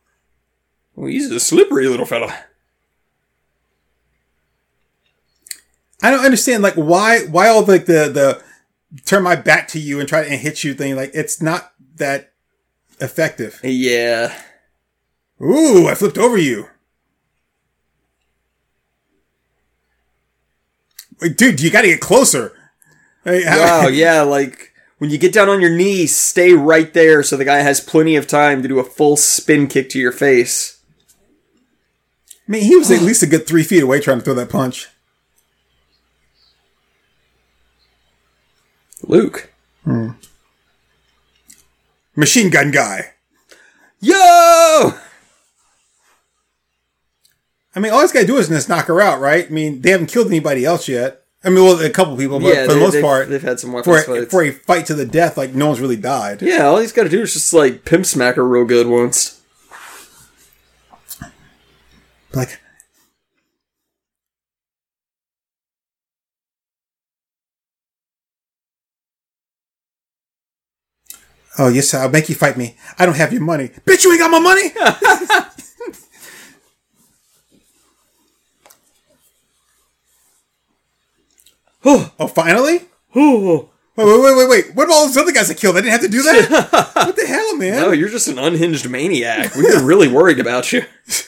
well, 0.95 1.07
he's 1.07 1.31
a 1.31 1.39
slippery 1.39 1.87
little 1.87 2.05
fella. 2.05 2.37
I 6.01 6.11
don't 6.11 6.25
understand, 6.25 6.63
like 6.63 6.73
why 6.75 7.19
why 7.25 7.47
all 7.47 7.63
like 7.63 7.85
the 7.85 8.09
the 8.09 8.43
turn 9.05 9.23
my 9.23 9.35
back 9.37 9.67
to 9.69 9.79
you 9.79 9.99
and 9.99 10.09
try 10.09 10.23
to 10.23 10.29
and 10.29 10.39
hit 10.41 10.63
you 10.63 10.73
thing. 10.73 10.95
Like 10.97 11.11
it's 11.13 11.41
not 11.41 11.71
that 11.95 12.33
effective. 12.99 13.59
Yeah. 13.63 14.37
Ooh, 15.41 15.87
I 15.87 15.95
flipped 15.95 16.17
over 16.17 16.37
you. 16.37 16.67
Wait, 21.21 21.37
dude, 21.37 21.61
you 21.61 21.71
got 21.71 21.81
to 21.83 21.87
get 21.87 22.01
closer. 22.01 22.51
Hey, 23.23 23.43
Wow, 23.45 23.87
yeah, 23.91 24.21
like 24.23 24.72
when 25.03 25.09
you 25.09 25.17
get 25.17 25.33
down 25.33 25.49
on 25.49 25.59
your 25.59 25.69
knees, 25.69 26.15
stay 26.15 26.53
right 26.53 26.93
there 26.93 27.21
so 27.23 27.35
the 27.35 27.43
guy 27.43 27.57
has 27.57 27.81
plenty 27.81 28.15
of 28.15 28.25
time 28.25 28.61
to 28.61 28.69
do 28.69 28.79
a 28.79 28.85
full 28.85 29.17
spin 29.17 29.67
kick 29.67 29.89
to 29.89 29.99
your 29.99 30.13
face. 30.13 30.81
I 32.47 32.51
mean, 32.53 32.63
he 32.63 32.77
was 32.77 32.89
at 32.89 33.01
least 33.01 33.21
a 33.21 33.27
good 33.27 33.45
three 33.45 33.63
feet 33.63 33.83
away 33.83 33.99
trying 33.99 34.19
to 34.19 34.23
throw 34.23 34.33
that 34.35 34.47
punch. 34.47 34.87
Luke. 39.05 39.51
Hmm. 39.83 40.11
Machine 42.15 42.49
gun 42.49 42.71
guy. 42.71 43.11
Yo! 43.99 44.93
I 47.75 47.79
mean, 47.81 47.91
all 47.91 47.99
he's 47.99 48.13
got 48.13 48.21
to 48.21 48.25
do 48.25 48.37
is 48.37 48.47
just 48.47 48.69
knock 48.69 48.85
her 48.85 49.01
out, 49.01 49.19
right? 49.19 49.47
I 49.47 49.49
mean, 49.49 49.81
they 49.81 49.89
haven't 49.89 50.13
killed 50.13 50.27
anybody 50.27 50.63
else 50.63 50.87
yet. 50.87 51.22
I 51.45 51.49
mean, 51.49 51.63
well, 51.63 51.79
a 51.79 51.89
couple 51.89 52.15
people, 52.15 52.39
but 52.39 52.53
yeah, 52.53 52.65
for 52.65 52.73
the 52.73 52.79
most 52.79 53.01
part, 53.01 53.27
they've 53.27 53.41
had 53.41 53.59
some 53.59 53.71
for 53.83 53.97
a, 53.97 54.03
fights. 54.03 54.31
for 54.31 54.43
a 54.43 54.51
fight 54.51 54.85
to 54.85 54.93
the 54.93 55.05
death, 55.05 55.37
like 55.37 55.53
no 55.53 55.67
one's 55.67 55.81
really 55.81 55.97
died. 55.97 56.41
yeah, 56.41 56.65
all 56.65 56.77
he's 56.77 56.93
got 56.93 57.03
to 57.03 57.09
do 57.09 57.21
is 57.21 57.33
just 57.33 57.51
like 57.51 57.83
pimp 57.83 58.05
smack 58.05 58.35
her 58.35 58.47
real 58.47 58.63
good 58.63 58.87
once. 58.87 59.41
Like, 62.33 62.59
oh 71.59 71.67
yes, 71.67 71.93
I'll 71.93 72.09
make 72.09 72.29
you 72.29 72.35
fight 72.35 72.55
me. 72.55 72.77
I 72.97 73.05
don't 73.05 73.17
have 73.17 73.33
your 73.33 73.41
money, 73.41 73.67
bitch. 73.85 74.05
You 74.05 74.11
ain't 74.11 74.21
got 74.21 74.31
my 74.31 74.39
money. 74.39 74.71
oh, 82.19 82.27
finally. 82.27 82.81
Oh, 83.15 83.69
Wait, 83.95 84.05
wait, 84.07 84.23
wait, 84.23 84.35
wait, 84.35 84.49
wait. 84.49 84.75
What 84.75 84.85
about 84.85 84.95
all 84.95 85.05
those 85.05 85.17
other 85.17 85.31
guys 85.31 85.51
I 85.51 85.53
killed? 85.53 85.77
I 85.77 85.81
didn't 85.81 85.91
have 85.91 86.01
to 86.01 86.07
do 86.07 86.23
that? 86.23 86.91
what 86.95 87.15
the 87.15 87.27
hell, 87.27 87.55
man? 87.57 87.79
no, 87.79 87.91
you're 87.91 88.09
just 88.09 88.27
an 88.27 88.39
unhinged 88.39 88.89
maniac. 88.89 89.53
We've 89.53 89.71
been 89.71 89.85
really 89.85 90.07
worried 90.07 90.39
about 90.39 90.73
you. 90.73 90.83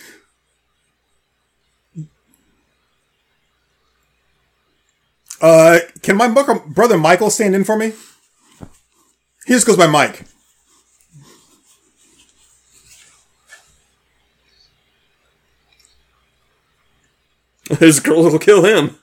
Uh, 5.41 5.79
can 6.01 6.15
my 6.15 6.27
brother 6.27 6.97
Michael 6.97 7.29
stand 7.29 7.53
in 7.53 7.63
for 7.63 7.77
me? 7.77 7.93
He 9.45 9.53
just 9.53 9.67
goes 9.67 9.77
by 9.77 9.85
Mike. 9.85 10.23
His 17.79 17.99
girl 17.99 18.23
will 18.23 18.39
kill 18.39 18.63
him. 18.63 18.97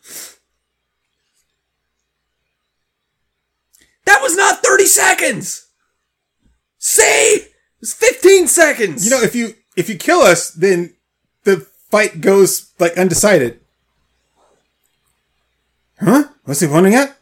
That 4.05 4.21
was 4.21 4.37
not 4.37 4.63
30 4.83 4.89
seconds! 4.89 5.67
See? 6.79 7.47
It's 7.81 7.95
15 7.95 8.49
seconds! 8.49 9.05
You 9.05 9.11
know, 9.11 9.23
if 9.23 9.35
you 9.35 9.55
if 9.77 9.89
you 9.89 9.97
kill 9.97 10.21
us, 10.21 10.51
then 10.51 10.95
the 11.45 11.67
fight 11.91 12.21
goes 12.21 12.73
like 12.79 12.97
undecided. 12.99 13.61
Huh? 16.01 16.25
What's 16.45 16.61
he 16.61 16.67
pointing 16.67 16.95
at? 16.95 17.17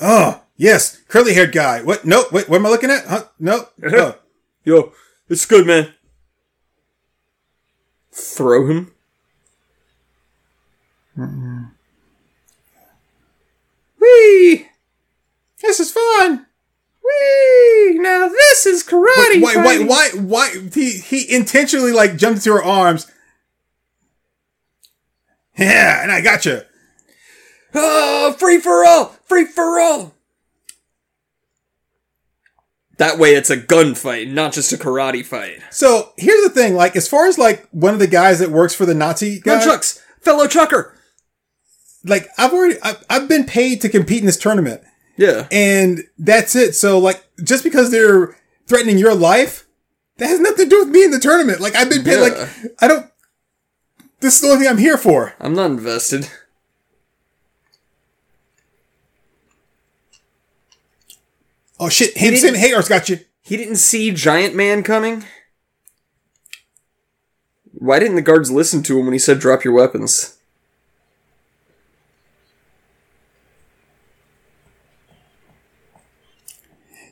Oh, 0.00 0.42
yes, 0.56 0.96
curly 1.08 1.34
haired 1.34 1.52
guy. 1.52 1.82
What? 1.82 2.04
No, 2.04 2.24
wait, 2.32 2.48
what 2.48 2.56
am 2.56 2.66
I 2.66 2.70
looking 2.70 2.90
at? 2.90 3.06
Huh? 3.06 3.24
No. 3.38 3.68
Oh. 3.84 4.18
Yo, 4.64 4.92
it's 5.28 5.44
good, 5.44 5.66
man. 5.66 5.92
Throw 8.12 8.68
him? 8.68 8.92
Whee! 14.00 14.68
This 15.60 15.80
is 15.80 15.90
fun. 15.90 16.46
Whee! 17.20 17.98
Now 17.98 18.28
this 18.28 18.66
is 18.66 18.84
karate! 18.84 19.40
Why? 19.40 19.54
fighting. 19.54 19.86
Why? 19.86 20.10
Why? 20.14 20.68
He 20.72 20.98
he 20.98 21.32
intentionally 21.34 21.92
like 21.92 22.16
jumped 22.16 22.38
into 22.38 22.52
her 22.52 22.62
arms. 22.62 23.10
Yeah, 25.58 26.02
and 26.02 26.10
I 26.10 26.20
got 26.20 26.46
you. 26.46 26.62
Oh, 27.74 28.34
free 28.38 28.58
for 28.58 28.86
all! 28.86 29.16
Free 29.24 29.44
for 29.44 29.80
all! 29.80 30.14
That 32.98 33.18
way 33.18 33.34
it's 33.34 33.50
a 33.50 33.56
gunfight, 33.56 34.30
not 34.30 34.52
just 34.52 34.72
a 34.72 34.76
karate 34.76 35.24
fight. 35.24 35.58
So 35.70 36.12
here's 36.16 36.42
the 36.42 36.50
thing: 36.50 36.74
like, 36.74 36.96
as 36.96 37.08
far 37.08 37.26
as 37.26 37.38
like 37.38 37.68
one 37.70 37.94
of 37.94 38.00
the 38.00 38.06
guys 38.06 38.38
that 38.38 38.50
works 38.50 38.74
for 38.74 38.86
the 38.86 38.94
Nazi 38.94 39.40
guy, 39.40 39.58
Nunchucks! 39.58 40.00
Fellow 40.20 40.46
trucker! 40.46 40.96
like 42.04 42.28
I've 42.38 42.52
already 42.52 42.76
I've, 42.82 43.04
I've 43.08 43.28
been 43.28 43.44
paid 43.44 43.80
to 43.82 43.88
compete 43.88 44.20
in 44.20 44.26
this 44.26 44.36
tournament, 44.36 44.82
Yeah. 45.16 45.46
and 45.52 46.00
that's 46.18 46.56
it. 46.56 46.74
So 46.74 46.98
like, 46.98 47.22
just 47.44 47.64
because 47.64 47.90
they're 47.90 48.36
threatening 48.66 48.98
your 48.98 49.14
life, 49.14 49.66
that 50.16 50.28
has 50.28 50.40
nothing 50.40 50.66
to 50.66 50.70
do 50.70 50.80
with 50.80 50.88
me 50.88 51.04
in 51.04 51.10
the 51.10 51.18
tournament. 51.18 51.60
Like 51.60 51.74
I've 51.74 51.90
been 51.90 52.04
paid. 52.04 52.14
Yeah. 52.16 52.20
Like 52.20 52.48
I 52.80 52.88
don't. 52.88 53.06
This 54.20 54.36
is 54.36 54.40
the 54.40 54.48
only 54.48 54.60
thing 54.60 54.68
I'm 54.68 54.78
here 54.78 54.96
for. 54.96 55.34
I'm 55.40 55.54
not 55.54 55.70
invested. 55.70 56.28
Oh 61.80 61.88
shit! 61.88 62.16
Sam 62.16 62.54
Hagar's 62.54 62.88
got 62.88 63.08
you. 63.08 63.18
He 63.42 63.56
didn't 63.56 63.76
see 63.76 64.12
Giant 64.12 64.54
Man 64.54 64.84
coming? 64.84 65.24
Why 67.72 67.98
didn't 67.98 68.14
the 68.14 68.22
guards 68.22 68.52
listen 68.52 68.84
to 68.84 68.98
him 68.98 69.06
when 69.06 69.12
he 69.12 69.18
said 69.18 69.40
drop 69.40 69.64
your 69.64 69.74
weapons? 69.74 70.38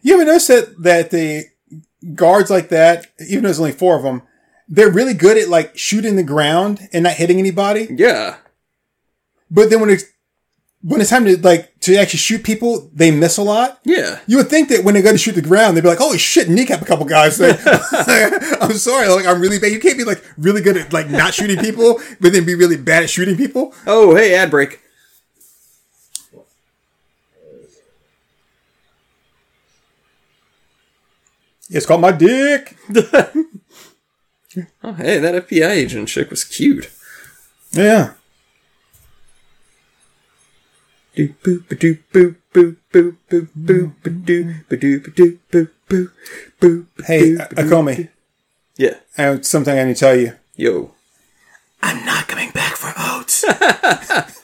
You 0.02 0.14
ever 0.14 0.24
notice 0.24 0.46
that 0.48 0.82
that 0.82 1.10
the 1.10 1.44
guards 2.14 2.50
like 2.50 2.68
that, 2.70 3.06
even 3.28 3.42
though 3.42 3.48
there's 3.48 3.60
only 3.60 3.72
four 3.72 3.96
of 3.96 4.02
them, 4.02 4.22
they're 4.68 4.90
really 4.90 5.14
good 5.14 5.36
at 5.36 5.48
like 5.48 5.76
shooting 5.76 6.16
the 6.16 6.22
ground 6.22 6.88
and 6.92 7.04
not 7.04 7.14
hitting 7.14 7.38
anybody. 7.38 7.88
Yeah. 7.90 8.36
But 9.50 9.68
then 9.70 9.80
when 9.80 9.90
it's 9.90 10.04
when 10.82 11.00
it's 11.00 11.10
time 11.10 11.26
to 11.26 11.36
like 11.42 11.78
to 11.80 11.96
actually 11.96 12.18
shoot 12.18 12.42
people, 12.42 12.90
they 12.94 13.10
miss 13.10 13.36
a 13.36 13.42
lot. 13.42 13.80
Yeah. 13.84 14.20
You 14.26 14.38
would 14.38 14.48
think 14.48 14.68
that 14.70 14.82
when 14.84 14.94
they 14.94 15.02
go 15.02 15.12
to 15.12 15.18
shoot 15.18 15.34
the 15.34 15.42
ground, 15.42 15.76
they'd 15.76 15.82
be 15.82 15.88
like, 15.88 15.98
"Holy 15.98 16.18
shit!" 16.18 16.48
Kneecap 16.48 16.80
a 16.80 16.84
couple 16.84 17.04
guys. 17.04 17.38
Like, 17.40 17.60
I'm 18.62 18.72
sorry, 18.72 19.08
like 19.08 19.26
I'm 19.26 19.40
really 19.40 19.58
bad. 19.58 19.72
You 19.72 19.80
can't 19.80 19.98
be 19.98 20.04
like 20.04 20.24
really 20.38 20.62
good 20.62 20.76
at 20.76 20.92
like 20.92 21.10
not 21.10 21.34
shooting 21.34 21.58
people, 21.58 22.00
but 22.20 22.32
then 22.32 22.44
be 22.46 22.54
really 22.54 22.76
bad 22.76 23.02
at 23.02 23.10
shooting 23.10 23.36
people. 23.36 23.74
Oh, 23.86 24.14
hey, 24.14 24.34
ad 24.34 24.50
break. 24.50 24.80
It's 31.70 31.86
called 31.86 32.00
my 32.00 32.12
dick. 32.12 32.76
Oh, 34.82 34.94
hey, 34.94 35.18
that 35.18 35.46
FBI 35.46 35.70
agent 35.70 36.08
chick 36.08 36.28
was 36.28 36.42
cute. 36.42 36.90
Yeah. 37.70 38.14
Doop 41.16 41.34
boop 41.44 41.62
doop 41.68 41.98
boop 42.12 42.36
boop 42.52 42.76
boop 42.92 43.16
boop 43.30 43.48
boop 43.56 43.92
doop 44.02 44.66
doop 44.68 45.14
doop 45.14 45.38
boop 45.52 45.68
boop 45.88 46.10
boop. 46.60 46.86
Hey, 47.06 47.34
doop 47.36 47.42
uh, 47.42 47.54
ba 47.54 47.62
Akomi. 47.62 48.08
Yeah. 48.76 48.96
And 49.16 49.46
something 49.46 49.78
I 49.78 49.84
need 49.84 49.94
to 49.94 50.00
tell 50.00 50.16
you. 50.16 50.32
Yo. 50.56 50.94
I'm 51.80 52.04
not 52.04 52.26
coming 52.26 52.50
back 52.50 52.74
for 52.74 52.92
oats. 52.98 53.44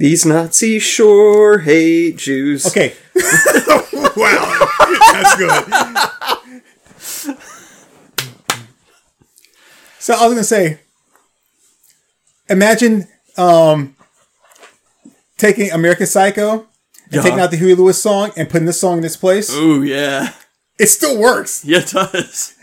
These 0.00 0.24
Nazis 0.24 0.82
sure 0.82 1.58
hate 1.58 2.16
Jews. 2.16 2.64
Okay. 2.64 2.94
wow. 4.16 4.66
That's 5.12 5.36
good. 5.36 5.64
So 9.98 10.14
I 10.14 10.22
was 10.24 10.32
gonna 10.32 10.42
say, 10.42 10.80
imagine 12.48 13.08
um, 13.36 13.94
taking 15.36 15.70
American 15.70 16.06
Psycho 16.06 16.60
and 16.60 16.66
Yeah. 17.10 17.20
taking 17.20 17.38
out 17.38 17.50
the 17.50 17.58
Huey 17.58 17.74
Lewis 17.74 18.00
song 18.02 18.30
and 18.38 18.48
putting 18.48 18.64
this 18.64 18.80
song 18.80 18.96
in 18.96 19.04
its 19.04 19.18
place. 19.18 19.54
Ooh, 19.54 19.82
yeah. 19.82 20.32
It 20.78 20.86
still 20.86 21.18
works. 21.20 21.62
Yeah, 21.62 21.80
it 21.80 21.88
does. 21.88 22.54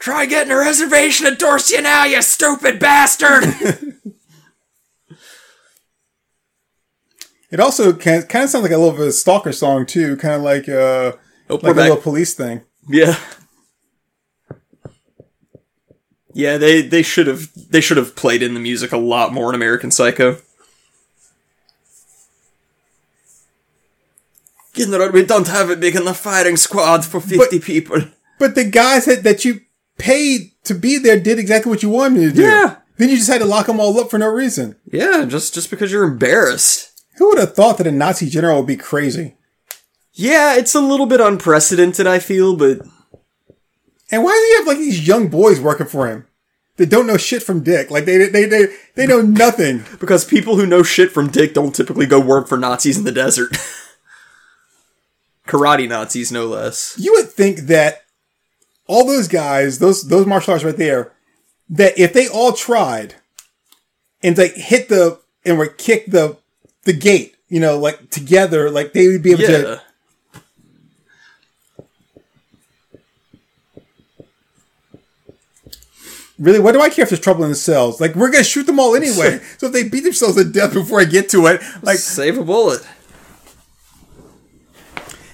Try 0.00 0.26
getting 0.26 0.50
a 0.50 0.56
reservation 0.56 1.28
at 1.28 1.38
Dorsia 1.38 1.80
now, 1.84 2.02
you 2.04 2.20
stupid 2.20 2.80
bastard! 2.80 3.44
It 7.52 7.60
also 7.60 7.92
can 7.92 8.22
kind 8.22 8.44
of 8.44 8.50
sounds 8.50 8.62
like 8.62 8.72
a 8.72 8.78
little 8.78 8.92
bit 8.92 9.02
of 9.02 9.06
a 9.08 9.12
stalker 9.12 9.52
song 9.52 9.84
too, 9.84 10.16
kind 10.16 10.34
of 10.34 10.42
like 10.42 10.68
uh, 10.70 11.12
oh, 11.50 11.60
like 11.62 11.76
a 11.76 11.80
little 11.80 11.96
police 11.98 12.32
thing. 12.32 12.62
Yeah. 12.88 13.18
Yeah, 16.32 16.56
they 16.56 16.80
they 16.80 17.02
should 17.02 17.26
have 17.26 17.50
they 17.54 17.82
should 17.82 17.98
have 17.98 18.16
played 18.16 18.42
in 18.42 18.54
the 18.54 18.60
music 18.60 18.90
a 18.90 18.96
lot 18.96 19.34
more 19.34 19.50
in 19.50 19.54
American 19.54 19.90
Psycho. 19.90 20.38
General, 24.72 25.10
we 25.10 25.22
don't 25.26 25.48
have 25.48 25.68
a 25.68 25.76
big 25.76 25.94
enough 25.94 26.20
firing 26.20 26.56
squad 26.56 27.04
for 27.04 27.20
fifty 27.20 27.60
people. 27.60 27.98
But 28.38 28.54
the 28.54 28.64
guys 28.64 29.04
that, 29.04 29.24
that 29.24 29.44
you 29.44 29.60
paid 29.98 30.52
to 30.64 30.74
be 30.74 30.96
there 30.96 31.20
did 31.20 31.38
exactly 31.38 31.68
what 31.68 31.82
you 31.82 31.90
wanted 31.90 32.18
them 32.18 32.30
to 32.30 32.34
do. 32.34 32.42
Yeah. 32.42 32.76
Then 32.96 33.10
you 33.10 33.16
just 33.16 33.28
had 33.28 33.42
to 33.42 33.44
lock 33.44 33.66
them 33.66 33.78
all 33.78 34.00
up 34.00 34.10
for 34.10 34.18
no 34.18 34.28
reason. 34.28 34.76
Yeah, 34.90 35.26
just 35.26 35.52
just 35.52 35.68
because 35.68 35.92
you're 35.92 36.04
embarrassed. 36.04 36.91
Who 37.16 37.28
would 37.28 37.38
have 37.38 37.54
thought 37.54 37.78
that 37.78 37.86
a 37.86 37.92
Nazi 37.92 38.28
general 38.28 38.58
would 38.58 38.66
be 38.66 38.76
crazy? 38.76 39.36
Yeah, 40.12 40.56
it's 40.56 40.74
a 40.74 40.80
little 40.80 41.06
bit 41.06 41.20
unprecedented, 41.20 42.06
I 42.06 42.18
feel, 42.18 42.56
but 42.56 42.80
And 44.10 44.22
why 44.22 44.30
does 44.30 44.46
he 44.46 44.56
have 44.56 44.66
like 44.66 44.78
these 44.78 45.06
young 45.06 45.28
boys 45.28 45.60
working 45.60 45.86
for 45.86 46.06
him 46.08 46.26
that 46.76 46.90
don't 46.90 47.06
know 47.06 47.16
shit 47.16 47.42
from 47.42 47.62
dick? 47.62 47.90
Like 47.90 48.04
they 48.04 48.26
they 48.28 48.44
they 48.44 48.66
they 48.94 49.06
know 49.06 49.22
nothing. 49.22 49.84
because 50.00 50.24
people 50.24 50.56
who 50.56 50.66
know 50.66 50.82
shit 50.82 51.12
from 51.12 51.30
Dick 51.30 51.54
don't 51.54 51.74
typically 51.74 52.06
go 52.06 52.20
work 52.20 52.48
for 52.48 52.58
Nazis 52.58 52.98
in 52.98 53.04
the 53.04 53.12
desert. 53.12 53.52
Karate 55.46 55.88
Nazis, 55.88 56.30
no 56.30 56.46
less. 56.46 56.94
You 56.98 57.12
would 57.14 57.28
think 57.28 57.60
that 57.60 58.02
all 58.86 59.06
those 59.06 59.28
guys, 59.28 59.78
those 59.78 60.08
those 60.08 60.26
martial 60.26 60.52
arts 60.52 60.64
right 60.64 60.76
there, 60.76 61.12
that 61.70 61.98
if 61.98 62.12
they 62.12 62.28
all 62.28 62.52
tried 62.52 63.14
and 64.22 64.36
like 64.36 64.54
hit 64.54 64.88
the 64.88 65.20
and 65.44 65.58
were 65.58 65.66
kick 65.66 66.06
the 66.06 66.36
the 66.84 66.92
gate, 66.92 67.36
you 67.48 67.60
know, 67.60 67.78
like 67.78 68.10
together, 68.10 68.70
like 68.70 68.92
they 68.92 69.08
would 69.08 69.22
be 69.22 69.32
able 69.32 69.42
Yeah. 69.42 69.48
to. 69.48 69.82
Really, 76.38 76.58
what 76.58 76.72
do 76.72 76.80
I 76.80 76.88
care 76.88 77.04
if 77.04 77.10
there's 77.10 77.20
trouble 77.20 77.44
in 77.44 77.50
the 77.50 77.56
cells? 77.56 78.00
Like 78.00 78.14
we're 78.16 78.30
gonna 78.30 78.42
shoot 78.44 78.64
them 78.66 78.80
all 78.80 78.96
anyway. 78.96 79.40
so 79.58 79.66
if 79.66 79.72
they 79.72 79.88
beat 79.88 80.00
themselves 80.04 80.36
to 80.36 80.44
death 80.44 80.72
before 80.72 81.00
I 81.00 81.04
get 81.04 81.28
to 81.30 81.46
it, 81.46 81.60
like, 81.82 81.98
Save 81.98 82.38
a 82.38 82.44
bullet. 82.44 82.86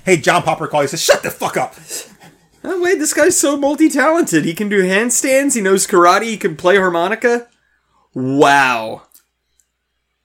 hey, 0.05 0.17
John 0.17 0.43
Popper 0.43 0.67
call. 0.67 0.83
He 0.83 0.87
says, 0.89 1.03
"Shut 1.03 1.23
the 1.23 1.31
fuck 1.31 1.57
up." 1.57 1.75
Oh, 2.65 2.83
wait, 2.83 2.99
this 2.99 3.15
guy's 3.15 3.39
so 3.39 3.57
multi 3.57 3.89
talented. 3.89 4.45
He 4.45 4.53
can 4.53 4.69
do 4.69 4.83
handstands, 4.83 5.55
he 5.55 5.61
knows 5.61 5.87
karate, 5.87 6.25
he 6.25 6.37
can 6.37 6.57
play 6.57 6.77
harmonica. 6.77 7.47
Wow. 8.15 9.03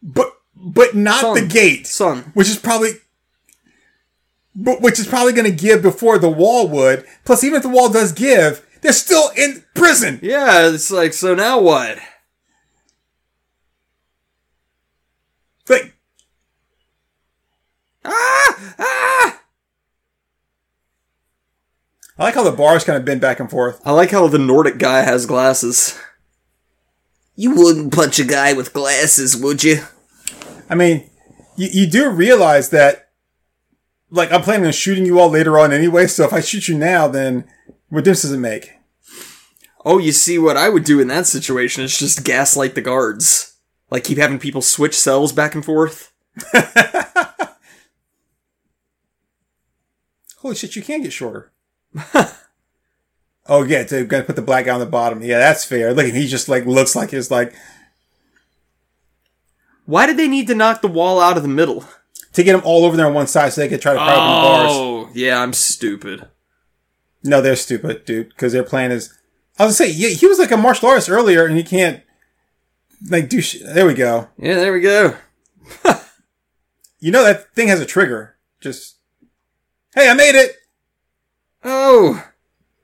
but 0.01 0.33
but 0.63 0.95
not 0.95 1.21
Son. 1.21 1.35
the 1.35 1.45
gate, 1.45 1.85
Son. 1.85 2.31
which 2.33 2.49
is 2.49 2.57
probably, 2.57 2.91
but 4.55 4.81
which 4.81 4.99
is 4.99 5.07
probably 5.07 5.33
going 5.33 5.49
to 5.49 5.55
give 5.63 5.81
before 5.81 6.17
the 6.17 6.29
wall 6.29 6.67
would. 6.69 7.05
Plus, 7.25 7.43
even 7.43 7.57
if 7.57 7.63
the 7.63 7.69
wall 7.69 7.89
does 7.91 8.11
give, 8.13 8.65
they're 8.81 8.93
still 8.93 9.29
in 9.37 9.63
prison. 9.75 10.19
Yeah, 10.23 10.69
it's 10.69 10.89
like, 10.91 11.13
so 11.13 11.35
now 11.35 11.59
what? 11.59 11.97
Like, 15.69 15.93
Ah! 18.05 18.75
Ah! 18.79 19.39
I 22.17 22.23
like 22.25 22.35
how 22.35 22.43
the 22.43 22.51
bars 22.51 22.83
kind 22.83 22.97
of 22.97 23.05
bend 23.05 23.21
back 23.21 23.39
and 23.39 23.49
forth. 23.49 23.81
I 23.85 23.91
like 23.91 24.11
how 24.11 24.27
the 24.27 24.37
Nordic 24.37 24.77
guy 24.77 25.01
has 25.01 25.25
glasses. 25.25 25.99
You 27.35 27.55
wouldn't 27.55 27.91
punch 27.93 28.19
a 28.19 28.23
guy 28.23 28.53
with 28.53 28.73
glasses, 28.73 29.35
would 29.35 29.63
you? 29.63 29.81
I 30.69 30.75
mean, 30.75 31.09
you, 31.55 31.69
you 31.71 31.87
do 31.87 32.09
realize 32.09 32.69
that, 32.69 33.09
like, 34.09 34.31
I'm 34.31 34.41
planning 34.41 34.65
on 34.65 34.71
shooting 34.71 35.05
you 35.05 35.19
all 35.19 35.29
later 35.29 35.59
on 35.59 35.71
anyway. 35.71 36.07
So 36.07 36.23
if 36.23 36.33
I 36.33 36.41
shoot 36.41 36.67
you 36.67 36.77
now, 36.77 37.07
then 37.07 37.45
what 37.89 38.03
difference 38.03 38.23
does 38.23 38.31
it 38.33 38.37
make? 38.37 38.71
Oh, 39.85 39.97
you 39.97 40.11
see, 40.11 40.39
what 40.39 40.57
I 40.57 40.69
would 40.69 40.83
do 40.83 40.99
in 40.99 41.07
that 41.09 41.27
situation 41.27 41.83
is 41.83 41.97
just 41.97 42.23
gaslight 42.23 42.75
the 42.75 42.81
guards. 42.81 43.57
Like, 43.89 44.03
keep 44.03 44.17
having 44.17 44.39
people 44.39 44.61
switch 44.61 44.97
cells 44.97 45.33
back 45.33 45.55
and 45.55 45.65
forth. 45.65 46.13
Holy 50.37 50.55
shit, 50.55 50.75
you 50.75 50.81
can 50.81 51.01
get 51.01 51.13
shorter. 51.13 51.51
oh 53.47 53.63
yeah, 53.63 53.83
they're 53.83 54.03
gonna 54.03 54.23
put 54.23 54.35
the 54.35 54.41
black 54.41 54.65
guy 54.65 54.73
on 54.73 54.79
the 54.79 54.85
bottom. 54.85 55.21
Yeah, 55.21 55.37
that's 55.37 55.63
fair. 55.63 55.93
Look, 55.93 56.07
he 56.07 56.27
just 56.27 56.49
like 56.49 56.65
looks 56.65 56.95
like 56.95 57.11
he's 57.11 57.31
like 57.31 57.53
Why 59.85 60.05
did 60.05 60.17
they 60.17 60.27
need 60.27 60.47
to 60.47 60.55
knock 60.55 60.81
the 60.81 60.87
wall 60.87 61.19
out 61.19 61.37
of 61.37 61.43
the 61.43 61.49
middle? 61.49 61.85
to 62.33 62.43
get 62.43 62.53
them 62.53 62.61
all 62.65 62.83
over 62.83 62.97
there 62.97 63.05
on 63.05 63.13
one 63.13 63.27
side 63.27 63.53
so 63.53 63.61
they 63.61 63.69
could 63.69 63.81
try 63.81 63.93
to 63.93 63.99
pry 63.99 64.13
open 64.13 64.25
the 64.25 64.37
oh, 64.37 64.41
bars. 64.41 64.71
Oh, 64.71 65.09
yeah, 65.13 65.39
I'm 65.39 65.53
stupid. 65.53 66.27
No, 67.23 67.41
they're 67.41 67.55
stupid, 67.55 68.05
dude, 68.05 68.29
because 68.29 68.53
their 68.53 68.63
plan 68.63 68.91
is. 68.91 69.13
I 69.57 69.65
was 69.65 69.77
gonna 69.77 69.89
say, 69.89 69.95
yeah, 69.95 70.09
he 70.09 70.27
was 70.27 70.39
like 70.39 70.51
a 70.51 70.57
martial 70.57 70.89
artist 70.89 71.09
earlier, 71.09 71.45
and 71.45 71.55
he 71.55 71.63
can't 71.63 72.01
like 73.07 73.29
do. 73.29 73.39
Sh- 73.39 73.61
there 73.63 73.85
we 73.85 73.93
go. 73.93 74.29
Yeah, 74.37 74.55
there 74.55 74.73
we 74.73 74.81
go. 74.81 75.15
You 76.99 77.11
know 77.11 77.25
that 77.25 77.53
thing 77.53 77.67
has 77.67 77.81
a 77.81 77.85
trigger. 77.85 78.37
Just 78.61 78.95
hey, 79.93 80.09
I 80.09 80.13
made 80.13 80.35
it. 80.35 80.55
Oh, 81.61 82.25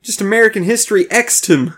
just 0.01 0.19
American 0.19 0.63
history 0.63 1.09
X'd 1.09 1.45
him. 1.45 1.73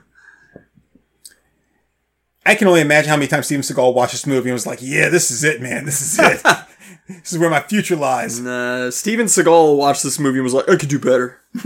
I 2.45 2.55
can 2.55 2.68
only 2.68 2.81
imagine 2.81 3.09
how 3.09 3.18
many 3.18 3.27
times 3.27 3.45
Steven 3.45 3.61
Seagal 3.61 3.93
watched 3.93 4.13
this 4.13 4.26
movie 4.26 4.49
and 4.49 4.53
was 4.53 4.65
like, 4.65 4.80
"Yeah, 4.81 5.09
this 5.09 5.30
is 5.30 5.43
it, 5.43 5.61
man. 5.61 5.85
This 5.85 6.01
is 6.01 6.18
it. 6.19 6.41
this 7.07 7.34
is 7.34 7.38
where 7.38 7.49
my 7.49 7.61
future 7.61 7.95
lies." 7.95 8.39
Nah, 8.39 8.89
Steven 8.89 9.27
Seagal 9.27 9.77
watched 9.77 10.03
this 10.03 10.19
movie 10.19 10.39
and 10.39 10.43
was 10.43 10.53
like, 10.53 10.69
I 10.69 10.76
could 10.76 10.89
do 10.89 10.99
better. 10.99 11.39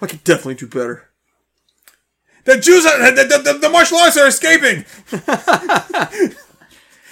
I 0.00 0.06
could 0.06 0.22
definitely 0.24 0.56
do 0.56 0.66
better. 0.66 1.08
The 2.44 2.58
Jews, 2.58 2.86
are, 2.86 3.10
the, 3.10 3.24
the, 3.24 3.52
the, 3.52 3.58
the 3.58 3.68
martial 3.68 3.98
arts 3.98 4.16
are 4.16 4.28
escaping. 4.28 4.84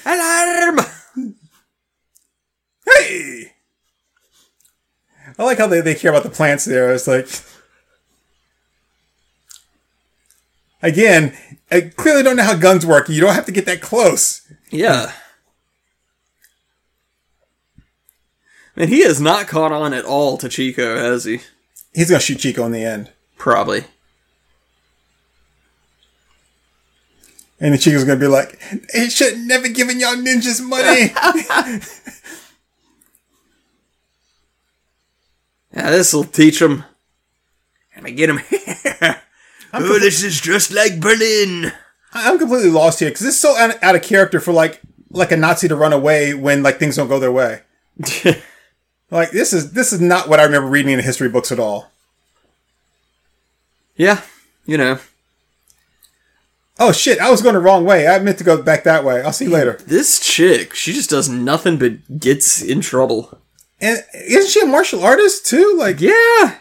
Alarm! 0.06 0.78
Hey! 2.86 3.52
I 5.36 5.42
like 5.42 5.58
how 5.58 5.66
they, 5.66 5.80
they 5.80 5.96
care 5.96 6.12
about 6.12 6.22
the 6.22 6.30
plants 6.30 6.64
there. 6.66 6.92
It's 6.94 7.08
like, 7.08 7.26
again, 10.84 11.36
I 11.70 11.80
clearly 11.80 12.22
don't 12.22 12.36
know 12.36 12.44
how 12.44 12.54
guns 12.56 12.86
work. 12.86 13.08
You 13.08 13.20
don't 13.20 13.34
have 13.34 13.46
to 13.46 13.52
get 13.52 13.66
that 13.66 13.80
close. 13.80 14.42
Yeah. 14.70 15.12
And 18.76 18.90
he 18.90 19.02
has 19.04 19.20
not 19.20 19.46
caught 19.48 19.72
on 19.72 19.92
at 19.94 20.04
all 20.04 20.36
to 20.38 20.48
Chico, 20.48 20.96
has 20.96 21.24
he? 21.24 21.40
He's 21.94 22.10
gonna 22.10 22.20
shoot 22.20 22.38
Chico 22.40 22.64
in 22.66 22.72
the 22.72 22.84
end, 22.84 23.10
Probably. 23.38 23.84
and 27.60 27.72
the 27.72 27.78
Chico's 27.78 28.02
gonna 28.04 28.18
be 28.18 28.26
like, 28.26 28.60
"He 28.92 29.08
should 29.10 29.38
never 29.38 29.68
given 29.68 30.00
y'all 30.00 30.16
ninjas 30.16 30.60
money." 30.60 31.12
Yeah, 35.76 35.90
this'll 35.90 36.22
teach 36.24 36.62
him. 36.62 36.84
Me 38.00 38.12
get 38.12 38.30
him 38.30 38.38
here. 38.48 39.22
Oh, 39.76 39.98
this 39.98 40.22
is 40.22 40.40
just 40.40 40.70
like 40.72 41.00
Berlin. 41.00 41.72
I'm 42.12 42.38
completely 42.38 42.70
lost 42.70 43.00
here 43.00 43.08
because 43.10 43.22
this 43.22 43.34
is 43.34 43.40
so 43.40 43.56
out, 43.56 43.82
out 43.82 43.96
of 43.96 44.02
character 44.02 44.38
for 44.40 44.52
like 44.52 44.80
like 45.10 45.32
a 45.32 45.36
Nazi 45.36 45.68
to 45.68 45.76
run 45.76 45.92
away 45.92 46.32
when 46.34 46.62
like 46.62 46.78
things 46.78 46.96
don't 46.96 47.08
go 47.08 47.18
their 47.18 47.32
way. 47.32 47.62
Like 49.10 49.30
this 49.30 49.52
is 49.52 49.72
this 49.72 49.92
is 49.92 50.00
not 50.00 50.28
what 50.28 50.40
I 50.40 50.44
remember 50.44 50.68
reading 50.68 50.90
in 50.92 50.96
the 50.96 51.04
history 51.04 51.28
books 51.28 51.52
at 51.52 51.60
all. 51.60 51.92
yeah, 53.96 54.22
you 54.66 54.76
know. 54.76 54.98
Oh 56.80 56.90
shit! 56.90 57.20
I 57.20 57.30
was 57.30 57.40
going 57.40 57.54
the 57.54 57.60
wrong 57.60 57.84
way. 57.84 58.08
I 58.08 58.18
meant 58.18 58.38
to 58.38 58.44
go 58.44 58.60
back 58.60 58.82
that 58.84 59.04
way. 59.04 59.22
I'll 59.22 59.32
see 59.32 59.44
you 59.44 59.52
later. 59.52 59.78
This 59.86 60.18
chick, 60.18 60.74
she 60.74 60.92
just 60.92 61.10
does 61.10 61.28
nothing 61.28 61.78
but 61.78 62.18
gets 62.18 62.60
in 62.60 62.80
trouble. 62.80 63.38
And 63.80 64.02
isn't 64.14 64.50
she 64.50 64.62
a 64.62 64.66
martial 64.66 65.04
artist 65.04 65.46
too? 65.46 65.76
Like, 65.78 66.00
Yeah. 66.00 66.56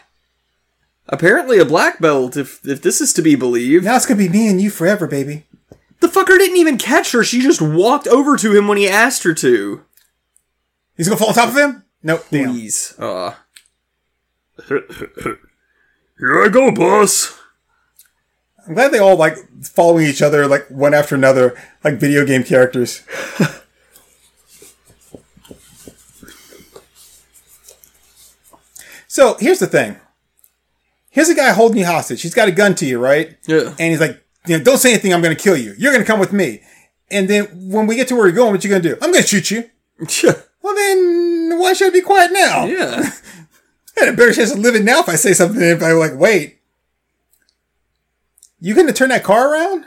Apparently 1.08 1.58
a 1.58 1.64
black 1.64 2.00
belt, 2.00 2.36
if 2.36 2.66
if 2.66 2.80
this 2.80 3.00
is 3.00 3.12
to 3.14 3.22
be 3.22 3.34
believed. 3.34 3.84
now 3.84 3.96
it's 3.96 4.06
gonna 4.06 4.18
be 4.18 4.28
me 4.28 4.48
and 4.48 4.60
you 4.60 4.70
forever, 4.70 5.06
baby. 5.06 5.46
The 6.00 6.08
fucker 6.08 6.38
didn't 6.38 6.56
even 6.56 6.78
catch 6.78 7.12
her. 7.12 7.22
She 7.22 7.40
just 7.40 7.62
walked 7.62 8.06
over 8.06 8.36
to 8.36 8.56
him 8.56 8.68
when 8.68 8.78
he 8.78 8.88
asked 8.88 9.22
her 9.24 9.34
to. 9.34 9.84
He's 10.96 11.08
gonna 11.08 11.18
fall 11.18 11.28
on 11.28 11.34
top 11.34 11.48
of 11.50 11.56
him? 11.56 11.84
Nope. 12.02 12.24
Damn. 12.30 12.50
Please. 12.50 12.94
Uh. 12.98 13.34
Here 14.68 16.44
I 16.44 16.48
go, 16.48 16.70
boss. 16.70 17.38
I'm 18.66 18.74
glad 18.74 18.92
they 18.92 18.98
all 18.98 19.16
like 19.16 19.36
following 19.62 20.06
each 20.06 20.22
other, 20.22 20.46
like 20.46 20.66
one 20.68 20.94
after 20.94 21.14
another, 21.14 21.54
like 21.82 21.96
video 21.96 22.24
game 22.24 22.44
characters. 22.44 23.02
so 29.06 29.36
here's 29.38 29.58
the 29.58 29.66
thing. 29.66 29.96
Here's 31.14 31.28
a 31.28 31.34
guy 31.34 31.52
holding 31.52 31.78
you 31.78 31.86
hostage. 31.86 32.22
He's 32.22 32.34
got 32.34 32.48
a 32.48 32.50
gun 32.50 32.74
to 32.74 32.84
you, 32.86 32.98
right? 32.98 33.36
Yeah. 33.46 33.68
And 33.78 33.92
he's 33.92 34.00
like, 34.00 34.20
you 34.46 34.58
know, 34.58 34.64
don't 34.64 34.78
say 34.78 34.90
anything. 34.92 35.14
I'm 35.14 35.22
going 35.22 35.34
to 35.34 35.40
kill 35.40 35.56
you. 35.56 35.72
You're 35.78 35.92
going 35.92 36.02
to 36.04 36.06
come 36.06 36.18
with 36.18 36.32
me. 36.32 36.60
And 37.08 37.28
then 37.28 37.44
when 37.70 37.86
we 37.86 37.94
get 37.94 38.08
to 38.08 38.16
where 38.16 38.26
you're 38.26 38.34
going, 38.34 38.50
what 38.50 38.64
you 38.64 38.70
going 38.70 38.82
to 38.82 38.88
do? 38.88 38.94
I'm 39.00 39.12
going 39.12 39.22
to 39.22 39.28
shoot 39.28 39.50
you. 39.50 39.70
Well, 40.64 40.74
then 40.74 41.58
why 41.58 41.74
should 41.74 41.88
I 41.88 41.90
be 41.90 42.00
quiet 42.00 42.32
now? 42.32 42.64
yeah. 42.64 43.02
I 43.96 44.00
had 44.00 44.08
a 44.08 44.16
better 44.16 44.32
chance 44.32 44.50
of 44.50 44.58
living 44.60 44.82
now 44.82 45.00
if 45.00 45.10
I 45.10 45.14
say 45.14 45.34
something 45.34 45.60
if 45.62 45.82
I 45.82 45.92
like 45.92 46.16
wait. 46.16 46.58
You 48.60 48.74
going 48.74 48.86
to 48.86 48.94
turn 48.94 49.10
that 49.10 49.22
car 49.24 49.52
around? 49.52 49.84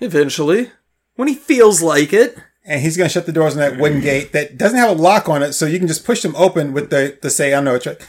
Eventually. 0.00 0.70
When 1.16 1.28
he 1.28 1.34
feels 1.34 1.82
like 1.82 2.14
it. 2.14 2.36
and 2.64 2.80
he's 2.80 2.96
going 2.96 3.08
to 3.08 3.12
shut 3.12 3.26
the 3.26 3.32
doors 3.32 3.52
on 3.54 3.60
that 3.60 3.78
wooden 3.78 4.00
gate 4.00 4.32
that 4.32 4.56
doesn't 4.56 4.78
have 4.78 4.98
a 4.98 5.00
lock 5.00 5.28
on 5.28 5.42
it, 5.42 5.52
so 5.52 5.66
you 5.66 5.78
can 5.78 5.86
just 5.88 6.04
push 6.06 6.22
them 6.22 6.34
open 6.34 6.72
with 6.72 6.88
the 6.88 7.18
the 7.20 7.28
say, 7.30 7.52
"I 7.52 7.56
don't 7.56 7.64
know." 7.66 7.74
It's 7.74 7.86
right. 7.86 8.00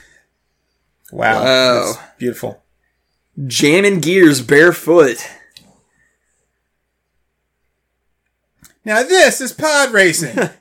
Wow, 1.11 1.43
Wow. 1.43 1.93
Beautiful. 2.17 2.63
Jamming 3.45 3.99
gears 4.01 4.41
barefoot. 4.41 5.17
Now 8.83 9.03
this 9.03 9.41
is 9.41 9.51
pod 9.53 9.91
racing. 9.91 10.35
Yippee! 10.35 10.51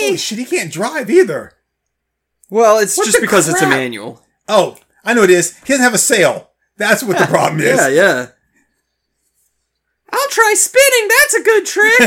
Holy 0.00 0.16
shit, 0.16 0.38
he 0.38 0.44
can't 0.44 0.72
drive 0.72 1.10
either. 1.10 1.52
Well, 2.50 2.78
it's 2.78 2.96
What 2.96 3.06
just 3.06 3.16
the 3.18 3.22
because 3.22 3.48
it's 3.48 3.60
a 3.62 3.66
crap? 3.66 3.76
manual. 3.78 4.22
Oh, 4.48 4.76
I 5.04 5.14
know 5.14 5.22
it 5.22 5.30
is. 5.30 5.56
He 5.58 5.66
doesn't 5.66 5.82
have 5.82 5.94
a 5.94 5.98
sail. 5.98 6.50
That's 6.76 7.02
what 7.02 7.18
the 7.18 7.26
problem 7.26 7.60
is. 7.60 7.78
Yeah, 7.78 7.88
yeah. 7.88 8.26
I'll 10.12 10.28
try 10.28 10.54
spinning. 10.56 11.08
That's 11.08 11.34
a 11.34 11.42
good 11.42 11.66
trick. 11.66 12.00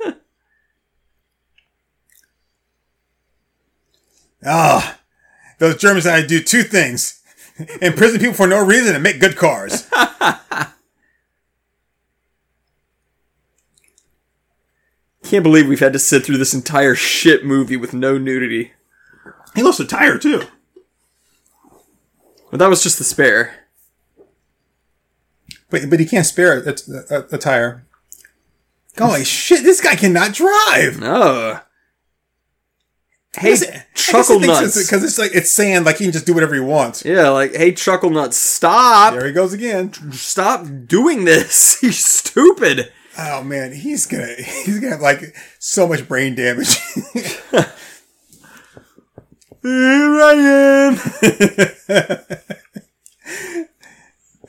Whee! 0.04 0.14
Ah, 4.44 4.98
those 5.58 5.76
Germans 5.76 6.04
to 6.04 6.26
do 6.26 6.42
two 6.42 6.62
things: 6.62 7.22
imprison 7.80 8.20
people 8.20 8.34
for 8.34 8.46
no 8.46 8.64
reason 8.64 8.94
and 8.94 9.02
make 9.02 9.20
good 9.20 9.36
cars. 9.36 9.88
Can't 15.24 15.42
believe 15.42 15.66
we've 15.66 15.80
had 15.80 15.94
to 15.94 15.98
sit 15.98 16.24
through 16.24 16.36
this 16.36 16.52
entire 16.52 16.94
shit 16.94 17.46
movie 17.46 17.78
with 17.78 17.94
no 17.94 18.18
nudity. 18.18 18.72
he 19.54 19.62
lost 19.62 19.80
a 19.80 19.86
tire 19.86 20.18
too. 20.18 20.42
But 22.50 22.58
that 22.58 22.68
was 22.68 22.82
just 22.82 22.98
the 22.98 23.04
spare. 23.04 23.64
But 25.70 25.88
but 25.90 25.98
he 25.98 26.06
can't 26.06 26.26
spare 26.26 26.58
a, 26.58 26.76
a, 27.10 27.24
a 27.32 27.38
tire. 27.38 27.86
Holy 28.98 29.24
shit! 29.24 29.64
This 29.64 29.80
guy 29.80 29.96
cannot 29.96 30.34
drive. 30.34 31.00
No. 31.00 31.60
Hey, 33.36 33.56
chuckle 33.94 34.38
nuts. 34.38 34.78
because 34.80 35.02
it's 35.02 35.18
like 35.18 35.34
it's 35.34 35.50
sand. 35.50 35.84
Like 35.84 35.98
he 35.98 36.04
can 36.04 36.12
just 36.12 36.26
do 36.26 36.34
whatever 36.34 36.54
he 36.54 36.60
wants. 36.60 37.04
Yeah, 37.04 37.30
like, 37.30 37.54
hey, 37.54 37.72
chuckle 37.72 38.10
nuts, 38.10 38.36
stop! 38.36 39.14
There 39.14 39.26
he 39.26 39.32
goes 39.32 39.52
again. 39.52 39.92
Stop 40.12 40.66
doing 40.86 41.24
this. 41.24 41.80
He's 41.84 42.04
stupid. 42.04 42.92
Oh 43.16 43.44
man, 43.44 43.72
he's 43.72 44.06
gonna 44.06 44.34
he's 44.36 44.80
gonna 44.80 44.92
have 44.92 45.00
like 45.00 45.36
so 45.60 45.86
much 45.86 46.08
brain 46.08 46.34
damage. 46.34 46.76
Here 49.62 50.20
I 50.20 50.34
am. 50.34 51.00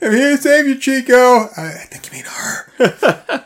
I'm 0.02 0.12
here 0.12 0.36
to 0.36 0.42
save 0.42 0.66
you, 0.66 0.78
Chico. 0.78 1.48
I, 1.56 1.68
I 1.68 1.86
think 1.88 2.06
you 2.06 2.12
mean 2.12 2.24
her. 2.26 3.44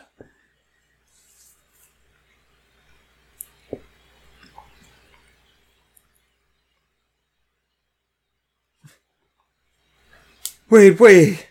Wait, 10.71 10.99
wait. 11.01 11.47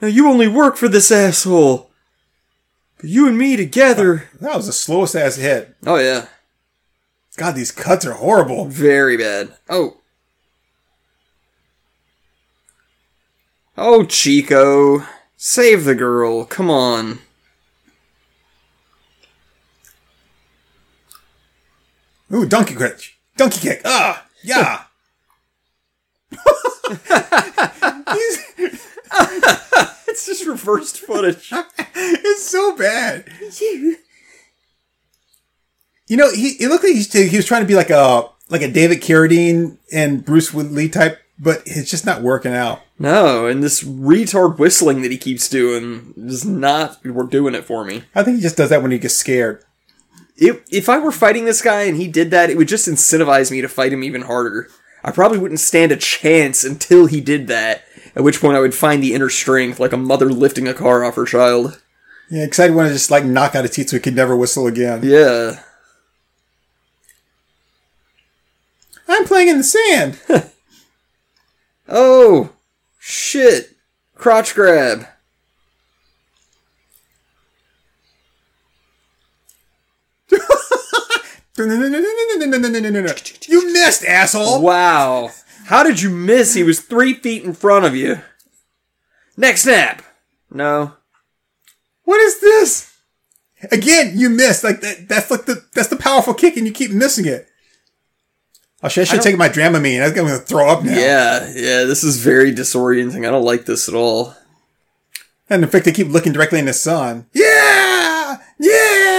Now 0.00 0.08
you 0.08 0.26
only 0.26 0.48
work 0.48 0.78
for 0.78 0.88
this 0.88 1.12
asshole. 1.12 1.90
But 2.96 3.10
you 3.10 3.28
and 3.28 3.36
me 3.36 3.56
together. 3.56 4.30
That 4.40 4.56
was 4.56 4.64
the 4.66 4.72
slowest 4.72 5.14
ass 5.14 5.36
hit. 5.36 5.76
Oh, 5.86 5.96
yeah. 5.96 6.28
God, 7.36 7.54
these 7.54 7.70
cuts 7.70 8.06
are 8.06 8.14
horrible. 8.14 8.64
Very 8.64 9.18
bad. 9.18 9.52
Oh. 9.68 9.98
Oh, 13.76 14.06
Chico. 14.06 15.04
Save 15.36 15.84
the 15.84 15.94
girl. 15.94 16.46
Come 16.46 16.70
on. 16.70 17.18
Ooh, 22.32 22.46
donkey 22.46 22.74
kick. 22.74 22.98
Donkey 23.36 23.60
kick. 23.60 23.82
Ah, 23.84 24.26
yeah. 24.42 24.84
It's 30.10 30.26
just 30.26 30.46
reversed 30.46 30.98
footage. 30.98 31.52
it's 31.94 32.42
so 32.42 32.74
bad. 32.76 33.24
You 36.08 36.16
know, 36.16 36.32
he 36.32 36.56
it 36.58 36.68
looked 36.68 36.82
like 36.84 36.94
he's, 36.94 37.12
he 37.12 37.36
was 37.36 37.46
trying 37.46 37.60
to 37.62 37.68
be 37.68 37.74
like 37.74 37.90
a 37.90 38.28
like 38.48 38.62
a 38.62 38.70
David 38.70 39.00
Carradine 39.02 39.76
and 39.92 40.24
Bruce 40.24 40.52
Lee 40.54 40.88
type, 40.88 41.20
but 41.38 41.62
it's 41.66 41.90
just 41.90 42.06
not 42.06 42.22
working 42.22 42.54
out. 42.54 42.80
no, 42.98 43.46
and 43.46 43.62
this 43.62 43.84
retard 43.84 44.58
whistling 44.58 45.02
that 45.02 45.12
he 45.12 45.18
keeps 45.18 45.48
doing 45.48 46.14
is 46.16 46.44
not 46.44 47.02
doing 47.30 47.54
it 47.54 47.64
for 47.64 47.84
me. 47.84 48.02
I 48.14 48.22
think 48.22 48.36
he 48.36 48.42
just 48.42 48.56
does 48.56 48.70
that 48.70 48.82
when 48.82 48.90
he 48.90 48.98
gets 48.98 49.14
scared. 49.14 49.62
If, 50.36 50.62
if 50.70 50.88
I 50.88 50.98
were 50.98 51.12
fighting 51.12 51.44
this 51.44 51.60
guy 51.62 51.82
and 51.82 51.96
he 51.96 52.06
did 52.08 52.30
that, 52.30 52.48
it 52.48 52.56
would 52.56 52.68
just 52.68 52.88
incentivize 52.88 53.50
me 53.50 53.60
to 53.60 53.68
fight 53.68 53.92
him 53.92 54.04
even 54.04 54.22
harder. 54.22 54.68
I 55.04 55.10
probably 55.10 55.38
wouldn't 55.38 55.60
stand 55.60 55.92
a 55.92 55.96
chance 55.96 56.64
until 56.64 57.06
he 57.06 57.20
did 57.20 57.48
that, 57.48 57.82
at 58.16 58.22
which 58.22 58.40
point 58.40 58.56
I 58.56 58.60
would 58.60 58.74
find 58.74 59.02
the 59.02 59.14
inner 59.14 59.28
strength 59.28 59.78
like 59.80 59.92
a 59.92 59.96
mother 59.96 60.30
lifting 60.30 60.68
a 60.68 60.74
car 60.74 61.04
off 61.04 61.16
her 61.16 61.24
child. 61.24 61.80
Yeah, 62.30 62.44
because 62.44 62.60
I'd 62.60 62.74
want 62.74 62.88
to 62.88 62.94
just 62.94 63.10
like 63.10 63.24
knock 63.24 63.54
out 63.54 63.64
a 63.64 63.68
teeth 63.68 63.90
so 63.90 63.96
he 63.96 64.00
could 64.00 64.14
never 64.14 64.36
whistle 64.36 64.66
again. 64.66 65.00
Yeah. 65.02 65.60
I'm 69.08 69.24
playing 69.24 69.48
in 69.48 69.58
the 69.58 69.64
sand. 69.64 70.20
Oh, 71.88 72.50
shit. 72.98 73.74
Crotch 74.14 74.54
grab. 74.54 75.06
you 83.48 83.72
missed, 83.72 84.04
asshole. 84.04 84.60
Wow. 84.60 85.30
How 85.68 85.82
did 85.82 86.00
you 86.00 86.08
miss? 86.08 86.54
He 86.54 86.62
was 86.62 86.80
three 86.80 87.12
feet 87.12 87.44
in 87.44 87.52
front 87.52 87.84
of 87.84 87.94
you. 87.94 88.22
Next 89.36 89.64
snap. 89.64 90.02
No. 90.50 90.94
What 92.04 92.22
is 92.22 92.40
this? 92.40 92.96
Again, 93.70 94.12
you 94.16 94.30
missed. 94.30 94.64
Like 94.64 94.80
that. 94.80 95.08
That's 95.10 95.30
like 95.30 95.44
the 95.44 95.62
that's 95.74 95.88
the 95.88 95.96
powerful 95.96 96.32
kick, 96.32 96.56
and 96.56 96.66
you 96.66 96.72
keep 96.72 96.90
missing 96.90 97.26
it. 97.26 97.48
Oh 98.82 98.88
shit! 98.88 99.02
I 99.02 99.04
should 99.04 99.16
have 99.16 99.24
taken 99.24 99.38
my 99.38 99.50
Dramamine. 99.50 100.02
I'm 100.02 100.14
gonna 100.14 100.38
throw 100.38 100.70
up 100.70 100.84
now. 100.84 100.98
Yeah, 100.98 101.52
yeah, 101.54 101.84
this 101.84 102.02
is 102.02 102.16
very 102.24 102.54
disorienting. 102.54 103.28
I 103.28 103.30
don't 103.30 103.44
like 103.44 103.66
this 103.66 103.90
at 103.90 103.94
all. 103.94 104.34
And 105.50 105.62
in 105.62 105.68
fact, 105.68 105.84
they 105.84 105.92
keep 105.92 106.08
looking 106.08 106.32
directly 106.32 106.60
in 106.60 106.64
the 106.64 106.72
sun. 106.72 107.26
Yeah, 107.34 108.38
yeah. 108.58 109.17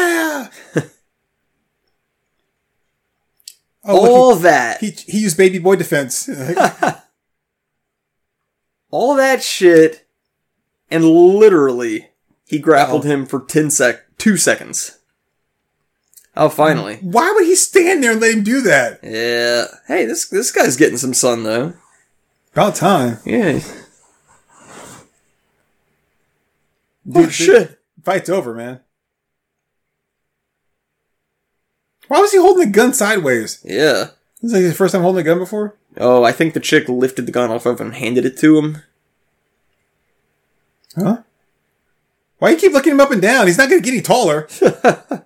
oh, 3.90 3.98
all 3.98 4.30
look, 4.30 4.38
he, 4.38 4.44
that. 4.44 4.80
He 4.80 4.92
he 4.92 5.20
used 5.20 5.38
baby 5.38 5.60
boy 5.60 5.76
defense. 5.76 6.30
all 8.92 9.16
that 9.16 9.44
shit, 9.44 10.08
and 10.90 11.06
literally, 11.06 12.10
he 12.46 12.60
grappled 12.60 13.06
him 13.06 13.26
for 13.26 13.42
ten 13.42 13.70
sec 13.70 14.18
two 14.18 14.38
seconds. 14.38 15.00
Oh, 16.36 16.50
finally! 16.50 16.98
Why 17.02 17.32
would 17.34 17.46
he 17.46 17.56
stand 17.56 18.04
there 18.04 18.14
and 18.14 18.22
let 18.22 18.34
him 18.34 18.44
do 18.44 18.62
that? 18.62 19.00
Yeah. 19.04 19.66
Hey, 19.88 20.06
this 20.06 20.28
this 20.30 20.52
guy's 20.52 20.78
getting 20.78 20.98
some 20.98 21.14
sun 21.14 21.44
though. 21.44 21.74
About 22.54 22.76
time. 22.76 23.20
Yeah. 23.26 23.60
Dude, 27.08 27.26
oh, 27.26 27.30
shit. 27.30 27.80
Fight's 28.04 28.30
over, 28.30 28.54
man. 28.54 28.82
Why 32.10 32.20
was 32.20 32.32
he 32.32 32.38
holding 32.38 32.66
the 32.66 32.72
gun 32.76 32.94
sideways? 32.94 33.62
Yeah. 33.64 34.10
This 34.42 34.52
is 34.52 34.54
like 34.54 34.64
his 34.64 34.78
first 34.78 34.94
time 34.94 35.02
holding 35.02 35.22
a 35.22 35.24
gun 35.24 35.40
before. 35.40 35.78
Oh, 35.96 36.24
I 36.24 36.34
think 36.34 36.54
the 36.54 36.60
chick 36.60 36.90
lifted 36.90 37.26
the 37.26 37.32
gun 37.32 37.50
off 37.50 37.66
of 37.66 37.80
him 37.80 37.88
and 37.88 37.96
handed 37.96 38.26
it 38.26 38.38
to 38.40 38.58
him. 38.58 38.84
Huh? 40.96 41.24
Why 42.40 42.50
you 42.50 42.58
keep 42.58 42.74
looking 42.74 42.94
him 42.94 43.00
up 43.00 43.12
and 43.12 43.22
down? 43.22 43.48
He's 43.48 43.58
not 43.58 43.70
going 43.70 43.82
to 43.82 43.86
get 43.86 43.94
any 43.94 44.02
taller. 44.02 44.48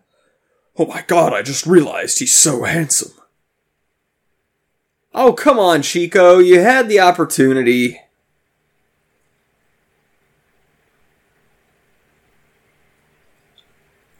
Oh 0.75 0.87
my 0.87 1.03
god! 1.05 1.33
I 1.33 1.43
just 1.43 1.67
realized 1.67 2.17
he's 2.17 2.33
so 2.33 2.63
handsome. 2.63 3.11
Oh 5.13 5.33
come 5.33 5.59
on, 5.59 5.83
Chico! 5.83 6.39
You 6.39 6.61
had 6.61 6.89
the 6.89 6.99
opportunity. 6.99 7.99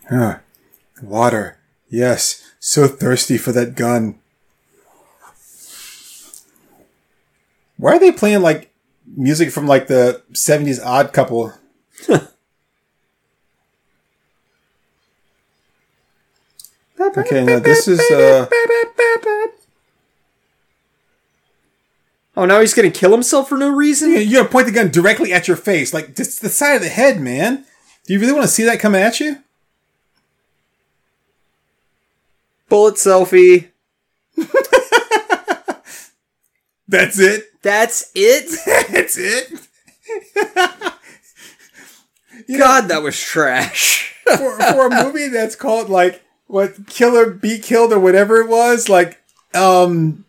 Huh. 0.08 0.40
Water. 1.02 1.58
Yes. 1.90 2.53
So 2.66 2.88
thirsty 2.88 3.38
for 3.38 3.52
that 3.52 3.76
gun. 3.76 4.20
Why 7.76 7.98
are 7.98 8.00
they 8.00 8.14
playing 8.14 8.42
like 8.42 8.74
music 9.06 9.52
from 9.52 9.68
like 9.68 9.88
the 9.88 10.24
70s 10.32 10.80
odd 10.82 11.12
couple? 11.12 11.52
okay, 17.18 17.44
now 17.44 17.60
this 17.60 17.90
is 17.90 18.00
uh 18.10 18.48
Oh, 22.38 22.46
now 22.46 22.62
he's 22.62 22.74
gonna 22.74 22.92
kill 22.92 23.12
himself 23.12 23.50
for 23.50 23.58
no 23.58 23.76
reason? 23.76 24.14
you're 24.14 24.42
gonna 24.42 24.48
point 24.48 24.68
the 24.68 24.72
gun 24.72 24.88
directly 24.88 25.34
at 25.34 25.50
your 25.50 25.58
face, 25.58 25.94
like 25.94 26.16
just 26.16 26.42
the 26.42 26.48
side 26.48 26.76
of 26.76 26.82
the 26.82 26.88
head, 26.88 27.20
man. 27.20 27.66
Do 28.06 28.14
you 28.14 28.22
really 28.22 28.32
want 28.32 28.44
to 28.46 28.48
see 28.48 28.64
that 28.64 28.80
coming 28.80 29.02
at 29.02 29.20
you? 29.20 29.44
Bullet 32.74 32.96
selfie. 32.96 33.70
That's 36.88 37.20
it. 37.20 37.62
That's 37.62 38.12
it? 38.16 38.50
That's 38.92 39.16
it. 39.16 39.52
God, 42.58 42.88
that 42.88 43.04
was 43.04 43.20
trash. 43.22 44.16
for, 44.24 44.58
for 44.60 44.88
a 44.88 45.04
movie 45.04 45.28
that's 45.28 45.56
called 45.56 45.90
like 45.90 46.24
what 46.48 46.88
Killer 46.88 47.30
Be 47.30 47.60
Killed 47.60 47.94
or 47.94 48.00
whatever 48.00 48.38
it 48.38 48.50
was, 48.50 48.90
like 48.90 49.22
um 49.54 50.26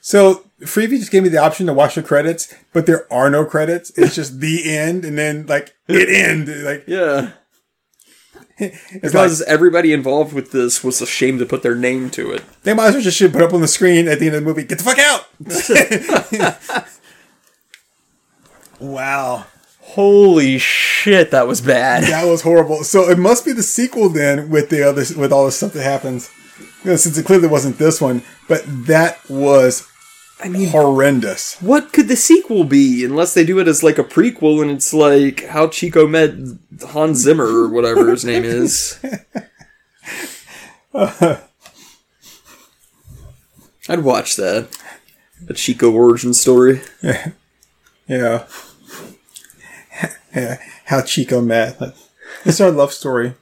So 0.00 0.44
Freevee 0.60 1.00
just 1.00 1.10
gave 1.10 1.24
me 1.24 1.28
the 1.28 1.38
option 1.38 1.66
to 1.66 1.74
watch 1.74 1.96
the 1.96 2.04
credits, 2.04 2.54
but 2.72 2.86
there 2.86 3.12
are 3.12 3.30
no 3.30 3.44
credits. 3.44 3.90
It's 3.96 4.14
just 4.14 4.38
the 4.38 4.72
end 4.72 5.04
and 5.04 5.18
then 5.18 5.46
like 5.46 5.74
it 5.88 6.08
end. 6.08 6.46
Like 6.64 6.84
yeah. 6.86 7.32
Because 8.92 9.40
like 9.40 9.48
everybody 9.48 9.92
involved 9.92 10.32
with 10.32 10.52
this 10.52 10.82
was 10.82 11.02
ashamed 11.02 11.40
to 11.40 11.46
put 11.46 11.62
their 11.62 11.74
name 11.74 12.08
to 12.10 12.30
it. 12.32 12.42
they 12.62 12.72
might 12.72 12.86
as 12.86 12.94
well 12.94 13.02
just 13.02 13.18
should 13.18 13.32
put 13.32 13.42
up 13.42 13.52
on 13.52 13.60
the 13.60 13.68
screen 13.68 14.08
at 14.08 14.18
the 14.18 14.26
end 14.26 14.34
of 14.34 14.42
the 14.42 14.48
movie. 14.48 14.64
Get 14.64 14.78
the 14.78 14.84
fuck 14.84 14.98
out. 14.98 16.88
wow. 18.80 19.44
Holy 19.80 20.58
shit, 20.58 21.30
that 21.30 21.46
was 21.46 21.60
bad. 21.60 22.04
That 22.04 22.24
was 22.24 22.42
horrible. 22.42 22.82
So 22.82 23.08
it 23.10 23.18
must 23.18 23.44
be 23.44 23.52
the 23.52 23.62
sequel 23.62 24.08
then 24.08 24.48
with 24.48 24.70
the 24.70 24.82
other 24.82 25.04
with 25.18 25.32
all 25.32 25.44
the 25.44 25.52
stuff 25.52 25.72
that 25.74 25.82
happens. 25.82 26.30
You 26.82 26.92
know, 26.92 26.96
since 26.96 27.18
it 27.18 27.26
clearly 27.26 27.48
wasn't 27.48 27.78
this 27.78 28.00
one, 28.00 28.22
but 28.48 28.62
that 28.86 29.18
was 29.28 29.86
I 30.38 30.48
mean, 30.48 30.68
horrendous. 30.68 31.56
what 31.62 31.92
could 31.92 32.08
the 32.08 32.16
sequel 32.16 32.64
be 32.64 33.04
unless 33.04 33.32
they 33.32 33.44
do 33.44 33.58
it 33.58 33.68
as 33.68 33.82
like 33.82 33.98
a 33.98 34.04
prequel 34.04 34.60
and 34.60 34.70
it's 34.70 34.92
like 34.92 35.44
how 35.46 35.68
Chico 35.68 36.06
met 36.06 36.34
Hans 36.88 37.18
Zimmer 37.20 37.46
or 37.46 37.68
whatever 37.68 38.10
his 38.10 38.24
name 38.24 38.44
is? 38.44 38.98
I'd 43.88 44.00
watch 44.02 44.36
that. 44.36 44.68
A 45.48 45.54
Chico 45.54 45.90
origin 45.92 46.34
story. 46.34 46.82
Yeah. 48.08 48.46
yeah. 50.34 50.58
How 50.84 51.02
Chico 51.02 51.40
met. 51.40 51.76
It's 52.44 52.60
our 52.60 52.70
love 52.70 52.92
story. 52.92 53.34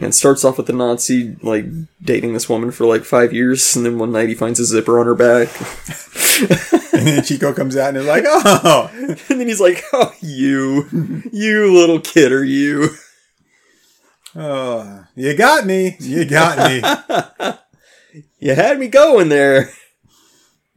And 0.00 0.14
starts 0.14 0.44
off 0.44 0.56
with 0.56 0.66
the 0.66 0.72
Nazi 0.72 1.36
like 1.42 1.66
dating 2.02 2.32
this 2.32 2.48
woman 2.48 2.70
for 2.70 2.86
like 2.86 3.04
five 3.04 3.32
years, 3.32 3.76
and 3.76 3.84
then 3.84 3.98
one 3.98 4.12
night 4.12 4.28
he 4.28 4.34
finds 4.34 4.58
a 4.58 4.64
zipper 4.64 4.98
on 4.98 5.06
her 5.06 5.14
back, 5.14 5.48
And 7.00 7.06
then 7.06 7.22
Chico 7.22 7.54
comes 7.54 7.76
out 7.76 7.90
and 7.90 7.98
is 7.98 8.06
like, 8.06 8.24
oh, 8.26 8.90
and 8.94 9.40
then 9.40 9.48
he's 9.48 9.60
like, 9.60 9.82
"Oh, 9.92 10.12
you, 10.20 10.86
you 11.32 11.72
little 11.72 12.00
kid, 12.00 12.30
are 12.30 12.44
you?" 12.44 12.90
oh, 14.36 15.04
you 15.14 15.34
got 15.34 15.64
me. 15.64 15.96
You 16.00 16.24
got 16.24 16.58
me. 16.70 16.82
You 18.40 18.54
had 18.54 18.78
me 18.78 18.88
going 18.88 19.28
there. 19.28 19.70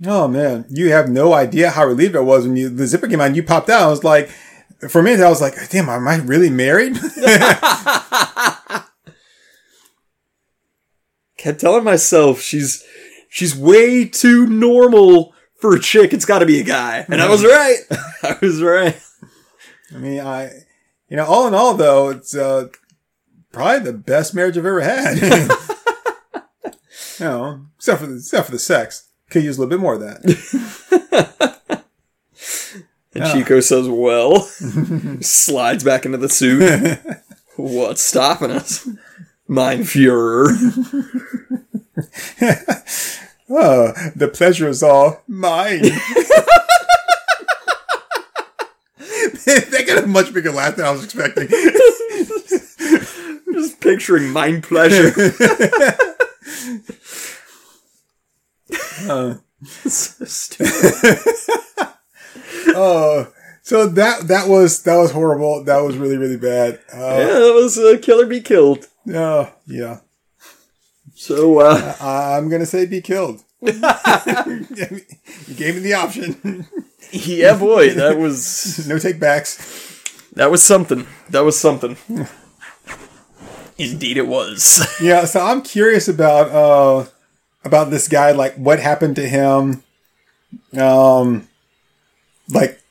Oh 0.05 0.27
man, 0.27 0.65
you 0.69 0.91
have 0.91 1.09
no 1.09 1.33
idea 1.33 1.71
how 1.71 1.85
relieved 1.85 2.15
I 2.15 2.19
was 2.19 2.45
when 2.45 2.57
you 2.57 2.69
the 2.69 2.85
zipper 2.85 3.07
came 3.07 3.21
out 3.21 3.27
and 3.27 3.35
you 3.35 3.41
popped 3.41 3.69
out. 3.69 3.81
I 3.81 3.87
was 3.87 4.03
like, 4.03 4.29
for 4.89 4.99
a 4.99 5.03
minute, 5.03 5.25
I 5.25 5.29
was 5.29 5.41
like, 5.41 5.55
damn, 5.69 5.87
am 5.89 6.07
I 6.07 6.17
really 6.17 6.49
married? 6.49 6.97
Kept 11.43 11.59
telling 11.59 11.83
myself 11.83 12.39
she's 12.39 12.85
she's 13.27 13.53
way 13.53 14.05
too 14.05 14.47
normal 14.47 15.33
for 15.57 15.75
a 15.75 15.79
chick. 15.79 16.13
It's 16.13 16.23
got 16.23 16.39
to 16.39 16.45
be 16.45 16.61
a 16.61 16.63
guy, 16.63 17.05
and 17.09 17.21
I 17.21 17.29
was 17.29 17.43
right. 17.43 17.79
I 18.23 18.37
was 18.41 18.61
right. 18.61 18.97
I 19.93 19.97
mean, 19.97 20.21
I, 20.21 20.51
you 21.09 21.17
know, 21.17 21.25
all 21.25 21.45
in 21.45 21.53
all, 21.53 21.73
though, 21.73 22.07
it's 22.07 22.33
uh, 22.33 22.69
probably 23.51 23.79
the 23.79 23.91
best 23.91 24.33
marriage 24.33 24.57
I've 24.57 24.65
ever 24.65 24.79
had. 24.79 25.17
you 27.19 27.25
know, 27.25 27.65
except 27.75 27.99
for 27.99 28.07
the, 28.07 28.15
except 28.15 28.45
for 28.45 28.53
the 28.53 28.59
sex. 28.59 29.09
Could 29.29 29.43
use 29.43 29.57
a 29.57 29.61
little 29.61 29.77
bit 29.77 29.81
more 29.81 29.95
of 29.95 29.99
that. 29.99 31.83
And 33.13 33.25
Chico 33.33 33.59
says, 33.59 33.89
"Well," 33.89 34.39
slides 35.19 35.83
back 35.83 36.05
into 36.05 36.19
the 36.19 36.29
suit. 36.29 36.99
What's 37.57 38.01
stopping 38.01 38.51
us? 38.51 38.87
Mein 39.53 39.83
Fuhrer. 39.83 40.47
Oh, 43.55 43.93
the 44.15 44.29
pleasure 44.29 44.67
is 44.69 44.81
all 44.81 45.21
mine. 45.27 45.81
they 49.45 49.83
got 49.85 50.03
a 50.03 50.07
much 50.07 50.33
bigger 50.33 50.51
laugh 50.51 50.75
than 50.77 50.85
I 50.85 50.91
was 50.91 51.03
expecting. 51.03 51.49
Just 53.53 53.79
picturing 53.81 54.29
mind 54.31 54.63
pleasure. 54.63 55.11
so 58.79 59.39
stupid. 60.25 61.19
Oh, 62.75 63.27
so 63.61 63.85
that 63.87 64.27
that 64.29 64.47
was 64.47 64.81
that 64.83 64.95
was 64.95 65.11
horrible. 65.11 65.63
That 65.65 65.81
was 65.83 65.95
really 65.97 66.17
really 66.17 66.37
bad. 66.37 66.79
Yeah, 66.91 66.99
Uh, 66.99 67.17
that 67.39 67.53
was 67.53 67.77
uh, 67.77 67.97
Killer 68.01 68.25
Be 68.25 68.41
Killed. 68.41 68.87
Oh, 69.09 69.51
yeah. 69.67 69.99
So, 71.15 71.59
uh, 71.59 71.95
I'm 72.01 72.49
gonna 72.49 72.65
say 72.65 72.85
be 72.85 73.01
killed. 73.01 73.43
you 73.61 73.73
gave 75.55 75.75
me 75.75 75.79
the 75.79 75.93
option. 75.95 76.67
yeah, 77.11 77.57
boy, 77.57 77.93
that 77.93 78.17
was 78.17 78.87
no 78.89 78.99
take 78.99 79.19
backs. 79.19 80.01
that 80.33 80.51
was 80.51 80.63
something. 80.63 81.07
That 81.29 81.41
was 81.41 81.59
something. 81.59 81.97
Indeed, 83.77 84.17
it 84.17 84.27
was. 84.27 84.85
Yeah, 85.01 85.25
so 85.25 85.41
I'm 85.41 85.61
curious 85.61 86.07
about 86.07 86.49
uh 86.49 87.09
about 87.63 87.89
this 87.89 88.07
guy. 88.07 88.31
Like, 88.31 88.55
what 88.55 88.79
happened 88.79 89.15
to 89.17 89.27
him? 89.27 89.83
Um, 90.77 91.47
like, 92.49 92.81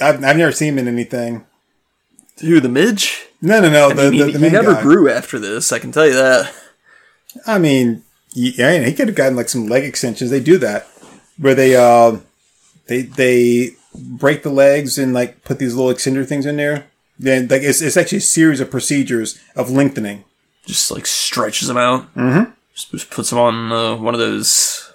I've 0.00 0.22
I've 0.24 0.36
never 0.36 0.52
seen 0.52 0.74
him 0.74 0.78
in 0.78 0.88
anything. 0.88 1.44
Who 2.40 2.60
the 2.60 2.68
midge? 2.68 3.25
No, 3.42 3.60
no, 3.60 3.68
no. 3.70 3.90
I 3.90 3.94
The, 3.94 4.10
mean, 4.10 4.18
the, 4.20 4.26
he, 4.26 4.32
the 4.32 4.38
he 4.38 4.48
never 4.50 4.74
guy. 4.74 4.82
grew 4.82 5.10
after 5.10 5.38
this. 5.38 5.72
I 5.72 5.78
can 5.78 5.92
tell 5.92 6.06
you 6.06 6.14
that. 6.14 6.52
I 7.46 7.58
mean, 7.58 8.02
yeah, 8.32 8.78
he 8.84 8.92
could 8.94 9.08
have 9.08 9.16
gotten 9.16 9.36
like 9.36 9.48
some 9.48 9.66
leg 9.66 9.84
extensions. 9.84 10.30
They 10.30 10.40
do 10.40 10.58
that 10.58 10.86
where 11.38 11.54
they 11.54 11.76
uh 11.76 12.18
they 12.86 13.02
they 13.02 13.70
break 13.94 14.42
the 14.42 14.50
legs 14.50 14.98
and 14.98 15.12
like 15.14 15.44
put 15.44 15.58
these 15.58 15.74
little 15.74 15.92
extender 15.92 16.26
things 16.26 16.46
in 16.46 16.56
there. 16.56 16.86
Then 17.18 17.48
like 17.48 17.62
it's 17.62 17.80
it's 17.80 17.96
actually 17.96 18.18
a 18.18 18.22
series 18.22 18.60
of 18.60 18.70
procedures 18.70 19.38
of 19.54 19.70
lengthening. 19.70 20.24
Just 20.66 20.90
like 20.90 21.06
stretches 21.06 21.68
them 21.68 21.76
out. 21.76 22.12
Mm-hmm. 22.14 22.50
Just, 22.74 22.90
just 22.90 23.10
puts 23.10 23.30
them 23.30 23.38
on 23.38 23.72
uh, 23.72 23.96
one 23.96 24.14
of 24.14 24.20
those 24.20 24.90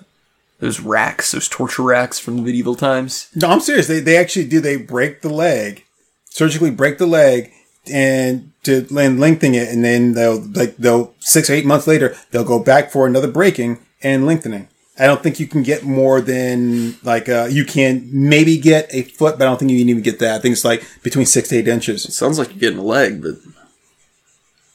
those 0.60 0.80
racks, 0.80 1.32
those 1.32 1.48
torture 1.48 1.82
racks 1.84 2.20
from 2.20 2.36
the 2.38 2.42
medieval 2.44 2.76
times. 2.76 3.30
No, 3.36 3.50
I'm 3.50 3.60
serious. 3.60 3.88
They 3.88 4.00
they 4.00 4.18
actually 4.18 4.48
do. 4.48 4.60
They 4.60 4.78
break 4.78 5.22
the 5.22 5.30
leg, 5.30 5.86
surgically 6.30 6.70
break 6.72 6.98
the 7.00 7.08
leg, 7.08 7.52
and 7.92 8.52
to 8.64 8.86
and 8.98 9.20
lengthening 9.20 9.56
it, 9.56 9.70
and 9.70 9.84
then 9.84 10.14
they'll 10.14 10.40
like 10.54 10.78
they'll 10.78 11.14
six 11.20 11.50
or 11.50 11.54
eight 11.54 11.66
months 11.66 11.88
later 11.88 12.16
they'll 12.32 12.44
go 12.44 12.60
back 12.60 12.92
for 12.92 13.08
another 13.08 13.28
breaking 13.32 13.80
and 14.04 14.26
lengthening. 14.26 14.68
I 15.00 15.08
don't 15.08 15.24
think 15.24 15.40
you 15.40 15.48
can 15.48 15.64
get 15.64 15.84
more 15.84 16.22
than 16.22 16.96
like 17.04 17.28
uh, 17.28 17.48
you 17.50 17.66
can 17.66 18.08
maybe 18.12 18.58
get 18.58 18.88
a 18.94 19.04
foot, 19.04 19.40
but 19.40 19.46
I 19.46 19.50
don't 19.50 19.58
think 19.58 19.72
you 19.72 19.80
can 19.80 19.90
even 19.90 20.04
get 20.04 20.20
that. 20.20 20.36
I 20.36 20.40
think 20.40 20.54
it's 20.54 20.66
like 20.66 20.86
between 21.02 21.26
six 21.26 21.50
to 21.50 21.56
eight 21.58 21.68
inches. 21.68 22.04
Sounds 22.16 22.38
like 22.38 22.50
you're 22.50 22.60
getting 22.60 22.78
a 22.80 22.84
leg, 22.84 23.22
but 23.22 23.36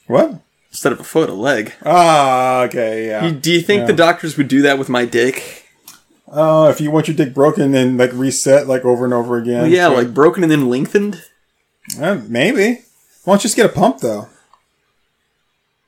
What? 0.06 0.40
instead 0.70 0.92
of 0.92 1.00
a 1.00 1.04
foot, 1.04 1.28
a 1.30 1.34
leg. 1.34 1.72
Ah, 1.84 2.62
okay, 2.62 3.06
yeah. 3.06 3.26
You- 3.26 3.32
Do 3.32 3.52
you 3.52 3.60
think 3.62 3.80
Yeah. 3.82 3.86
the 3.86 3.92
doctors 3.92 4.36
would 4.36 4.48
do 4.48 4.62
that 4.62 4.78
with 4.78 4.88
my 4.88 5.04
dick? 5.04 5.64
Oh, 6.28 6.68
if 6.68 6.80
you 6.80 6.90
want 6.90 7.06
your 7.08 7.16
dick 7.16 7.32
broken, 7.32 7.70
then 7.72 7.96
like 7.96 8.10
reset 8.12 8.66
like 8.66 8.84
over 8.84 9.04
and 9.04 9.14
over 9.14 9.36
again. 9.38 9.70
yeah, 9.70 9.88
So- 9.88 9.94
like 9.94 10.12
broken 10.12 10.42
and 10.42 10.50
then 10.50 10.68
lengthened. 10.68 11.22
Uh, 12.00 12.18
maybe. 12.26 12.80
Why 13.26 13.32
don't 13.32 13.40
you 13.40 13.48
just 13.48 13.56
get 13.56 13.66
a 13.66 13.70
pump 13.70 13.98
though? 13.98 14.28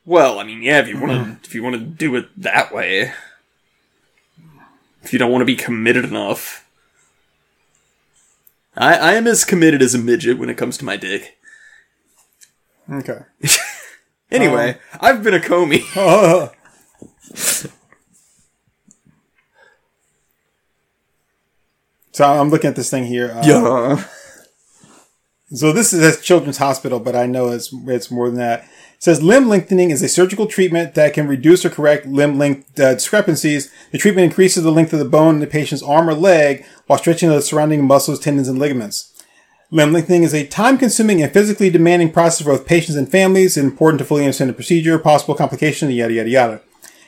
Well, 0.05 0.41
I 0.41 0.43
mean, 0.43 0.61
yeah, 0.61 0.81
if 0.81 0.89
you 0.89 0.99
want 0.99 1.13
to, 1.13 1.49
if 1.49 1.55
you 1.55 1.63
want 1.63 1.77
to 1.77 1.81
do 1.81 2.17
it 2.17 2.29
that 2.37 2.75
way, 2.75 3.13
if 5.05 5.13
you 5.13 5.21
don't 5.21 5.31
want 5.31 5.43
to 5.43 5.47
be 5.47 5.55
committed 5.55 6.05
enough, 6.05 6.69
I, 8.77 8.97
I 8.97 9.13
am 9.15 9.29
as 9.29 9.45
committed 9.45 9.83
as 9.83 9.95
a 9.95 9.99
midget 9.99 10.37
when 10.37 10.51
it 10.51 10.57
comes 10.57 10.77
to 10.79 10.85
my 10.85 10.97
dick. 10.97 11.39
Okay. 12.91 13.21
Anyway, 14.31 14.77
I've 15.01 15.23
been 15.23 15.33
a 15.33 15.39
comey. 15.39 15.81
So 22.13 22.25
I'm 22.25 22.51
looking 22.51 22.69
at 22.69 22.75
this 22.75 22.91
thing 22.91 23.05
here. 23.05 23.31
Uh, 23.31 23.43
yeah. 23.47 24.05
So 25.53 25.73
this 25.73 25.95
is 25.95 26.03
a 26.03 26.21
children's 26.21 26.59
hospital, 26.59 27.01
but 27.01 27.17
I 27.17 27.27
know 27.27 27.49
it's 27.49 27.73
it's 27.87 28.11
more 28.11 28.29
than 28.29 28.39
that. 28.39 28.65
It 28.65 29.03
says 29.03 29.23
limb 29.23 29.49
lengthening 29.49 29.91
is 29.91 30.03
a 30.03 30.09
surgical 30.09 30.47
treatment 30.47 30.95
that 30.95 31.15
can 31.15 31.27
reduce 31.27 31.65
or 31.65 31.71
correct 31.71 32.07
limb 32.07 32.37
length 32.39 32.79
uh, 32.79 32.95
discrepancies. 32.95 33.73
The 33.91 33.99
treatment 33.99 34.27
increases 34.27 34.65
the 34.65 34.73
length 34.73 34.93
of 34.93 34.99
the 34.99 35.07
bone 35.07 35.37
in 35.37 35.41
the 35.41 35.47
patient's 35.47 35.83
arm 35.83 36.09
or 36.09 36.15
leg 36.15 36.67
while 36.87 36.99
stretching 36.99 37.31
the 37.31 37.41
surrounding 37.41 37.87
muscles, 37.87 38.21
tendons, 38.21 38.49
and 38.49 38.59
ligaments. 38.59 39.15
Limb 39.71 39.93
lengthening 39.93 40.23
is 40.23 40.35
a 40.35 40.47
time-consuming 40.47 41.23
and 41.23 41.33
physically 41.33 41.71
demanding 41.71 42.11
process 42.11 42.45
for 42.45 42.57
both 42.57 42.67
patients 42.67 42.97
and 42.97 43.11
families. 43.11 43.57
It's 43.57 43.65
important 43.65 43.99
to 44.01 44.05
fully 44.05 44.25
understand 44.25 44.51
the 44.51 44.55
procedure, 44.55 44.99
possible 44.99 45.35
complications, 45.35 45.93
yada 45.93 46.13
yada 46.13 46.29
yada. 46.29 46.61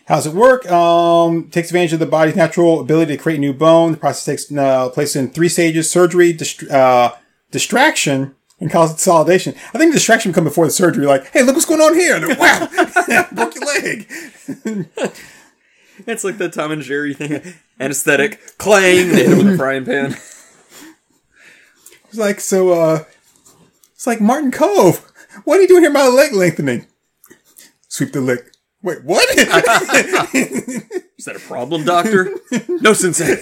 How 0.07 0.17
does 0.17 0.27
it 0.27 0.35
work? 0.35 0.71
Um, 0.71 1.51
takes 1.51 1.69
advantage 1.69 1.93
of 1.93 2.01
the 2.01 2.07
body's 2.07 2.37
natural 2.37 2.81
ability 2.81 3.17
to 3.17 3.23
create 3.23 3.41
new 3.41 3.53
bone. 3.53 3.93
The 3.93 3.99
process 3.99 4.25
takes 4.25 4.53
uh, 4.57 4.89
place 4.91 5.15
in 5.15 5.31
three 5.31 5.49
stages: 5.49 5.91
surgery, 5.91 6.33
dist- 6.33 6.71
uh, 6.71 7.13
distraction, 7.51 8.35
and 8.61 8.71
cause 8.71 8.91
consolidation. 8.91 9.55
I 9.75 9.79
think 9.79 9.93
distraction 9.93 10.33
come 10.33 10.45
before 10.45 10.67
the 10.67 10.71
surgery. 10.71 11.07
Like, 11.07 11.31
hey, 11.33 11.43
look 11.43 11.55
what's 11.55 11.65
going 11.67 11.81
on 11.81 11.95
here! 11.95 12.19
Then, 12.21 12.39
wow, 12.39 12.69
broke 13.33 13.55
your 13.55 13.65
leg. 13.65 14.11
It's 16.07 16.25
like 16.25 16.39
the 16.39 16.49
Tom 16.49 16.73
and 16.73 16.81
Jerry 16.81 17.13
thing. 17.13 17.43
Anesthetic, 17.79 18.57
clang, 18.57 19.11
they 19.11 19.25
hit 19.27 19.33
it 19.33 19.37
with 19.37 19.55
a 19.55 19.57
frying 19.59 19.85
pan. 19.85 20.13
It's 22.09 22.17
like 22.17 22.41
so. 22.41 22.73
uh 22.73 23.05
It's 23.95 24.07
like 24.07 24.19
Martin 24.21 24.51
Kove. 24.51 25.03
What 25.45 25.59
are 25.59 25.61
you 25.61 25.69
doing 25.69 25.83
here? 25.83 25.91
My 25.91 26.09
leg 26.09 26.33
lengthening. 26.33 26.87
Sweep 27.89 28.13
the 28.13 28.23
leg. 28.23 28.39
Wait, 28.83 29.05
what? 29.05 29.29
Is 29.37 31.27
that 31.27 31.37
a 31.37 31.41
problem, 31.41 31.85
doctor? 31.85 32.31
no, 32.81 32.95
sensei. 32.95 33.37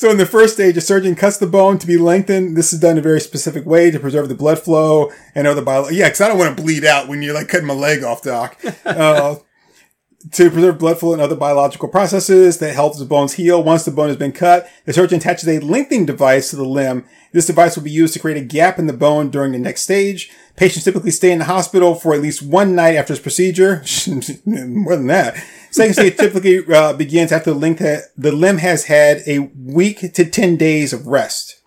So 0.00 0.10
in 0.10 0.16
the 0.16 0.24
first 0.24 0.54
stage, 0.54 0.78
a 0.78 0.80
surgeon 0.80 1.14
cuts 1.14 1.36
the 1.36 1.46
bone 1.46 1.76
to 1.76 1.86
be 1.86 1.98
lengthened. 1.98 2.56
This 2.56 2.72
is 2.72 2.80
done 2.80 2.92
in 2.92 3.00
a 3.00 3.02
very 3.02 3.20
specific 3.20 3.66
way 3.66 3.90
to 3.90 4.00
preserve 4.00 4.30
the 4.30 4.34
blood 4.34 4.58
flow 4.58 5.12
and 5.34 5.46
other 5.46 5.60
bio. 5.60 5.90
Yeah, 5.90 6.06
because 6.06 6.22
I 6.22 6.28
don't 6.28 6.38
want 6.38 6.56
to 6.56 6.62
bleed 6.62 6.86
out 6.86 7.06
when 7.06 7.20
you're 7.20 7.34
like 7.34 7.48
cutting 7.48 7.66
my 7.66 7.74
leg 7.74 8.02
off, 8.02 8.22
doc. 8.22 8.58
Uh, 8.86 9.36
to 10.32 10.50
preserve 10.50 10.78
blood 10.78 10.98
flow 10.98 11.12
and 11.12 11.20
other 11.20 11.36
biological 11.36 11.88
processes 11.88 12.58
that 12.58 12.74
helps 12.74 12.98
the 12.98 13.04
bones 13.04 13.34
heal. 13.34 13.62
Once 13.62 13.84
the 13.84 13.90
bone 13.90 14.08
has 14.08 14.16
been 14.16 14.32
cut, 14.32 14.70
the 14.86 14.92
surgeon 14.94 15.18
attaches 15.18 15.48
a 15.48 15.60
lengthening 15.60 16.06
device 16.06 16.48
to 16.48 16.56
the 16.56 16.64
limb. 16.64 17.04
This 17.32 17.46
device 17.46 17.76
will 17.76 17.84
be 17.84 17.90
used 17.90 18.14
to 18.14 18.20
create 18.20 18.38
a 18.38 18.44
gap 18.44 18.78
in 18.78 18.86
the 18.86 18.94
bone 18.94 19.28
during 19.28 19.52
the 19.52 19.58
next 19.58 19.82
stage. 19.82 20.30
Patients 20.56 20.84
typically 20.84 21.10
stay 21.10 21.32
in 21.32 21.38
the 21.38 21.44
hospital 21.46 21.94
for 21.94 22.12
at 22.14 22.20
least 22.20 22.42
one 22.42 22.74
night 22.74 22.96
after 22.96 23.14
this 23.14 23.22
procedure. 23.22 23.82
More 24.46 24.96
than 24.96 25.06
that. 25.06 25.42
Second 25.70 25.94
stage 25.94 26.16
typically 26.16 26.62
uh, 26.74 26.92
begins 26.92 27.32
after 27.32 27.54
the, 27.54 28.02
the 28.16 28.32
limb 28.32 28.58
has 28.58 28.84
had 28.86 29.22
a 29.26 29.38
week 29.56 30.00
to 30.14 30.24
10 30.28 30.56
days 30.56 30.92
of 30.92 31.06
rest. 31.06 31.60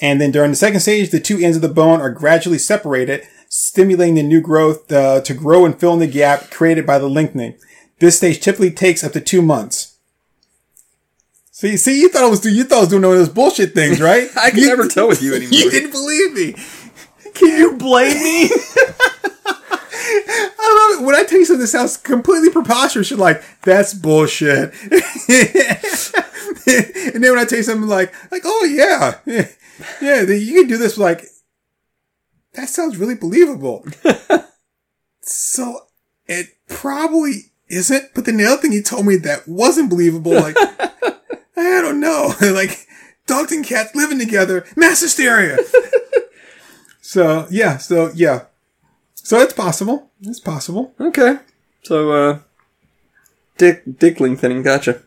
And 0.00 0.20
then 0.20 0.30
during 0.30 0.50
the 0.50 0.56
second 0.56 0.80
stage, 0.80 1.10
the 1.10 1.18
two 1.18 1.38
ends 1.38 1.56
of 1.56 1.62
the 1.62 1.68
bone 1.68 2.00
are 2.00 2.10
gradually 2.10 2.58
separated, 2.58 3.26
stimulating 3.48 4.14
the 4.14 4.22
new 4.22 4.40
growth 4.40 4.92
uh, 4.92 5.20
to 5.22 5.34
grow 5.34 5.64
and 5.64 5.78
fill 5.80 5.94
in 5.94 5.98
the 5.98 6.06
gap 6.06 6.50
created 6.50 6.86
by 6.86 6.98
the 6.98 7.08
lengthening. 7.08 7.58
This 7.98 8.18
stage 8.18 8.38
typically 8.40 8.70
takes 8.70 9.02
up 9.02 9.10
to 9.12 9.20
two 9.20 9.42
months. 9.42 9.96
See, 11.50 11.76
see, 11.76 12.00
you 12.00 12.08
thought 12.08 12.22
I 12.22 12.28
was 12.28 12.44
you 12.44 12.62
thought 12.62 12.76
I 12.78 12.80
was 12.82 12.88
doing 12.90 13.02
one 13.02 13.12
of 13.14 13.18
those 13.18 13.28
bullshit 13.28 13.74
things, 13.74 14.00
right? 14.00 14.28
I 14.36 14.50
can 14.50 14.60
You- 14.60 14.68
never 14.68 14.86
tell 14.88 15.08
with 15.08 15.20
you 15.20 15.34
anymore. 15.34 15.52
You 15.52 15.70
didn't 15.70 15.90
believe 15.90 16.32
me. 16.34 16.54
Can 17.38 17.56
you 17.56 17.76
blame 17.76 18.14
me? 18.14 18.50
I 20.10 20.90
love 20.90 21.00
it 21.00 21.06
when 21.06 21.14
I 21.14 21.22
tell 21.24 21.38
you 21.38 21.44
something 21.44 21.60
that 21.60 21.68
sounds 21.68 21.96
completely 21.96 22.50
preposterous. 22.50 23.10
You're 23.10 23.18
like, 23.18 23.42
"That's 23.62 23.94
bullshit," 23.94 24.74
and 24.82 25.02
then 27.22 27.30
when 27.30 27.38
I 27.38 27.44
tell 27.44 27.58
you 27.58 27.62
something 27.62 27.88
like, 27.88 28.12
"Like, 28.32 28.42
oh 28.44 28.64
yeah, 28.64 29.18
yeah, 29.24 29.48
yeah 30.00 30.22
you 30.22 30.60
can 30.60 30.68
do 30.68 30.78
this," 30.78 30.98
like, 30.98 31.26
that 32.54 32.68
sounds 32.68 32.96
really 32.96 33.14
believable. 33.14 33.86
so 35.22 35.82
it 36.26 36.48
probably 36.68 37.52
isn't. 37.68 38.14
But 38.14 38.24
then 38.24 38.36
the 38.36 38.46
other 38.46 38.60
thing 38.60 38.72
he 38.72 38.82
told 38.82 39.06
me 39.06 39.16
that 39.16 39.46
wasn't 39.46 39.90
believable, 39.90 40.32
like, 40.32 40.56
I 40.58 41.80
don't 41.82 42.00
know, 42.00 42.34
like 42.40 42.86
dogs 43.26 43.52
and 43.52 43.64
cats 43.64 43.94
living 43.94 44.18
together, 44.18 44.66
mass 44.74 45.00
hysteria. 45.00 45.58
So 47.08 47.46
yeah, 47.50 47.78
so 47.78 48.12
yeah. 48.14 48.42
So 49.14 49.38
it's 49.38 49.54
possible. 49.54 50.10
It's 50.20 50.40
possible. 50.40 50.92
okay. 51.00 51.38
So, 51.82 52.12
uh, 52.12 52.38
dick, 53.56 53.82
dick 53.98 54.20
lengthening, 54.20 54.62
gotcha. 54.62 55.00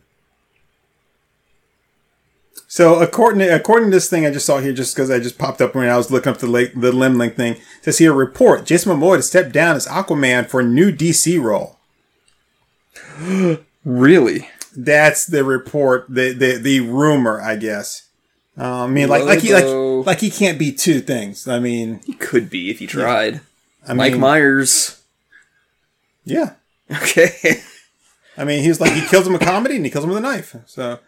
So 2.66 3.00
according 3.00 3.38
to, 3.38 3.54
according 3.54 3.90
to 3.90 3.96
this 3.96 4.10
thing 4.10 4.26
I 4.26 4.32
just 4.32 4.46
saw 4.46 4.58
here, 4.58 4.72
just 4.72 4.96
because 4.96 5.12
I 5.12 5.20
just 5.20 5.38
popped 5.38 5.60
up 5.60 5.76
when 5.76 5.88
I 5.88 5.96
was 5.96 6.10
looking 6.10 6.32
up 6.32 6.38
the 6.38 6.48
lake, 6.48 6.72
the 6.74 6.90
limb 6.90 7.18
link 7.18 7.36
thing, 7.36 7.52
it 7.52 7.62
says 7.82 7.98
here 7.98 8.12
report 8.12 8.66
Jason 8.66 8.90
Momoa 8.90 9.18
to 9.18 9.22
step 9.22 9.52
down 9.52 9.76
as 9.76 9.86
Aquaman 9.86 10.48
for 10.48 10.58
a 10.58 10.64
new 10.64 10.90
DC 10.90 11.40
role. 11.40 11.78
Really? 13.84 14.48
That's 14.76 15.26
the 15.26 15.44
report, 15.44 16.06
the 16.08 16.32
the, 16.32 16.56
the 16.56 16.80
rumor, 16.80 17.40
I 17.40 17.56
guess. 17.56 18.08
Uh, 18.58 18.84
I 18.84 18.86
mean, 18.86 19.08
like 19.08 19.24
like 19.24 19.40
he 19.40 19.54
like 19.54 20.06
like 20.06 20.20
he 20.20 20.30
can't 20.30 20.58
be 20.58 20.72
two 20.72 21.00
things. 21.00 21.48
I 21.48 21.58
mean, 21.58 22.00
He 22.04 22.12
could 22.14 22.50
be 22.50 22.70
if 22.70 22.78
he 22.80 22.86
tried. 22.86 23.40
I 23.86 23.94
Mike 23.94 24.12
mean, 24.12 24.20
Myers. 24.20 25.02
yeah. 26.24 26.54
Okay. 26.90 27.62
I 28.36 28.44
mean, 28.44 28.62
he's 28.62 28.80
like 28.80 28.92
he 28.92 29.06
kills 29.08 29.26
him 29.26 29.32
with 29.32 29.42
comedy 29.42 29.76
and 29.76 29.84
he 29.84 29.90
kills 29.90 30.04
him 30.04 30.10
with 30.10 30.18
a 30.18 30.22
knife. 30.22 30.54
So, 30.66 30.98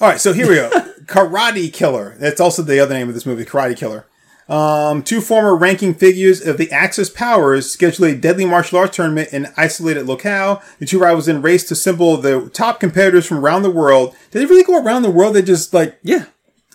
all 0.00 0.08
right. 0.08 0.20
So 0.20 0.32
here 0.32 0.48
we 0.48 0.56
go. 0.56 0.70
Karate 1.06 1.72
Killer. 1.72 2.16
That's 2.18 2.40
also 2.40 2.62
the 2.62 2.78
other 2.80 2.94
name 2.94 3.08
of 3.08 3.14
this 3.14 3.26
movie, 3.26 3.44
Karate 3.44 3.76
Killer. 3.76 4.06
Um, 4.46 5.02
two 5.02 5.22
former 5.22 5.56
ranking 5.56 5.94
figures 5.94 6.46
of 6.46 6.58
the 6.58 6.70
Axis 6.70 7.08
powers 7.08 7.70
schedule 7.72 8.04
a 8.06 8.14
deadly 8.14 8.44
martial 8.44 8.78
arts 8.78 8.96
tournament 8.96 9.32
in 9.32 9.46
an 9.46 9.52
isolated 9.56 10.04
locale. 10.06 10.62
The 10.78 10.84
two 10.86 10.98
rivals 10.98 11.26
then 11.26 11.40
race 11.40 11.64
to 11.68 11.72
assemble 11.72 12.18
the 12.18 12.50
top 12.52 12.78
competitors 12.78 13.26
from 13.26 13.38
around 13.38 13.62
the 13.62 13.70
world. 13.70 14.14
Did 14.30 14.40
they 14.40 14.46
really 14.46 14.62
go 14.64 14.82
around 14.82 15.00
the 15.02 15.10
world? 15.10 15.34
They 15.34 15.40
just 15.42 15.72
like, 15.72 15.98
yeah. 16.02 16.26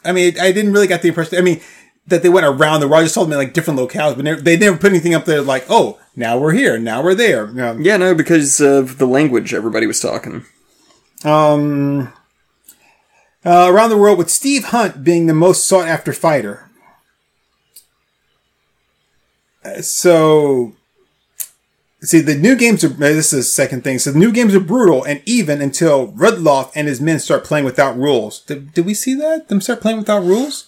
I 0.03 0.11
mean, 0.11 0.39
I 0.39 0.51
didn't 0.51 0.73
really 0.73 0.87
get 0.87 1.01
the 1.01 1.09
impression. 1.09 1.37
I 1.37 1.41
mean, 1.41 1.61
that 2.09 2.23
they 2.23 2.29
went 2.29 2.45
around 2.45 2.79
the 2.79 2.87
world. 2.87 3.01
I 3.01 3.03
just 3.03 3.15
told 3.15 3.27
them 3.27 3.33
in 3.33 3.37
like 3.39 3.53
different 3.53 3.79
locales, 3.79 4.15
but 4.15 4.43
they 4.43 4.57
never 4.57 4.77
put 4.77 4.91
anything 4.91 5.13
up 5.13 5.25
there 5.25 5.41
like, 5.41 5.65
oh, 5.69 5.99
now 6.15 6.37
we're 6.37 6.53
here, 6.53 6.77
now 6.77 7.03
we're 7.03 7.15
there. 7.15 7.47
You 7.47 7.53
know, 7.53 7.77
Yeah, 7.79 7.97
no, 7.97 8.15
because 8.15 8.59
of 8.59 8.97
the 8.97 9.07
language 9.07 9.53
everybody 9.53 9.87
was 9.87 9.99
talking. 9.99 10.45
Um, 11.23 12.13
uh, 13.45 13.67
around 13.69 13.89
the 13.89 13.97
world 13.97 14.17
with 14.17 14.29
Steve 14.29 14.65
Hunt 14.65 15.03
being 15.03 15.27
the 15.27 15.33
most 15.33 15.67
sought 15.67 15.87
after 15.87 16.13
fighter. 16.13 16.69
Uh, 19.63 19.81
so, 19.81 20.73
see, 22.01 22.21
the 22.21 22.35
new 22.35 22.55
games 22.55 22.83
are, 22.83 22.89
this 22.89 23.33
is 23.33 23.39
the 23.39 23.43
second 23.43 23.83
thing. 23.83 23.99
So 23.99 24.11
the 24.11 24.19
new 24.19 24.31
games 24.31 24.55
are 24.55 24.59
brutal 24.59 25.03
and 25.03 25.21
even 25.25 25.61
until 25.61 26.11
Rudloff 26.13 26.71
and 26.75 26.87
his 26.87 27.01
men 27.01 27.19
start 27.19 27.43
playing 27.43 27.65
without 27.65 27.97
rules. 27.97 28.41
Did, 28.41 28.73
did 28.73 28.85
we 28.85 28.93
see 28.93 29.15
that? 29.15 29.47
Them 29.47 29.61
start 29.61 29.81
playing 29.81 29.99
without 29.99 30.23
rules? 30.23 30.67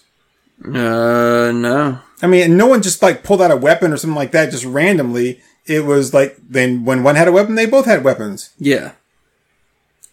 Uh, 0.64 1.50
no. 1.52 1.98
I 2.20 2.26
mean, 2.26 2.56
no 2.56 2.66
one 2.66 2.82
just 2.82 3.02
like 3.02 3.24
pulled 3.24 3.42
out 3.42 3.50
a 3.50 3.56
weapon 3.56 3.92
or 3.92 3.96
something 3.96 4.16
like 4.16 4.32
that 4.32 4.50
just 4.50 4.64
randomly. 4.64 5.40
It 5.66 5.84
was 5.84 6.12
like, 6.12 6.36
then 6.40 6.84
when 6.84 7.02
one 7.02 7.16
had 7.16 7.28
a 7.28 7.32
weapon, 7.32 7.54
they 7.54 7.66
both 7.66 7.86
had 7.86 8.04
weapons. 8.04 8.50
Yeah. 8.58 8.92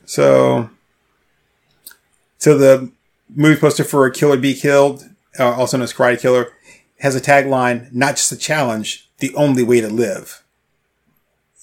So, 0.05 0.69
so 2.37 2.57
the 2.57 2.91
movie 3.35 3.59
poster 3.59 3.83
for 3.83 4.09
Killer 4.09 4.37
Be 4.37 4.53
Killed, 4.53 5.07
uh, 5.37 5.51
also 5.51 5.77
known 5.77 5.83
as 5.83 5.93
Karate 5.93 6.19
Killer, 6.19 6.51
has 6.99 7.15
a 7.15 7.21
tagline, 7.21 7.91
not 7.93 8.15
just 8.15 8.31
a 8.31 8.37
challenge, 8.37 9.09
the 9.19 9.33
only 9.35 9.63
way 9.63 9.81
to 9.81 9.87
live. 9.87 10.38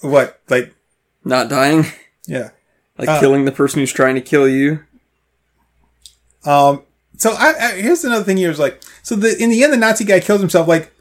What? 0.00 0.40
Like, 0.48 0.74
Not 1.24 1.48
dying, 1.48 1.86
yeah. 2.26 2.50
like 2.98 3.08
Uh, 3.08 3.20
killing 3.20 3.44
the 3.44 3.52
person 3.52 3.80
who's 3.80 3.92
trying 3.92 4.14
to 4.14 4.20
kill 4.20 4.48
you. 4.48 4.84
Um, 6.44 6.82
so 7.16 7.32
I, 7.32 7.54
I, 7.58 7.72
here's 7.80 8.04
another 8.04 8.24
thing 8.24 8.36
here 8.36 8.50
is 8.50 8.58
like, 8.58 8.82
so 9.02 9.16
the, 9.16 9.36
in 9.42 9.50
the 9.50 9.64
end, 9.64 9.72
the 9.72 9.76
Nazi 9.76 10.04
guy 10.04 10.20
kills 10.20 10.40
himself. 10.40 10.68
Like, 10.68 10.92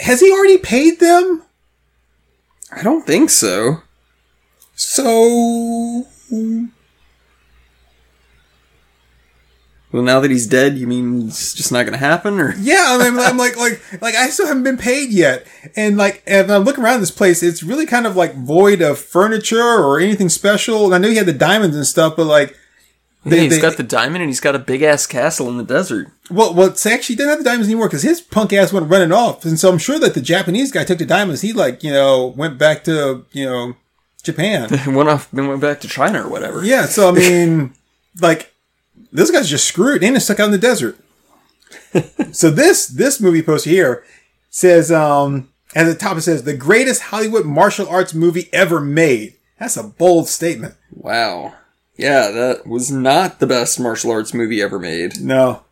has 0.00 0.20
he 0.20 0.32
already 0.32 0.58
paid 0.58 0.98
them? 0.98 1.42
I 2.72 2.82
don't 2.82 3.06
think 3.06 3.30
so. 3.30 3.82
So, 4.74 6.06
Well, 9.90 10.02
now 10.02 10.20
that 10.20 10.30
he's 10.30 10.46
dead, 10.46 10.76
you 10.76 10.86
mean 10.86 11.28
it's 11.28 11.54
just 11.54 11.72
not 11.72 11.84
going 11.84 11.92
to 11.94 11.98
happen, 11.98 12.38
or 12.38 12.54
yeah, 12.58 12.98
I 13.00 13.08
mean, 13.10 13.18
I'm 13.18 13.38
like, 13.38 13.56
like, 13.56 13.80
like, 14.02 14.14
I 14.14 14.28
still 14.28 14.46
haven't 14.46 14.62
been 14.64 14.76
paid 14.76 15.10
yet. 15.10 15.46
And 15.76 15.96
like, 15.96 16.22
if 16.26 16.50
I'm 16.50 16.64
looking 16.64 16.84
around 16.84 17.00
this 17.00 17.10
place, 17.10 17.42
it's 17.42 17.62
really 17.62 17.86
kind 17.86 18.06
of 18.06 18.14
like 18.14 18.34
void 18.34 18.82
of 18.82 18.98
furniture 18.98 19.62
or 19.62 19.98
anything 19.98 20.28
special. 20.28 20.84
And 20.84 20.94
I 20.94 20.98
know 20.98 21.08
he 21.08 21.16
had 21.16 21.24
the 21.26 21.32
diamonds 21.32 21.74
and 21.74 21.86
stuff, 21.86 22.16
but 22.16 22.26
like, 22.26 22.50
yeah, 23.24 23.30
they- 23.30 23.40
he's 23.44 23.56
they- 23.56 23.62
got 23.62 23.78
the 23.78 23.82
diamond 23.82 24.22
and 24.22 24.28
he's 24.28 24.40
got 24.40 24.54
a 24.54 24.58
big 24.58 24.82
ass 24.82 25.06
castle 25.06 25.48
in 25.48 25.56
the 25.56 25.64
desert. 25.64 26.08
Well, 26.30 26.52
well, 26.52 26.68
it's 26.68 26.84
actually 26.84 27.16
didn't 27.16 27.30
have 27.30 27.38
the 27.38 27.44
diamonds 27.44 27.68
anymore 27.68 27.88
because 27.88 28.02
his 28.02 28.20
punk 28.20 28.52
ass 28.52 28.70
went 28.74 28.90
running 28.90 29.12
off, 29.12 29.46
and 29.46 29.58
so 29.58 29.70
I'm 29.70 29.78
sure 29.78 29.98
that 30.00 30.12
the 30.12 30.20
Japanese 30.20 30.70
guy 30.70 30.84
took 30.84 30.98
the 30.98 31.06
diamonds. 31.06 31.40
He 31.40 31.54
like 31.54 31.82
you 31.82 31.90
know 31.90 32.26
went 32.36 32.58
back 32.58 32.84
to 32.84 33.24
you 33.32 33.46
know 33.46 33.74
Japan. 34.22 34.68
went 34.94 35.08
off, 35.08 35.30
then 35.32 35.48
went 35.48 35.62
back 35.62 35.80
to 35.80 35.88
China 35.88 36.26
or 36.26 36.28
whatever. 36.28 36.62
yeah, 36.62 36.84
so 36.84 37.08
I 37.08 37.12
mean, 37.18 37.72
like 38.20 38.52
this 39.12 39.30
guy's 39.30 39.48
just 39.48 39.66
screwed. 39.66 40.02
And 40.02 40.20
stuck 40.22 40.40
out 40.40 40.46
in 40.46 40.52
the 40.52 40.58
desert. 40.58 40.98
so 42.32 42.50
this 42.50 42.86
this 42.86 43.20
movie 43.20 43.42
poster 43.42 43.70
here 43.70 44.04
says 44.50 44.90
um 44.90 45.48
at 45.74 45.84
the 45.84 45.94
top 45.94 46.16
it 46.16 46.22
says 46.22 46.44
the 46.44 46.56
greatest 46.56 47.02
Hollywood 47.02 47.44
martial 47.46 47.88
arts 47.88 48.14
movie 48.14 48.48
ever 48.52 48.80
made. 48.80 49.34
That's 49.58 49.76
a 49.76 49.84
bold 49.84 50.28
statement. 50.28 50.74
Wow. 50.90 51.54
Yeah, 51.96 52.30
that 52.30 52.66
was 52.66 52.90
not 52.92 53.40
the 53.40 53.46
best 53.46 53.80
martial 53.80 54.12
arts 54.12 54.32
movie 54.32 54.62
ever 54.62 54.78
made. 54.78 55.20
No, 55.20 55.64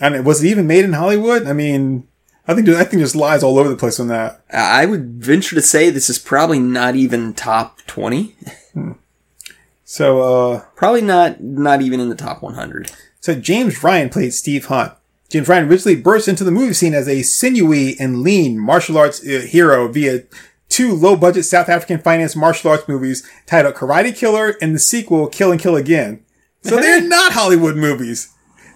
I 0.00 0.08
mean, 0.08 0.24
was 0.24 0.42
it 0.42 0.48
even 0.48 0.66
made 0.66 0.84
in 0.84 0.92
Hollywood? 0.92 1.46
I 1.46 1.52
mean, 1.52 2.06
I 2.46 2.54
think 2.54 2.68
I 2.68 2.84
think 2.84 3.00
there's 3.00 3.16
lies 3.16 3.42
all 3.42 3.58
over 3.58 3.68
the 3.68 3.76
place 3.76 4.00
on 4.00 4.08
that. 4.08 4.42
I 4.50 4.86
would 4.86 5.22
venture 5.22 5.56
to 5.56 5.62
say 5.62 5.90
this 5.90 6.08
is 6.08 6.18
probably 6.18 6.58
not 6.58 6.94
even 6.96 7.34
top 7.34 7.80
20. 7.86 8.34
So, 9.90 10.20
uh, 10.22 10.60
Probably 10.76 11.00
not 11.00 11.40
not 11.42 11.82
even 11.82 11.98
in 11.98 12.10
the 12.10 12.14
top 12.14 12.42
100. 12.42 12.92
so 13.18 13.34
James 13.34 13.82
Ryan 13.82 14.08
played 14.08 14.32
Steve 14.32 14.66
Hunt. 14.66 14.92
James 15.28 15.48
Ryan 15.48 15.68
originally 15.68 16.00
burst 16.00 16.28
into 16.28 16.44
the 16.44 16.52
movie 16.52 16.74
scene 16.74 16.94
as 16.94 17.08
a 17.08 17.22
sinewy 17.22 17.98
and 17.98 18.22
lean 18.22 18.56
martial 18.56 18.96
arts 18.96 19.20
uh, 19.26 19.40
hero 19.40 19.88
via 19.88 20.22
two 20.68 20.94
low-budget 20.94 21.44
South 21.44 21.68
African 21.68 21.98
finance 21.98 22.36
martial 22.36 22.70
arts 22.70 22.86
movies 22.86 23.28
titled 23.46 23.74
Karate 23.74 24.16
Killer 24.16 24.54
and 24.62 24.76
the 24.76 24.78
sequel 24.78 25.26
Kill 25.26 25.50
and 25.50 25.60
Kill 25.60 25.74
Again. 25.74 26.24
So 26.62 26.76
they're 26.76 27.00
not 27.16 27.32
Hollywood 27.32 27.76
movies. 27.76 28.32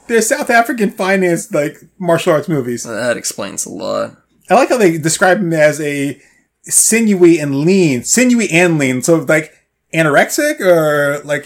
They're 0.09 0.21
South 0.21 0.51
African 0.51 0.91
finance 0.91 1.53
like 1.53 1.77
martial 1.97 2.33
arts 2.33 2.49
movies. 2.49 2.83
That 2.83 3.17
explains 3.17 3.65
a 3.67 3.71
lot. 3.71 4.17
I 4.51 4.55
like 4.55 4.69
how 4.69 4.79
they 4.79 4.99
describe 4.99 5.39
him 5.39 5.53
as 5.53 5.81
a 5.81 6.21
sinewy 6.65 7.39
and 7.39 7.61
lean, 7.61 8.03
sinewy 8.03 8.51
and 8.51 8.79
lean. 8.79 9.01
So 9.03 9.19
like 9.19 9.53
anorexic 9.95 10.61
or 10.61 11.23
like 11.25 11.45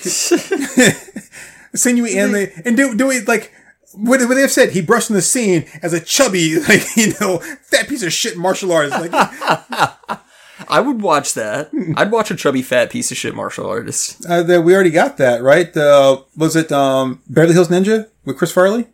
sinewy 1.74 2.18
and 2.18 2.32
lean. 2.32 2.50
And 2.64 2.76
do 2.76 2.94
do 2.94 3.06
we 3.06 3.20
like 3.20 3.52
what 3.92 4.20
what 4.20 4.34
they've 4.34 4.50
said? 4.50 4.70
He 4.70 4.82
brushed 4.82 5.10
in 5.10 5.16
the 5.16 5.22
scene 5.22 5.66
as 5.82 5.92
a 5.92 6.00
chubby, 6.00 6.58
like 6.68 6.84
you 6.96 7.14
know, 7.20 7.38
fat 7.62 7.88
piece 7.88 8.02
of 8.02 8.12
shit 8.12 8.36
martial 8.36 8.72
artist. 8.72 8.98
Like 8.98 9.10
I 10.68 10.80
would 10.80 11.02
watch 11.02 11.34
that. 11.34 11.70
I'd 11.96 12.10
watch 12.10 12.30
a 12.30 12.36
chubby 12.36 12.62
fat 12.62 12.90
piece 12.90 13.10
of 13.10 13.16
shit 13.16 13.34
martial 13.34 13.66
artist. 13.68 14.24
uh, 14.28 14.42
that 14.42 14.62
we 14.62 14.74
already 14.74 14.90
got 14.90 15.16
that 15.18 15.42
right. 15.42 15.74
Uh, 15.76 16.22
was 16.36 16.56
it 16.56 16.72
um, 16.72 17.22
Beverly 17.28 17.54
Hills 17.54 17.68
Ninja 17.68 18.08
with 18.24 18.36
Chris 18.36 18.52
Farley? 18.52 18.86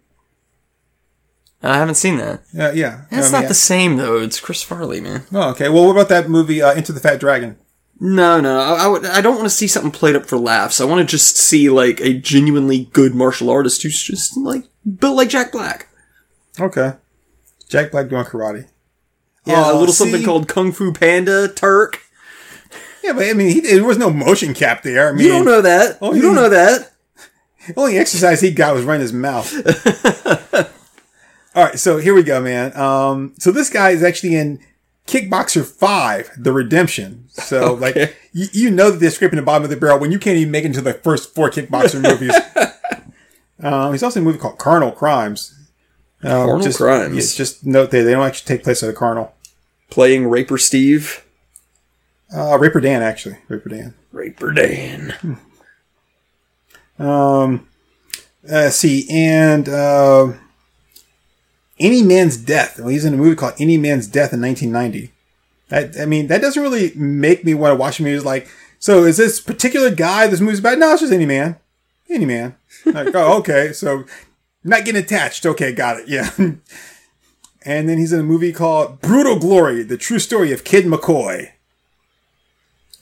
I 1.62 1.78
haven't 1.78 1.94
seen 1.94 2.18
that. 2.18 2.42
Uh, 2.56 2.72
yeah, 2.72 3.06
That's 3.10 3.32
not 3.32 3.42
yeah. 3.42 3.48
the 3.48 3.54
same 3.54 3.96
though. 3.96 4.18
It's 4.18 4.38
Chris 4.38 4.62
Farley, 4.62 5.00
man. 5.00 5.24
Oh, 5.32 5.50
okay. 5.52 5.70
Well, 5.70 5.86
what 5.86 5.92
about 5.92 6.10
that 6.10 6.28
movie 6.28 6.60
uh, 6.60 6.72
Enter 6.72 6.92
the 6.92 7.00
Fat 7.00 7.18
Dragon? 7.18 7.56
No, 8.00 8.40
no, 8.40 8.58
I, 8.58 8.84
I, 8.84 8.86
would, 8.88 9.06
I 9.06 9.20
don't 9.20 9.36
want 9.36 9.46
to 9.46 9.50
see 9.54 9.68
something 9.68 9.92
played 9.92 10.16
up 10.16 10.26
for 10.26 10.36
laughs. 10.36 10.80
I 10.80 10.84
want 10.84 11.00
to 11.00 11.10
just 11.10 11.36
see 11.36 11.70
like 11.70 12.00
a 12.00 12.12
genuinely 12.14 12.86
good 12.92 13.14
martial 13.14 13.50
artist 13.50 13.82
who's 13.82 14.02
just 14.02 14.36
like 14.36 14.64
built 14.98 15.16
like 15.16 15.28
Jack 15.28 15.52
Black. 15.52 15.88
Okay, 16.58 16.94
Jack 17.68 17.92
Black 17.92 18.08
doing 18.08 18.24
karate. 18.24 18.66
Yeah, 19.46 19.70
a 19.70 19.74
Oh, 19.74 19.78
little 19.78 19.94
something 19.94 20.24
called 20.24 20.48
Kung 20.48 20.72
Fu 20.72 20.92
Panda 20.92 21.48
Turk. 21.48 22.00
Yeah, 23.02 23.12
but 23.12 23.28
I 23.28 23.34
mean, 23.34 23.50
he, 23.50 23.60
there 23.60 23.84
was 23.84 23.98
no 23.98 24.10
motion 24.10 24.54
cap 24.54 24.82
there. 24.82 25.08
I 25.08 25.12
mean, 25.12 25.26
You 25.26 25.32
don't 25.32 25.44
know 25.44 25.60
that. 25.60 25.98
Oh, 26.00 26.14
you 26.14 26.22
don't 26.22 26.34
know 26.34 26.48
that. 26.48 26.90
The 27.68 27.74
only 27.78 27.98
exercise 27.98 28.40
he 28.40 28.50
got 28.50 28.74
was 28.74 28.84
running 28.84 29.02
his 29.02 29.12
mouth. 29.12 29.52
All 31.54 31.64
right, 31.64 31.78
so 31.78 31.98
here 31.98 32.14
we 32.14 32.22
go, 32.22 32.40
man. 32.40 32.76
Um, 32.76 33.34
so 33.38 33.52
this 33.52 33.70
guy 33.70 33.90
is 33.90 34.02
actually 34.02 34.34
in 34.34 34.60
Kickboxer 35.06 35.64
Five: 35.64 36.30
The 36.36 36.52
Redemption. 36.52 37.26
So, 37.28 37.74
like, 37.80 37.96
you, 38.32 38.46
you 38.52 38.70
know 38.70 38.90
that 38.90 38.98
they're 38.98 39.10
scraping 39.10 39.36
the 39.36 39.42
bottom 39.42 39.64
of 39.64 39.70
the 39.70 39.76
barrel 39.76 39.98
when 39.98 40.12
you 40.12 40.18
can't 40.18 40.36
even 40.36 40.50
make 40.50 40.64
it 40.64 40.68
into 40.68 40.80
the 40.80 40.94
first 40.94 41.34
four 41.34 41.50
Kickboxer 41.50 42.00
movies. 42.10 42.34
um, 43.62 43.92
he's 43.92 44.02
also 44.02 44.20
in 44.20 44.24
a 44.24 44.26
movie 44.26 44.38
called 44.38 44.58
Carnal 44.58 44.92
Crimes. 44.92 45.58
Um, 46.22 46.46
Carnal 46.46 46.60
just, 46.60 46.78
Crimes. 46.78 47.14
yeah, 47.14 47.36
just 47.36 47.66
note 47.66 47.90
that 47.90 48.02
they 48.02 48.12
don't 48.12 48.26
actually 48.26 48.56
take 48.56 48.64
place 48.64 48.82
at 48.82 48.88
a 48.90 48.94
carnal. 48.94 49.34
Playing 49.90 50.28
Raper 50.28 50.58
Steve. 50.58 51.24
Uh, 52.34 52.58
Raper 52.58 52.80
Dan, 52.80 53.02
actually, 53.02 53.36
Raper 53.48 53.68
Dan. 53.68 53.94
Raper 54.10 54.52
Dan. 54.52 55.38
Um, 56.98 57.68
uh, 58.50 58.70
see, 58.70 59.06
and 59.10 59.68
uh, 59.68 60.32
Any 61.78 62.02
Man's 62.02 62.36
Death. 62.36 62.78
Well, 62.78 62.88
he's 62.88 63.04
in 63.04 63.14
a 63.14 63.16
movie 63.16 63.36
called 63.36 63.54
Any 63.58 63.76
Man's 63.76 64.06
Death 64.06 64.32
in 64.32 64.40
1990. 64.40 65.12
That, 65.68 66.00
I 66.00 66.06
mean, 66.06 66.28
that 66.28 66.40
doesn't 66.40 66.62
really 66.62 66.92
make 66.94 67.44
me 67.44 67.54
want 67.54 67.72
to 67.72 67.76
watch 67.76 67.98
a 67.98 68.02
movie. 68.02 68.16
It's 68.16 68.24
like, 68.24 68.48
so 68.78 69.04
is 69.04 69.16
this 69.16 69.40
particular 69.40 69.90
guy 69.90 70.26
this 70.26 70.40
movie's 70.40 70.60
about? 70.60 70.78
No, 70.78 70.92
it's 70.92 71.00
just 71.00 71.12
any 71.12 71.26
man. 71.26 71.56
Any 72.08 72.26
man. 72.26 72.54
Like, 72.84 73.08
oh, 73.14 73.38
okay. 73.38 73.72
So, 73.72 74.04
not 74.62 74.84
getting 74.84 75.02
attached. 75.02 75.46
Okay, 75.46 75.72
got 75.72 75.98
it. 76.00 76.08
Yeah. 76.08 76.30
and 77.64 77.88
then 77.88 77.98
he's 77.98 78.12
in 78.12 78.20
a 78.20 78.24
movie 78.24 78.52
called 78.52 79.00
Brutal 79.00 79.38
Glory, 79.38 79.82
the 79.82 79.96
true 79.96 80.18
story 80.18 80.52
of 80.52 80.64
Kid 80.64 80.84
McCoy. 80.84 81.50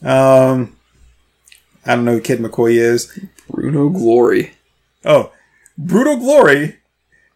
Um, 0.01 0.75
I 1.85 1.95
don't 1.95 2.05
know 2.05 2.13
who 2.13 2.21
Kid 2.21 2.39
McCoy 2.39 2.73
is. 2.73 3.17
Bruno 3.49 3.89
Glory. 3.89 4.53
Oh, 5.05 5.31
Brutal 5.77 6.17
Glory, 6.17 6.77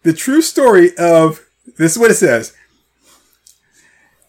the 0.07 0.13
true 0.13 0.41
story 0.41 0.95
of 0.97 1.45
this 1.77 1.91
is 1.91 1.99
what 1.99 2.11
it 2.11 2.15
says. 2.15 2.55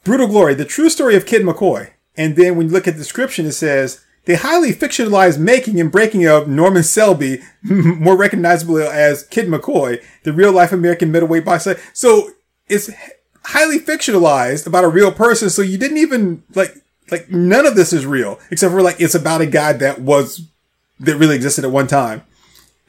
Brutal 0.03 0.27
Glory, 0.27 0.55
the 0.55 0.65
true 0.65 0.91
story 0.91 1.15
of 1.15 1.25
Kid 1.25 1.43
McCoy. 1.43 1.91
And 2.17 2.35
then 2.35 2.57
when 2.57 2.67
you 2.67 2.73
look 2.73 2.89
at 2.89 2.95
the 2.95 2.99
description, 2.99 3.47
it 3.47 3.53
says 3.53 4.05
the 4.25 4.39
highly 4.39 4.73
fictionalized 4.73 5.39
making 5.39 5.79
and 5.81 5.93
breaking 5.93 6.27
of 6.27 6.49
Norman 6.49 6.83
Selby, 6.83 7.43
more 7.63 8.17
recognizable 8.17 8.79
as 8.79 9.23
Kid 9.23 9.47
McCoy, 9.47 10.05
the 10.25 10.33
real 10.33 10.51
life 10.51 10.73
American 10.73 11.13
middleweight 11.13 11.45
boxer. 11.45 11.79
So 11.93 12.33
it's 12.67 12.91
highly 13.45 13.79
fictionalized 13.79 14.67
about 14.67 14.83
a 14.83 14.89
real 14.89 15.13
person. 15.13 15.49
So 15.49 15.63
you 15.63 15.79
didn't 15.79 15.99
even 15.99 16.43
like 16.57 16.75
like 17.13 17.31
none 17.31 17.67
of 17.67 17.77
this 17.77 17.93
is 17.93 18.05
real 18.05 18.41
except 18.51 18.73
for 18.73 18.83
like 18.83 19.01
it's 19.01 19.15
about 19.15 19.43
a 19.43 19.47
guy 19.47 19.75
that 19.75 20.01
was 20.01 20.49
that 20.99 21.19
really 21.19 21.37
existed 21.37 21.65
at 21.65 21.71
one 21.71 21.87
time. 21.87 22.25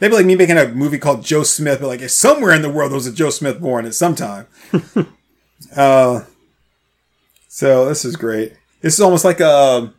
Maybe 0.01 0.15
like 0.15 0.25
me 0.25 0.35
making 0.35 0.57
a 0.57 0.69
movie 0.69 0.97
called 0.97 1.23
Joe 1.23 1.43
Smith, 1.43 1.79
but 1.81 1.87
like 1.87 2.07
somewhere 2.09 2.53
in 2.53 2.61
the 2.61 2.69
world 2.69 2.91
there 2.91 2.95
was 2.95 3.07
a 3.07 3.13
Joe 3.13 3.29
Smith 3.29 3.59
born 3.59 3.85
at 3.85 3.95
some 3.95 4.15
time. 4.15 4.47
uh, 5.75 6.21
so 7.47 7.85
this 7.87 8.05
is 8.05 8.15
great. 8.15 8.53
This 8.81 8.93
is 8.93 9.01
almost 9.01 9.25
like 9.25 9.41
a 9.41 9.93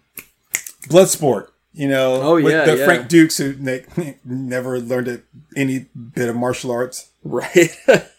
blood 0.89 1.09
sport, 1.09 1.52
you 1.74 1.89
know? 1.89 2.22
Oh, 2.22 2.36
yeah, 2.36 2.64
the 2.64 2.78
yeah. 2.78 2.85
Frank 2.85 3.09
Dux 3.09 3.36
who 3.36 3.55
ne- 3.59 3.85
never 4.24 4.81
learned 4.81 5.22
any 5.55 5.86
bit 6.14 6.28
of 6.31 6.36
martial 6.36 6.70
arts. 6.70 7.10
Right. 7.22 7.70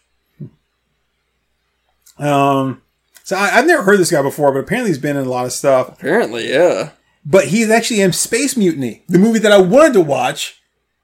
Um, 2.21 2.83
so 3.23 3.35
I, 3.35 3.57
I've 3.57 3.65
never 3.65 3.83
heard 3.83 3.99
this 3.99 4.11
guy 4.11 4.21
before, 4.21 4.51
but 4.51 4.59
apparently 4.59 4.91
he's 4.91 4.99
been 4.99 5.17
in 5.17 5.25
a 5.25 5.29
lot 5.29 5.45
of 5.45 5.51
stuff. 5.51 5.89
Apparently, 5.89 6.49
yeah. 6.49 6.91
But 7.25 7.47
he's 7.47 7.69
actually 7.69 8.01
in 8.01 8.13
Space 8.13 8.55
Mutiny, 8.55 9.03
the 9.07 9.19
movie 9.19 9.39
that 9.39 9.51
I 9.51 9.59
wanted 9.59 9.93
to 9.93 10.01
watch. 10.01 10.60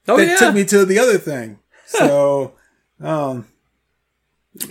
Oh 0.08 0.18
that 0.18 0.28
yeah. 0.28 0.36
took 0.38 0.56
me 0.56 0.64
to 0.66 0.86
the 0.86 1.00
other 1.00 1.18
thing. 1.18 1.60
So, 1.90 2.52
um, 3.00 3.48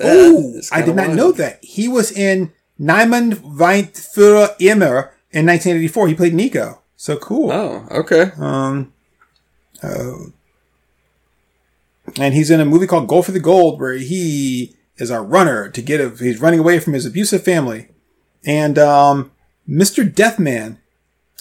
ooh, 0.05 0.61
I 0.71 0.83
did 0.83 0.95
not 0.97 1.07
wild. 1.07 1.17
know 1.17 1.33
that 1.33 1.65
he 1.65 1.89
was 1.89 2.13
in 2.13 2.53
Niemand 2.79 3.41
weint 3.59 3.95
für 3.95 4.55
immer 4.61 5.13
in 5.31 5.47
1984. 5.47 6.09
He 6.09 6.15
played 6.15 6.35
Nico. 6.35 6.83
So 6.95 7.17
cool. 7.17 7.51
Oh, 7.51 7.87
okay. 7.91 8.33
Um, 8.39 8.93
uh, 9.83 10.13
and 12.21 12.35
he's 12.35 12.51
in 12.51 12.61
a 12.61 12.67
movie 12.67 12.87
called 12.87 13.09
Go 13.09 13.23
for 13.23 13.33
the 13.33 13.41
Gold, 13.41 13.81
where 13.81 13.95
he 13.95 14.75
is 14.99 15.09
a 15.11 15.23
runner 15.23 15.71
to 15.71 15.81
get 15.81 15.99
a, 16.01 16.11
he's 16.11 16.41
running 16.41 16.61
away 16.61 16.79
from 16.81 16.93
his 16.93 17.07
abusive 17.07 17.43
family. 17.43 17.89
And, 18.45 18.79
um, 18.79 19.33
Mr. 19.69 20.05
Deathman. 20.09 20.77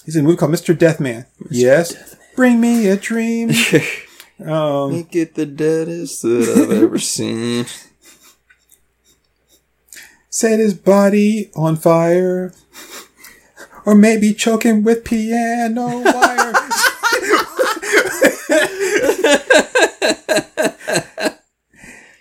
He's 0.06 0.16
in 0.16 0.24
a 0.24 0.28
movie 0.28 0.38
called 0.38 0.52
Mr. 0.54 0.74
Deathman. 0.76 1.26
yes. 1.50 2.16
Bring 2.36 2.60
me 2.60 2.88
a 2.88 2.98
dream. 2.98 3.50
um, 4.46 4.92
Make 4.92 5.16
it 5.16 5.36
the 5.36 5.46
deadest 5.46 6.22
that 6.22 6.70
I've 6.70 6.84
ever 6.84 7.00
seen. 7.00 7.66
set 10.30 10.60
his 10.60 10.74
body 10.74 11.50
on 11.56 11.78
fire. 11.78 12.54
Or 13.86 13.96
maybe 13.96 14.34
choke 14.34 14.64
him 14.64 14.84
with 14.84 15.06
piano 15.06 16.02
wire. 16.04 16.54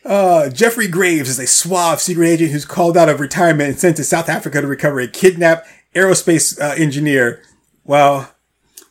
Uh, 0.04 0.50
Jeffrey 0.50 0.86
Graves 0.86 1.30
is 1.30 1.38
a 1.38 1.46
suave 1.46 1.98
secret 1.98 2.28
agent 2.28 2.52
who's 2.52 2.66
called 2.66 2.94
out 2.96 3.08
of 3.08 3.20
retirement 3.20 3.70
and 3.70 3.78
sent 3.80 3.96
to 3.96 4.04
South 4.04 4.28
Africa 4.28 4.60
to 4.60 4.66
recover 4.66 5.00
a 5.00 5.08
kidnapped 5.08 5.66
aerospace 5.94 6.60
uh, 6.60 6.74
engineer. 6.74 7.42
Well, 7.84 8.33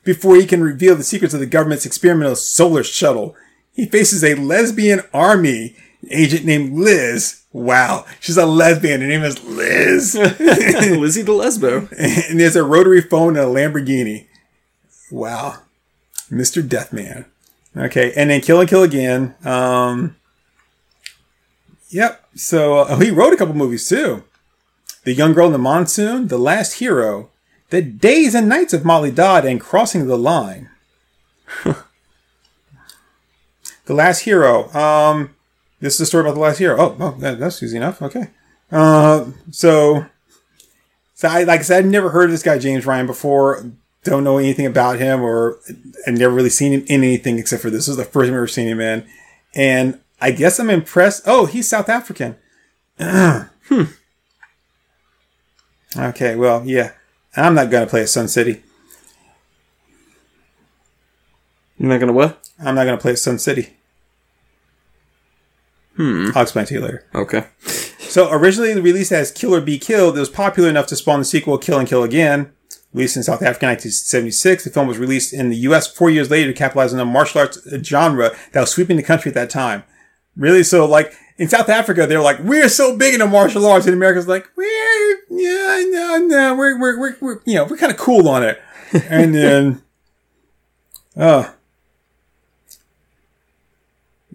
before 0.04 0.36
he 0.36 0.46
can 0.46 0.62
reveal 0.62 0.96
the 0.96 1.04
secrets 1.04 1.34
of 1.34 1.40
the 1.40 1.46
government's 1.46 1.86
experimental 1.86 2.36
solar 2.36 2.84
shuttle, 2.84 3.36
he 3.74 3.86
faces 3.86 4.24
a 4.24 4.36
lesbian 4.36 5.02
army 5.14 5.76
agent 6.10 6.46
named 6.46 6.74
Liz. 6.78 7.42
Wow, 7.52 8.06
she's 8.20 8.38
a 8.38 8.46
lesbian. 8.46 9.02
Her 9.02 9.08
name 9.08 9.24
is 9.24 9.44
Liz. 9.44 10.16
Lizzie 10.16 11.22
the 11.22 11.32
Lesbo. 11.32 11.92
and 12.30 12.40
there's 12.40 12.56
a 12.56 12.64
rotary 12.64 13.02
phone 13.02 13.38
and 13.38 13.46
a 13.46 13.50
Lamborghini. 13.50 14.28
Wow. 15.12 15.60
Mr. 16.32 16.68
Deathman. 16.68 17.26
Okay, 17.76 18.14
and 18.16 18.30
then 18.30 18.42
Kill 18.42 18.60
and 18.60 18.70
Kill 18.70 18.84
Again. 18.84 19.36
Um, 19.44 20.16
yep. 21.90 22.24
So 22.36 22.80
uh, 22.80 23.00
he 23.00 23.12
wrote 23.12 23.34
a 23.34 23.38
couple 23.38 23.56
movies 23.56 23.88
too. 23.88 24.24
The 25.04 25.14
Young 25.14 25.34
Girl 25.34 25.48
in 25.48 25.54
the 25.54 25.60
Monsoon, 25.60 26.28
The 26.28 26.38
Last 26.38 26.74
Hero, 26.74 27.30
The 27.70 27.82
Days 27.82 28.36
and 28.36 28.48
Nights 28.48 28.74
of 28.74 28.86
Molly 28.86 29.12
Dodd, 29.12 29.46
and 29.46 29.60
Crossing 29.60 30.08
the 30.08 30.18
Line. 30.18 30.70
the 31.64 31.76
Last 33.88 34.22
Hero. 34.22 34.72
Um, 34.74 35.36
this 35.80 35.96
is 35.96 36.02
a 36.02 36.06
story 36.06 36.22
about 36.22 36.36
the 36.36 36.42
Last 36.42 36.60
Hero. 36.60 36.78
Oh, 36.80 36.96
oh 37.00 37.12
that, 37.20 37.40
that's 37.40 37.62
easy 37.64 37.78
enough. 37.78 38.02
Okay. 38.02 38.30
Uh, 38.72 39.32
so 39.52 40.06
so 41.24 41.30
I, 41.30 41.44
like 41.44 41.62
I 41.62 41.64
said, 41.64 41.86
I'd 41.86 41.90
never 41.90 42.10
heard 42.10 42.26
of 42.26 42.32
this 42.32 42.44
guy 42.44 42.58
James 42.60 42.86
Ryan 42.86 43.08
before. 43.08 43.72
Don't 44.04 44.26
know 44.26 44.38
anything 44.40 44.66
about 44.66 45.00
him, 45.00 45.22
or 45.22 45.60
I've 46.06 46.18
never 46.18 46.34
really 46.34 46.50
seen 46.50 46.74
him 46.74 46.82
in 46.88 47.02
anything 47.04 47.40
except 47.40 47.62
for 47.62 47.70
this. 47.70 47.86
This 47.86 47.90
is 47.90 47.96
the 47.98 48.04
first 48.04 48.28
time 48.28 48.34
I've 48.34 48.40
ever 48.40 48.48
seen 48.48 48.68
him 48.68 48.82
in, 48.82 49.08
and 49.56 50.02
I 50.20 50.32
guess 50.32 50.60
I'm 50.60 50.70
impressed. 50.70 51.24
Oh, 51.26 51.46
he's 51.46 51.70
South 51.70 51.88
African. 51.88 52.36
hmm. 53.00 53.84
Okay, 55.96 56.36
well, 56.36 56.64
yeah, 56.66 56.92
I'm 57.36 57.56
not 57.56 57.70
gonna 57.70 57.88
play 57.88 58.02
at 58.02 58.10
Sun 58.10 58.28
City. 58.28 58.64
You're 61.78 61.90
not 61.90 62.00
gonna 62.00 62.14
what? 62.14 62.48
I'm 62.60 62.76
not 62.76 62.86
gonna 62.86 62.98
play 62.98 63.12
at 63.14 63.20
Sun 63.20 63.40
City. 63.40 63.74
Hmm. 65.96 66.32
I'll 66.36 66.44
explain 66.44 66.66
to 66.66 66.74
you 66.74 66.82
later. 66.82 67.06
Okay. 67.14 67.46
So 68.00 68.32
originally 68.32 68.80
released 68.80 69.12
as 69.12 69.32
Kill 69.32 69.56
or 69.56 69.62
Be 69.62 69.78
Killed, 69.80 70.16
it 70.18 70.20
was 70.20 70.30
popular 70.30 70.70
enough 70.70 70.88
to 70.88 70.96
spawn 70.96 71.20
the 71.20 71.26
sequel 71.26 71.58
Kill 71.58 71.80
and 71.80 71.88
Kill 71.88 72.04
Again. 72.04 72.52
Released 72.94 73.18
in 73.18 73.24
South 73.24 73.42
Africa 73.42 73.66
in 73.66 73.70
1976, 73.72 74.66
the 74.66 74.70
film 74.70 74.88
was 74.88 75.00
released 75.00 75.34
in 75.34 75.50
the 75.50 75.56
U.S. 75.58 75.88
four 75.88 76.12
years 76.12 76.30
later 76.30 76.52
to 76.52 76.58
capitalize 76.58 76.94
on 76.94 77.00
the 77.00 77.06
martial 77.06 77.42
arts 77.42 77.58
genre 77.84 78.36
that 78.52 78.62
was 78.62 78.70
sweeping 78.70 78.98
the 78.98 79.04
country 79.04 79.30
at 79.30 79.36
that 79.36 79.50
time. 79.50 79.84
Really, 80.36 80.64
so 80.64 80.86
like 80.86 81.14
in 81.38 81.48
South 81.48 81.70
Africa, 81.70 82.08
they're 82.08 82.22
like, 82.22 82.40
we're 82.40 82.70
so 82.70 82.98
big 82.98 83.14
into 83.14 83.28
martial 83.28 83.66
arts, 83.66 83.86
and 83.86 83.94
America's 83.94 84.28
like, 84.28 84.50
we're 84.56 85.18
yeah, 85.30 85.84
no, 85.90 86.18
no, 86.28 86.56
we're 86.56 86.80
we're 86.80 87.00
we're, 87.00 87.16
we're 87.20 87.42
you 87.46 87.56
know 87.56 87.66
we're 87.66 87.78
kind 87.78 87.92
of 87.92 87.98
cool 87.98 88.28
on 88.28 88.44
it, 88.44 88.62
and 89.10 89.34
then, 89.36 89.82
uh, 91.16 91.52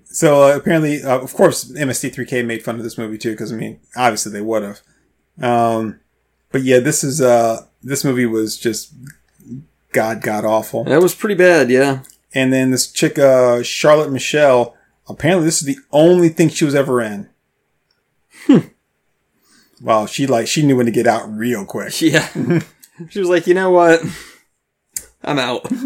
so 0.04 0.42
uh, 0.42 0.56
apparently, 0.56 1.02
uh, 1.02 1.18
of 1.18 1.32
course, 1.34 1.70
MST3K 1.72 2.44
made 2.44 2.64
fun 2.64 2.76
of 2.76 2.82
this 2.82 2.98
movie 2.98 3.18
too, 3.18 3.32
because 3.32 3.52
I 3.52 3.56
mean, 3.56 3.80
obviously 3.96 4.32
they 4.32 4.40
would 4.40 4.62
have. 4.62 4.80
Um, 5.40 6.00
but 6.50 6.62
yeah, 6.62 6.80
this 6.80 7.04
is 7.04 7.20
uh, 7.20 7.66
this 7.82 8.04
movie 8.04 8.26
was 8.26 8.56
just 8.56 8.92
god 9.92 10.20
god 10.22 10.44
awful. 10.44 10.84
That 10.84 11.02
was 11.02 11.14
pretty 11.14 11.36
bad, 11.36 11.70
yeah. 11.70 12.02
And 12.34 12.52
then 12.52 12.70
this 12.70 12.90
chick, 12.90 13.18
uh, 13.18 13.62
Charlotte 13.62 14.10
Michelle, 14.10 14.74
apparently 15.08 15.44
this 15.46 15.60
is 15.60 15.66
the 15.66 15.78
only 15.92 16.28
thing 16.28 16.48
she 16.48 16.64
was 16.64 16.74
ever 16.74 17.00
in. 17.00 17.28
Wow, 19.80 20.06
she 20.06 20.26
like 20.26 20.48
she 20.48 20.62
knew 20.62 20.76
when 20.76 20.86
to 20.86 20.92
get 20.92 21.06
out 21.06 21.30
real 21.30 21.64
quick. 21.64 22.00
Yeah. 22.02 22.28
she 23.10 23.20
was 23.20 23.28
like, 23.28 23.46
you 23.46 23.54
know 23.54 23.70
what? 23.70 24.02
I'm 25.22 25.38
out. 25.38 25.70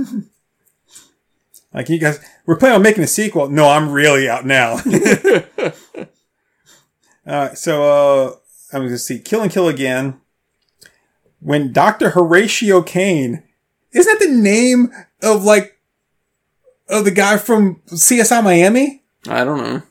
Like 1.74 1.88
you 1.88 1.98
guys, 1.98 2.20
we're 2.44 2.56
planning 2.56 2.76
on 2.76 2.82
making 2.82 3.02
a 3.02 3.06
sequel. 3.06 3.48
No, 3.48 3.66
I'm 3.66 3.90
really 3.90 4.28
out 4.28 4.44
now. 4.44 4.74
uh, 7.26 7.54
so 7.54 7.82
uh, 7.82 8.34
I'm 8.74 8.82
gonna 8.82 8.98
see 8.98 9.18
Kill 9.18 9.40
and 9.40 9.50
Kill 9.50 9.68
Again. 9.68 10.20
When 11.40 11.72
Doctor 11.72 12.10
Horatio 12.10 12.82
Kane, 12.82 13.42
isn't 13.92 14.18
that 14.20 14.22
the 14.22 14.30
name 14.30 14.92
of 15.22 15.44
like 15.44 15.78
of 16.90 17.06
the 17.06 17.10
guy 17.10 17.38
from 17.38 17.80
CSI 17.86 18.44
Miami? 18.44 19.01
I 19.28 19.44
don't 19.44 19.58
know. 19.58 19.82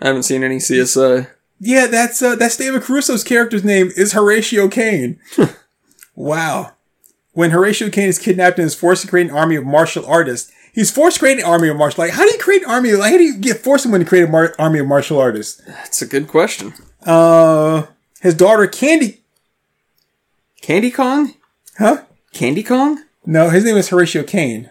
I 0.00 0.06
haven't 0.08 0.22
seen 0.24 0.42
any 0.42 0.56
CSI. 0.56 1.28
Yeah, 1.60 1.86
that's 1.86 2.20
uh, 2.22 2.34
that's 2.36 2.56
David 2.56 2.82
Caruso's 2.82 3.22
character's 3.22 3.64
name 3.64 3.92
is 3.96 4.12
Horatio 4.12 4.68
Kane. 4.68 5.20
wow. 6.14 6.72
When 7.34 7.50
Horatio 7.50 7.88
Kane 7.88 8.08
is 8.08 8.18
kidnapped 8.18 8.58
and 8.58 8.66
is 8.66 8.74
forced 8.74 9.02
to 9.02 9.08
create 9.08 9.30
an 9.30 9.36
army 9.36 9.56
of 9.56 9.64
martial 9.64 10.04
artists, 10.04 10.52
he's 10.74 10.90
forced 10.90 11.16
to 11.16 11.20
create 11.20 11.38
an 11.38 11.44
army 11.44 11.68
of 11.68 11.76
martial. 11.76 12.02
Like, 12.04 12.12
how 12.12 12.24
do 12.24 12.32
you 12.32 12.38
create 12.38 12.62
an 12.64 12.70
army? 12.70 12.92
Like, 12.92 13.12
how 13.12 13.18
do 13.18 13.24
you 13.24 13.38
get 13.38 13.58
force 13.58 13.84
someone 13.84 14.00
to 14.00 14.06
create 14.06 14.24
an 14.24 14.30
mar- 14.32 14.54
army 14.58 14.80
of 14.80 14.86
martial 14.86 15.18
artists? 15.18 15.62
That's 15.66 16.02
a 16.02 16.06
good 16.06 16.28
question. 16.28 16.74
Uh, 17.06 17.86
his 18.20 18.34
daughter 18.34 18.66
Candy, 18.66 19.20
Candy 20.60 20.90
Kong? 20.90 21.34
huh? 21.78 22.02
Candy 22.32 22.62
Kong? 22.62 23.02
No, 23.24 23.50
his 23.50 23.64
name 23.64 23.76
is 23.76 23.88
Horatio 23.88 24.24
Kane. 24.24 24.68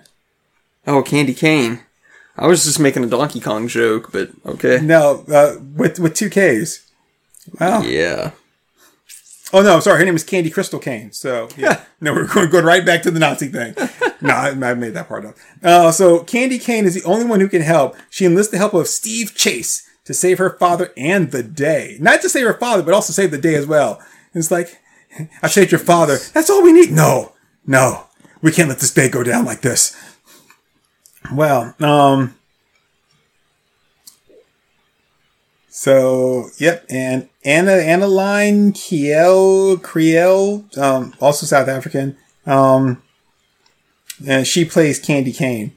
Oh, 0.86 1.02
Candy 1.02 1.34
Cane. 1.34 1.80
I 2.38 2.48
was 2.48 2.64
just 2.64 2.80
making 2.80 3.04
a 3.04 3.08
Donkey 3.08 3.40
Kong 3.40 3.68
joke, 3.68 4.12
but 4.12 4.32
okay. 4.46 4.80
No, 4.82 5.26
uh, 5.32 5.56
with 5.76 6.00
with 6.00 6.16
two 6.16 6.30
K's. 6.30 6.90
Wow. 7.60 7.82
Yeah. 7.82 8.32
Oh 9.54 9.62
no, 9.62 9.80
sorry. 9.80 10.00
Her 10.00 10.06
name 10.06 10.16
is 10.16 10.24
Candy 10.24 10.50
Crystal 10.50 10.80
Kane. 10.80 11.12
So 11.12 11.50
yeah, 11.58 11.84
no, 12.02 12.14
we're 12.14 12.28
going, 12.28 12.50
going 12.50 12.66
right 12.66 12.86
back 12.86 13.02
to 13.04 13.12
the 13.12 13.20
Nazi 13.20 13.48
thing. 13.48 13.76
no, 14.22 14.34
I, 14.34 14.50
I 14.50 14.74
made 14.74 14.94
that 14.94 15.08
part 15.08 15.26
up. 15.26 15.36
Uh, 15.62 15.92
so 15.92 16.24
Candy 16.24 16.58
Kane 16.58 16.86
is 16.86 16.96
the 16.96 17.04
only 17.04 17.26
one 17.26 17.40
who 17.40 17.50
can 17.50 17.62
help. 17.62 17.96
She 18.10 18.26
enlists 18.26 18.52
the 18.52 18.58
help 18.58 18.74
of 18.74 18.88
Steve 18.88 19.36
Chase 19.36 19.88
to 20.06 20.14
save 20.14 20.38
her 20.38 20.58
father 20.58 20.92
and 20.96 21.32
the 21.32 21.44
day. 21.44 21.98
Not 22.00 22.22
just 22.22 22.34
save 22.34 22.48
her 22.48 22.58
father, 22.58 22.84
but 22.84 22.94
also 22.94 23.14
save 23.14 23.32
the 23.32 23.38
day 23.38 23.56
as 23.56 23.68
well. 23.68 24.00
And 24.34 24.42
it's 24.42 24.52
like, 24.52 24.80
I 25.44 25.48
saved 25.48 25.72
your 25.72 25.80
father. 25.80 26.18
That's 26.34 26.50
all 26.50 26.64
we 26.64 26.74
need. 26.74 26.92
No, 26.92 27.34
no, 27.66 28.06
we 28.42 28.52
can't 28.52 28.70
let 28.70 28.80
this 28.80 28.94
day 28.94 29.10
go 29.10 29.24
down 29.24 29.46
like 29.46 29.62
this. 29.62 29.96
Well, 31.34 31.76
um, 31.80 32.36
so 35.70 36.50
yep, 36.58 36.86
and 36.90 37.30
Anna 37.46 37.72
Anneline 37.72 38.74
Kiel 38.74 39.78
Kriel, 39.78 40.78
um, 40.78 41.14
also 41.22 41.46
South 41.46 41.68
African. 41.68 42.18
Um, 42.46 43.02
and 44.28 44.46
she 44.46 44.66
plays 44.66 45.00
Candy 45.00 45.32
Cane. 45.32 45.76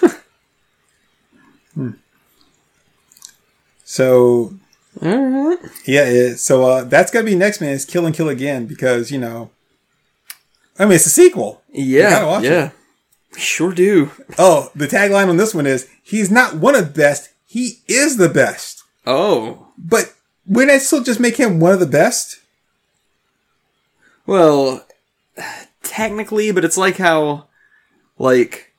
Hmm. 1.74 1.90
So 3.84 4.54
Alright. 5.02 5.58
yeah, 5.84 6.04
it, 6.04 6.38
so 6.38 6.64
uh, 6.64 6.84
that's 6.84 7.10
gonna 7.10 7.26
be 7.26 7.34
next 7.34 7.60
man 7.60 7.72
is 7.72 7.84
Kill 7.84 8.06
and 8.06 8.14
Kill 8.14 8.30
Again 8.30 8.64
because 8.64 9.10
you 9.10 9.18
know, 9.18 9.50
I 10.78 10.86
mean 10.86 10.94
it's 10.94 11.04
a 11.04 11.10
sequel. 11.10 11.60
Yeah. 11.70 12.40
Yeah. 12.40 12.70
We 12.70 12.75
Sure 13.36 13.72
do. 13.72 14.10
Oh, 14.38 14.70
the 14.74 14.86
tagline 14.86 15.28
on 15.28 15.36
this 15.36 15.54
one 15.54 15.66
is 15.66 15.88
he's 16.02 16.30
not 16.30 16.54
one 16.56 16.74
of 16.74 16.86
the 16.86 17.00
best, 17.00 17.30
he 17.46 17.80
is 17.86 18.16
the 18.16 18.28
best. 18.28 18.82
Oh. 19.06 19.68
But 19.78 20.14
wouldn't 20.46 20.72
that 20.72 20.82
still 20.82 21.02
just 21.02 21.20
make 21.20 21.36
him 21.36 21.60
one 21.60 21.72
of 21.72 21.80
the 21.80 21.86
best? 21.86 22.40
Well, 24.26 24.86
technically, 25.82 26.50
but 26.50 26.64
it's 26.64 26.76
like 26.76 26.96
how, 26.96 27.46
like, 28.18 28.72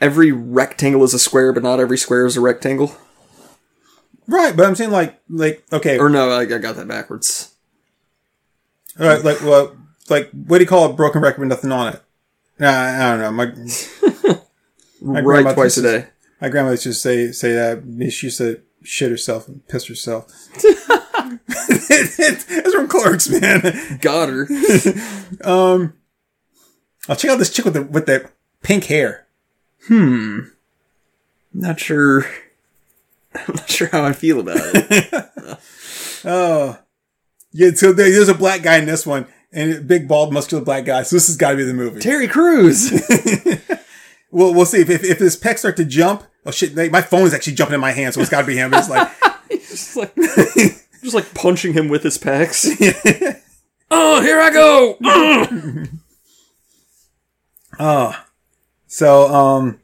every 0.00 0.32
rectangle 0.32 1.04
is 1.04 1.12
a 1.12 1.18
square, 1.18 1.52
but 1.52 1.62
not 1.62 1.80
every 1.80 1.98
square 1.98 2.24
is 2.24 2.36
a 2.36 2.40
rectangle. 2.40 2.94
Right, 4.26 4.56
but 4.56 4.64
I'm 4.64 4.76
saying 4.76 4.92
like 4.92 5.20
like 5.28 5.64
okay, 5.72 5.98
Or 5.98 6.08
no, 6.08 6.30
I, 6.30 6.42
I 6.42 6.58
got 6.58 6.76
that 6.76 6.86
backwards. 6.86 7.52
all 8.98 9.06
right, 9.06 9.24
like 9.24 9.40
well, 9.42 9.76
like 10.08 10.30
what 10.30 10.58
do 10.58 10.62
you 10.64 10.68
call 10.68 10.88
a 10.88 10.92
broken 10.92 11.20
record 11.20 11.40
with 11.40 11.48
nothing 11.48 11.72
on 11.72 11.94
it? 11.94 12.02
I 12.60 13.16
don't 13.16 13.20
know. 13.20 13.30
My 13.32 13.44
right 15.00 15.24
grandma 15.24 15.54
twice 15.54 15.76
a 15.78 15.82
day. 15.82 16.06
my 16.40 16.48
grandma 16.48 16.70
used 16.70 16.82
to 16.84 16.94
say 16.94 17.32
say 17.32 17.52
that 17.52 17.82
she 18.12 18.26
used 18.26 18.38
to 18.38 18.60
shit 18.82 19.10
herself 19.10 19.48
and 19.48 19.66
piss 19.68 19.86
herself. 19.86 20.26
That's 21.88 22.74
from 22.74 22.88
Clerks, 22.88 23.28
man. 23.28 23.98
Got 24.00 24.28
her. 24.28 24.48
I'll 27.08 27.16
check 27.16 27.30
out 27.30 27.38
this 27.38 27.50
chick 27.52 27.64
with 27.64 27.74
the 27.74 27.82
with 27.82 28.06
the 28.06 28.30
pink 28.62 28.84
hair. 28.84 29.26
Hmm. 29.86 30.40
Not 31.52 31.80
sure. 31.80 32.26
I'm 33.34 33.54
not 33.54 33.70
sure 33.70 33.88
how 33.88 34.04
I 34.04 34.12
feel 34.12 34.40
about 34.40 34.58
it. 34.58 35.58
Oh, 36.24 36.78
yeah, 37.52 37.70
so 37.74 37.92
there's 37.92 38.28
a 38.28 38.34
black 38.34 38.62
guy 38.62 38.76
in 38.76 38.86
this 38.86 39.06
one, 39.06 39.26
and 39.52 39.86
big, 39.86 40.06
bald, 40.08 40.32
muscular 40.32 40.64
black 40.64 40.84
guy. 40.84 41.02
So 41.02 41.16
this 41.16 41.26
has 41.26 41.36
got 41.36 41.50
to 41.52 41.56
be 41.56 41.64
the 41.64 41.74
movie. 41.74 42.00
Terry 42.00 42.28
Crews. 42.28 42.90
Well, 44.32 44.54
we'll 44.54 44.64
see 44.64 44.80
if 44.80 44.88
if, 44.88 45.02
if 45.02 45.18
his 45.18 45.36
pecs 45.36 45.58
start 45.58 45.76
to 45.78 45.84
jump. 45.84 46.22
Oh 46.46 46.52
shit! 46.52 46.74
they- 46.76 46.88
My 46.88 47.02
phone 47.02 47.26
is 47.26 47.34
actually 47.34 47.54
jumping 47.54 47.74
in 47.74 47.80
my 47.80 47.90
hand, 47.90 48.14
so 48.14 48.20
it's 48.20 48.30
got 48.30 48.42
to 48.42 48.46
be 48.46 48.56
him. 48.56 48.72
It's 48.72 48.88
like, 48.88 49.10
just 49.50 49.96
like, 49.96 50.14
just 51.02 51.14
like 51.14 51.34
punching 51.34 51.72
him 51.72 51.88
with 51.88 52.04
his 52.04 52.16
pecs. 52.16 52.64
oh, 53.90 54.20
here 54.22 54.38
I 54.40 54.50
go. 54.50 54.96
so 58.86 59.26
um, 59.34 59.80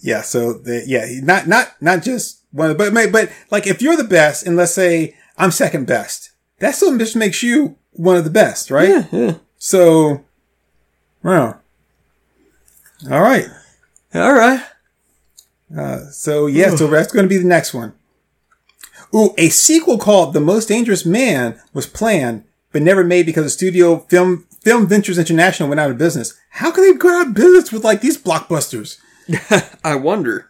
yeah. 0.00 0.22
So 0.22 0.54
the, 0.54 0.84
yeah, 0.86 1.06
not 1.22 1.46
not 1.46 1.74
not 1.82 2.02
just 2.02 2.42
one, 2.50 2.70
of 2.70 2.78
the, 2.78 2.90
but 2.90 3.12
but 3.12 3.30
like 3.50 3.66
if 3.66 3.82
you're 3.82 3.96
the 3.96 4.04
best, 4.04 4.46
and 4.46 4.56
let's 4.56 4.72
say 4.72 5.16
I'm 5.36 5.50
second 5.50 5.86
best, 5.86 6.30
that 6.64 6.74
still 6.74 6.96
just 6.96 7.14
makes 7.14 7.42
you 7.42 7.76
one 7.92 8.16
of 8.16 8.24
the 8.24 8.30
best, 8.30 8.70
right? 8.70 8.88
yeah, 8.88 9.06
yeah. 9.12 9.34
So, 9.58 10.24
well, 11.22 11.60
all 13.10 13.20
right. 13.20 13.46
All 14.14 14.32
right. 14.32 14.64
Uh, 15.76 16.06
so 16.10 16.46
yeah, 16.46 16.74
so 16.74 16.86
that's 16.86 17.12
going 17.12 17.24
to 17.24 17.28
be 17.28 17.36
the 17.36 17.44
next 17.44 17.74
one. 17.74 17.92
Ooh, 19.14 19.34
a 19.36 19.50
sequel 19.50 19.98
called 19.98 20.32
The 20.32 20.40
Most 20.40 20.66
Dangerous 20.66 21.04
Man 21.04 21.60
was 21.74 21.86
planned, 21.86 22.44
but 22.72 22.80
never 22.80 23.04
made 23.04 23.26
because 23.26 23.44
the 23.44 23.50
studio 23.50 23.98
Film 23.98 24.46
Film 24.62 24.86
Ventures 24.86 25.18
International 25.18 25.68
went 25.68 25.80
out 25.80 25.90
of 25.90 25.98
business. 25.98 26.32
How 26.48 26.70
can 26.70 26.84
they 26.84 26.96
go 26.96 27.20
out 27.20 27.28
of 27.28 27.34
business 27.34 27.72
with 27.72 27.84
like 27.84 28.00
these 28.00 28.16
blockbusters? 28.16 28.98
I 29.84 29.96
wonder. 29.96 30.48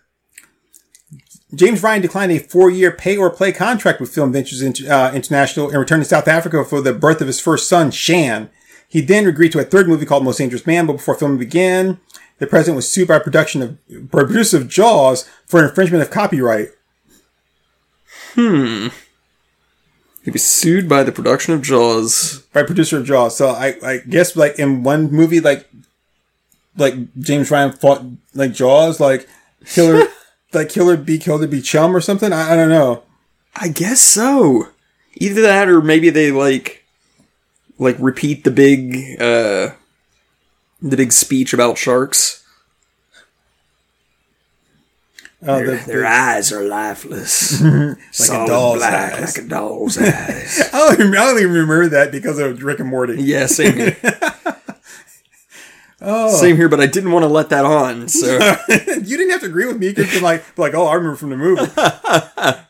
James 1.54 1.82
Ryan 1.82 2.02
declined 2.02 2.32
a 2.32 2.38
four-year 2.38 2.92
pay-or-play 2.92 3.52
contract 3.52 4.00
with 4.00 4.14
Film 4.14 4.32
Ventures 4.32 4.62
uh, 4.62 5.12
International 5.14 5.68
and 5.68 5.78
returned 5.78 6.02
to 6.02 6.08
South 6.08 6.28
Africa 6.28 6.64
for 6.64 6.80
the 6.80 6.92
birth 6.92 7.20
of 7.20 7.26
his 7.26 7.40
first 7.40 7.68
son, 7.68 7.90
Shan. 7.90 8.50
He 8.88 9.00
then 9.00 9.26
agreed 9.26 9.52
to 9.52 9.58
a 9.58 9.64
third 9.64 9.88
movie 9.88 10.06
called 10.06 10.24
Most 10.24 10.38
Dangerous 10.38 10.66
Man, 10.66 10.86
but 10.86 10.94
before 10.94 11.14
filming 11.14 11.38
began, 11.38 12.00
the 12.38 12.46
president 12.46 12.76
was 12.76 12.88
sued 12.88 13.08
by 13.08 13.18
production 13.18 13.62
of 13.62 14.10
producer 14.10 14.56
of 14.56 14.68
Jaws 14.68 15.28
for 15.46 15.64
infringement 15.64 16.02
of 16.02 16.10
copyright. 16.10 16.68
Hmm. 18.34 18.88
He 20.24 20.30
was 20.30 20.44
sued 20.44 20.88
by 20.88 21.02
the 21.02 21.12
production 21.12 21.54
of 21.54 21.62
Jaws. 21.62 22.40
by 22.52 22.62
producer 22.62 22.98
of 22.98 23.04
Jaws. 23.04 23.36
So 23.36 23.48
I, 23.48 23.76
I 23.82 23.98
guess 23.98 24.34
like 24.36 24.58
in 24.58 24.82
one 24.82 25.10
movie, 25.10 25.40
like 25.40 25.68
like 26.76 26.94
James 27.18 27.50
Ryan 27.50 27.72
fought 27.72 28.02
like 28.34 28.52
Jaws, 28.52 29.00
like 29.00 29.28
killer, 29.66 30.06
like 30.54 30.68
killer 30.68 30.96
be 30.96 31.18
killed 31.18 31.42
to 31.42 31.48
be 31.48 31.60
chum 31.60 31.94
or 31.96 32.00
something. 32.00 32.32
I, 32.32 32.52
I 32.52 32.56
don't 32.56 32.68
know. 32.68 33.02
I 33.56 33.68
guess 33.68 34.00
so. 34.00 34.68
Either 35.14 35.42
that, 35.42 35.68
or 35.68 35.80
maybe 35.80 36.10
they 36.10 36.32
like, 36.32 36.84
like 37.78 37.96
repeat 37.98 38.44
the 38.44 38.50
big, 38.50 39.20
uh, 39.20 39.74
the 40.82 40.96
big 40.96 41.12
speech 41.12 41.52
about 41.52 41.78
sharks. 41.78 42.44
Uh, 45.46 45.58
the, 45.58 45.82
Their 45.86 46.06
eyes 46.06 46.52
are 46.52 46.64
lifeless, 46.64 47.60
like 47.62 47.98
a 48.30 48.46
doll's 48.46 48.78
black, 48.78 49.12
eyes. 49.12 49.36
like 49.36 49.44
a 49.44 49.48
doll's 49.48 49.98
eyes. 49.98 50.62
I 50.72 50.78
don't, 50.78 51.00
even, 51.00 51.14
I 51.14 51.24
don't 51.26 51.38
even 51.38 51.52
remember 51.52 51.88
that 51.88 52.10
because 52.10 52.38
of 52.38 52.62
Rick 52.62 52.80
and 52.80 52.88
Morty. 52.88 53.22
Yeah, 53.22 53.44
same 53.44 53.76
here. 56.04 56.28
Same 56.30 56.56
here, 56.56 56.68
but 56.68 56.80
I 56.80 56.86
didn't 56.86 57.12
want 57.12 57.22
to 57.24 57.28
let 57.28 57.48
that 57.50 57.64
on. 57.64 58.08
So 58.08 58.26
you 58.68 59.16
didn't 59.16 59.30
have 59.30 59.40
to 59.40 59.46
agree 59.46 59.66
with 59.66 59.78
me. 59.78 59.88
You 59.88 59.94
could 59.94 60.10
be 60.10 60.20
like, 60.20 60.54
be 60.54 60.62
like, 60.62 60.74
oh, 60.74 60.86
I 60.86 60.94
remember 60.94 61.16
from 61.16 61.30
the 61.30 61.36
movie. 61.36 62.60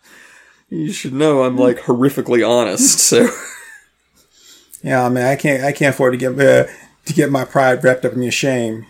you 0.70 0.93
should 0.93 1.12
know 1.12 1.43
I'm 1.44 1.56
like 1.56 1.78
horrifically 1.81 2.47
honest. 2.48 2.98
So 3.01 3.28
Yeah, 4.82 5.05
I 5.05 5.09
mean, 5.09 5.24
I 5.24 5.36
can't, 5.36 5.65
I 5.65 5.73
can't 5.73 5.94
afford 5.94 6.12
to 6.12 6.19
get 6.19 6.32
uh, 6.32 6.70
to 7.06 7.12
get 7.12 7.31
my 7.31 7.44
pride 7.44 7.82
wrapped 7.82 8.05
up 8.05 8.12
in 8.12 8.23
your 8.23 8.32
shame. 8.32 8.86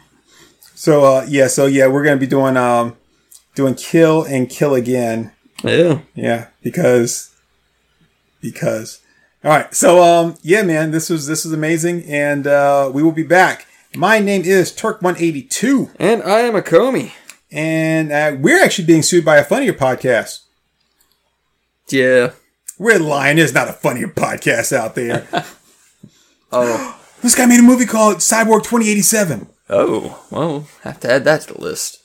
So, 0.74 1.04
uh, 1.04 1.26
yeah, 1.28 1.46
so 1.46 1.66
yeah, 1.66 1.86
we're 1.86 2.02
gonna 2.04 2.16
be 2.16 2.26
doing 2.26 2.56
um, 2.56 2.96
doing 3.54 3.74
kill 3.74 4.24
and 4.24 4.48
kill 4.50 4.74
again. 4.74 5.32
yeah, 5.62 6.00
Yeah, 6.14 6.48
because 6.62 7.34
because 8.40 9.00
all 9.44 9.50
right. 9.50 9.72
So 9.74 10.02
um 10.02 10.36
yeah, 10.42 10.62
man, 10.62 10.90
this 10.90 11.08
was 11.10 11.26
this 11.26 11.44
was 11.44 11.52
amazing 11.52 12.04
and 12.04 12.46
uh 12.46 12.90
we 12.92 13.02
will 13.02 13.12
be 13.12 13.22
back. 13.22 13.66
My 13.96 14.18
name 14.18 14.42
is 14.42 14.72
Turk182 14.72 15.94
and 15.98 16.22
I 16.22 16.40
am 16.40 16.56
a 16.56 16.62
Comey. 16.62 17.12
and 17.50 18.10
uh, 18.10 18.36
we're 18.38 18.62
actually 18.62 18.86
being 18.86 19.02
sued 19.02 19.24
by 19.24 19.36
a 19.36 19.44
funnier 19.44 19.72
podcast. 19.72 20.40
Yeah. 21.88 22.32
We're 22.78 22.98
lying. 22.98 23.36
There's 23.36 23.54
not 23.54 23.68
a 23.68 23.72
funnier 23.72 24.08
podcast 24.08 24.72
out 24.72 24.94
there. 24.94 25.26
Oh. 26.56 26.96
this 27.20 27.34
guy 27.34 27.46
made 27.46 27.58
a 27.58 27.64
movie 27.64 27.84
called 27.84 28.18
Cyborg 28.18 28.62
2087. 28.62 29.48
Oh. 29.70 30.24
Well, 30.30 30.68
have 30.84 31.00
to 31.00 31.10
add 31.10 31.24
that 31.24 31.40
to 31.40 31.54
the 31.54 31.60
list. 31.60 32.00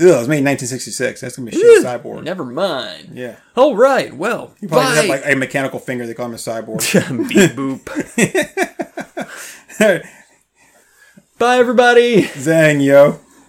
Ugh, 0.00 0.06
it 0.06 0.16
was 0.16 0.28
made 0.28 0.38
in 0.38 0.44
1966. 0.46 1.20
That's 1.20 1.36
gonna 1.36 1.50
be 1.50 1.56
a 1.58 1.60
shit 1.60 1.84
cyborg. 1.84 2.22
Never 2.24 2.42
mind. 2.42 3.10
Yeah, 3.12 3.36
All 3.54 3.76
right. 3.76 4.14
Well, 4.16 4.54
he 4.58 4.66
probably 4.66 4.96
have 4.96 5.08
like 5.10 5.24
a 5.26 5.34
mechanical 5.36 5.78
finger. 5.78 6.06
They 6.06 6.14
call 6.14 6.24
him 6.24 6.32
a 6.32 6.36
cyborg. 6.36 7.28
Beep 7.28 7.50
boop. 7.50 7.84
Bye, 11.42 11.58
everybody. 11.58 12.22
Zang, 12.38 12.80
yo. 12.84 13.18